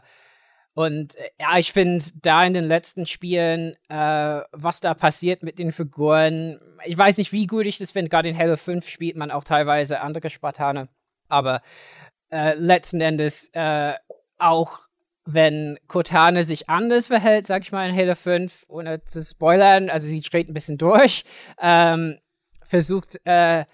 und 0.74 1.16
ja, 1.38 1.58
ich 1.58 1.74
finde 1.74 2.04
da 2.22 2.46
in 2.46 2.54
den 2.54 2.64
letzten 2.64 3.06
Spielen, 3.06 3.76
was 3.90 4.80
da 4.80 4.94
passiert 4.94 5.44
mit 5.44 5.60
den 5.60 5.74
Figuren, 5.74 6.62
ich 6.86 6.98
weiß 6.98 7.18
nicht, 7.18 7.34
wie 7.34 7.46
gut 7.46 7.66
ich 7.66 7.78
das 7.78 7.92
finde. 7.92 8.08
Gerade 8.08 8.30
in 8.30 8.38
Halo 8.38 8.56
5 8.56 8.88
spielt 8.88 9.18
man 9.18 9.32
auch 9.32 9.44
teilweise 9.44 10.00
andere 10.00 10.30
Spartaner. 10.30 10.88
Aber 11.28 11.62
letzten 12.30 13.02
Endes 13.02 13.52
auch 14.38 14.80
wenn 15.26 15.78
Cortana 15.88 16.44
sich 16.44 16.70
anders 16.70 17.08
verhält, 17.08 17.48
sag 17.48 17.64
ich 17.64 17.72
mal 17.72 17.88
in 17.88 17.96
Halo 17.96 18.16
5, 18.16 18.66
ohne 18.68 19.04
zu 19.06 19.24
spoilern, 19.24 19.90
also 19.90 20.08
sie 20.08 20.22
dreht 20.22 20.50
ein 20.50 20.54
bisschen 20.54 20.78
durch, 20.78 21.24
ähm, 21.62 22.18
versucht, 22.68 23.20
äh, 23.26 23.66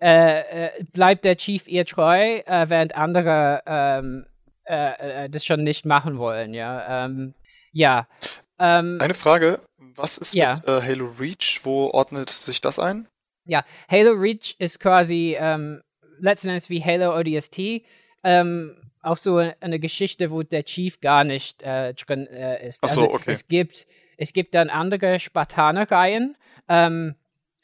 äh, 0.00 0.66
äh 0.66 0.84
bleibt 0.92 1.24
der 1.24 1.36
Chief 1.36 1.66
ihr 1.66 1.84
treu, 1.86 2.38
äh, 2.38 2.68
während 2.68 2.94
andere 2.94 3.62
ähm, 3.66 4.26
äh, 4.64 5.28
das 5.28 5.44
schon 5.44 5.64
nicht 5.64 5.84
machen 5.84 6.18
wollen, 6.18 6.54
ja. 6.54 7.06
Ähm, 7.06 7.34
ja. 7.72 8.06
Ähm, 8.58 8.98
Eine 9.00 9.14
Frage, 9.14 9.60
was 9.78 10.18
ist 10.18 10.34
ja. 10.34 10.56
mit 10.56 10.68
äh, 10.68 10.82
Halo 10.82 11.06
Reach? 11.18 11.60
Wo 11.64 11.90
ordnet 11.90 12.30
sich 12.30 12.60
das 12.60 12.78
ein? 12.78 13.08
Ja, 13.44 13.64
Halo 13.90 14.12
Reach 14.12 14.54
ist 14.58 14.78
quasi 14.78 15.36
ähm, 15.38 15.82
letzten 16.18 16.50
Endes 16.50 16.70
wie 16.70 16.84
Halo 16.84 17.18
ODST. 17.18 17.82
Ähm, 18.22 18.76
auch 19.02 19.16
so 19.16 19.36
eine 19.36 19.78
Geschichte, 19.78 20.30
wo 20.30 20.42
der 20.42 20.64
Chief 20.64 21.00
gar 21.00 21.24
nicht 21.24 21.62
äh, 21.62 21.94
drin 21.94 22.26
äh, 22.26 22.66
ist. 22.66 22.78
Ach 22.82 22.88
so, 22.88 23.02
also, 23.02 23.14
okay. 23.14 23.30
Es 23.30 23.48
gibt, 23.48 23.86
es 24.16 24.32
gibt 24.32 24.54
dann 24.54 24.70
andere 24.70 25.18
Spartaner-Reihen. 25.18 26.36
Ähm, 26.68 27.14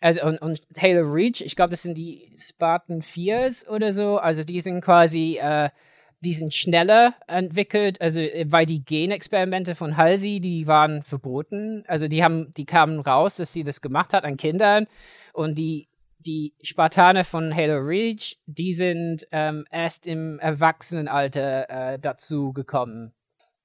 also 0.00 0.22
und, 0.22 0.38
und 0.38 0.60
Halo 0.80 1.10
Reach, 1.10 1.40
ich 1.40 1.56
glaube, 1.56 1.70
das 1.70 1.82
sind 1.82 1.96
die 1.96 2.32
Spartan 2.38 3.02
4s 3.02 3.68
oder 3.68 3.92
so. 3.92 4.18
Also 4.18 4.44
die 4.44 4.60
sind 4.60 4.80
quasi 4.80 5.38
äh, 5.40 5.70
die 6.20 6.32
sind 6.32 6.52
schneller 6.52 7.14
entwickelt, 7.28 8.00
also 8.00 8.20
äh, 8.20 8.46
weil 8.48 8.66
die 8.66 8.84
Genexperimente 8.84 9.74
von 9.74 9.96
Halsey, 9.96 10.40
die 10.40 10.66
waren 10.66 11.02
verboten. 11.02 11.84
Also 11.86 12.08
die 12.08 12.24
haben, 12.24 12.52
die 12.56 12.64
kamen 12.64 13.00
raus, 13.00 13.36
dass 13.36 13.52
sie 13.52 13.64
das 13.64 13.80
gemacht 13.80 14.12
hat 14.12 14.24
an 14.24 14.36
Kindern 14.36 14.86
und 15.32 15.56
die 15.56 15.88
die 16.18 16.54
Spartaner 16.62 17.24
von 17.24 17.54
Halo 17.54 17.78
Reach, 17.78 18.38
die 18.46 18.72
sind 18.72 19.26
ähm, 19.32 19.66
erst 19.70 20.06
im 20.06 20.38
Erwachsenenalter 20.38 21.70
äh, 21.94 21.98
dazu 21.98 22.52
gekommen 22.52 23.12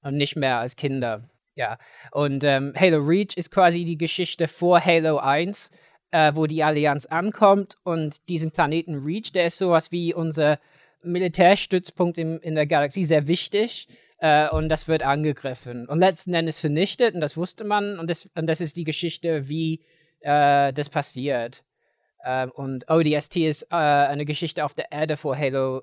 und 0.02 0.16
nicht 0.16 0.36
mehr 0.36 0.60
als 0.60 0.76
Kinder. 0.76 1.30
Ja, 1.56 1.78
und 2.12 2.44
ähm, 2.44 2.74
Halo 2.76 3.00
Reach 3.00 3.36
ist 3.36 3.52
quasi 3.52 3.86
die 3.86 3.98
Geschichte 3.98 4.48
vor 4.48 4.84
Halo 4.84 5.18
1, 5.18 5.72
äh, 6.12 6.34
wo 6.36 6.48
die 6.48 6.64
Allianz 6.64 7.06
ankommt 7.06 7.78
und 7.84 8.28
diesen 8.28 8.52
Planeten 8.52 9.04
Reach, 9.04 9.32
der 9.32 9.46
ist 9.46 9.58
sowas 9.58 9.92
wie 9.92 10.14
unser 10.14 10.60
Militärstützpunkt 11.04 12.18
im, 12.18 12.40
in 12.40 12.56
der 12.56 12.66
Galaxie 12.66 13.04
sehr 13.04 13.28
wichtig 13.28 13.88
äh, 14.20 14.50
und 14.50 14.70
das 14.70 14.88
wird 14.88 15.04
angegriffen 15.04 15.88
und 15.88 16.00
letzten 16.00 16.34
Endes 16.34 16.60
vernichtet 16.60 17.14
und 17.14 17.22
das 17.22 17.38
wusste 17.38 17.64
man 17.64 18.00
und 18.00 18.10
das, 18.10 18.30
und 18.36 18.48
das 18.48 18.62
ist 18.62 18.78
die 18.78 18.84
Geschichte, 18.84 19.48
wie 19.48 19.82
äh, 20.22 20.74
das 20.74 20.90
passiert. 20.90 21.64
Äh, 22.24 22.48
und 22.48 22.90
ODST 22.90 23.38
ist 23.38 23.64
äh, 23.72 23.76
eine 23.76 24.26
Geschichte 24.26 24.66
auf 24.66 24.74
der 24.74 24.92
Erde 24.92 25.18
vor 25.18 25.38
Halo, 25.38 25.82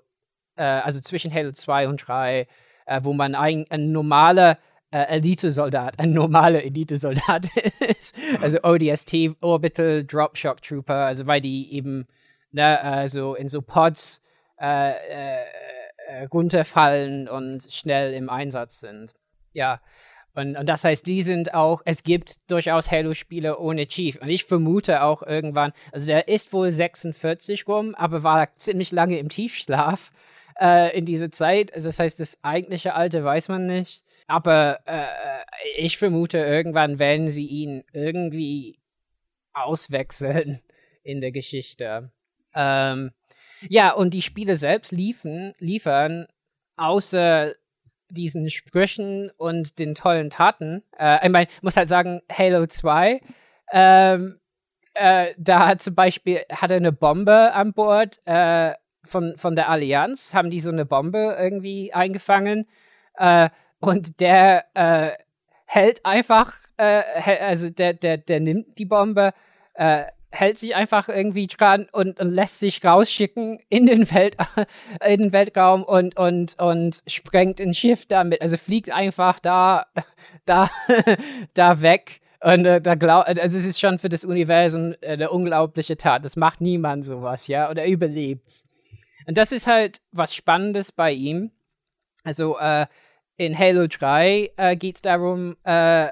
äh, 0.56 0.62
also 0.62 1.00
zwischen 1.00 1.32
Halo 1.32 1.52
2 1.52 1.88
und 1.88 2.06
3, 2.06 2.46
äh, 2.86 3.00
wo 3.02 3.12
man 3.12 3.34
ein, 3.34 3.66
ein 3.70 3.92
normaler 3.92 4.58
Elite-Soldat, 4.92 6.00
ein 6.00 6.12
normaler 6.12 6.64
Elite-Soldat 6.64 7.46
ist. 8.00 8.12
Also 8.42 8.58
ODST, 8.64 9.36
Orbital 9.40 10.04
Dropshock 10.04 10.62
Trooper, 10.62 11.06
also 11.06 11.28
weil 11.28 11.40
die 11.40 11.72
eben 11.72 12.08
ne, 12.50 12.80
also 12.80 13.36
in 13.36 13.48
so 13.48 13.62
Pods 13.62 14.20
äh, 14.60 14.90
äh, 14.90 15.44
äh, 16.08 16.24
runterfallen 16.24 17.28
und 17.28 17.62
schnell 17.70 18.12
im 18.12 18.28
Einsatz 18.28 18.80
sind. 18.80 19.14
Ja. 19.52 19.80
Und, 20.34 20.56
und 20.56 20.68
das 20.68 20.84
heißt, 20.84 21.06
die 21.06 21.22
sind 21.22 21.54
auch, 21.54 21.82
es 21.84 22.04
gibt 22.04 22.36
durchaus 22.50 22.90
Halo-Spiele 22.90 23.58
ohne 23.58 23.86
Chief. 23.86 24.16
Und 24.20 24.28
ich 24.28 24.44
vermute 24.44 25.02
auch 25.02 25.22
irgendwann, 25.22 25.72
also 25.92 26.06
der 26.06 26.28
ist 26.28 26.52
wohl 26.52 26.70
46 26.70 27.66
rum, 27.66 27.94
aber 27.94 28.22
war 28.22 28.54
ziemlich 28.56 28.92
lange 28.92 29.18
im 29.18 29.28
Tiefschlaf 29.28 30.12
äh, 30.60 30.96
in 30.96 31.04
dieser 31.04 31.32
Zeit. 31.32 31.74
Also 31.74 31.88
das 31.88 31.98
heißt, 31.98 32.20
das 32.20 32.38
eigentliche 32.42 32.94
Alter 32.94 33.24
weiß 33.24 33.48
man 33.48 33.66
nicht. 33.66 34.04
Aber 34.26 34.80
äh, 34.86 35.06
ich 35.76 35.98
vermute, 35.98 36.38
irgendwann 36.38 37.00
werden 37.00 37.30
sie 37.30 37.46
ihn 37.46 37.82
irgendwie 37.92 38.78
auswechseln 39.52 40.60
in 41.02 41.20
der 41.20 41.32
Geschichte. 41.32 42.12
Ähm, 42.54 43.10
ja, 43.68 43.92
und 43.92 44.14
die 44.14 44.22
Spiele 44.22 44.56
selbst 44.56 44.92
liefen, 44.92 45.54
liefern 45.58 46.26
außer 46.76 47.54
diesen 48.10 48.50
Sprüchen 48.50 49.30
und 49.36 49.78
den 49.78 49.94
tollen 49.94 50.30
Taten. 50.30 50.82
Äh, 50.98 51.24
ich 51.24 51.32
meine, 51.32 51.48
muss 51.62 51.76
halt 51.76 51.88
sagen, 51.88 52.20
Halo 52.30 52.66
2, 52.66 53.20
ähm, 53.72 54.40
äh, 54.94 55.34
da 55.38 55.66
hat 55.66 55.82
zum 55.82 55.94
Beispiel, 55.94 56.40
hatte 56.50 56.74
eine 56.74 56.92
Bombe 56.92 57.52
an 57.52 57.72
Bord 57.72 58.20
äh, 58.26 58.74
von, 59.04 59.36
von 59.36 59.56
der 59.56 59.68
Allianz, 59.68 60.34
haben 60.34 60.50
die 60.50 60.60
so 60.60 60.70
eine 60.70 60.84
Bombe 60.84 61.36
irgendwie 61.38 61.92
eingefangen? 61.92 62.68
Äh, 63.16 63.50
und 63.80 64.20
der 64.20 64.64
äh, 64.74 65.12
hält 65.64 66.04
einfach, 66.04 66.54
äh, 66.76 67.02
also 67.40 67.70
der, 67.70 67.94
der, 67.94 68.18
der 68.18 68.40
nimmt 68.40 68.78
die 68.78 68.84
Bombe, 68.84 69.32
hält 70.30 70.58
sich 70.58 70.74
einfach 70.74 71.08
irgendwie 71.08 71.46
dran 71.46 71.88
und, 71.92 72.20
und 72.20 72.30
lässt 72.30 72.60
sich 72.60 72.84
rausschicken 72.84 73.58
in 73.68 73.86
den, 73.86 74.10
Welt, 74.12 74.36
in 75.04 75.20
den 75.20 75.32
Weltraum 75.32 75.82
und, 75.82 76.16
und, 76.16 76.58
und 76.58 77.02
sprengt 77.06 77.60
ein 77.60 77.74
Schiff 77.74 78.06
damit. 78.06 78.40
Also 78.40 78.56
fliegt 78.56 78.90
einfach 78.90 79.40
da, 79.40 79.86
da, 80.46 80.70
da 81.54 81.82
weg. 81.82 82.20
Und 82.42 82.64
äh, 82.64 82.80
da 82.80 82.94
glaub, 82.94 83.26
also 83.26 83.58
es 83.58 83.66
ist 83.66 83.80
schon 83.80 83.98
für 83.98 84.08
das 84.08 84.24
Universum 84.24 84.94
äh, 85.00 85.12
eine 85.12 85.30
unglaubliche 85.30 85.96
Tat. 85.96 86.24
Das 86.24 86.36
macht 86.36 86.60
niemand 86.60 87.04
sowas, 87.04 87.48
ja, 87.48 87.68
oder 87.68 87.86
überlebt. 87.86 88.64
Und 89.26 89.36
das 89.36 89.52
ist 89.52 89.66
halt 89.66 90.00
was 90.12 90.34
Spannendes 90.34 90.90
bei 90.92 91.12
ihm. 91.12 91.50
Also 92.24 92.58
äh, 92.58 92.86
in 93.36 93.58
Halo 93.58 93.86
3 93.86 94.52
äh, 94.56 94.76
geht 94.76 94.96
es 94.96 95.02
darum, 95.02 95.56
äh, 95.64 96.06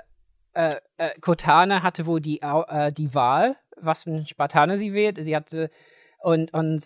äh, 0.58 0.76
äh, 0.96 1.10
Cortana 1.20 1.82
hatte 1.82 2.06
wohl 2.06 2.20
die, 2.20 2.42
äh, 2.42 2.92
die 2.92 3.14
Wahl 3.14 3.56
was 3.80 4.04
für 4.04 4.10
ein 4.10 4.26
Spartaner 4.26 4.78
sie 4.78 4.92
wird. 4.92 5.18
Sie 5.18 5.36
hatte 5.36 5.70
und, 6.20 6.52
und 6.52 6.84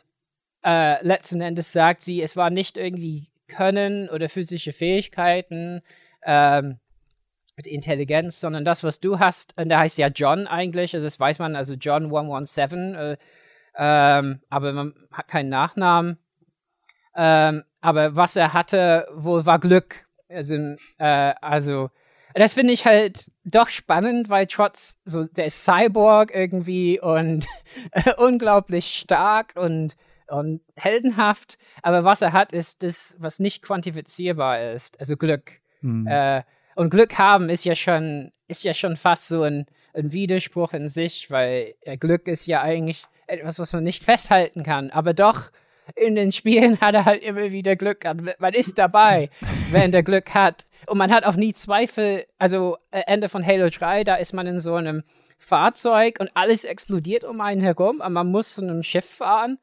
äh, 0.64 1.05
letzten 1.05 1.40
Endes 1.40 1.72
sagt 1.72 2.03
sie, 2.03 2.22
es 2.22 2.36
war 2.36 2.51
nicht 2.51 2.76
irgendwie 2.76 3.28
Können 3.49 4.09
oder 4.09 4.28
physische 4.28 4.72
Fähigkeiten 4.72 5.82
ähm, 6.24 6.78
Intelligenz, 7.64 8.40
sondern 8.40 8.64
das, 8.64 8.82
was 8.82 8.99
du 8.99 9.18
hast, 9.18 9.57
und 9.59 9.68
der 9.68 9.78
heißt 9.78 9.99
ja 9.99 10.09
John 10.09 10.47
eigentlich, 10.47 10.95
also 10.95 11.05
das 11.05 11.20
weiß 11.20 11.38
man, 11.38 11.55
also 11.55 11.74
John 11.74 12.07
117, 12.07 12.95
äh, 12.95 13.16
ähm, 13.76 14.40
aber 14.49 14.72
man 14.72 14.95
hat 15.12 15.28
keinen 15.28 15.49
Nachnamen. 15.49 16.18
Ähm, 17.14 17.62
aber 17.80 18.16
was 18.16 18.36
er 18.36 18.53
hatte, 18.53 19.07
wohl 19.14 19.47
war 19.47 19.59
Glück. 19.59 20.07
Also, 20.28 20.55
äh, 20.99 21.34
also 21.40 21.90
das 22.35 22.55
finde 22.55 22.72
ich 22.72 22.87
halt 22.87 23.30
doch 23.45 23.68
spannend, 23.68 24.28
weil 24.28 24.47
trotz 24.47 24.99
so 25.05 25.24
der 25.24 25.47
ist 25.47 25.64
Cyborg 25.64 26.35
irgendwie 26.35 27.01
und 27.01 27.47
unglaublich 28.16 28.99
stark 28.99 29.55
und 29.57 29.97
und 30.28 30.62
heldenhaft, 30.76 31.59
aber 31.83 32.05
was 32.05 32.22
er 32.22 32.33
hat, 32.33 32.55
ist 32.55 32.83
das, 32.83 33.16
was 33.18 33.39
nicht 33.39 33.62
quantifizierbar 33.62 34.72
ist, 34.72 34.99
also 34.99 35.16
Glück. 35.16 35.61
Mhm. 35.83 36.07
Äh, 36.07 36.43
und 36.74 36.91
Glück 36.91 37.18
haben 37.18 37.51
ist 37.51 37.64
ja 37.64 37.74
schon, 37.74 38.33
ist 38.49 38.64
ja 38.64 38.72
schon 38.72 38.97
fast 38.97 39.28
so 39.28 39.43
ein, 39.43 39.66
ein 39.93 40.12
Widerspruch 40.12 40.72
in 40.72 40.89
sich, 40.89 41.30
weil 41.30 41.74
äh, 41.83 41.99
Glück 41.99 42.28
ist 42.28 42.47
ja 42.47 42.62
eigentlich 42.62 43.05
etwas, 43.26 43.59
was 43.59 43.72
man 43.72 43.85
nicht 43.85 44.03
festhalten 44.03 44.62
kann, 44.62 44.91
aber 44.91 45.12
doch 45.12 45.51
in 45.97 46.14
den 46.14 46.33
Spielen 46.33 46.78
hat 46.80 46.95
er 46.95 47.05
halt 47.05 47.22
immer 47.22 47.51
wieder 47.51 47.76
Glück. 47.76 48.05
Man 48.39 48.55
ist 48.55 48.78
dabei, 48.78 49.28
wenn 49.70 49.93
der 49.93 50.03
Glück 50.03 50.35
hat. 50.35 50.64
Und 50.93 50.99
man 50.99 51.11
hat 51.11 51.24
auch 51.24 51.36
nie 51.36 51.55
Zweifel, 51.55 52.26
also 52.36 52.76
äh, 52.90 53.01
Ende 53.07 53.30
von 53.30 53.47
Halo 53.47 53.70
3, 53.70 54.05
da 54.05 54.16
ist 54.16 54.34
man 54.34 54.47
in 54.47 54.61
so 54.61 54.74
einem 54.74 55.05
Fahrzeug 55.38 56.20
und 56.20 56.30
alles 56.34 56.64
explodiert 56.64 57.24
um 57.24 57.40
einen 57.40 57.62
herum, 57.62 58.03
aber 58.03 58.11
man 58.11 58.30
muss 58.30 58.57
zu 58.57 58.61
einem 58.61 58.82
Schiff 58.82 59.07
fahren 59.07 59.57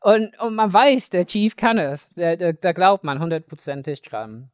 und, 0.00 0.38
und 0.38 0.54
man 0.54 0.72
weiß, 0.72 1.10
der 1.10 1.26
Chief 1.26 1.56
kann 1.56 1.78
es. 1.78 2.08
Da, 2.14 2.36
da, 2.36 2.52
da 2.52 2.70
glaubt 2.70 3.02
man 3.02 3.18
hundertprozentig 3.18 4.02
dran. 4.02 4.52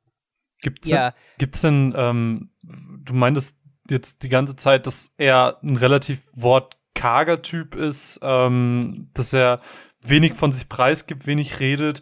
Gibt's 0.63 0.89
ja. 0.89 1.11
denn, 1.11 1.19
gibt's 1.37 1.61
denn 1.61 1.93
ähm, 1.95 2.49
du 2.63 3.13
meintest 3.13 3.59
jetzt 3.91 4.23
die 4.23 4.31
ganze 4.31 4.57
Zeit, 4.57 4.87
dass 4.87 5.13
er 5.19 5.59
ein 5.63 5.77
relativ 5.77 6.31
wortkarger 6.33 7.43
Typ 7.43 7.75
ist, 7.75 8.21
ähm, 8.23 9.11
dass 9.13 9.35
er 9.35 9.61
wenig 10.01 10.33
von 10.33 10.51
sich 10.51 10.71
preisgibt, 10.71 11.27
wenig 11.27 11.61
redet. 11.61 12.01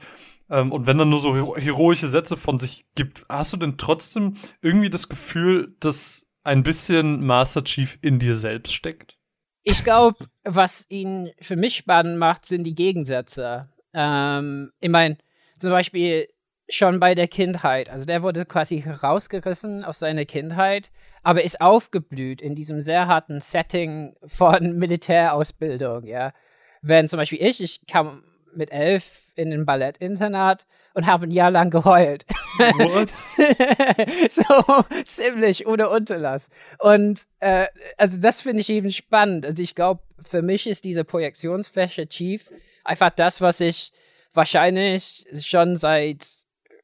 Ähm, 0.51 0.73
und 0.73 0.87
wenn 0.87 0.99
dann 0.99 1.11
nur 1.11 1.21
so 1.21 1.57
heroische 1.57 2.09
Sätze 2.09 2.37
von 2.37 2.59
sich 2.59 2.87
gibt, 2.95 3.25
hast 3.29 3.53
du 3.53 3.57
denn 3.57 3.79
trotzdem 3.79 4.35
irgendwie 4.61 4.91
das 4.91 5.09
Gefühl, 5.09 5.77
dass 5.81 6.31
ein 6.43 6.63
bisschen 6.63 7.25
Master 7.25 7.65
Chief 7.65 7.99
in 8.03 8.19
dir 8.19 8.35
selbst 8.35 8.75
steckt? 8.75 9.17
Ich 9.63 9.85
glaube, 9.85 10.17
was 10.43 10.87
ihn 10.89 11.31
für 11.41 11.57
mich 11.57 11.77
spannend 11.77 12.19
macht, 12.19 12.47
sind 12.47 12.65
die 12.65 12.75
Gegensätze. 12.75 13.69
Ähm, 13.93 14.73
ich 14.81 14.89
meine, 14.89 15.19
zum 15.59 15.71
Beispiel 15.71 16.29
schon 16.69 17.01
bei 17.01 17.15
der 17.15 17.29
Kindheit. 17.29 17.91
Also 17.91 18.05
der 18.05 18.23
wurde 18.23 18.47
quasi 18.47 18.81
herausgerissen 18.81 19.85
aus 19.85 19.99
seiner 19.99 20.25
Kindheit, 20.25 20.91
aber 21.23 21.45
ist 21.45 21.61
aufgeblüht 21.61 22.41
in 22.41 22.55
diesem 22.55 22.81
sehr 22.81 23.07
harten 23.07 23.41
Setting 23.41 24.17
von 24.27 24.73
Militärausbildung, 24.79 26.07
ja. 26.07 26.33
Wenn 26.81 27.09
zum 27.09 27.19
Beispiel 27.19 27.43
ich, 27.43 27.61
ich 27.61 27.87
kam 27.87 28.23
mit 28.55 28.73
elf 28.73 29.29
in 29.35 29.53
ein 29.53 29.67
Ballettinternat 29.67 30.67
und 30.95 31.07
habe 31.07 31.27
ein 31.27 31.31
Jahr 31.31 31.51
lang 31.51 31.71
geheult. 31.71 32.27
What? 32.59 33.11
so 34.31 35.05
ziemlich 35.07 35.67
ohne 35.67 35.89
Unterlass. 35.89 36.49
Und 36.79 37.27
äh, 37.41 37.67
also 37.97 38.21
das 38.21 38.41
finde 38.41 38.61
ich 38.61 38.71
eben 38.71 38.91
spannend. 38.91 39.47
Also 39.47 39.63
ich 39.63 39.75
glaube, 39.75 40.03
für 40.29 40.43
mich 40.43 40.67
ist 40.67 40.85
diese 40.85 41.05
Projektionsfläche 41.05 42.09
Chief 42.09 42.51
einfach 42.85 43.11
das, 43.11 43.41
was 43.41 43.61
ich 43.61 43.93
wahrscheinlich 44.33 45.27
schon 45.41 45.77
seit 45.77 46.27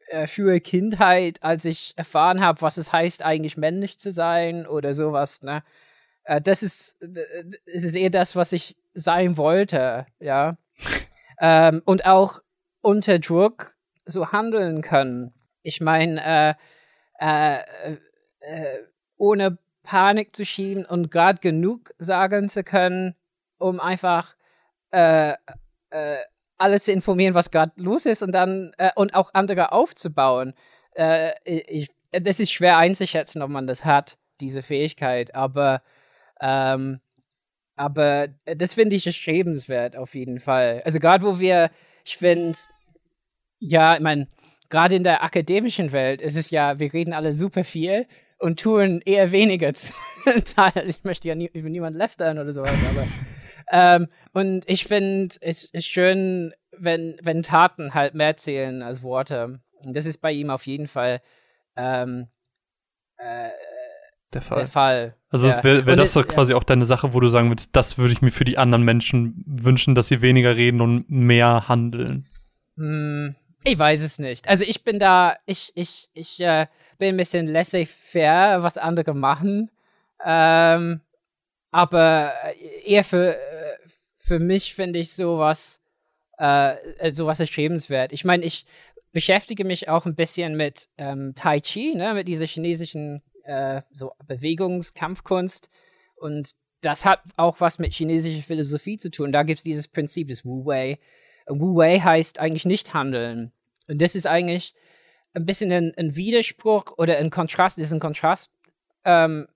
äh, 0.09 0.26
früher 0.26 0.60
Kindheit, 0.60 1.43
als 1.43 1.64
ich 1.64 1.93
erfahren 1.97 2.40
habe, 2.40 2.62
was 2.62 2.76
es 2.76 2.93
heißt, 2.93 3.24
eigentlich 3.24 3.56
männlich 3.56 3.98
zu 3.98 4.12
sein 4.12 4.66
oder 4.66 4.94
sowas, 4.94 5.43
ne? 5.43 5.62
Äh, 6.24 6.40
das 6.40 6.62
ist, 6.62 6.98
es 7.66 7.84
ist 7.84 7.94
eher 7.94 8.10
das, 8.10 8.36
was 8.36 8.52
ich 8.52 8.76
sein 8.94 9.36
wollte, 9.36 10.06
ja 10.20 10.56
ähm, 11.40 11.82
und 11.84 12.06
auch 12.06 12.40
unter 12.80 13.18
Druck 13.18 13.74
so 14.04 14.32
handeln 14.32 14.82
können. 14.82 15.34
Ich 15.62 15.80
meine, 15.80 16.56
äh, 17.20 17.58
äh, 17.58 17.96
äh, 18.40 18.78
ohne 19.16 19.58
Panik 19.82 20.34
zu 20.34 20.44
schieben 20.44 20.84
und 20.84 21.10
gerade 21.10 21.40
genug 21.40 21.92
sagen 21.98 22.48
zu 22.48 22.64
können, 22.64 23.14
um 23.58 23.80
einfach 23.80 24.34
äh, 24.90 25.34
äh, 25.90 26.18
alles 26.58 26.84
zu 26.84 26.92
informieren, 26.92 27.34
was 27.34 27.50
gerade 27.50 27.72
los 27.76 28.06
ist 28.06 28.22
und 28.22 28.32
dann 28.32 28.72
äh, 28.78 28.90
und 28.94 29.14
auch 29.14 29.30
andere 29.34 29.72
aufzubauen. 29.72 30.54
Äh, 30.94 31.32
ich, 31.44 31.90
das 32.12 32.40
ist 32.40 32.52
schwer 32.52 32.78
einzuschätzen, 32.78 33.42
ob 33.42 33.50
man 33.50 33.66
das 33.66 33.84
hat, 33.84 34.16
diese 34.40 34.62
Fähigkeit, 34.62 35.34
aber 35.34 35.82
ähm, 36.40 37.00
aber 37.76 38.28
äh, 38.44 38.56
das 38.56 38.74
finde 38.74 38.96
ich 38.96 39.06
erstrebenswert 39.06 39.96
auf 39.96 40.14
jeden 40.14 40.38
Fall. 40.38 40.82
Also 40.84 40.98
gerade 40.98 41.24
wo 41.24 41.38
wir, 41.38 41.70
ich 42.04 42.16
finde, 42.16 42.58
ja, 43.58 43.94
ich 43.94 44.02
meine, 44.02 44.28
gerade 44.68 44.96
in 44.96 45.04
der 45.04 45.22
akademischen 45.22 45.92
Welt 45.92 46.20
ist 46.20 46.36
es 46.36 46.50
ja, 46.50 46.78
wir 46.78 46.92
reden 46.92 47.12
alle 47.12 47.34
super 47.34 47.64
viel 47.64 48.06
und 48.38 48.60
tun 48.60 49.02
eher 49.04 49.30
weniger. 49.32 49.68
ich 50.86 51.04
möchte 51.04 51.28
ja 51.28 51.34
nie, 51.34 51.50
über 51.52 51.68
niemanden 51.68 51.98
lästern 51.98 52.38
oder 52.38 52.52
sowas, 52.52 52.74
aber 52.90 53.06
ähm, 53.72 54.08
und 54.32 54.64
ich 54.68 54.84
finde, 54.84 55.34
es 55.40 55.64
ist 55.64 55.86
schön, 55.86 56.54
wenn, 56.72 57.18
wenn 57.22 57.42
Taten 57.42 57.94
halt 57.94 58.14
mehr 58.14 58.36
zählen 58.36 58.82
als 58.82 59.02
Worte. 59.02 59.60
Und 59.82 59.96
das 59.96 60.06
ist 60.06 60.18
bei 60.18 60.32
ihm 60.32 60.50
auf 60.50 60.66
jeden 60.66 60.88
Fall 60.88 61.20
ähm, 61.76 62.28
äh, 63.18 63.50
der 64.32 64.42
Fall. 64.42 64.58
Der 64.58 64.66
Fall. 64.66 65.14
Also 65.30 65.48
ja. 65.48 65.64
wäre 65.64 65.86
wär 65.86 65.96
das 65.96 66.12
doch 66.12 66.26
quasi 66.26 66.52
ja. 66.52 66.58
auch 66.58 66.64
deine 66.64 66.84
Sache, 66.84 67.14
wo 67.14 67.20
du 67.20 67.28
sagen 67.28 67.50
würdest, 67.50 67.74
das 67.74 67.98
würde 67.98 68.12
ich 68.12 68.22
mir 68.22 68.32
für 68.32 68.44
die 68.44 68.58
anderen 68.58 68.84
Menschen 68.84 69.44
wünschen, 69.46 69.94
dass 69.94 70.08
sie 70.08 70.22
weniger 70.22 70.56
reden 70.56 70.80
und 70.80 71.10
mehr 71.10 71.68
handeln. 71.68 72.26
Hm, 72.76 73.34
ich 73.64 73.78
weiß 73.78 74.02
es 74.02 74.18
nicht. 74.18 74.48
Also 74.48 74.64
ich 74.64 74.84
bin 74.84 74.98
da, 74.98 75.36
ich, 75.46 75.72
ich, 75.74 76.08
ich 76.14 76.40
äh, 76.40 76.66
bin 76.98 77.10
ein 77.10 77.16
bisschen 77.16 77.46
laissez-faire, 77.46 78.62
was 78.62 78.78
andere 78.78 79.14
machen. 79.14 79.70
Ähm, 80.24 81.00
aber 81.70 82.32
eher 82.84 83.04
für, 83.04 83.36
äh, 83.36 83.76
für 84.18 84.38
mich 84.38 84.74
finde 84.74 84.98
ich 84.98 85.12
sowas, 85.12 85.80
äh, 86.38 87.12
sowas 87.12 87.40
erstrebenswert. 87.40 88.12
Ich 88.12 88.24
meine, 88.24 88.44
ich 88.44 88.66
beschäftige 89.12 89.64
mich 89.64 89.88
auch 89.88 90.06
ein 90.06 90.14
bisschen 90.14 90.56
mit 90.56 90.88
ähm, 90.98 91.34
Tai 91.34 91.60
Chi, 91.60 91.94
ne, 91.94 92.14
mit 92.14 92.28
dieser 92.28 92.46
chinesischen 92.46 93.22
äh, 93.47 93.82
so 93.93 94.12
Bewegungskampfkunst. 94.27 95.70
Und 96.16 96.52
das 96.81 97.05
hat 97.05 97.20
auch 97.36 97.60
was 97.60 97.78
mit 97.78 97.93
chinesischer 97.93 98.43
Philosophie 98.43 98.98
zu 98.98 99.10
tun. 99.10 99.32
Da 99.32 99.43
gibt 99.43 99.59
es 99.59 99.64
dieses 99.64 99.89
Prinzip 99.89 100.28
des 100.28 100.44
Wu 100.44 100.66
Wei. 100.66 100.98
Wu 101.47 101.77
Wei 101.77 102.01
heißt 102.01 102.40
eigentlich 102.40 102.64
nicht 102.64 102.94
handeln. 102.94 103.52
Und 103.89 104.02
das 104.02 104.14
ist 104.14 104.27
eigentlich 104.27 104.74
ein 105.35 105.47
bisschen 105.47 105.70
ein, 105.73 105.93
ein 105.97 106.16
Widerspruch 106.16 106.97
oder 106.97 107.18
ein 107.18 107.31
Kontrast, 107.31 107.78
ist 107.78 107.93
ein 107.93 108.01
Kontrast 108.01 108.51
ähm, 109.05 109.47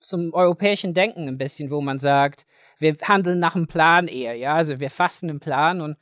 zum 0.00 0.32
europäischen 0.32 0.94
Denken 0.94 1.28
ein 1.28 1.38
bisschen, 1.38 1.70
wo 1.70 1.80
man 1.80 1.98
sagt, 1.98 2.46
wir 2.78 2.96
handeln 3.02 3.38
nach 3.38 3.54
einem 3.54 3.66
Plan 3.66 4.08
eher, 4.08 4.34
ja, 4.34 4.54
also 4.54 4.80
wir 4.80 4.90
fassen 4.90 5.28
einen 5.28 5.40
Plan 5.40 5.80
und 5.80 5.96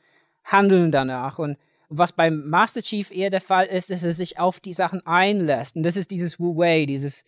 handeln 0.44 0.92
danach. 0.92 1.38
Und 1.38 1.56
was 1.88 2.12
beim 2.12 2.48
Master 2.48 2.82
Chief 2.82 3.10
eher 3.10 3.30
der 3.30 3.40
Fall 3.40 3.66
ist, 3.66 3.90
dass 3.90 4.04
er 4.04 4.12
sich 4.12 4.38
auf 4.38 4.60
die 4.60 4.72
Sachen 4.72 5.04
einlässt. 5.06 5.76
Und 5.76 5.82
das 5.82 5.96
ist 5.96 6.10
dieses 6.10 6.38
Wu 6.38 6.56
Wei, 6.56 6.86
dieses, 6.86 7.24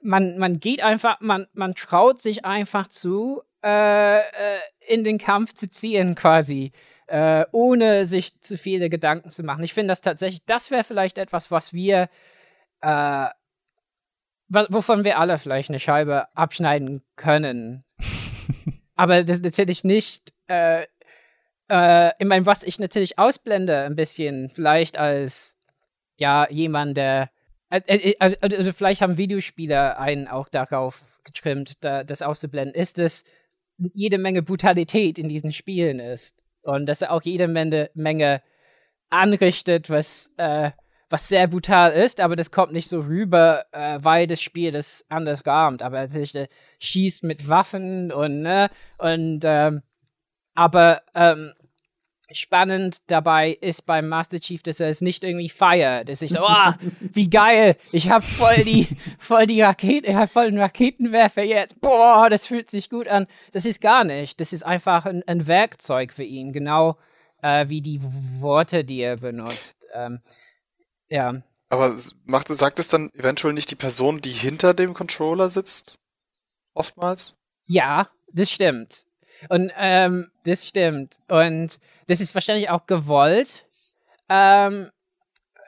man, 0.00 0.38
man 0.38 0.60
geht 0.60 0.82
einfach, 0.82 1.20
man, 1.20 1.46
man 1.52 1.74
traut 1.74 2.22
sich 2.22 2.44
einfach 2.44 2.88
zu, 2.88 3.42
äh, 3.62 4.18
äh, 4.18 4.60
in 4.86 5.04
den 5.04 5.18
Kampf 5.18 5.54
zu 5.54 5.68
ziehen 5.68 6.14
quasi. 6.14 6.72
Äh, 7.08 7.44
ohne 7.52 8.04
sich 8.04 8.40
zu 8.40 8.56
viele 8.56 8.88
Gedanken 8.90 9.30
zu 9.30 9.44
machen. 9.44 9.62
Ich 9.62 9.74
finde 9.74 9.92
das 9.92 10.00
tatsächlich, 10.00 10.44
das 10.44 10.72
wäre 10.72 10.82
vielleicht 10.82 11.18
etwas, 11.18 11.52
was 11.52 11.72
wir, 11.72 12.08
äh, 12.80 13.28
wovon 14.48 15.04
wir 15.04 15.18
alle 15.18 15.38
vielleicht 15.38 15.68
eine 15.68 15.78
Scheibe 15.78 16.26
abschneiden 16.34 17.04
können. 17.14 17.84
Aber 18.96 19.22
das 19.22 19.36
ist 19.36 19.44
natürlich 19.44 19.84
nicht, 19.84 20.32
äh, 20.48 20.86
äh, 21.68 22.12
ich 22.18 22.26
meine, 22.26 22.46
was 22.46 22.64
ich 22.64 22.78
natürlich 22.80 23.18
ausblende 23.18 23.82
ein 23.82 23.94
bisschen, 23.94 24.50
vielleicht 24.50 24.98
als, 24.98 25.56
ja, 26.16 26.50
jemand, 26.50 26.96
der, 26.96 27.22
äh, 27.22 27.24
äh, 27.24 27.28
äh 27.28 27.35
also 27.68 28.72
vielleicht 28.72 29.02
haben 29.02 29.16
Videospieler 29.16 29.98
einen 29.98 30.28
auch 30.28 30.48
darauf 30.48 31.20
getrimmt, 31.24 31.84
da, 31.84 32.04
das 32.04 32.22
auszublenden, 32.22 32.74
ist, 32.74 32.98
dass 32.98 33.24
jede 33.78 34.18
Menge 34.18 34.42
Brutalität 34.42 35.18
in 35.18 35.28
diesen 35.28 35.52
Spielen 35.52 35.98
ist. 35.98 36.36
Und 36.62 36.86
dass 36.86 37.02
er 37.02 37.12
auch 37.12 37.22
jede 37.22 37.48
Menge, 37.48 37.90
Menge 37.94 38.42
anrichtet, 39.10 39.90
was, 39.90 40.32
äh, 40.36 40.70
was 41.08 41.28
sehr 41.28 41.46
brutal 41.46 41.92
ist, 41.92 42.20
aber 42.20 42.34
das 42.34 42.50
kommt 42.50 42.72
nicht 42.72 42.88
so 42.88 43.00
rüber, 43.00 43.66
äh, 43.72 43.98
weil 44.02 44.26
das 44.26 44.40
Spiel 44.40 44.72
das 44.72 45.04
anders 45.08 45.46
rahmt. 45.46 45.82
Aber 45.82 46.00
natürlich, 46.00 46.32
der 46.32 46.48
schießt 46.80 47.22
mit 47.22 47.48
Waffen 47.48 48.10
und, 48.10 48.42
ne, 48.42 48.70
und, 48.98 49.42
ähm, 49.44 49.82
aber, 50.54 51.02
ähm, 51.14 51.52
spannend 52.32 52.98
dabei 53.06 53.56
ist 53.60 53.86
beim 53.86 54.08
Master 54.08 54.40
Chief, 54.40 54.62
dass 54.62 54.80
er 54.80 54.88
es 54.88 55.00
nicht 55.00 55.24
irgendwie 55.24 55.48
feiert. 55.48 56.08
Dass 56.08 56.22
ich 56.22 56.32
so, 56.32 56.40
oh, 56.40 56.72
wie 57.00 57.30
geil, 57.30 57.76
ich 57.92 58.10
hab 58.10 58.24
voll 58.24 58.64
die, 58.64 58.88
voll 59.18 59.46
die 59.46 59.62
Rakete, 59.62 60.08
ich 60.08 60.14
hab 60.14 60.30
voll 60.30 60.50
den 60.50 60.60
Raketenwerfer 60.60 61.42
jetzt. 61.42 61.80
Boah, 61.80 62.28
das 62.30 62.46
fühlt 62.46 62.70
sich 62.70 62.90
gut 62.90 63.08
an. 63.08 63.26
Das 63.52 63.64
ist 63.64 63.80
gar 63.80 64.04
nicht. 64.04 64.40
Das 64.40 64.52
ist 64.52 64.64
einfach 64.64 65.06
ein, 65.06 65.22
ein 65.26 65.46
Werkzeug 65.46 66.12
für 66.12 66.24
ihn, 66.24 66.52
genau 66.52 66.96
äh, 67.42 67.68
wie 67.68 67.80
die 67.80 68.00
Worte, 68.40 68.84
die 68.84 69.00
er 69.00 69.18
benutzt. 69.18 69.86
Ähm, 69.94 70.20
ja. 71.08 71.42
Aber 71.68 71.96
macht, 72.24 72.48
sagt 72.48 72.78
es 72.78 72.88
dann 72.88 73.10
eventuell 73.14 73.54
nicht 73.54 73.70
die 73.70 73.76
Person, 73.76 74.20
die 74.20 74.30
hinter 74.30 74.74
dem 74.74 74.94
Controller 74.94 75.48
sitzt? 75.48 75.98
Oftmals? 76.74 77.36
Ja, 77.64 78.08
das 78.32 78.50
stimmt. 78.50 79.04
Und 79.48 79.72
ähm, 79.76 80.30
das 80.44 80.66
stimmt. 80.66 81.18
Und 81.28 81.78
das 82.06 82.20
ist 82.20 82.34
wahrscheinlich 82.34 82.70
auch 82.70 82.86
gewollt 82.86 83.66
ähm, 84.28 84.90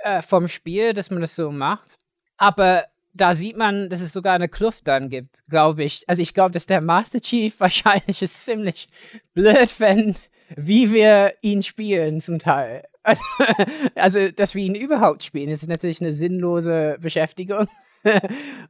äh, 0.02 0.22
vom 0.22 0.48
Spiel, 0.48 0.92
dass 0.94 1.10
man 1.10 1.20
das 1.20 1.34
so 1.34 1.50
macht. 1.50 1.98
Aber 2.36 2.86
da 3.14 3.34
sieht 3.34 3.56
man, 3.56 3.88
dass 3.88 4.00
es 4.00 4.12
sogar 4.12 4.34
eine 4.34 4.48
Kluft 4.48 4.86
dann 4.86 5.10
gibt, 5.10 5.36
glaube 5.48 5.84
ich. 5.84 6.08
Also 6.08 6.22
ich 6.22 6.34
glaube, 6.34 6.52
dass 6.52 6.66
der 6.66 6.80
Master 6.80 7.20
Chief 7.20 7.54
wahrscheinlich 7.60 8.22
ist 8.22 8.44
ziemlich 8.44 8.88
blöd, 9.34 9.78
wenn 9.78 10.16
wie 10.56 10.92
wir 10.92 11.34
ihn 11.42 11.62
spielen 11.62 12.20
zum 12.20 12.38
Teil. 12.38 12.84
Also, 13.02 13.22
also 13.94 14.30
dass 14.30 14.54
wir 14.54 14.64
ihn 14.64 14.74
überhaupt 14.74 15.22
spielen, 15.22 15.50
ist 15.50 15.68
natürlich 15.68 16.00
eine 16.00 16.12
sinnlose 16.12 16.96
Beschäftigung. 17.00 17.68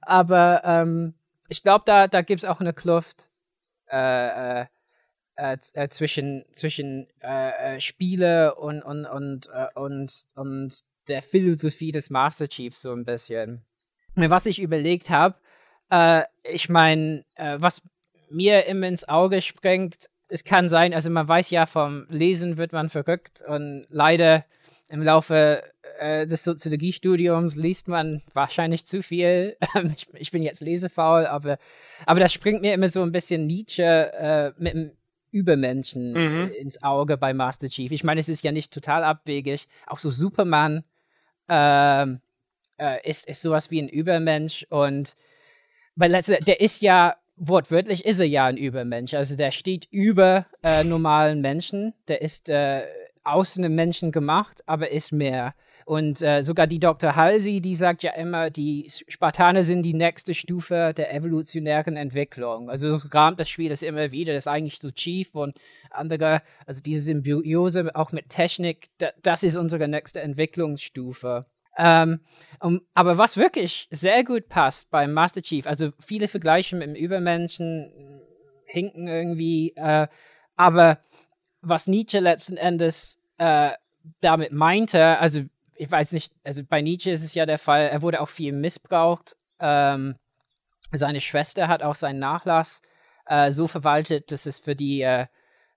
Aber 0.01 0.63
ähm, 0.65 1.15
ich 1.49 1.63
glaube, 1.63 1.85
da, 1.87 2.09
da 2.09 2.23
gibt 2.23 2.43
es 2.43 2.49
auch 2.49 2.61
eine 2.61 2.73
Kluft. 2.73 3.25
Äh, 3.91 4.63
äh, 4.63 4.67
äh, 5.39 5.57
äh, 5.75 5.89
zwischen, 5.89 6.45
zwischen 6.53 7.07
äh, 7.23 7.77
äh, 7.77 7.81
Spiele 7.81 8.57
und, 8.57 8.83
und, 8.83 9.07
und, 9.07 9.49
äh, 9.55 9.67
und, 9.79 10.27
und 10.35 10.83
der 11.07 11.23
Philosophie 11.23 11.93
des 11.93 12.11
Master 12.11 12.49
Chiefs 12.49 12.83
so 12.83 12.93
ein 12.93 13.05
bisschen. 13.05 13.63
Was 14.17 14.47
ich 14.47 14.61
überlegt 14.61 15.11
habe, 15.11 15.37
äh, 15.91 16.25
ich 16.43 16.69
meine, 16.69 17.25
was 17.37 17.83
mir 18.31 18.67
immer 18.67 18.89
ins 18.89 19.09
Auge 19.09 19.41
springt, 19.41 19.97
es 20.27 20.43
kann 20.43 20.69
sein, 20.69 20.93
also 20.93 21.09
man 21.09 21.29
weiß 21.29 21.51
ja, 21.51 21.67
vom 21.67 22.07
Lesen 22.09 22.57
wird 22.57 22.73
man 22.73 22.89
verrückt 22.89 23.41
und 23.47 23.87
leider 23.91 24.45
im 24.89 25.03
Laufe 25.03 25.63
des 26.01 26.45
Soziologiestudiums 26.45 27.55
liest 27.55 27.87
man 27.87 28.23
wahrscheinlich 28.35 28.87
zu 28.87 29.03
viel. 29.03 29.57
ich, 29.97 30.09
ich, 30.15 30.31
bin 30.33 30.43
jetzt 30.43 30.61
lesefaul, 30.63 31.27
aber, 31.27 31.59
aber 32.07 32.21
das 32.21 32.33
springt 32.33 32.61
mir 32.61 32.75
immer 32.75 32.89
so 32.89 33.03
ein 33.03 33.13
bisschen 33.13 33.47
Nietzsche 33.47 33.83
äh, 33.85 34.53
mit 34.59 34.98
Übermenschen 35.31 36.13
mhm. 36.13 36.53
ins 36.59 36.83
Auge 36.83 37.17
bei 37.17 37.35
Master 37.35 37.69
Chief. 37.69 37.93
Ich 37.93 38.05
meine, 38.05 38.21
es 38.21 38.29
ist 38.29 38.43
ja 38.43 38.53
nicht 38.53 38.73
total 38.73 39.05
abwegig. 39.05 39.69
Auch 39.87 39.99
so 39.99 40.11
Superman 40.11 40.85
ähm, 41.49 42.21
äh, 42.79 43.09
ist, 43.09 43.29
ist 43.29 43.43
sowas 43.43 43.71
wie 43.71 43.81
ein 43.83 43.89
Übermensch 43.89 44.67
und 44.71 45.17
weil 45.97 46.13
der 46.13 46.61
ist 46.61 46.81
ja 46.81 47.17
wortwörtlich 47.39 48.05
ist 48.05 48.19
er 48.19 48.27
ja 48.27 48.47
ein 48.47 48.57
Übermensch. 48.57 49.15
Also 49.15 49.37
der 49.37 49.51
steht 49.51 49.87
über 49.91 50.47
äh, 50.63 50.85
normalen 50.85 51.41
Menschen. 51.41 51.95
Der 52.09 52.23
ist 52.23 52.49
äh, 52.49 52.83
außen 53.25 53.65
einem 53.65 53.75
Menschen 53.75 54.13
gemacht, 54.13 54.63
aber 54.67 54.91
ist 54.91 55.13
mehr. 55.13 55.55
Und 55.89 56.21
äh, 56.21 56.43
sogar 56.43 56.67
die 56.67 56.81
Dr. 56.81 57.17
Halsey, 57.17 57.63
die 57.63 57.75
sagt 57.75 58.03
ja 58.03 58.13
immer, 58.13 58.51
die 58.51 58.91
Spartaner 59.09 59.63
sind 59.63 59.81
die 59.85 59.95
nächste 59.95 60.35
Stufe 60.35 60.93
der 60.95 61.15
evolutionären 61.15 61.97
Entwicklung. 61.97 62.69
Also 62.69 62.99
so 62.99 63.09
rahmt 63.09 63.41
das 63.41 63.49
Spiel 63.49 63.71
das 63.71 63.81
immer 63.81 64.11
wieder, 64.11 64.35
das 64.35 64.43
ist 64.43 64.49
eigentlich 64.49 64.79
so 64.81 64.91
Chief 64.91 65.35
und 65.35 65.57
andere, 65.91 66.43
also 66.67 66.83
diese 66.83 67.01
Symbiose 67.01 67.91
auch 67.95 68.13
mit 68.13 68.29
Technik, 68.29 68.91
da, 68.99 69.13
das 69.23 69.43
ist 69.43 69.57
unsere 69.57 69.89
nächste 69.89 70.21
Entwicklungsstufe. 70.21 71.47
Ähm, 71.79 72.21
um, 72.61 72.83
aber 72.93 73.17
was 73.17 73.39
wirklich 73.39 73.89
sehr 73.91 74.25
gut 74.25 74.51
passt 74.51 74.91
beim 74.91 75.15
Master 75.15 75.41
Chief, 75.41 75.67
also 75.67 75.93
viele 76.01 76.29
Vergleiche 76.29 76.77
mit 76.77 76.89
dem 76.89 76.97
Übermenschen 76.97 78.21
hinken 78.67 79.09
irgendwie, 79.09 79.73
äh, 79.75 80.07
aber 80.55 80.99
was 81.63 81.87
Nietzsche 81.87 82.21
letzten 82.21 82.59
Endes 82.59 83.23
äh, 83.39 83.71
damit 84.21 84.53
meinte, 84.53 85.19
also 85.19 85.45
ich 85.79 85.91
weiß 85.91 86.13
nicht, 86.13 86.33
also 86.45 86.63
bei 86.65 86.83
Nietzsche 86.83 87.11
ist 87.11 87.25
es 87.25 87.35
ja 87.35 87.47
der 87.47 87.59
Fall, 87.59 87.89
er 87.89 88.03
wurde 88.03 88.21
auch 88.21 88.29
viel 88.29 88.53
missbraucht. 88.53 89.37
Ähm, 89.61 90.17
seine 90.93 91.21
Schwester 91.21 91.69
hat 91.69 91.83
auch 91.83 91.95
seinen 91.95 92.19
Nachlass 92.19 92.83
äh, 93.27 93.51
so 93.53 93.67
verwaltet, 93.67 94.33
dass 94.33 94.47
es 94.47 94.59
für 94.59 94.75
die 94.75 95.03
äh, 95.03 95.27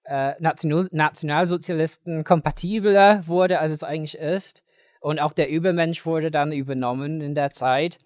äh, 0.06 0.34
National 0.40 0.90
Nationalsozialisten 0.92 2.24
kompatibler 2.24 3.28
wurde, 3.28 3.60
als 3.60 3.72
es 3.72 3.84
eigentlich 3.84 4.18
ist. 4.18 4.64
Und 5.00 5.20
auch 5.20 5.34
der 5.34 5.50
Übermensch 5.50 6.06
wurde 6.06 6.32
dann 6.32 6.52
übernommen 6.52 7.22
in 7.22 7.36
der 7.36 7.52
Zeit. 7.52 8.00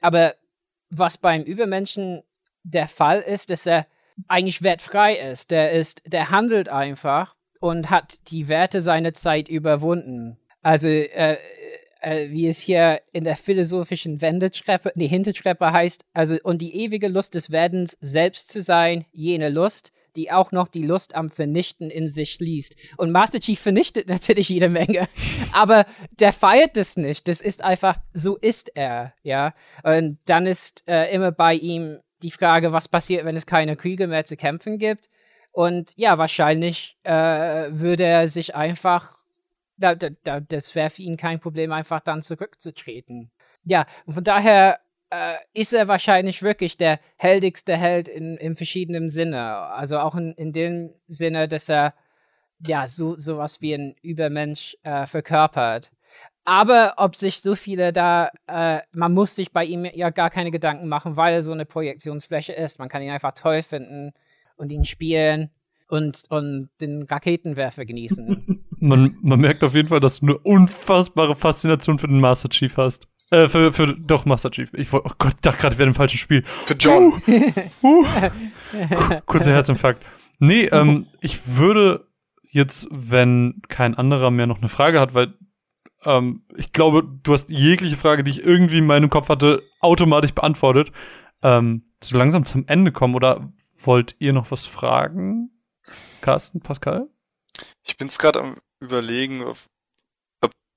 Aber 0.00 0.34
was 0.90 1.18
beim 1.18 1.42
Übermenschen 1.42 2.22
der 2.62 2.88
Fall 2.88 3.20
ist, 3.20 3.50
dass 3.50 3.66
er 3.66 3.86
eigentlich 4.26 4.62
wertfrei 4.62 5.16
ist. 5.16 5.50
Der 5.50 5.72
ist, 5.72 6.02
der 6.06 6.30
handelt 6.30 6.68
einfach 6.68 7.34
und 7.60 7.90
hat 7.90 8.30
die 8.30 8.48
Werte 8.48 8.80
seiner 8.80 9.14
Zeit 9.14 9.48
überwunden. 9.48 10.38
Also, 10.68 10.88
äh, 10.88 11.38
äh, 12.02 12.28
wie 12.28 12.46
es 12.46 12.58
hier 12.58 13.00
in 13.12 13.24
der 13.24 13.36
philosophischen 13.36 14.20
Wendetreppe, 14.20 14.92
die 14.96 15.06
Hintertreppe 15.06 15.72
heißt, 15.72 16.04
also, 16.12 16.36
und 16.42 16.60
die 16.60 16.76
ewige 16.76 17.08
Lust 17.08 17.34
des 17.34 17.50
Werdens 17.50 17.96
selbst 18.02 18.52
zu 18.52 18.60
sein, 18.60 19.06
jene 19.10 19.48
Lust, 19.48 19.92
die 20.14 20.30
auch 20.30 20.52
noch 20.52 20.68
die 20.68 20.84
Lust 20.84 21.14
am 21.14 21.30
Vernichten 21.30 21.88
in 21.88 22.10
sich 22.10 22.34
schließt. 22.34 22.76
Und 22.98 23.12
Master 23.12 23.40
Chief 23.40 23.58
vernichtet 23.58 24.10
natürlich 24.10 24.50
jede 24.50 24.68
Menge, 24.68 25.08
aber 25.54 25.86
der 26.20 26.34
feiert 26.34 26.76
das 26.76 26.98
nicht. 26.98 27.28
Das 27.28 27.40
ist 27.40 27.64
einfach, 27.64 27.96
so 28.12 28.36
ist 28.36 28.76
er, 28.76 29.14
ja. 29.22 29.54
Und 29.84 30.18
dann 30.26 30.44
ist 30.46 30.86
äh, 30.86 31.10
immer 31.14 31.32
bei 31.32 31.54
ihm 31.54 32.00
die 32.22 32.30
Frage, 32.30 32.72
was 32.72 32.88
passiert, 32.88 33.24
wenn 33.24 33.36
es 33.36 33.46
keine 33.46 33.74
Kriege 33.74 34.06
mehr 34.06 34.26
zu 34.26 34.36
kämpfen 34.36 34.78
gibt. 34.78 35.08
Und 35.50 35.92
ja, 35.96 36.18
wahrscheinlich 36.18 36.98
äh, 37.04 37.12
würde 37.70 38.04
er 38.04 38.28
sich 38.28 38.54
einfach 38.54 39.17
da, 39.78 39.94
da, 39.94 40.40
das 40.40 40.74
wäre 40.74 40.90
für 40.90 41.02
ihn 41.02 41.16
kein 41.16 41.40
Problem, 41.40 41.72
einfach 41.72 42.00
dann 42.00 42.22
zurückzutreten. 42.22 43.30
Ja, 43.64 43.86
und 44.06 44.14
von 44.14 44.24
daher 44.24 44.80
äh, 45.10 45.36
ist 45.54 45.72
er 45.72 45.88
wahrscheinlich 45.88 46.42
wirklich 46.42 46.76
der 46.76 47.00
heldigste 47.16 47.76
Held 47.76 48.08
in, 48.08 48.36
in 48.36 48.56
verschiedenen 48.56 49.08
Sinne. 49.08 49.44
Also 49.44 49.98
auch 49.98 50.14
in, 50.14 50.32
in 50.34 50.52
dem 50.52 50.90
Sinne, 51.06 51.48
dass 51.48 51.68
er 51.68 51.94
ja 52.66 52.86
so 52.88 53.16
sowas 53.16 53.60
wie 53.60 53.74
ein 53.74 53.94
Übermensch 54.02 54.76
äh, 54.82 55.06
verkörpert. 55.06 55.90
aber 56.44 56.94
ob 56.96 57.14
sich 57.16 57.40
so 57.40 57.54
viele 57.54 57.92
da, 57.92 58.30
äh, 58.46 58.80
man 58.92 59.12
muss 59.14 59.36
sich 59.36 59.52
bei 59.52 59.64
ihm 59.64 59.84
ja 59.84 60.10
gar 60.10 60.30
keine 60.30 60.50
Gedanken 60.50 60.88
machen, 60.88 61.16
weil 61.16 61.34
er 61.34 61.42
so 61.42 61.52
eine 61.52 61.66
Projektionsfläche 61.66 62.52
ist. 62.54 62.78
Man 62.78 62.88
kann 62.88 63.02
ihn 63.02 63.10
einfach 63.10 63.34
toll 63.34 63.62
finden 63.62 64.12
und 64.56 64.70
ihn 64.70 64.84
spielen 64.84 65.50
und, 65.88 66.22
und 66.28 66.68
den 66.80 67.02
Raketenwerfer 67.04 67.84
genießen. 67.84 68.64
Man, 68.80 69.16
man 69.22 69.40
merkt 69.40 69.64
auf 69.64 69.74
jeden 69.74 69.88
Fall, 69.88 69.98
dass 69.98 70.20
du 70.20 70.26
eine 70.26 70.38
unfassbare 70.38 71.34
Faszination 71.34 71.98
für 71.98 72.06
den 72.06 72.20
Master 72.20 72.48
Chief 72.48 72.76
hast. 72.76 73.08
Äh, 73.32 73.48
für, 73.48 73.72
für, 73.72 73.88
doch, 73.88 74.24
Master 74.24 74.52
Chief. 74.52 74.70
Ich 74.72 74.92
wollte, 74.92 75.08
oh 75.08 75.14
Gott, 75.18 75.34
ich 75.34 75.40
dachte 75.40 75.58
gerade, 75.58 75.74
wir 75.74 75.78
wären 75.80 75.88
im 75.88 75.94
falschen 75.96 76.18
Spiel. 76.18 76.42
Für 76.44 76.74
John. 76.74 77.20
Uh, 77.82 78.04
kurzer 79.26 79.50
Herzinfarkt. 79.50 80.04
Nee, 80.38 80.64
ähm, 80.72 81.06
ich 81.20 81.56
würde 81.56 82.06
jetzt, 82.52 82.86
wenn 82.92 83.60
kein 83.68 83.96
anderer 83.96 84.30
mehr 84.30 84.46
noch 84.46 84.58
eine 84.58 84.68
Frage 84.68 85.00
hat, 85.00 85.14
weil 85.14 85.34
ähm, 86.04 86.44
ich 86.56 86.72
glaube, 86.72 87.02
du 87.02 87.32
hast 87.32 87.50
jegliche 87.50 87.96
Frage, 87.96 88.22
die 88.22 88.30
ich 88.30 88.44
irgendwie 88.44 88.78
in 88.78 88.86
meinem 88.86 89.10
Kopf 89.10 89.28
hatte, 89.28 89.62
automatisch 89.80 90.34
beantwortet. 90.34 90.92
Ähm, 91.42 91.82
so 92.02 92.16
langsam 92.16 92.44
zum 92.44 92.64
Ende 92.68 92.92
kommen 92.92 93.16
oder 93.16 93.52
wollt 93.76 94.16
ihr 94.20 94.32
noch 94.32 94.50
was 94.50 94.66
fragen? 94.66 95.50
Carsten, 96.20 96.60
Pascal? 96.60 97.08
Ich 97.86 97.96
bin 97.96 98.08
es 98.08 98.18
gerade 98.18 98.40
am 98.40 98.56
überlegen, 98.80 99.42
ob, 99.42 99.58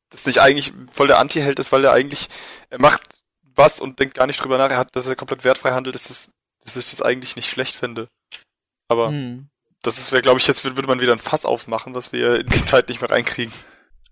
das 0.10 0.26
nicht 0.26 0.40
eigentlich 0.40 0.74
voll 0.92 1.08
der 1.08 1.20
Anti-Held 1.20 1.60
ist, 1.60 1.72
weil 1.72 1.86
er 1.86 1.94
eigentlich, 1.94 2.28
er 2.70 2.80
macht 2.80 3.22
was 3.56 3.80
und 3.80 4.00
denkt 4.00 4.16
gar 4.16 4.28
nicht 4.28 4.44
drüber 4.44 4.58
nach, 4.58 4.70
er 4.70 4.78
hat, 4.78 4.96
dass 4.96 5.08
er 5.08 5.16
komplett 5.16 5.44
wertfrei 5.44 5.72
handelt, 5.72 5.96
dass, 5.96 6.08
das, 6.08 6.32
dass 6.64 6.76
ich 6.76 6.90
das 6.90 7.02
eigentlich 7.02 7.36
nicht 7.36 7.50
schlecht 7.50 7.76
finde. 7.76 8.08
Aber 8.90 9.10
Hm. 9.10 9.50
das 9.82 9.98
ist, 9.98 10.10
glaube 10.22 10.40
ich, 10.40 10.48
jetzt 10.48 10.64
würde 10.66 10.88
man 10.88 11.00
wieder 11.00 11.14
ein 11.14 11.20
Fass 11.20 11.46
aufmachen, 11.46 11.96
was 11.96 12.12
wir 12.12 12.42
in 12.42 12.48
die 12.48 12.66
Zeit 12.66 12.90
nicht 12.90 13.02
mehr 13.02 13.10
reinkriegen. 13.10 13.54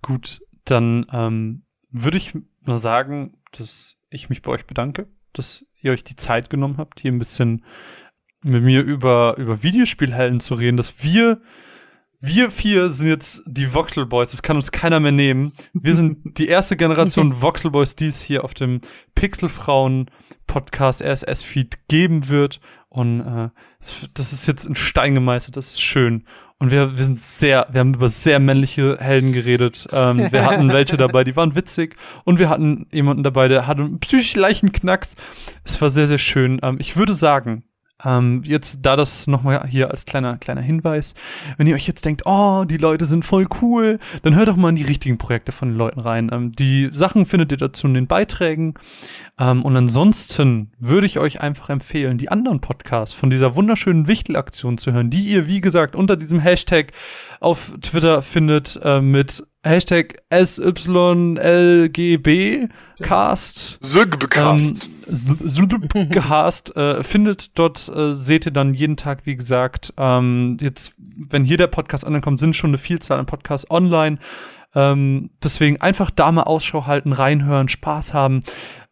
Gut, 0.01 0.41
dann 0.65 1.05
ähm, 1.11 1.65
würde 1.89 2.17
ich 2.17 2.33
nur 2.61 2.77
sagen, 2.77 3.41
dass 3.51 3.97
ich 4.09 4.29
mich 4.29 4.41
bei 4.41 4.51
euch 4.51 4.65
bedanke, 4.65 5.09
dass 5.33 5.65
ihr 5.81 5.91
euch 5.91 6.03
die 6.03 6.15
Zeit 6.15 6.49
genommen 6.49 6.77
habt, 6.77 6.99
hier 6.99 7.11
ein 7.11 7.19
bisschen 7.19 7.65
mit 8.43 8.63
mir 8.63 8.81
über, 8.81 9.35
über 9.37 9.63
Videospielhelden 9.63 10.39
zu 10.39 10.53
reden, 10.53 10.77
dass 10.77 11.03
wir, 11.03 11.41
wir 12.21 12.51
vier 12.51 12.89
sind 12.89 13.07
jetzt 13.07 13.43
die 13.45 13.73
Voxel 13.73 14.05
Boys, 14.05 14.31
das 14.31 14.41
kann 14.41 14.57
uns 14.57 14.71
keiner 14.71 14.99
mehr 14.99 15.11
nehmen. 15.11 15.53
Wir 15.73 15.95
sind 15.95 16.19
die 16.37 16.47
erste 16.47 16.77
Generation 16.77 17.41
Voxel 17.41 17.71
Boys, 17.71 17.95
die 17.95 18.07
es 18.07 18.21
hier 18.21 18.43
auf 18.43 18.53
dem 18.53 18.81
Pixelfrauen 19.15 20.09
Podcast 20.47 21.01
RSS 21.01 21.43
Feed 21.43 21.87
geben 21.87 22.29
wird. 22.29 22.59
Und 22.89 23.21
äh, 23.21 23.49
das- 24.13 24.33
ist 24.33 24.47
jetzt 24.47 24.65
in 24.65 24.75
Stein 24.75 25.15
gemeißelt, 25.15 25.55
das 25.55 25.71
ist 25.71 25.81
schön. 25.81 26.25
Und 26.57 26.71
wir, 26.71 26.97
wir 26.97 27.03
sind 27.03 27.17
sehr, 27.17 27.67
wir 27.71 27.79
haben 27.79 27.93
über 27.93 28.09
sehr 28.09 28.39
männliche 28.39 28.97
Helden 28.99 29.31
geredet. 29.31 29.87
Ähm, 29.93 30.27
wir 30.31 30.45
hatten 30.45 30.67
welche 30.69 30.97
dabei, 30.97 31.23
die 31.23 31.35
waren 31.37 31.55
witzig. 31.55 31.95
Und 32.25 32.37
wir 32.39 32.49
hatten 32.49 32.87
jemanden 32.91 33.23
dabei, 33.23 33.47
der 33.47 33.65
hatte 33.67 33.83
einen 33.83 33.99
psychisch 34.01 34.35
leichten 34.35 34.73
Knacks. 34.73 35.15
Es 35.63 35.81
war 35.81 35.89
sehr, 35.89 36.07
sehr 36.07 36.17
schön. 36.17 36.59
Ähm, 36.63 36.77
ich 36.79 36.97
würde 36.97 37.13
sagen, 37.13 37.63
ähm, 38.03 38.41
jetzt 38.45 38.79
da 38.83 38.95
das 38.95 39.27
nochmal 39.27 39.67
hier 39.67 39.91
als 39.91 40.05
kleiner, 40.05 40.37
kleiner 40.37 40.61
Hinweis, 40.61 41.15
wenn 41.57 41.67
ihr 41.67 41.75
euch 41.75 41.87
jetzt 41.87 42.05
denkt, 42.05 42.23
oh, 42.25 42.65
die 42.65 42.77
Leute 42.77 43.05
sind 43.05 43.25
voll 43.25 43.47
cool, 43.61 43.99
dann 44.21 44.35
hört 44.35 44.47
doch 44.47 44.55
mal 44.55 44.69
in 44.69 44.75
die 44.75 44.83
richtigen 44.83 45.17
Projekte 45.17 45.51
von 45.51 45.69
den 45.69 45.77
Leuten 45.77 45.99
rein. 45.99 46.29
Ähm, 46.31 46.53
die 46.53 46.89
Sachen 46.91 47.25
findet 47.25 47.51
ihr 47.51 47.57
dazu 47.57 47.87
in 47.87 47.93
den 47.93 48.07
Beiträgen. 48.07 48.75
Ähm, 49.39 49.63
und 49.63 49.75
ansonsten 49.75 50.71
würde 50.79 51.07
ich 51.07 51.19
euch 51.19 51.41
einfach 51.41 51.69
empfehlen, 51.69 52.17
die 52.17 52.29
anderen 52.29 52.61
Podcasts 52.61 53.13
von 53.13 53.29
dieser 53.29 53.55
wunderschönen 53.55 54.07
Wichtelaktion 54.07 54.77
zu 54.77 54.91
hören, 54.91 55.09
die 55.09 55.23
ihr, 55.23 55.47
wie 55.47 55.61
gesagt, 55.61 55.95
unter 55.95 56.17
diesem 56.17 56.39
Hashtag 56.39 56.91
auf 57.39 57.73
Twitter 57.81 58.21
findet 58.21 58.79
äh, 58.83 59.01
mit 59.01 59.43
Hashtag 59.63 60.21
SYLGBcast. 60.31 61.37
Sögbecast. 63.81 64.87
Ähm, 65.09 66.09
gehasst, 66.11 66.75
äh, 66.75 67.03
findet 67.03 67.57
dort, 67.57 67.89
äh, 67.89 68.13
seht 68.13 68.45
ihr 68.45 68.51
dann 68.51 68.73
jeden 68.73 68.95
Tag, 68.95 69.25
wie 69.25 69.35
gesagt, 69.35 69.93
ähm, 69.97 70.57
jetzt, 70.61 70.93
wenn 70.97 71.43
hier 71.43 71.57
der 71.57 71.67
Podcast 71.67 72.05
ankommt, 72.05 72.39
sind 72.39 72.55
schon 72.55 72.69
eine 72.69 72.77
Vielzahl 72.77 73.19
an 73.19 73.25
Podcasts 73.25 73.69
online. 73.69 74.19
Ähm, 74.75 75.31
deswegen 75.43 75.81
einfach 75.81 76.11
da 76.11 76.31
mal 76.31 76.43
Ausschau 76.43 76.85
halten, 76.85 77.11
reinhören, 77.11 77.69
Spaß 77.69 78.13
haben. 78.13 78.41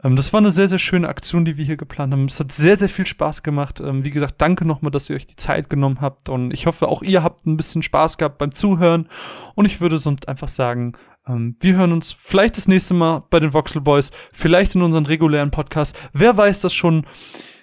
Ähm, 0.04 0.16
das 0.16 0.34
war 0.34 0.40
eine 0.40 0.52
sehr, 0.52 0.68
sehr 0.68 0.80
schöne 0.80 1.08
Aktion, 1.08 1.46
die 1.46 1.58
wir 1.58 1.66
hier 1.66 1.78
geplant 1.78 2.14
haben. 2.14 2.26
Es 2.26 2.40
hat 2.40 2.52
sehr, 2.52 2.78
sehr 2.78 2.90
viel 2.90 3.06
Spaß 3.06 3.44
gemacht. 3.44 3.80
Ähm, 3.80 4.04
wie 4.04 4.10
gesagt, 4.10 4.36
danke 4.40 4.66
nochmal, 4.66 4.92
dass 4.92 5.10
ihr 5.10 5.16
euch 5.16 5.28
die 5.28 5.36
Zeit 5.36 5.70
genommen 5.70 6.02
habt. 6.02 6.30
Und 6.30 6.52
ich 6.52 6.66
hoffe, 6.66 6.88
auch 6.88 7.04
ihr 7.04 7.24
habt 7.24 7.46
ein 7.46 7.58
bisschen 7.58 7.84
Spaß 7.84 8.18
gehabt 8.18 8.40
beim 8.40 8.52
Zuhören. 8.52 9.08
Und 9.56 9.66
ich 9.66 9.80
würde 9.80 9.98
sonst 9.98 10.28
einfach 10.28 10.48
sagen, 10.48 10.94
ähm, 11.28 11.56
wir 11.60 11.76
hören 11.76 11.92
uns 11.92 12.14
vielleicht 12.14 12.58
das 12.58 12.68
nächste 12.68 12.94
Mal 12.94 13.24
bei 13.30 13.40
den 13.40 13.54
Voxel 13.54 13.82
Boys, 13.82 14.12
vielleicht 14.34 14.76
in 14.76 14.82
unseren 14.82 15.06
regulären 15.06 15.52
Podcast. 15.52 15.98
Wer 16.14 16.38
weiß 16.38 16.60
das 16.62 16.74
schon? 16.74 17.06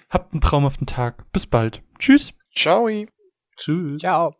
Habt 0.09 0.33
einen 0.33 0.41
traumhaften 0.41 0.87
Tag. 0.87 1.31
Bis 1.31 1.45
bald. 1.47 1.81
Tschüss. 1.99 2.31
Ciao. 2.55 2.87
Tschüss. 3.57 4.01
Ciao. 4.01 4.35